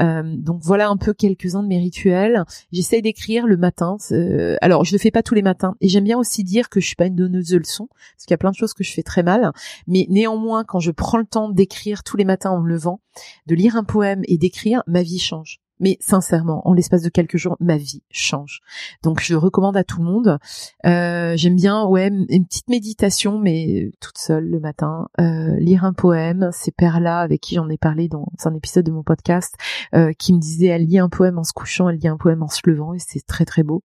Euh, 0.00 0.22
donc 0.36 0.60
voilà 0.62 0.88
un 0.88 0.96
peu 0.96 1.12
quel 1.14 1.31
quelques-uns 1.34 1.62
de 1.62 1.68
mes 1.68 1.78
rituels. 1.78 2.44
J'essaye 2.72 3.02
d'écrire 3.02 3.46
le 3.46 3.56
matin. 3.56 3.96
Euh, 4.10 4.56
alors, 4.60 4.84
je 4.84 4.92
le 4.92 4.98
fais 4.98 5.10
pas 5.10 5.22
tous 5.22 5.34
les 5.34 5.42
matins. 5.42 5.74
Et 5.80 5.88
j'aime 5.88 6.04
bien 6.04 6.18
aussi 6.18 6.44
dire 6.44 6.68
que 6.68 6.80
je 6.80 6.86
suis 6.86 6.96
pas 6.96 7.06
une 7.06 7.16
donneuse 7.16 7.48
de 7.48 7.58
leçons, 7.58 7.88
parce 7.88 8.26
qu'il 8.26 8.32
y 8.32 8.34
a 8.34 8.38
plein 8.38 8.50
de 8.50 8.56
choses 8.56 8.74
que 8.74 8.84
je 8.84 8.92
fais 8.92 9.02
très 9.02 9.22
mal. 9.22 9.52
Mais 9.86 10.06
néanmoins, 10.08 10.64
quand 10.64 10.80
je 10.80 10.90
prends 10.90 11.18
le 11.18 11.26
temps 11.26 11.48
d'écrire 11.48 12.02
tous 12.02 12.16
les 12.16 12.24
matins 12.24 12.50
en 12.50 12.60
me 12.60 12.68
levant, 12.68 13.00
de 13.46 13.54
lire 13.54 13.76
un 13.76 13.84
poème 13.84 14.22
et 14.26 14.38
d'écrire, 14.38 14.82
ma 14.86 15.02
vie 15.02 15.18
change. 15.18 15.61
Mais 15.80 15.96
sincèrement, 16.00 16.66
en 16.68 16.74
l'espace 16.74 17.02
de 17.02 17.08
quelques 17.08 17.36
jours, 17.36 17.56
ma 17.58 17.76
vie 17.76 18.02
change. 18.10 18.60
Donc 19.02 19.20
je 19.20 19.34
recommande 19.34 19.76
à 19.76 19.84
tout 19.84 19.98
le 19.98 20.04
monde. 20.04 20.38
Euh, 20.86 21.34
J'aime 21.36 21.56
bien, 21.56 21.84
ouais, 21.84 22.08
une 22.08 22.46
petite 22.46 22.68
méditation, 22.68 23.38
mais 23.38 23.90
toute 24.00 24.18
seule 24.18 24.48
le 24.48 24.60
matin. 24.60 25.08
Euh, 25.20 25.56
lire 25.58 25.84
un 25.84 25.92
poème. 25.92 26.50
C'est 26.52 26.74
Perla 26.74 27.20
avec 27.20 27.40
qui 27.40 27.56
j'en 27.56 27.68
ai 27.68 27.78
parlé 27.78 28.08
dans 28.08 28.26
un 28.44 28.54
épisode 28.54 28.86
de 28.86 28.92
mon 28.92 29.02
podcast, 29.02 29.54
euh, 29.94 30.12
qui 30.12 30.32
me 30.32 30.38
disait 30.38 30.66
elle 30.66 30.86
lit 30.86 30.98
un 30.98 31.08
poème 31.08 31.38
en 31.38 31.44
se 31.44 31.52
couchant, 31.52 31.88
elle 31.88 31.98
lit 31.98 32.08
un 32.08 32.16
poème 32.16 32.42
en 32.42 32.48
se 32.48 32.60
levant, 32.64 32.94
et 32.94 32.98
c'est 32.98 33.26
très 33.26 33.44
très 33.44 33.62
beau. 33.62 33.82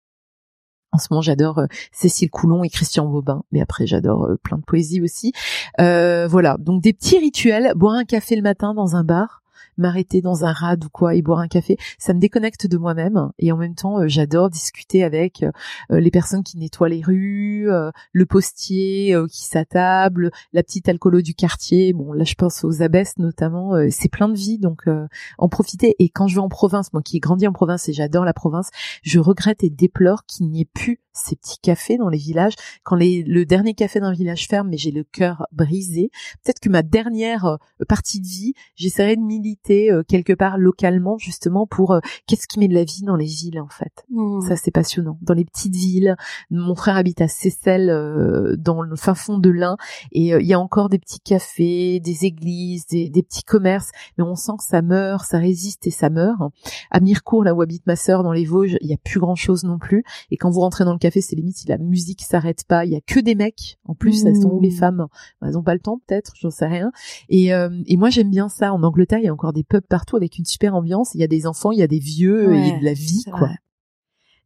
En 0.91 0.99
ce 0.99 1.07
moment, 1.11 1.21
j'adore 1.21 1.59
euh, 1.59 1.67
Cécile 1.91 2.29
Coulon 2.29 2.63
et 2.63 2.69
Christian 2.69 3.05
Bobin, 3.05 3.43
mais 3.51 3.61
après, 3.61 3.85
j'adore 3.85 4.25
euh, 4.25 4.37
plein 4.41 4.57
de 4.57 4.63
poésie 4.63 5.01
aussi. 5.01 5.33
Euh, 5.79 6.27
voilà, 6.27 6.57
donc 6.59 6.81
des 6.81 6.93
petits 6.93 7.19
rituels. 7.19 7.73
Boire 7.75 7.95
un 7.95 8.05
café 8.05 8.35
le 8.35 8.41
matin 8.41 8.73
dans 8.73 8.95
un 8.95 9.03
bar 9.03 9.41
m'arrêter 9.77 10.21
dans 10.21 10.45
un 10.45 10.51
rad 10.51 10.83
ou 10.83 10.89
quoi 10.89 11.15
et 11.15 11.21
boire 11.21 11.39
un 11.39 11.47
café, 11.47 11.77
ça 11.97 12.13
me 12.13 12.19
déconnecte 12.19 12.67
de 12.67 12.77
moi-même 12.77 13.31
et 13.39 13.51
en 13.51 13.57
même 13.57 13.75
temps 13.75 13.99
euh, 13.99 14.07
j'adore 14.07 14.49
discuter 14.49 15.03
avec 15.03 15.43
euh, 15.43 15.51
euh, 15.91 15.99
les 15.99 16.11
personnes 16.11 16.43
qui 16.43 16.57
nettoient 16.57 16.89
les 16.89 17.01
rues, 17.01 17.67
le 18.11 18.25
postier 18.25 19.15
qui 19.31 19.45
s'attable, 19.45 20.31
la 20.53 20.63
petite 20.63 20.89
alcoolo 20.89 21.21
du 21.21 21.33
quartier. 21.33 21.93
Bon 21.93 22.13
là 22.13 22.23
je 22.23 22.35
pense 22.35 22.63
aux 22.63 22.81
abesses 22.81 23.17
notamment, 23.17 23.73
c'est 23.89 24.09
plein 24.09 24.29
de 24.29 24.35
vie 24.35 24.57
donc 24.57 24.85
en 25.37 25.49
profiter 25.49 25.95
et 25.99 26.09
quand 26.09 26.27
je 26.27 26.35
vais 26.35 26.41
en 26.41 26.49
province, 26.49 26.93
moi 26.93 27.01
qui 27.01 27.17
ai 27.17 27.19
grandi 27.19 27.47
en 27.47 27.53
province 27.53 27.89
et 27.89 27.93
j'adore 27.93 28.25
la 28.25 28.33
province, 28.33 28.69
je 29.03 29.19
regrette 29.19 29.63
et 29.63 29.69
déplore 29.69 30.25
qu'il 30.25 30.49
n'y 30.49 30.61
ait 30.61 30.65
plus 30.65 31.01
ces 31.13 31.35
petits 31.35 31.59
cafés 31.59 31.97
dans 31.97 32.09
les 32.09 32.17
villages. 32.17 32.53
Quand 32.83 32.95
les, 32.95 33.23
le 33.23 33.45
dernier 33.45 33.73
café 33.73 33.99
d'un 33.99 34.13
village 34.13 34.47
ferme, 34.47 34.69
mais 34.69 34.77
j'ai 34.77 34.91
le 34.91 35.03
cœur 35.03 35.47
brisé. 35.51 36.11
Peut-être 36.43 36.59
que 36.59 36.69
ma 36.69 36.83
dernière 36.83 37.57
partie 37.87 38.19
de 38.19 38.27
vie, 38.27 38.53
j'essaierai 38.75 39.15
de 39.15 39.21
militer 39.21 39.66
euh, 39.69 40.03
quelque 40.07 40.33
part 40.33 40.57
localement 40.57 41.17
justement 41.17 41.67
pour 41.67 41.91
euh, 41.91 41.99
qu'est-ce 42.25 42.47
qui 42.47 42.59
met 42.59 42.67
de 42.67 42.73
la 42.73 42.83
vie 42.83 43.03
dans 43.03 43.15
les 43.15 43.25
villes 43.25 43.59
en 43.59 43.67
fait? 43.67 44.05
Mmh. 44.09 44.41
Ça 44.47 44.55
c'est 44.55 44.71
passionnant. 44.71 45.17
Dans 45.21 45.33
les 45.33 45.45
petites 45.45 45.75
villes, 45.75 46.15
mon 46.49 46.75
frère 46.75 46.97
habite 46.97 47.21
à 47.21 47.27
Seyssel 47.27 47.89
euh, 47.89 48.55
dans 48.57 48.81
le 48.81 48.95
fin 48.95 49.15
fond 49.15 49.37
de 49.37 49.49
l'Ain 49.49 49.77
et 50.11 50.29
il 50.29 50.45
y 50.45 50.53
a 50.53 50.59
encore 50.59 50.89
des 50.89 50.99
petits 50.99 51.19
cafés, 51.19 51.99
des 51.99 52.25
églises, 52.25 52.85
des, 52.87 53.09
petits 53.27 53.43
commerces, 53.43 53.91
mais 54.17 54.23
on 54.23 54.35
sent 54.35 54.53
que 54.57 54.63
ça 54.63 54.81
meurt, 54.81 55.25
ça 55.25 55.37
résiste 55.37 55.87
et 55.87 55.91
ça 55.91 56.09
meurt. 56.09 56.39
À 56.91 56.99
Mirecourt, 56.99 57.43
là 57.43 57.53
où 57.53 57.61
habite 57.61 57.85
ma 57.87 57.95
sœur 57.95 58.23
dans 58.23 58.31
les 58.31 58.45
Vosges, 58.45 58.77
il 58.81 58.87
y 58.87 58.93
a 58.93 58.97
plus 58.97 59.19
grand 59.19 59.35
chose 59.35 59.63
non 59.63 59.77
plus. 59.77 60.03
Et 60.31 60.37
quand 60.37 60.49
vous 60.49 60.61
rentrez 60.61 60.85
dans 60.85 60.93
le 60.93 60.99
café, 60.99 61.21
c'est 61.21 61.35
limite 61.35 61.57
si 61.57 61.67
la 61.67 61.77
musique 61.77 62.21
s'arrête 62.21 62.63
pas, 62.67 62.85
il 62.85 62.93
y 62.93 62.95
a 62.95 63.01
que 63.01 63.19
des 63.19 63.35
mecs. 63.35 63.79
En 63.85 63.95
plus, 63.95 64.25
elles 64.25 64.35
sont 64.35 64.49
où 64.49 64.61
les 64.61 64.69
Mmh. 64.69 64.79
femmes? 64.79 65.07
Elles 65.41 65.57
ont 65.57 65.63
pas 65.63 65.73
le 65.73 65.79
temps 65.79 65.99
peut-être, 66.05 66.33
j'en 66.39 66.49
sais 66.49 66.67
rien. 66.67 66.91
Et, 67.29 67.47
et 67.47 67.97
moi 67.97 68.09
j'aime 68.09 68.29
bien 68.29 68.49
ça. 68.49 68.73
En 68.73 68.83
Angleterre, 68.83 69.19
il 69.19 69.25
y 69.25 69.29
a 69.29 69.33
encore 69.33 69.53
des 69.53 69.56
pubs 69.63 69.85
partout 69.87 70.15
avec 70.15 70.37
une 70.37 70.45
super 70.45 70.75
ambiance. 70.75 71.13
Il 71.13 71.21
y 71.21 71.23
a 71.23 71.27
des 71.27 71.45
enfants, 71.47 71.71
il 71.71 71.79
y 71.79 71.83
a 71.83 71.87
des 71.87 71.99
vieux, 71.99 72.49
Ouais, 72.49 72.69
et 72.69 72.79
de 72.79 72.85
la 72.85 72.93
vie, 72.93 73.23
quoi. 73.25 73.39
vrai. 73.39 73.55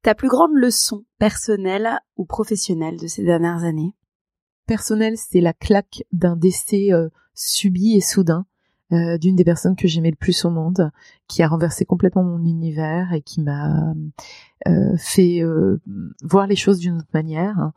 Ta 0.04 0.16
plus 0.16 0.30
grande 0.30 0.54
leçon 0.54 1.06
personnelle 1.20 2.00
ou 2.18 2.26
professionnelle 2.26 2.98
de 3.00 3.08
ces 3.08 3.24
dernières 3.24 3.64
années? 3.64 3.94
Personnel, 4.68 5.16
c'est 5.18 5.42
la 5.42 5.54
claque 5.54 6.04
d'un 6.12 6.36
décès 6.36 6.92
euh, 6.92 7.10
subi 7.34 7.96
et 7.96 8.02
soudain 8.02 8.46
euh, 8.94 9.18
d'une 9.18 9.36
des 9.36 9.44
personnes 9.44 9.76
que 9.76 9.88
j'aimais 9.88 10.10
le 10.10 10.16
plus 10.16 10.44
au 10.44 10.50
monde, 10.50 10.92
qui 11.28 11.44
a 11.44 11.48
renversé 11.48 11.86
complètement 11.86 12.24
mon 12.24 12.44
univers 12.44 13.14
et 13.14 13.22
qui 13.22 13.42
m'a 13.42 13.94
euh, 14.68 14.98
fait 14.98 15.42
euh, 15.42 15.82
voir 16.24 16.46
les 16.46 16.58
choses 16.58 16.80
d'une 16.80 16.98
autre 16.98 17.08
manière. 17.14 17.72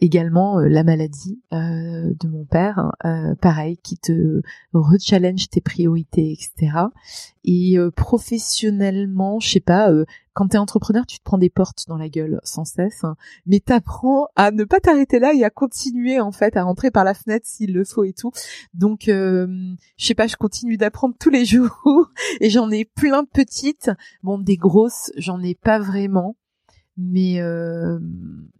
Également 0.00 0.58
la 0.58 0.84
maladie 0.84 1.40
de 1.52 2.28
mon 2.28 2.44
père, 2.44 2.92
pareil, 3.40 3.78
qui 3.78 3.96
te 3.96 4.42
rechallenge 4.74 5.48
tes 5.48 5.60
priorités, 5.60 6.32
etc. 6.32 6.76
Et 7.44 7.78
professionnellement, 7.96 9.40
je 9.40 9.50
sais 9.50 9.60
pas, 9.60 9.90
quand 10.40 10.48
t'es 10.48 10.56
entrepreneur, 10.56 11.04
tu 11.04 11.18
te 11.18 11.22
prends 11.22 11.36
des 11.36 11.50
portes 11.50 11.84
dans 11.86 11.98
la 11.98 12.08
gueule 12.08 12.40
sans 12.44 12.64
cesse, 12.64 13.04
hein, 13.04 13.14
mais 13.44 13.60
t'apprends 13.60 14.28
à 14.36 14.50
ne 14.52 14.64
pas 14.64 14.80
t'arrêter 14.80 15.18
là 15.18 15.34
et 15.34 15.44
à 15.44 15.50
continuer 15.50 16.18
en 16.18 16.32
fait, 16.32 16.56
à 16.56 16.62
rentrer 16.62 16.90
par 16.90 17.04
la 17.04 17.12
fenêtre 17.12 17.46
s'il 17.46 17.74
le 17.74 17.84
faut 17.84 18.04
et 18.04 18.14
tout. 18.14 18.32
Donc, 18.72 19.08
euh, 19.08 19.46
je 19.98 20.06
sais 20.06 20.14
pas, 20.14 20.26
je 20.26 20.36
continue 20.36 20.78
d'apprendre 20.78 21.14
tous 21.20 21.28
les 21.28 21.44
jours 21.44 22.10
et 22.40 22.48
j'en 22.48 22.70
ai 22.70 22.86
plein 22.86 23.22
de 23.22 23.28
petites. 23.28 23.90
Bon, 24.22 24.38
des 24.38 24.56
grosses, 24.56 25.12
j'en 25.18 25.42
ai 25.42 25.54
pas 25.54 25.78
vraiment. 25.78 26.36
Mais 27.02 27.40
euh, 27.40 27.98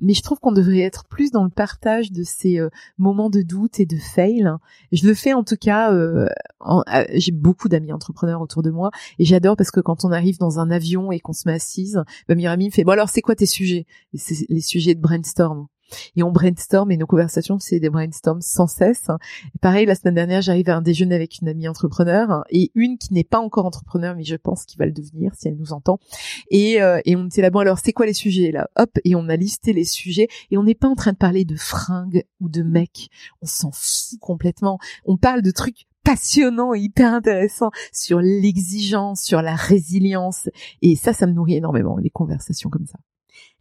mais 0.00 0.14
je 0.14 0.22
trouve 0.22 0.38
qu'on 0.40 0.52
devrait 0.52 0.80
être 0.80 1.04
plus 1.06 1.30
dans 1.30 1.44
le 1.44 1.50
partage 1.50 2.10
de 2.10 2.22
ces 2.22 2.58
euh, 2.58 2.70
moments 2.96 3.28
de 3.28 3.42
doute 3.42 3.80
et 3.80 3.86
de 3.86 3.98
fail. 3.98 4.50
Je 4.92 5.06
le 5.06 5.12
fais 5.14 5.34
en 5.34 5.44
tout 5.44 5.56
cas. 5.60 5.92
euh, 5.92 6.26
euh, 6.66 7.04
J'ai 7.14 7.32
beaucoup 7.32 7.68
d'amis 7.68 7.92
entrepreneurs 7.92 8.40
autour 8.40 8.62
de 8.62 8.70
moi 8.70 8.90
et 9.18 9.26
j'adore 9.26 9.56
parce 9.56 9.70
que 9.70 9.80
quand 9.80 10.04
on 10.06 10.10
arrive 10.12 10.38
dans 10.38 10.58
un 10.58 10.70
avion 10.70 11.12
et 11.12 11.20
qu'on 11.20 11.34
se 11.34 11.46
met 11.46 11.54
assise, 11.54 12.02
meilleure 12.28 12.52
amie 12.52 12.66
me 12.66 12.70
fait 12.70 12.84
bon 12.84 12.92
alors 12.92 13.10
c'est 13.10 13.20
quoi 13.20 13.34
tes 13.34 13.46
sujets? 13.46 13.86
Et 14.14 14.18
C'est 14.18 14.46
les 14.48 14.62
sujets 14.62 14.94
de 14.94 15.00
brainstorm. 15.00 15.66
Et 16.16 16.22
on 16.22 16.30
brainstorm 16.30 16.90
et 16.90 16.96
nos 16.96 17.06
conversations 17.06 17.58
c'est 17.58 17.80
des 17.80 17.90
brainstorms 17.90 18.40
sans 18.40 18.66
cesse. 18.66 19.08
Pareil 19.60 19.86
la 19.86 19.94
semaine 19.94 20.14
dernière 20.14 20.42
j'arrive 20.42 20.68
à 20.68 20.76
un 20.76 20.82
déjeuner 20.82 21.14
avec 21.14 21.40
une 21.40 21.48
amie 21.48 21.68
entrepreneur 21.68 22.44
et 22.50 22.70
une 22.74 22.98
qui 22.98 23.12
n'est 23.14 23.24
pas 23.24 23.40
encore 23.40 23.66
entrepreneur 23.66 24.14
mais 24.16 24.24
je 24.24 24.36
pense 24.36 24.64
qu'il 24.64 24.78
va 24.78 24.86
le 24.86 24.92
devenir 24.92 25.34
si 25.34 25.48
elle 25.48 25.56
nous 25.56 25.72
entend. 25.72 25.98
Et, 26.50 26.82
euh, 26.82 27.00
et 27.04 27.16
on 27.16 27.26
était 27.26 27.42
là 27.42 27.50
bon 27.50 27.60
alors 27.60 27.78
c'est 27.78 27.92
quoi 27.92 28.06
les 28.06 28.14
sujets 28.14 28.52
là? 28.52 28.68
Hop 28.76 28.90
et 29.04 29.14
on 29.14 29.28
a 29.28 29.36
listé 29.36 29.72
les 29.72 29.84
sujets 29.84 30.28
et 30.50 30.58
on 30.58 30.62
n'est 30.62 30.74
pas 30.74 30.88
en 30.88 30.94
train 30.94 31.12
de 31.12 31.18
parler 31.18 31.44
de 31.44 31.56
fringues 31.56 32.24
ou 32.40 32.48
de 32.48 32.62
mecs. 32.62 33.08
On 33.42 33.46
s'en 33.46 33.70
fout 33.72 34.18
complètement. 34.20 34.78
On 35.04 35.16
parle 35.16 35.42
de 35.42 35.50
trucs 35.50 35.86
passionnants 36.04 36.74
et 36.74 36.80
hyper 36.80 37.12
intéressants 37.12 37.70
sur 37.92 38.20
l'exigence, 38.20 39.22
sur 39.22 39.42
la 39.42 39.54
résilience 39.54 40.48
et 40.82 40.96
ça 40.96 41.12
ça 41.12 41.26
me 41.26 41.32
nourrit 41.32 41.56
énormément 41.56 41.96
les 41.98 42.10
conversations 42.10 42.70
comme 42.70 42.86
ça. 42.86 42.98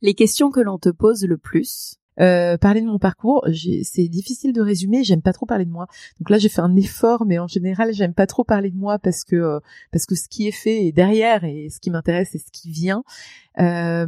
Les 0.02 0.14
questions 0.14 0.50
que 0.50 0.62
l'on 0.62 0.78
te 0.78 0.90
pose 0.90 1.26
le 1.26 1.38
plus 1.38 1.96
Euh, 2.22 2.58
parler 2.58 2.82
de 2.82 2.88
mon 2.88 3.00
parcours, 3.00 3.46
c'est 3.84 4.08
difficile 4.08 4.54
de 4.54 4.62
résumer. 4.62 5.04
J'aime 5.04 5.22
pas 5.22 5.34
trop 5.34 5.46
parler 5.46 5.66
de 5.66 5.72
moi. 5.72 5.88
Donc 6.20 6.30
là, 6.30 6.38
j'ai 6.38 6.50
fait 6.50 6.62
un 6.62 6.76
effort, 6.76 7.26
mais 7.26 7.40
en 7.40 7.48
général, 7.48 7.94
j'aime 7.94 8.14
pas 8.14 8.28
trop 8.28 8.44
parler 8.44 8.72
de 8.72 8.78
moi 8.78 9.00
parce 9.00 9.24
que 9.24 9.36
euh, 9.36 9.60
parce 9.92 10.06
que 10.06 10.16
ce 10.16 10.28
qui 10.28 10.48
est 10.48 10.52
fait 10.52 10.88
est 10.88 10.92
derrière 10.92 11.44
et 11.44 11.70
ce 11.70 11.80
qui 11.80 11.90
m'intéresse 11.90 12.30
c'est 12.32 12.40
ce 12.40 12.52
qui 12.52 12.72
vient. 12.72 13.04
Euh, 13.60 14.06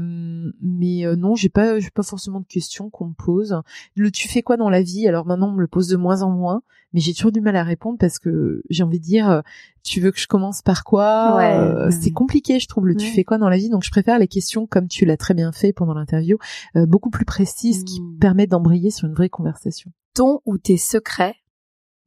mais 0.61 1.05
euh, 1.05 1.15
non, 1.15 1.35
j'ai 1.35 1.49
pas 1.49 1.79
j'ai 1.79 1.89
pas 1.89 2.03
forcément 2.03 2.39
de 2.39 2.45
questions 2.45 2.89
qu'on 2.89 3.07
me 3.07 3.13
pose. 3.13 3.59
Le 3.95 4.11
tu 4.11 4.27
fais 4.27 4.41
quoi 4.41 4.55
dans 4.57 4.69
la 4.69 4.81
vie? 4.81 5.07
Alors 5.07 5.25
maintenant, 5.25 5.49
on 5.49 5.53
me 5.53 5.61
le 5.61 5.67
pose 5.67 5.87
de 5.87 5.97
moins 5.97 6.21
en 6.21 6.29
moins, 6.29 6.61
mais 6.93 6.99
j'ai 7.01 7.13
toujours 7.13 7.31
du 7.31 7.41
mal 7.41 7.55
à 7.55 7.63
répondre 7.63 7.97
parce 7.97 8.19
que 8.19 8.61
j'ai 8.69 8.83
envie 8.83 8.99
de 8.99 9.03
dire 9.03 9.29
euh, 9.29 9.41
tu 9.83 9.99
veux 9.99 10.11
que 10.11 10.19
je 10.19 10.27
commence 10.27 10.61
par 10.61 10.83
quoi? 10.83 11.35
Ouais, 11.35 11.55
Euh, 11.57 11.85
ouais. 11.85 11.91
C'est 11.91 12.11
compliqué, 12.11 12.59
je 12.59 12.67
trouve. 12.67 12.85
Le 12.87 12.95
tu 12.95 13.07
fais 13.07 13.23
quoi 13.23 13.37
dans 13.37 13.49
la 13.49 13.57
vie? 13.57 13.69
Donc 13.69 13.83
je 13.83 13.91
préfère 13.91 14.19
les 14.19 14.27
questions 14.27 14.67
comme 14.67 14.87
tu 14.87 15.05
l'as 15.05 15.17
très 15.17 15.33
bien 15.33 15.51
fait 15.51 15.73
pendant 15.73 15.93
l'interview, 15.95 16.37
euh, 16.75 16.85
beaucoup 16.85 17.09
plus 17.09 17.25
précises, 17.25 17.83
qui 17.83 17.99
Mm. 18.01 18.19
permettent 18.19 18.51
d'embrayer 18.51 18.91
sur 18.91 19.07
une 19.07 19.13
vraie 19.15 19.29
conversation 19.29 19.91
ton 20.13 20.41
ou 20.45 20.57
tes 20.57 20.77
secrets 20.77 21.35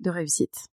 de 0.01 0.11
réussite? 0.11 0.67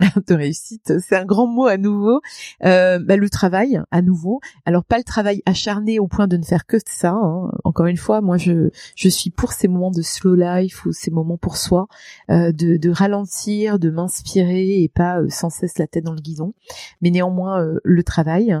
de 0.28 0.34
réussite. 0.34 0.92
C'est 1.00 1.16
un 1.16 1.24
grand 1.24 1.46
mot 1.46 1.66
à 1.66 1.76
nouveau. 1.76 2.20
Euh, 2.64 2.98
bah, 2.98 3.16
le 3.16 3.30
travail, 3.30 3.80
à 3.90 4.02
nouveau. 4.02 4.40
Alors 4.64 4.84
pas 4.84 4.98
le 4.98 5.04
travail 5.04 5.42
acharné 5.46 5.98
au 5.98 6.06
point 6.06 6.26
de 6.26 6.36
ne 6.36 6.44
faire 6.44 6.66
que 6.66 6.76
ça. 6.86 7.10
hein. 7.10 7.50
Encore 7.64 7.86
une 7.86 7.96
fois, 7.96 8.20
moi 8.20 8.36
je 8.36 8.70
je 8.96 9.08
suis 9.08 9.30
pour 9.30 9.52
ces 9.52 9.68
moments 9.68 9.90
de 9.90 10.02
slow 10.02 10.34
life 10.34 10.84
ou 10.86 10.92
ces 10.92 11.10
moments 11.10 11.38
pour 11.38 11.56
soi, 11.56 11.88
euh, 12.30 12.52
de, 12.52 12.90
ralentir, 12.90 13.78
de 13.78 13.90
m'inspirer 13.90 14.82
et 14.82 14.88
pas 14.88 15.20
euh, 15.20 15.28
sans 15.28 15.50
cesse 15.50 15.78
la 15.78 15.86
tête 15.86 16.04
dans 16.04 16.14
le 16.14 16.20
guidon. 16.20 16.54
Mais 17.00 17.10
néanmoins 17.10 17.62
euh, 17.62 17.78
le 17.84 18.02
travail, 18.02 18.56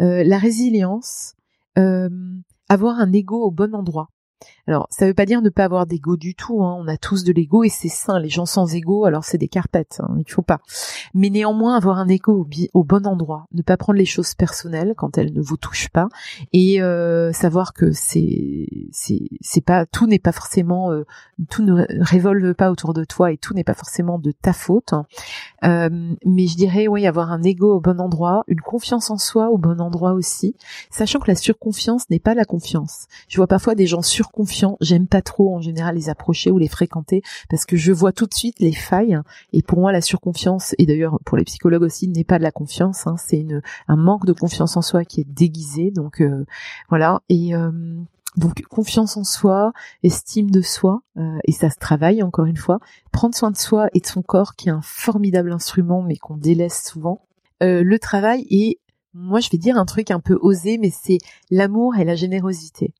euh, 0.00 0.22
la 0.24 0.38
résilience, 0.38 1.34
avoir 2.68 3.00
un 3.00 3.10
ego 3.12 3.42
au 3.42 3.50
bon 3.50 3.74
endroit. 3.74 4.10
Alors, 4.66 4.86
ça 4.90 5.06
veut 5.06 5.14
pas 5.14 5.26
dire 5.26 5.42
ne 5.42 5.48
pas 5.48 5.64
avoir 5.64 5.86
d'ego 5.86 6.16
du 6.16 6.34
tout. 6.34 6.62
Hein. 6.62 6.76
On 6.78 6.86
a 6.86 6.96
tous 6.96 7.24
de 7.24 7.32
l'ego 7.32 7.64
et 7.64 7.68
c'est 7.68 7.88
sain. 7.88 8.20
Les 8.20 8.28
gens 8.28 8.46
sans 8.46 8.74
ego, 8.74 9.04
alors 9.04 9.24
c'est 9.24 9.38
des 9.38 9.48
carpettes. 9.48 10.00
Hein. 10.00 10.14
Il 10.18 10.30
faut 10.30 10.42
pas. 10.42 10.60
Mais 11.14 11.30
néanmoins, 11.30 11.76
avoir 11.76 11.98
un 11.98 12.08
ego 12.08 12.46
au, 12.74 12.84
bon 12.84 13.06
endroit, 13.06 13.46
ne 13.52 13.62
pas 13.62 13.76
prendre 13.76 13.98
les 13.98 14.04
choses 14.04 14.34
personnelles 14.34 14.94
quand 14.96 15.18
elles 15.18 15.32
ne 15.32 15.40
vous 15.40 15.56
touchent 15.56 15.88
pas, 15.88 16.08
et 16.52 16.80
euh, 16.82 17.32
savoir 17.32 17.72
que 17.72 17.92
c'est 17.92 18.66
c'est 18.92 19.64
pas 19.64 19.86
tout 19.86 20.06
n'est 20.06 20.18
pas 20.18 20.32
forcément 20.32 20.92
euh, 20.92 21.04
tout 21.48 21.62
ne 21.62 21.84
révolve 22.02 22.54
pas 22.54 22.70
autour 22.70 22.94
de 22.94 23.04
toi 23.04 23.32
et 23.32 23.38
tout 23.38 23.54
n'est 23.54 23.64
pas 23.64 23.74
forcément 23.74 24.18
de 24.18 24.32
ta 24.32 24.52
faute. 24.52 24.92
hein. 24.92 25.06
Euh, 25.64 26.14
mais 26.24 26.46
je 26.46 26.56
dirais 26.56 26.88
oui, 26.88 27.06
avoir 27.06 27.32
un 27.32 27.42
ego 27.42 27.74
au 27.74 27.80
bon 27.80 28.00
endroit, 28.00 28.44
une 28.46 28.60
confiance 28.60 29.10
en 29.10 29.18
soi 29.18 29.50
au 29.50 29.58
bon 29.58 29.80
endroit 29.80 30.12
aussi, 30.12 30.54
sachant 30.90 31.18
que 31.18 31.30
la 31.30 31.34
surconfiance 31.34 32.08
n'est 32.10 32.20
pas 32.20 32.34
la 32.34 32.44
confiance. 32.44 33.06
Je 33.28 33.36
vois 33.36 33.46
parfois 33.46 33.74
des 33.74 33.86
gens 33.86 34.02
surconfiants. 34.30 34.76
J'aime 34.80 35.06
pas 35.06 35.22
trop 35.22 35.54
en 35.54 35.60
général 35.60 35.96
les 35.96 36.08
approcher 36.08 36.50
ou 36.50 36.58
les 36.58 36.68
fréquenter 36.68 37.22
parce 37.48 37.64
que 37.64 37.76
je 37.76 37.92
vois 37.92 38.12
tout 38.12 38.26
de 38.26 38.34
suite 38.34 38.60
les 38.60 38.72
failles. 38.72 39.18
Et 39.52 39.62
pour 39.62 39.80
moi, 39.80 39.92
la 39.92 40.00
surconfiance, 40.00 40.74
et 40.78 40.86
d'ailleurs 40.86 41.18
pour 41.24 41.36
les 41.36 41.44
psychologues 41.44 41.82
aussi, 41.82 42.08
n'est 42.08 42.24
pas 42.24 42.38
de 42.38 42.42
la 42.42 42.52
confiance. 42.52 43.06
Hein, 43.06 43.16
c'est 43.18 43.38
une 43.38 43.62
un 43.88 43.96
manque 43.96 44.26
de 44.26 44.32
confiance 44.32 44.76
en 44.76 44.82
soi 44.82 45.04
qui 45.04 45.20
est 45.20 45.28
déguisé. 45.28 45.90
Donc 45.90 46.20
euh, 46.20 46.44
voilà. 46.88 47.20
Et 47.28 47.54
euh, 47.54 47.70
donc 48.36 48.62
confiance 48.62 49.16
en 49.16 49.24
soi, 49.24 49.72
estime 50.04 50.50
de 50.50 50.62
soi, 50.62 51.02
euh, 51.16 51.38
et 51.44 51.52
ça 51.52 51.68
se 51.68 51.78
travaille 51.78 52.22
encore 52.22 52.46
une 52.46 52.56
fois. 52.56 52.78
Prendre 53.12 53.34
soin 53.34 53.50
de 53.50 53.56
soi 53.56 53.88
et 53.94 54.00
de 54.00 54.06
son 54.06 54.22
corps, 54.22 54.54
qui 54.54 54.68
est 54.68 54.72
un 54.72 54.82
formidable 54.82 55.52
instrument, 55.52 56.02
mais 56.02 56.16
qu'on 56.16 56.36
délaisse 56.36 56.84
souvent. 56.84 57.26
Euh, 57.62 57.82
le 57.82 57.98
travail 57.98 58.46
et 58.48 58.78
moi 59.12 59.40
je 59.40 59.50
vais 59.50 59.58
dire 59.58 59.76
un 59.76 59.84
truc 59.84 60.10
un 60.10 60.20
peu 60.20 60.38
osé, 60.40 60.78
mais 60.78 60.90
c'est 60.90 61.18
l'amour 61.50 61.96
et 61.96 62.04
la 62.04 62.14
générosité. 62.14 62.94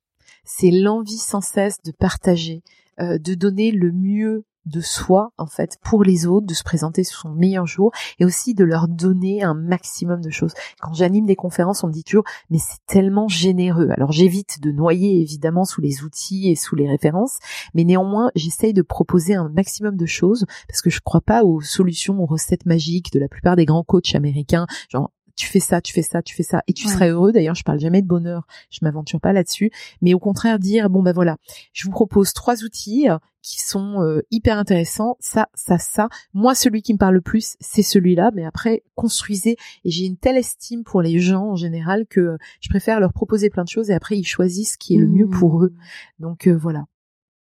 C'est 0.45 0.70
l'envie 0.70 1.18
sans 1.18 1.41
cesse 1.41 1.82
de 1.82 1.93
partager, 1.93 2.62
euh, 3.01 3.18
de 3.18 3.34
donner 3.34 3.70
le 3.70 3.93
mieux 3.93 4.45
de 4.66 4.80
soi 4.80 5.32
en 5.38 5.47
fait 5.47 5.78
pour 5.82 6.05
les 6.05 6.26
autres, 6.26 6.47
de 6.47 6.55
se 6.55 6.62
présenter 6.62 7.03
sous 7.05 7.20
son 7.20 7.30
meilleur 7.30 7.66
jour 7.66 7.93
et 8.18 8.24
aussi 8.24 8.55
de 8.55 8.64
leur 8.64 8.88
donner 8.88 9.43
un 9.43 9.55
maximum 9.55 10.20
de 10.20 10.30
choses. 10.30 10.53
Quand 10.80 10.93
j'anime 10.93 11.26
des 11.26 11.36
conférences, 11.36 11.82
on 11.82 11.88
me 11.88 11.93
dit 11.93 12.05
toujours 12.05 12.24
mais 12.51 12.59
c'est 12.59 12.84
tellement 12.86 13.28
généreux. 13.28 13.88
Alors 13.97 14.12
j'évite 14.12 14.61
de 14.61 14.70
noyer 14.70 15.20
évidemment 15.20 15.64
sous 15.64 15.80
les 15.80 16.03
outils 16.03 16.50
et 16.50 16.57
sous 16.57 16.76
les 16.76 16.88
références, 16.88 17.38
mais 17.75 17.84
néanmoins 17.84 18.30
j'essaye 18.34 18.72
de 18.72 18.83
proposer 18.83 19.34
un 19.34 19.49
maximum 19.49 19.96
de 19.96 20.07
choses 20.07 20.46
parce 20.68 20.83
que 20.83 20.91
je 20.91 21.00
crois 21.00 21.22
pas 21.22 21.42
aux 21.42 21.61
solutions, 21.61 22.21
aux 22.21 22.26
recettes 22.26 22.67
magiques 22.67 23.12
de 23.12 23.18
la 23.18 23.29
plupart 23.29 23.57
des 23.57 23.64
grands 23.64 23.84
coachs 23.84 24.14
américains, 24.14 24.67
genre 24.88 25.11
tu 25.41 25.46
fais 25.46 25.61
ça, 25.61 25.80
tu 25.80 25.92
fais 25.92 26.03
ça, 26.03 26.22
tu 26.22 26.34
fais 26.34 26.42
ça, 26.42 26.62
et 26.67 26.72
tu 26.72 26.87
Ouais. 26.87 26.92
seras 26.92 27.08
heureux. 27.08 27.33
D'ailleurs, 27.33 27.54
je 27.54 27.62
parle 27.62 27.80
jamais 27.80 28.03
de 28.03 28.07
bonheur, 28.07 28.46
je 28.71 28.80
m'aventure 28.83 29.21
pas 29.21 29.33
là-dessus, 29.33 29.71
mais 30.03 30.12
au 30.14 30.18
contraire 30.18 30.58
dire 30.58 30.91
bon 30.91 31.03
ben 31.03 31.12
voilà, 31.12 31.37
je 31.72 31.84
vous 31.87 31.91
propose 31.91 32.33
trois 32.33 32.62
outils 32.62 33.08
euh, 33.08 33.17
qui 33.42 33.61
sont 33.62 34.03
euh, 34.03 34.21
hyper 34.30 34.58
intéressants, 34.58 35.17
ça, 35.18 35.49
ça, 35.54 35.79
ça. 35.79 36.08
Moi, 36.34 36.54
celui 36.54 36.83
qui 36.83 36.92
me 36.92 36.99
parle 36.99 37.14
le 37.14 37.21
plus, 37.22 37.57
c'est 37.58 37.83
celui-là, 37.83 38.30
mais 38.34 38.45
après 38.45 38.83
construisez. 38.96 39.57
Et 39.84 39.91
j'ai 39.91 40.04
une 40.04 40.18
telle 40.18 40.37
estime 40.37 40.84
pour 40.84 41.00
les 41.00 41.18
gens 41.21 41.46
en 41.53 41.57
général 41.57 42.07
que 42.07 42.21
euh, 42.21 42.37
je 42.61 42.68
préfère 42.68 43.00
leur 43.00 43.14
proposer 43.14 43.49
plein 43.49 43.64
de 43.64 43.68
choses 43.68 43.88
et 43.91 43.95
après 43.95 44.18
ils 44.18 44.25
choisissent 44.25 44.72
ce 44.72 44.79
qui 44.79 44.95
est 44.95 44.99
le 44.99 45.07
mieux 45.07 45.26
pour 45.26 45.62
eux. 45.64 45.72
Donc 46.18 46.46
euh, 46.49 46.54
voilà. 46.57 46.84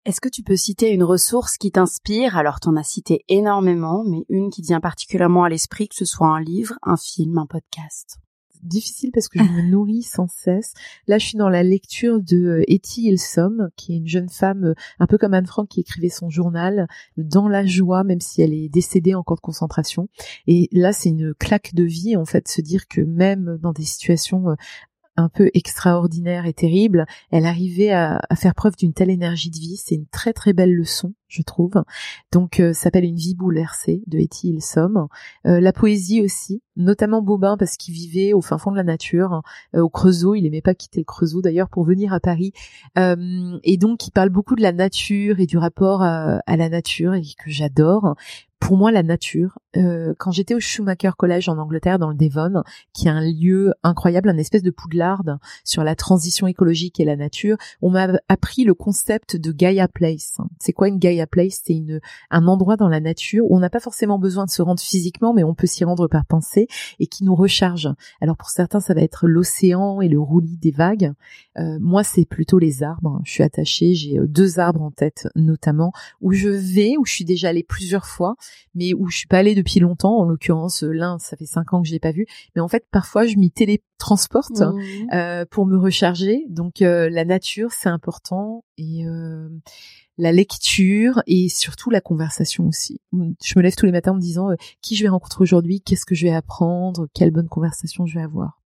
Est-ce 0.07 0.21
que 0.21 0.29
tu 0.29 0.41
peux 0.41 0.55
citer 0.55 0.93
une 0.93 1.03
ressource 1.03 1.57
qui 1.57 1.69
t'inspire? 1.69 2.37
Alors, 2.37 2.61
t'en 2.61 2.77
as 2.77 2.83
cité 2.83 3.25
énormément, 3.27 4.05
mais 4.07 4.23
une 4.29 4.49
qui 4.49 4.61
vient 4.61 4.79
particulièrement 4.79 5.43
à 5.43 5.49
l'esprit, 5.49 5.89
que 5.89 5.95
ce 5.95 6.05
soit 6.05 6.29
un 6.29 6.39
livre, 6.39 6.75
un 6.81 6.95
film, 6.95 7.37
un 7.37 7.45
podcast. 7.45 8.17
difficile 8.63 9.11
parce 9.13 9.27
que 9.27 9.39
je 9.39 9.43
me 9.43 9.69
nourris 9.69 10.03
sans 10.03 10.27
cesse. 10.27 10.73
Là, 11.07 11.17
je 11.17 11.27
suis 11.27 11.37
dans 11.37 11.49
la 11.49 11.61
lecture 11.61 12.21
de 12.21 12.37
euh, 12.37 12.63
Etty 12.69 13.09
Ilsom, 13.09 13.67
qui 13.75 13.93
est 13.93 13.97
une 13.97 14.07
jeune 14.07 14.29
femme 14.29 14.63
euh, 14.63 14.73
un 14.99 15.07
peu 15.07 15.17
comme 15.17 15.33
Anne 15.33 15.45
Frank 15.45 15.67
qui 15.67 15.81
écrivait 15.81 16.07
son 16.07 16.29
journal 16.29 16.87
dans 17.17 17.49
la 17.49 17.65
joie, 17.65 18.05
même 18.05 18.21
si 18.21 18.41
elle 18.41 18.53
est 18.53 18.69
décédée 18.69 19.13
en 19.13 19.23
camp 19.23 19.35
de 19.35 19.41
concentration. 19.41 20.07
Et 20.47 20.69
là, 20.71 20.93
c'est 20.93 21.09
une 21.09 21.33
claque 21.33 21.75
de 21.75 21.83
vie, 21.83 22.15
en 22.15 22.25
fait, 22.25 22.47
se 22.47 22.61
dire 22.61 22.87
que 22.87 23.01
même 23.01 23.57
dans 23.61 23.73
des 23.73 23.83
situations 23.83 24.51
euh, 24.51 24.55
un 25.17 25.29
peu 25.29 25.49
extraordinaires 25.53 26.45
et 26.45 26.53
terribles, 26.53 27.05
elle 27.31 27.45
arrivait 27.45 27.91
à 27.91 28.19
faire 28.35 28.55
preuve 28.55 28.75
d'une 28.77 28.93
telle 28.93 29.09
énergie 29.09 29.49
de 29.49 29.57
vie. 29.57 29.77
C'est 29.77 29.95
une 29.95 30.07
très 30.07 30.33
très 30.33 30.53
belle 30.53 30.73
leçon, 30.73 31.13
je 31.27 31.41
trouve. 31.41 31.73
Donc, 32.31 32.59
euh, 32.59 32.73
s'appelle 32.73 33.05
Une 33.05 33.15
vie 33.15 33.35
bouleversée 33.35 34.03
de 34.07 34.17
Etty 34.19 34.49
Ilsom. 34.49 35.07
Euh, 35.45 35.59
la 35.59 35.73
poésie 35.73 36.21
aussi, 36.21 36.61
notamment 36.75 37.21
Bobin 37.21 37.57
parce 37.57 37.77
qu'il 37.77 37.93
vivait 37.93 38.33
au 38.33 38.41
fin 38.41 38.57
fond 38.57 38.71
de 38.71 38.77
la 38.77 38.83
nature, 38.83 39.41
euh, 39.75 39.81
au 39.81 39.89
Creusot. 39.89 40.35
Il 40.35 40.45
aimait 40.45 40.61
pas 40.61 40.75
quitter 40.75 40.99
le 40.99 41.05
Creusot 41.05 41.41
d'ailleurs 41.41 41.69
pour 41.69 41.83
venir 41.83 42.13
à 42.13 42.19
Paris. 42.19 42.53
Euh, 42.97 43.57
et 43.63 43.77
donc, 43.77 44.07
il 44.07 44.11
parle 44.11 44.29
beaucoup 44.29 44.55
de 44.55 44.61
la 44.61 44.71
nature 44.71 45.39
et 45.39 45.45
du 45.45 45.57
rapport 45.57 46.01
à, 46.01 46.39
à 46.45 46.57
la 46.57 46.69
nature 46.69 47.13
et 47.13 47.21
que 47.21 47.49
j'adore. 47.49 48.15
Pour 48.59 48.75
moi, 48.75 48.91
la 48.91 49.03
nature, 49.03 49.59
euh, 49.77 50.13
quand 50.17 50.31
j'étais 50.31 50.55
au 50.55 50.59
Schumacher 50.59 51.11
College 51.17 51.47
en 51.47 51.57
Angleterre, 51.57 51.99
dans 51.99 52.09
le 52.09 52.15
Devon, 52.15 52.63
qui 52.93 53.07
est 53.07 53.11
un 53.11 53.21
lieu 53.21 53.73
incroyable, 53.83 54.29
un 54.29 54.37
espèce 54.37 54.63
de 54.63 54.71
poudlard 54.71 55.23
sur 55.63 55.83
la 55.83 55.95
transition 55.95 56.47
écologique 56.47 56.99
et 56.99 57.05
la 57.05 57.15
nature, 57.15 57.57
on 57.81 57.91
m'a 57.91 58.07
appris 58.27 58.63
le 58.63 58.73
concept 58.73 59.35
de 59.35 59.51
Gaia 59.51 59.87
Place. 59.87 60.37
C'est 60.59 60.73
quoi 60.73 60.87
une 60.87 60.97
Gaia 60.97 61.16
Place 61.25 61.61
C'est 61.63 61.73
une 61.73 61.99
un 62.29 62.47
endroit 62.47 62.75
dans 62.75 62.89
la 62.89 62.99
nature 62.99 63.45
où 63.49 63.55
on 63.55 63.59
n'a 63.59 63.69
pas 63.69 63.79
forcément 63.79 64.19
besoin 64.19 64.45
de 64.45 64.51
se 64.51 64.61
rendre 64.61 64.79
physiquement, 64.79 65.33
mais 65.33 65.43
on 65.43 65.55
peut 65.55 65.65
s'y 65.65 65.83
rendre 65.85 66.07
par 66.07 66.25
pensée 66.25 66.67
et 66.99 67.07
qui 67.07 67.23
nous 67.23 67.33
recharge. 67.33 67.89
Alors 68.21 68.37
pour 68.37 68.49
certains, 68.49 68.79
ça 68.79 68.93
va 68.93 69.01
être 69.01 69.27
l'océan 69.27 70.01
et 70.01 70.09
le 70.09 70.19
roulis 70.19 70.57
des 70.57 70.71
vagues. 70.71 71.13
Euh, 71.57 71.79
moi, 71.79 72.03
c'est 72.03 72.25
plutôt 72.25 72.59
les 72.59 72.83
arbres. 72.83 73.21
Je 73.23 73.31
suis 73.31 73.43
attachée, 73.43 73.95
j'ai 73.95 74.19
euh, 74.19 74.27
deux 74.27 74.59
arbres 74.59 74.81
en 74.81 74.91
tête 74.91 75.27
notamment 75.35 75.91
où 76.21 76.33
je 76.33 76.49
vais, 76.49 76.97
où 76.97 77.05
je 77.05 77.13
suis 77.13 77.25
déjà 77.25 77.49
allée 77.49 77.63
plusieurs 77.63 78.05
fois, 78.05 78.35
mais 78.75 78.93
où 78.93 79.07
je 79.07 79.17
suis 79.17 79.27
pas 79.27 79.39
allée 79.39 79.55
depuis 79.55 79.79
longtemps. 79.79 80.17
En 80.19 80.25
l'occurrence, 80.25 80.83
euh, 80.83 80.91
l'un, 80.91 81.17
ça 81.17 81.37
fait 81.37 81.45
cinq 81.45 81.73
ans 81.73 81.81
que 81.81 81.87
je 81.87 81.93
l'ai 81.93 81.99
pas 81.99 82.11
vu, 82.11 82.27
mais 82.55 82.61
en 82.61 82.67
fait, 82.67 82.85
parfois, 82.91 83.25
je 83.25 83.37
m'y 83.37 83.49
télétransporte 83.49 84.61
Mmh. 84.61 85.13
euh, 85.13 85.45
pour 85.49 85.65
me 85.65 85.77
recharger. 85.77 86.45
Donc 86.49 86.81
euh, 86.81 87.09
la 87.09 87.25
nature, 87.25 87.71
c'est 87.71 87.89
important 87.89 88.63
et 88.77 89.05
euh, 89.05 89.49
la 90.17 90.31
lecture 90.31 91.21
et 91.27 91.49
surtout 91.49 91.89
la 91.89 92.01
conversation 92.01 92.67
aussi. 92.67 92.99
Je 93.11 93.53
me 93.55 93.61
lève 93.61 93.75
tous 93.75 93.85
les 93.85 93.91
matins 93.91 94.11
en 94.11 94.15
me 94.15 94.21
disant 94.21 94.51
euh, 94.51 94.55
qui 94.81 94.95
je 94.95 95.03
vais 95.03 95.09
rencontrer 95.09 95.43
aujourd'hui, 95.43 95.81
qu'est-ce 95.81 96.05
que 96.05 96.15
je 96.15 96.25
vais 96.25 96.33
apprendre, 96.33 97.07
quelle 97.13 97.31
bonne 97.31 97.49
conversation 97.49 98.05
je 98.05 98.15
vais 98.15 98.23
avoir. 98.23 98.61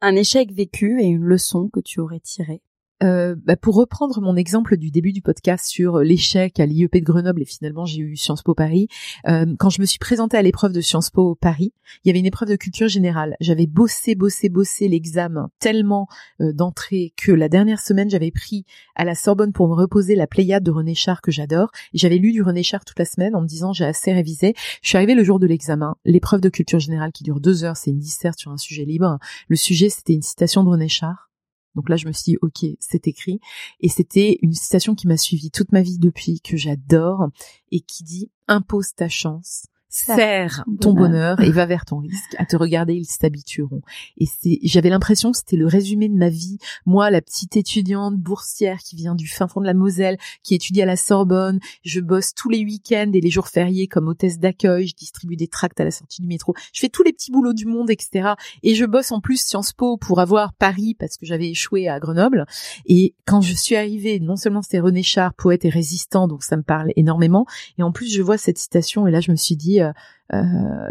Un 0.00 0.16
échec 0.16 0.52
vécu 0.52 1.00
et 1.02 1.06
une 1.06 1.24
leçon 1.24 1.68
que 1.68 1.80
tu 1.80 2.00
aurais 2.00 2.20
tirée. 2.20 2.62
Euh, 3.02 3.34
bah, 3.34 3.56
pour 3.56 3.76
reprendre 3.76 4.20
mon 4.20 4.36
exemple 4.36 4.76
du 4.76 4.90
début 4.90 5.12
du 5.12 5.22
podcast 5.22 5.66
sur 5.66 6.00
l'échec 6.00 6.60
à 6.60 6.66
l'IEP 6.66 6.96
de 6.96 7.04
Grenoble 7.04 7.40
et 7.40 7.46
finalement 7.46 7.86
j'ai 7.86 8.00
eu 8.00 8.16
Sciences 8.16 8.42
Po 8.42 8.54
Paris, 8.54 8.88
euh, 9.26 9.46
quand 9.58 9.70
je 9.70 9.80
me 9.80 9.86
suis 9.86 9.98
présentée 9.98 10.36
à 10.36 10.42
l'épreuve 10.42 10.72
de 10.72 10.82
Sciences 10.82 11.10
Po 11.10 11.34
Paris, 11.34 11.72
il 12.04 12.08
y 12.08 12.10
avait 12.10 12.18
une 12.18 12.26
épreuve 12.26 12.50
de 12.50 12.56
culture 12.56 12.88
générale. 12.88 13.36
J'avais 13.40 13.66
bossé, 13.66 14.14
bossé, 14.14 14.50
bossé 14.50 14.86
l'examen 14.86 15.50
tellement 15.60 16.08
euh, 16.42 16.52
d'entrée 16.52 17.14
que 17.16 17.32
la 17.32 17.48
dernière 17.48 17.80
semaine 17.80 18.10
j'avais 18.10 18.30
pris 18.30 18.64
à 18.96 19.04
la 19.04 19.14
Sorbonne 19.14 19.52
pour 19.52 19.68
me 19.68 19.74
reposer 19.74 20.14
la 20.14 20.26
Pléiade 20.26 20.62
de 20.62 20.70
René 20.70 20.94
Char 20.94 21.22
que 21.22 21.30
j'adore. 21.30 21.70
J'avais 21.94 22.18
lu 22.18 22.32
du 22.32 22.42
René 22.42 22.62
Char 22.62 22.84
toute 22.84 22.98
la 22.98 23.06
semaine 23.06 23.34
en 23.34 23.40
me 23.40 23.46
disant 23.46 23.72
j'ai 23.72 23.86
assez 23.86 24.12
révisé. 24.12 24.52
Je 24.82 24.88
suis 24.88 24.98
arrivée 24.98 25.14
le 25.14 25.24
jour 25.24 25.38
de 25.38 25.46
l'examen, 25.46 25.96
l'épreuve 26.04 26.42
de 26.42 26.50
culture 26.50 26.80
générale 26.80 27.12
qui 27.12 27.24
dure 27.24 27.40
deux 27.40 27.64
heures, 27.64 27.78
c'est 27.78 27.90
une 27.90 27.98
disserte 27.98 28.38
sur 28.38 28.50
un 28.50 28.58
sujet 28.58 28.84
libre. 28.84 29.18
Le 29.48 29.56
sujet 29.56 29.88
c'était 29.88 30.12
une 30.12 30.22
citation 30.22 30.64
de 30.64 30.68
René 30.68 30.88
Char. 30.88 31.29
Donc 31.74 31.88
là, 31.88 31.96
je 31.96 32.06
me 32.06 32.12
suis 32.12 32.32
dit, 32.32 32.38
ok, 32.42 32.66
c'est 32.80 33.06
écrit. 33.06 33.40
Et 33.80 33.88
c'était 33.88 34.38
une 34.42 34.52
citation 34.52 34.94
qui 34.94 35.06
m'a 35.06 35.16
suivie 35.16 35.50
toute 35.50 35.72
ma 35.72 35.82
vie 35.82 35.98
depuis, 35.98 36.40
que 36.40 36.56
j'adore, 36.56 37.28
et 37.70 37.80
qui 37.80 38.02
dit, 38.02 38.30
impose 38.48 38.94
ta 38.94 39.08
chance, 39.08 39.66
serre 39.90 40.64
ton 40.80 40.94
bonheur 40.94 41.40
et 41.40 41.50
va 41.50 41.66
vers 41.66 41.84
ton 41.84 41.98
risque. 41.98 42.36
À 42.38 42.46
te 42.46 42.56
regarder, 42.56 42.94
ils 42.94 43.04
s'habitueront. 43.04 43.82
Et 44.16 44.26
c'est, 44.26 44.60
j'avais 44.62 44.88
l'impression 44.88 45.32
que 45.32 45.38
c'était 45.38 45.56
le 45.56 45.66
résumé 45.66 46.08
de 46.08 46.14
ma 46.14 46.28
vie. 46.28 46.58
Moi, 46.86 47.10
la 47.10 47.20
petite 47.20 47.56
étudiante 47.56 48.16
boursière 48.16 48.78
qui 48.78 48.94
vient 48.94 49.16
du 49.16 49.26
fin 49.26 49.48
fond 49.48 49.60
de 49.60 49.66
la 49.66 49.74
Moselle, 49.74 50.16
qui 50.44 50.54
étudie 50.54 50.80
à 50.80 50.86
la 50.86 50.96
Sorbonne, 50.96 51.58
je 51.82 52.00
bosse 52.00 52.34
tous 52.34 52.48
les 52.48 52.64
week-ends 52.64 53.10
et 53.12 53.20
les 53.20 53.30
jours 53.30 53.48
fériés 53.48 53.88
comme 53.88 54.06
hôtesse 54.06 54.38
d'accueil, 54.38 54.86
je 54.86 54.94
distribue 54.94 55.36
des 55.36 55.48
tracts 55.48 55.80
à 55.80 55.84
la 55.84 55.90
sortie 55.90 56.22
du 56.22 56.28
métro, 56.28 56.54
je 56.72 56.80
fais 56.80 56.88
tous 56.88 57.02
les 57.02 57.12
petits 57.12 57.32
boulots 57.32 57.52
du 57.52 57.66
monde, 57.66 57.90
etc. 57.90 58.34
Et 58.62 58.76
je 58.76 58.84
bosse 58.84 59.10
en 59.10 59.20
plus 59.20 59.44
Sciences 59.44 59.72
Po 59.72 59.96
pour 59.96 60.20
avoir 60.20 60.54
Paris 60.54 60.94
parce 60.98 61.16
que 61.16 61.26
j'avais 61.26 61.50
échoué 61.50 61.88
à 61.88 61.98
Grenoble. 61.98 62.46
Et 62.86 63.14
quand 63.26 63.40
je 63.40 63.54
suis 63.54 63.74
arrivée, 63.74 64.20
non 64.20 64.36
seulement 64.36 64.62
c'était 64.62 64.78
René 64.78 65.02
Char, 65.02 65.34
poète 65.34 65.64
et 65.64 65.70
résistant, 65.70 66.28
donc 66.28 66.44
ça 66.44 66.56
me 66.56 66.62
parle 66.62 66.92
énormément, 66.94 67.44
et 67.76 67.82
en 67.82 67.90
plus 67.90 68.12
je 68.14 68.22
vois 68.22 68.38
cette 68.38 68.58
citation 68.58 69.08
et 69.08 69.10
là 69.10 69.20
je 69.20 69.32
me 69.32 69.36
suis 69.36 69.56
dit, 69.56 69.79
euh, 69.80 69.92
euh, 70.32 70.42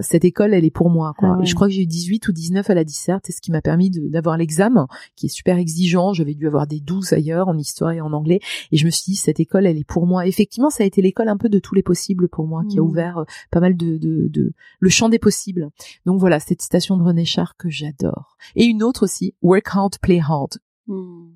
cette 0.01 0.25
école, 0.25 0.53
elle 0.53 0.65
est 0.65 0.69
pour 0.71 0.89
moi. 0.89 1.13
Quoi. 1.17 1.29
Ah 1.29 1.37
ouais. 1.37 1.43
Et 1.43 1.45
je 1.45 1.55
crois 1.55 1.67
que 1.67 1.73
j'ai 1.73 1.83
eu 1.83 1.87
18 1.87 2.27
ou 2.27 2.31
19 2.33 2.69
à 2.69 2.73
la 2.73 2.83
disserte, 2.83 3.29
et 3.29 3.31
ce 3.31 3.39
qui 3.41 3.51
m'a 3.51 3.61
permis 3.61 3.89
d'avoir 3.89 4.37
l'examen, 4.37 4.87
qui 5.15 5.27
est 5.27 5.29
super 5.29 5.57
exigeant. 5.57 6.11
J'avais 6.13 6.33
dû 6.33 6.45
avoir 6.47 6.67
des 6.67 6.79
12 6.81 7.13
ailleurs, 7.13 7.47
en 7.47 7.57
histoire 7.57 7.91
et 7.91 8.01
en 8.01 8.11
anglais. 8.11 8.39
Et 8.71 8.77
je 8.77 8.85
me 8.85 8.89
suis 8.91 9.11
dit, 9.11 9.15
cette 9.15 9.39
école, 9.39 9.65
elle 9.65 9.77
est 9.77 9.87
pour 9.87 10.05
moi. 10.05 10.27
Effectivement, 10.27 10.69
ça 10.69 10.83
a 10.83 10.85
été 10.87 11.01
l'école 11.01 11.29
un 11.29 11.37
peu 11.37 11.47
de 11.49 11.59
tous 11.59 11.73
les 11.75 11.83
possibles 11.83 12.27
pour 12.27 12.47
moi, 12.47 12.63
qui 12.69 12.79
a 12.79 12.81
Mhm. 12.81 12.87
ouvert 12.87 13.17
euh, 13.19 13.23
pas 13.51 13.59
mal 13.61 13.77
de, 13.77 13.97
de, 13.97 14.27
de... 14.27 14.51
le 14.79 14.89
champ 14.89 15.07
des 15.09 15.19
possibles. 15.19 15.69
Donc 16.05 16.19
voilà, 16.19 16.39
cette 16.39 16.61
citation 16.61 16.97
de 16.97 17.03
René 17.03 17.23
Char 17.25 17.55
que 17.57 17.69
j'adore. 17.69 18.35
Et 18.55 18.65
une 18.65 18.83
autre 18.83 19.03
aussi, 19.03 19.35
Work 19.41 19.67
hard, 19.71 19.97
play 20.01 20.19
hard 20.19 20.55
Mmh. 20.87 21.29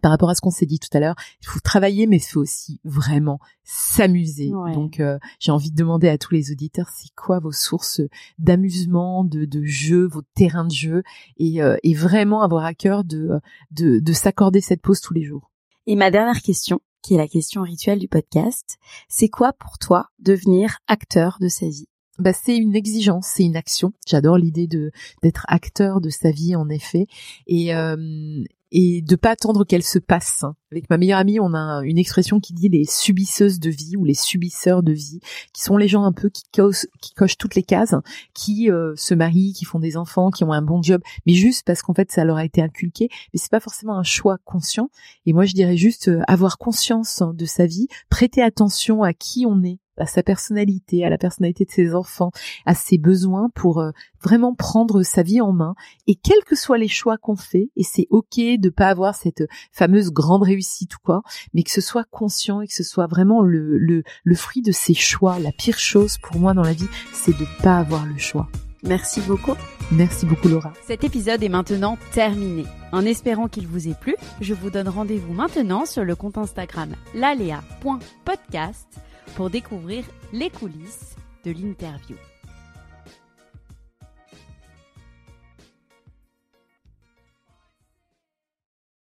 Par 0.00 0.10
rapport 0.10 0.30
à 0.30 0.34
ce 0.34 0.40
qu'on 0.40 0.50
s'est 0.50 0.66
dit 0.66 0.78
tout 0.78 0.88
à 0.92 1.00
l'heure, 1.00 1.14
il 1.42 1.46
faut 1.46 1.60
travailler, 1.60 2.06
mais 2.06 2.16
il 2.16 2.20
faut 2.20 2.40
aussi 2.40 2.80
vraiment 2.84 3.38
s'amuser. 3.64 4.52
Ouais. 4.52 4.72
Donc, 4.72 5.00
euh, 5.00 5.18
j'ai 5.38 5.52
envie 5.52 5.70
de 5.70 5.76
demander 5.76 6.08
à 6.08 6.18
tous 6.18 6.34
les 6.34 6.50
auditeurs, 6.50 6.88
c'est 6.88 7.14
quoi 7.14 7.38
vos 7.38 7.52
sources 7.52 8.00
d'amusement, 8.38 9.24
de, 9.24 9.44
de 9.44 9.62
jeu, 9.64 10.06
vos 10.06 10.22
terrains 10.34 10.64
de 10.66 10.72
jeu, 10.72 11.02
et, 11.36 11.62
euh, 11.62 11.76
et 11.82 11.94
vraiment 11.94 12.42
avoir 12.42 12.64
à 12.64 12.74
cœur 12.74 13.04
de, 13.04 13.40
de, 13.70 14.00
de 14.00 14.12
s'accorder 14.12 14.60
cette 14.60 14.82
pause 14.82 15.00
tous 15.00 15.14
les 15.14 15.22
jours. 15.22 15.50
Et 15.86 15.96
ma 15.96 16.10
dernière 16.10 16.42
question, 16.42 16.80
qui 17.02 17.14
est 17.14 17.18
la 17.18 17.28
question 17.28 17.62
rituelle 17.62 17.98
du 17.98 18.08
podcast, 18.08 18.78
c'est 19.08 19.28
quoi 19.28 19.52
pour 19.52 19.78
toi 19.78 20.08
devenir 20.18 20.78
acteur 20.86 21.38
de 21.40 21.48
sa 21.48 21.68
vie? 21.68 21.86
Bah, 22.18 22.34
c'est 22.34 22.56
une 22.56 22.76
exigence, 22.76 23.28
c'est 23.34 23.44
une 23.44 23.56
action. 23.56 23.94
J'adore 24.06 24.36
l'idée 24.36 24.66
de 24.66 24.92
d'être 25.22 25.46
acteur 25.48 26.02
de 26.02 26.10
sa 26.10 26.30
vie, 26.30 26.54
en 26.54 26.68
effet. 26.68 27.06
Et, 27.46 27.74
euh, 27.74 28.44
et 28.72 29.02
de 29.02 29.16
pas 29.16 29.30
attendre 29.30 29.64
qu'elle 29.64 29.82
se 29.82 29.98
passe. 29.98 30.44
Avec 30.72 30.88
ma 30.88 30.98
meilleure 30.98 31.18
amie, 31.18 31.40
on 31.40 31.54
a 31.54 31.82
une 31.84 31.98
expression 31.98 32.38
qui 32.38 32.52
dit 32.52 32.68
les 32.68 32.84
subisseuses 32.84 33.58
de 33.58 33.70
vie 33.70 33.96
ou 33.96 34.04
les 34.04 34.14
subisseurs 34.14 34.82
de 34.82 34.92
vie, 34.92 35.20
qui 35.52 35.62
sont 35.62 35.76
les 35.76 35.88
gens 35.88 36.04
un 36.04 36.12
peu 36.12 36.30
qui 36.30 36.44
cochent, 36.52 37.36
toutes 37.38 37.56
les 37.56 37.64
cases, 37.64 37.94
qui 38.34 38.70
euh, 38.70 38.94
se 38.96 39.14
marient, 39.14 39.52
qui 39.52 39.64
font 39.64 39.80
des 39.80 39.96
enfants, 39.96 40.30
qui 40.30 40.44
ont 40.44 40.52
un 40.52 40.62
bon 40.62 40.80
job, 40.82 41.02
mais 41.26 41.32
juste 41.32 41.64
parce 41.66 41.82
qu'en 41.82 41.94
fait 41.94 42.12
ça 42.12 42.24
leur 42.24 42.36
a 42.36 42.44
été 42.44 42.62
inculqué, 42.62 43.08
mais 43.32 43.40
c'est 43.40 43.50
pas 43.50 43.60
forcément 43.60 43.98
un 43.98 44.04
choix 44.04 44.38
conscient. 44.44 44.90
Et 45.26 45.32
moi 45.32 45.44
je 45.44 45.54
dirais 45.54 45.76
juste 45.76 46.08
euh, 46.08 46.20
avoir 46.28 46.58
conscience 46.58 47.22
de 47.34 47.44
sa 47.44 47.66
vie, 47.66 47.88
prêter 48.08 48.42
attention 48.42 49.02
à 49.02 49.12
qui 49.12 49.46
on 49.46 49.64
est 49.64 49.78
à 50.00 50.06
sa 50.06 50.22
personnalité, 50.22 51.04
à 51.04 51.10
la 51.10 51.18
personnalité 51.18 51.64
de 51.64 51.70
ses 51.70 51.94
enfants, 51.94 52.30
à 52.66 52.74
ses 52.74 52.98
besoins 52.98 53.50
pour 53.54 53.80
euh, 53.80 53.90
vraiment 54.22 54.54
prendre 54.54 55.02
sa 55.02 55.22
vie 55.22 55.40
en 55.40 55.52
main. 55.52 55.74
Et 56.06 56.14
quels 56.14 56.44
que 56.44 56.56
soient 56.56 56.78
les 56.78 56.88
choix 56.88 57.18
qu'on 57.18 57.36
fait, 57.36 57.70
et 57.76 57.82
c'est 57.82 58.06
ok 58.10 58.38
de 58.58 58.70
pas 58.70 58.88
avoir 58.88 59.14
cette 59.14 59.44
fameuse 59.72 60.10
grande 60.10 60.42
réussite 60.42 60.96
ou 60.96 60.98
quoi, 61.04 61.22
mais 61.54 61.62
que 61.62 61.70
ce 61.70 61.80
soit 61.80 62.04
conscient 62.10 62.60
et 62.60 62.66
que 62.66 62.74
ce 62.74 62.84
soit 62.84 63.06
vraiment 63.06 63.42
le, 63.42 63.78
le, 63.78 64.02
le 64.24 64.34
fruit 64.34 64.62
de 64.62 64.72
ses 64.72 64.94
choix. 64.94 65.38
La 65.38 65.52
pire 65.52 65.78
chose 65.78 66.18
pour 66.18 66.38
moi 66.40 66.54
dans 66.54 66.62
la 66.62 66.72
vie, 66.72 66.88
c'est 67.12 67.36
de 67.38 67.46
pas 67.62 67.78
avoir 67.78 68.06
le 68.06 68.18
choix. 68.18 68.48
Merci 68.82 69.20
beaucoup. 69.20 69.54
Merci 69.92 70.24
beaucoup 70.24 70.48
Laura. 70.48 70.72
Cet 70.86 71.04
épisode 71.04 71.42
est 71.42 71.48
maintenant 71.48 71.98
terminé. 72.12 72.64
En 72.92 73.04
espérant 73.04 73.48
qu'il 73.48 73.66
vous 73.66 73.88
ait 73.88 73.96
plu, 74.00 74.14
je 74.40 74.54
vous 74.54 74.70
donne 74.70 74.88
rendez-vous 74.88 75.34
maintenant 75.34 75.84
sur 75.84 76.04
le 76.04 76.14
compte 76.14 76.38
Instagram 76.38 76.94
lalea.podcast 77.14 79.00
pour 79.34 79.50
découvrir 79.50 80.04
les 80.32 80.50
coulisses 80.50 81.16
de 81.44 81.52
l'interview. 81.52 82.16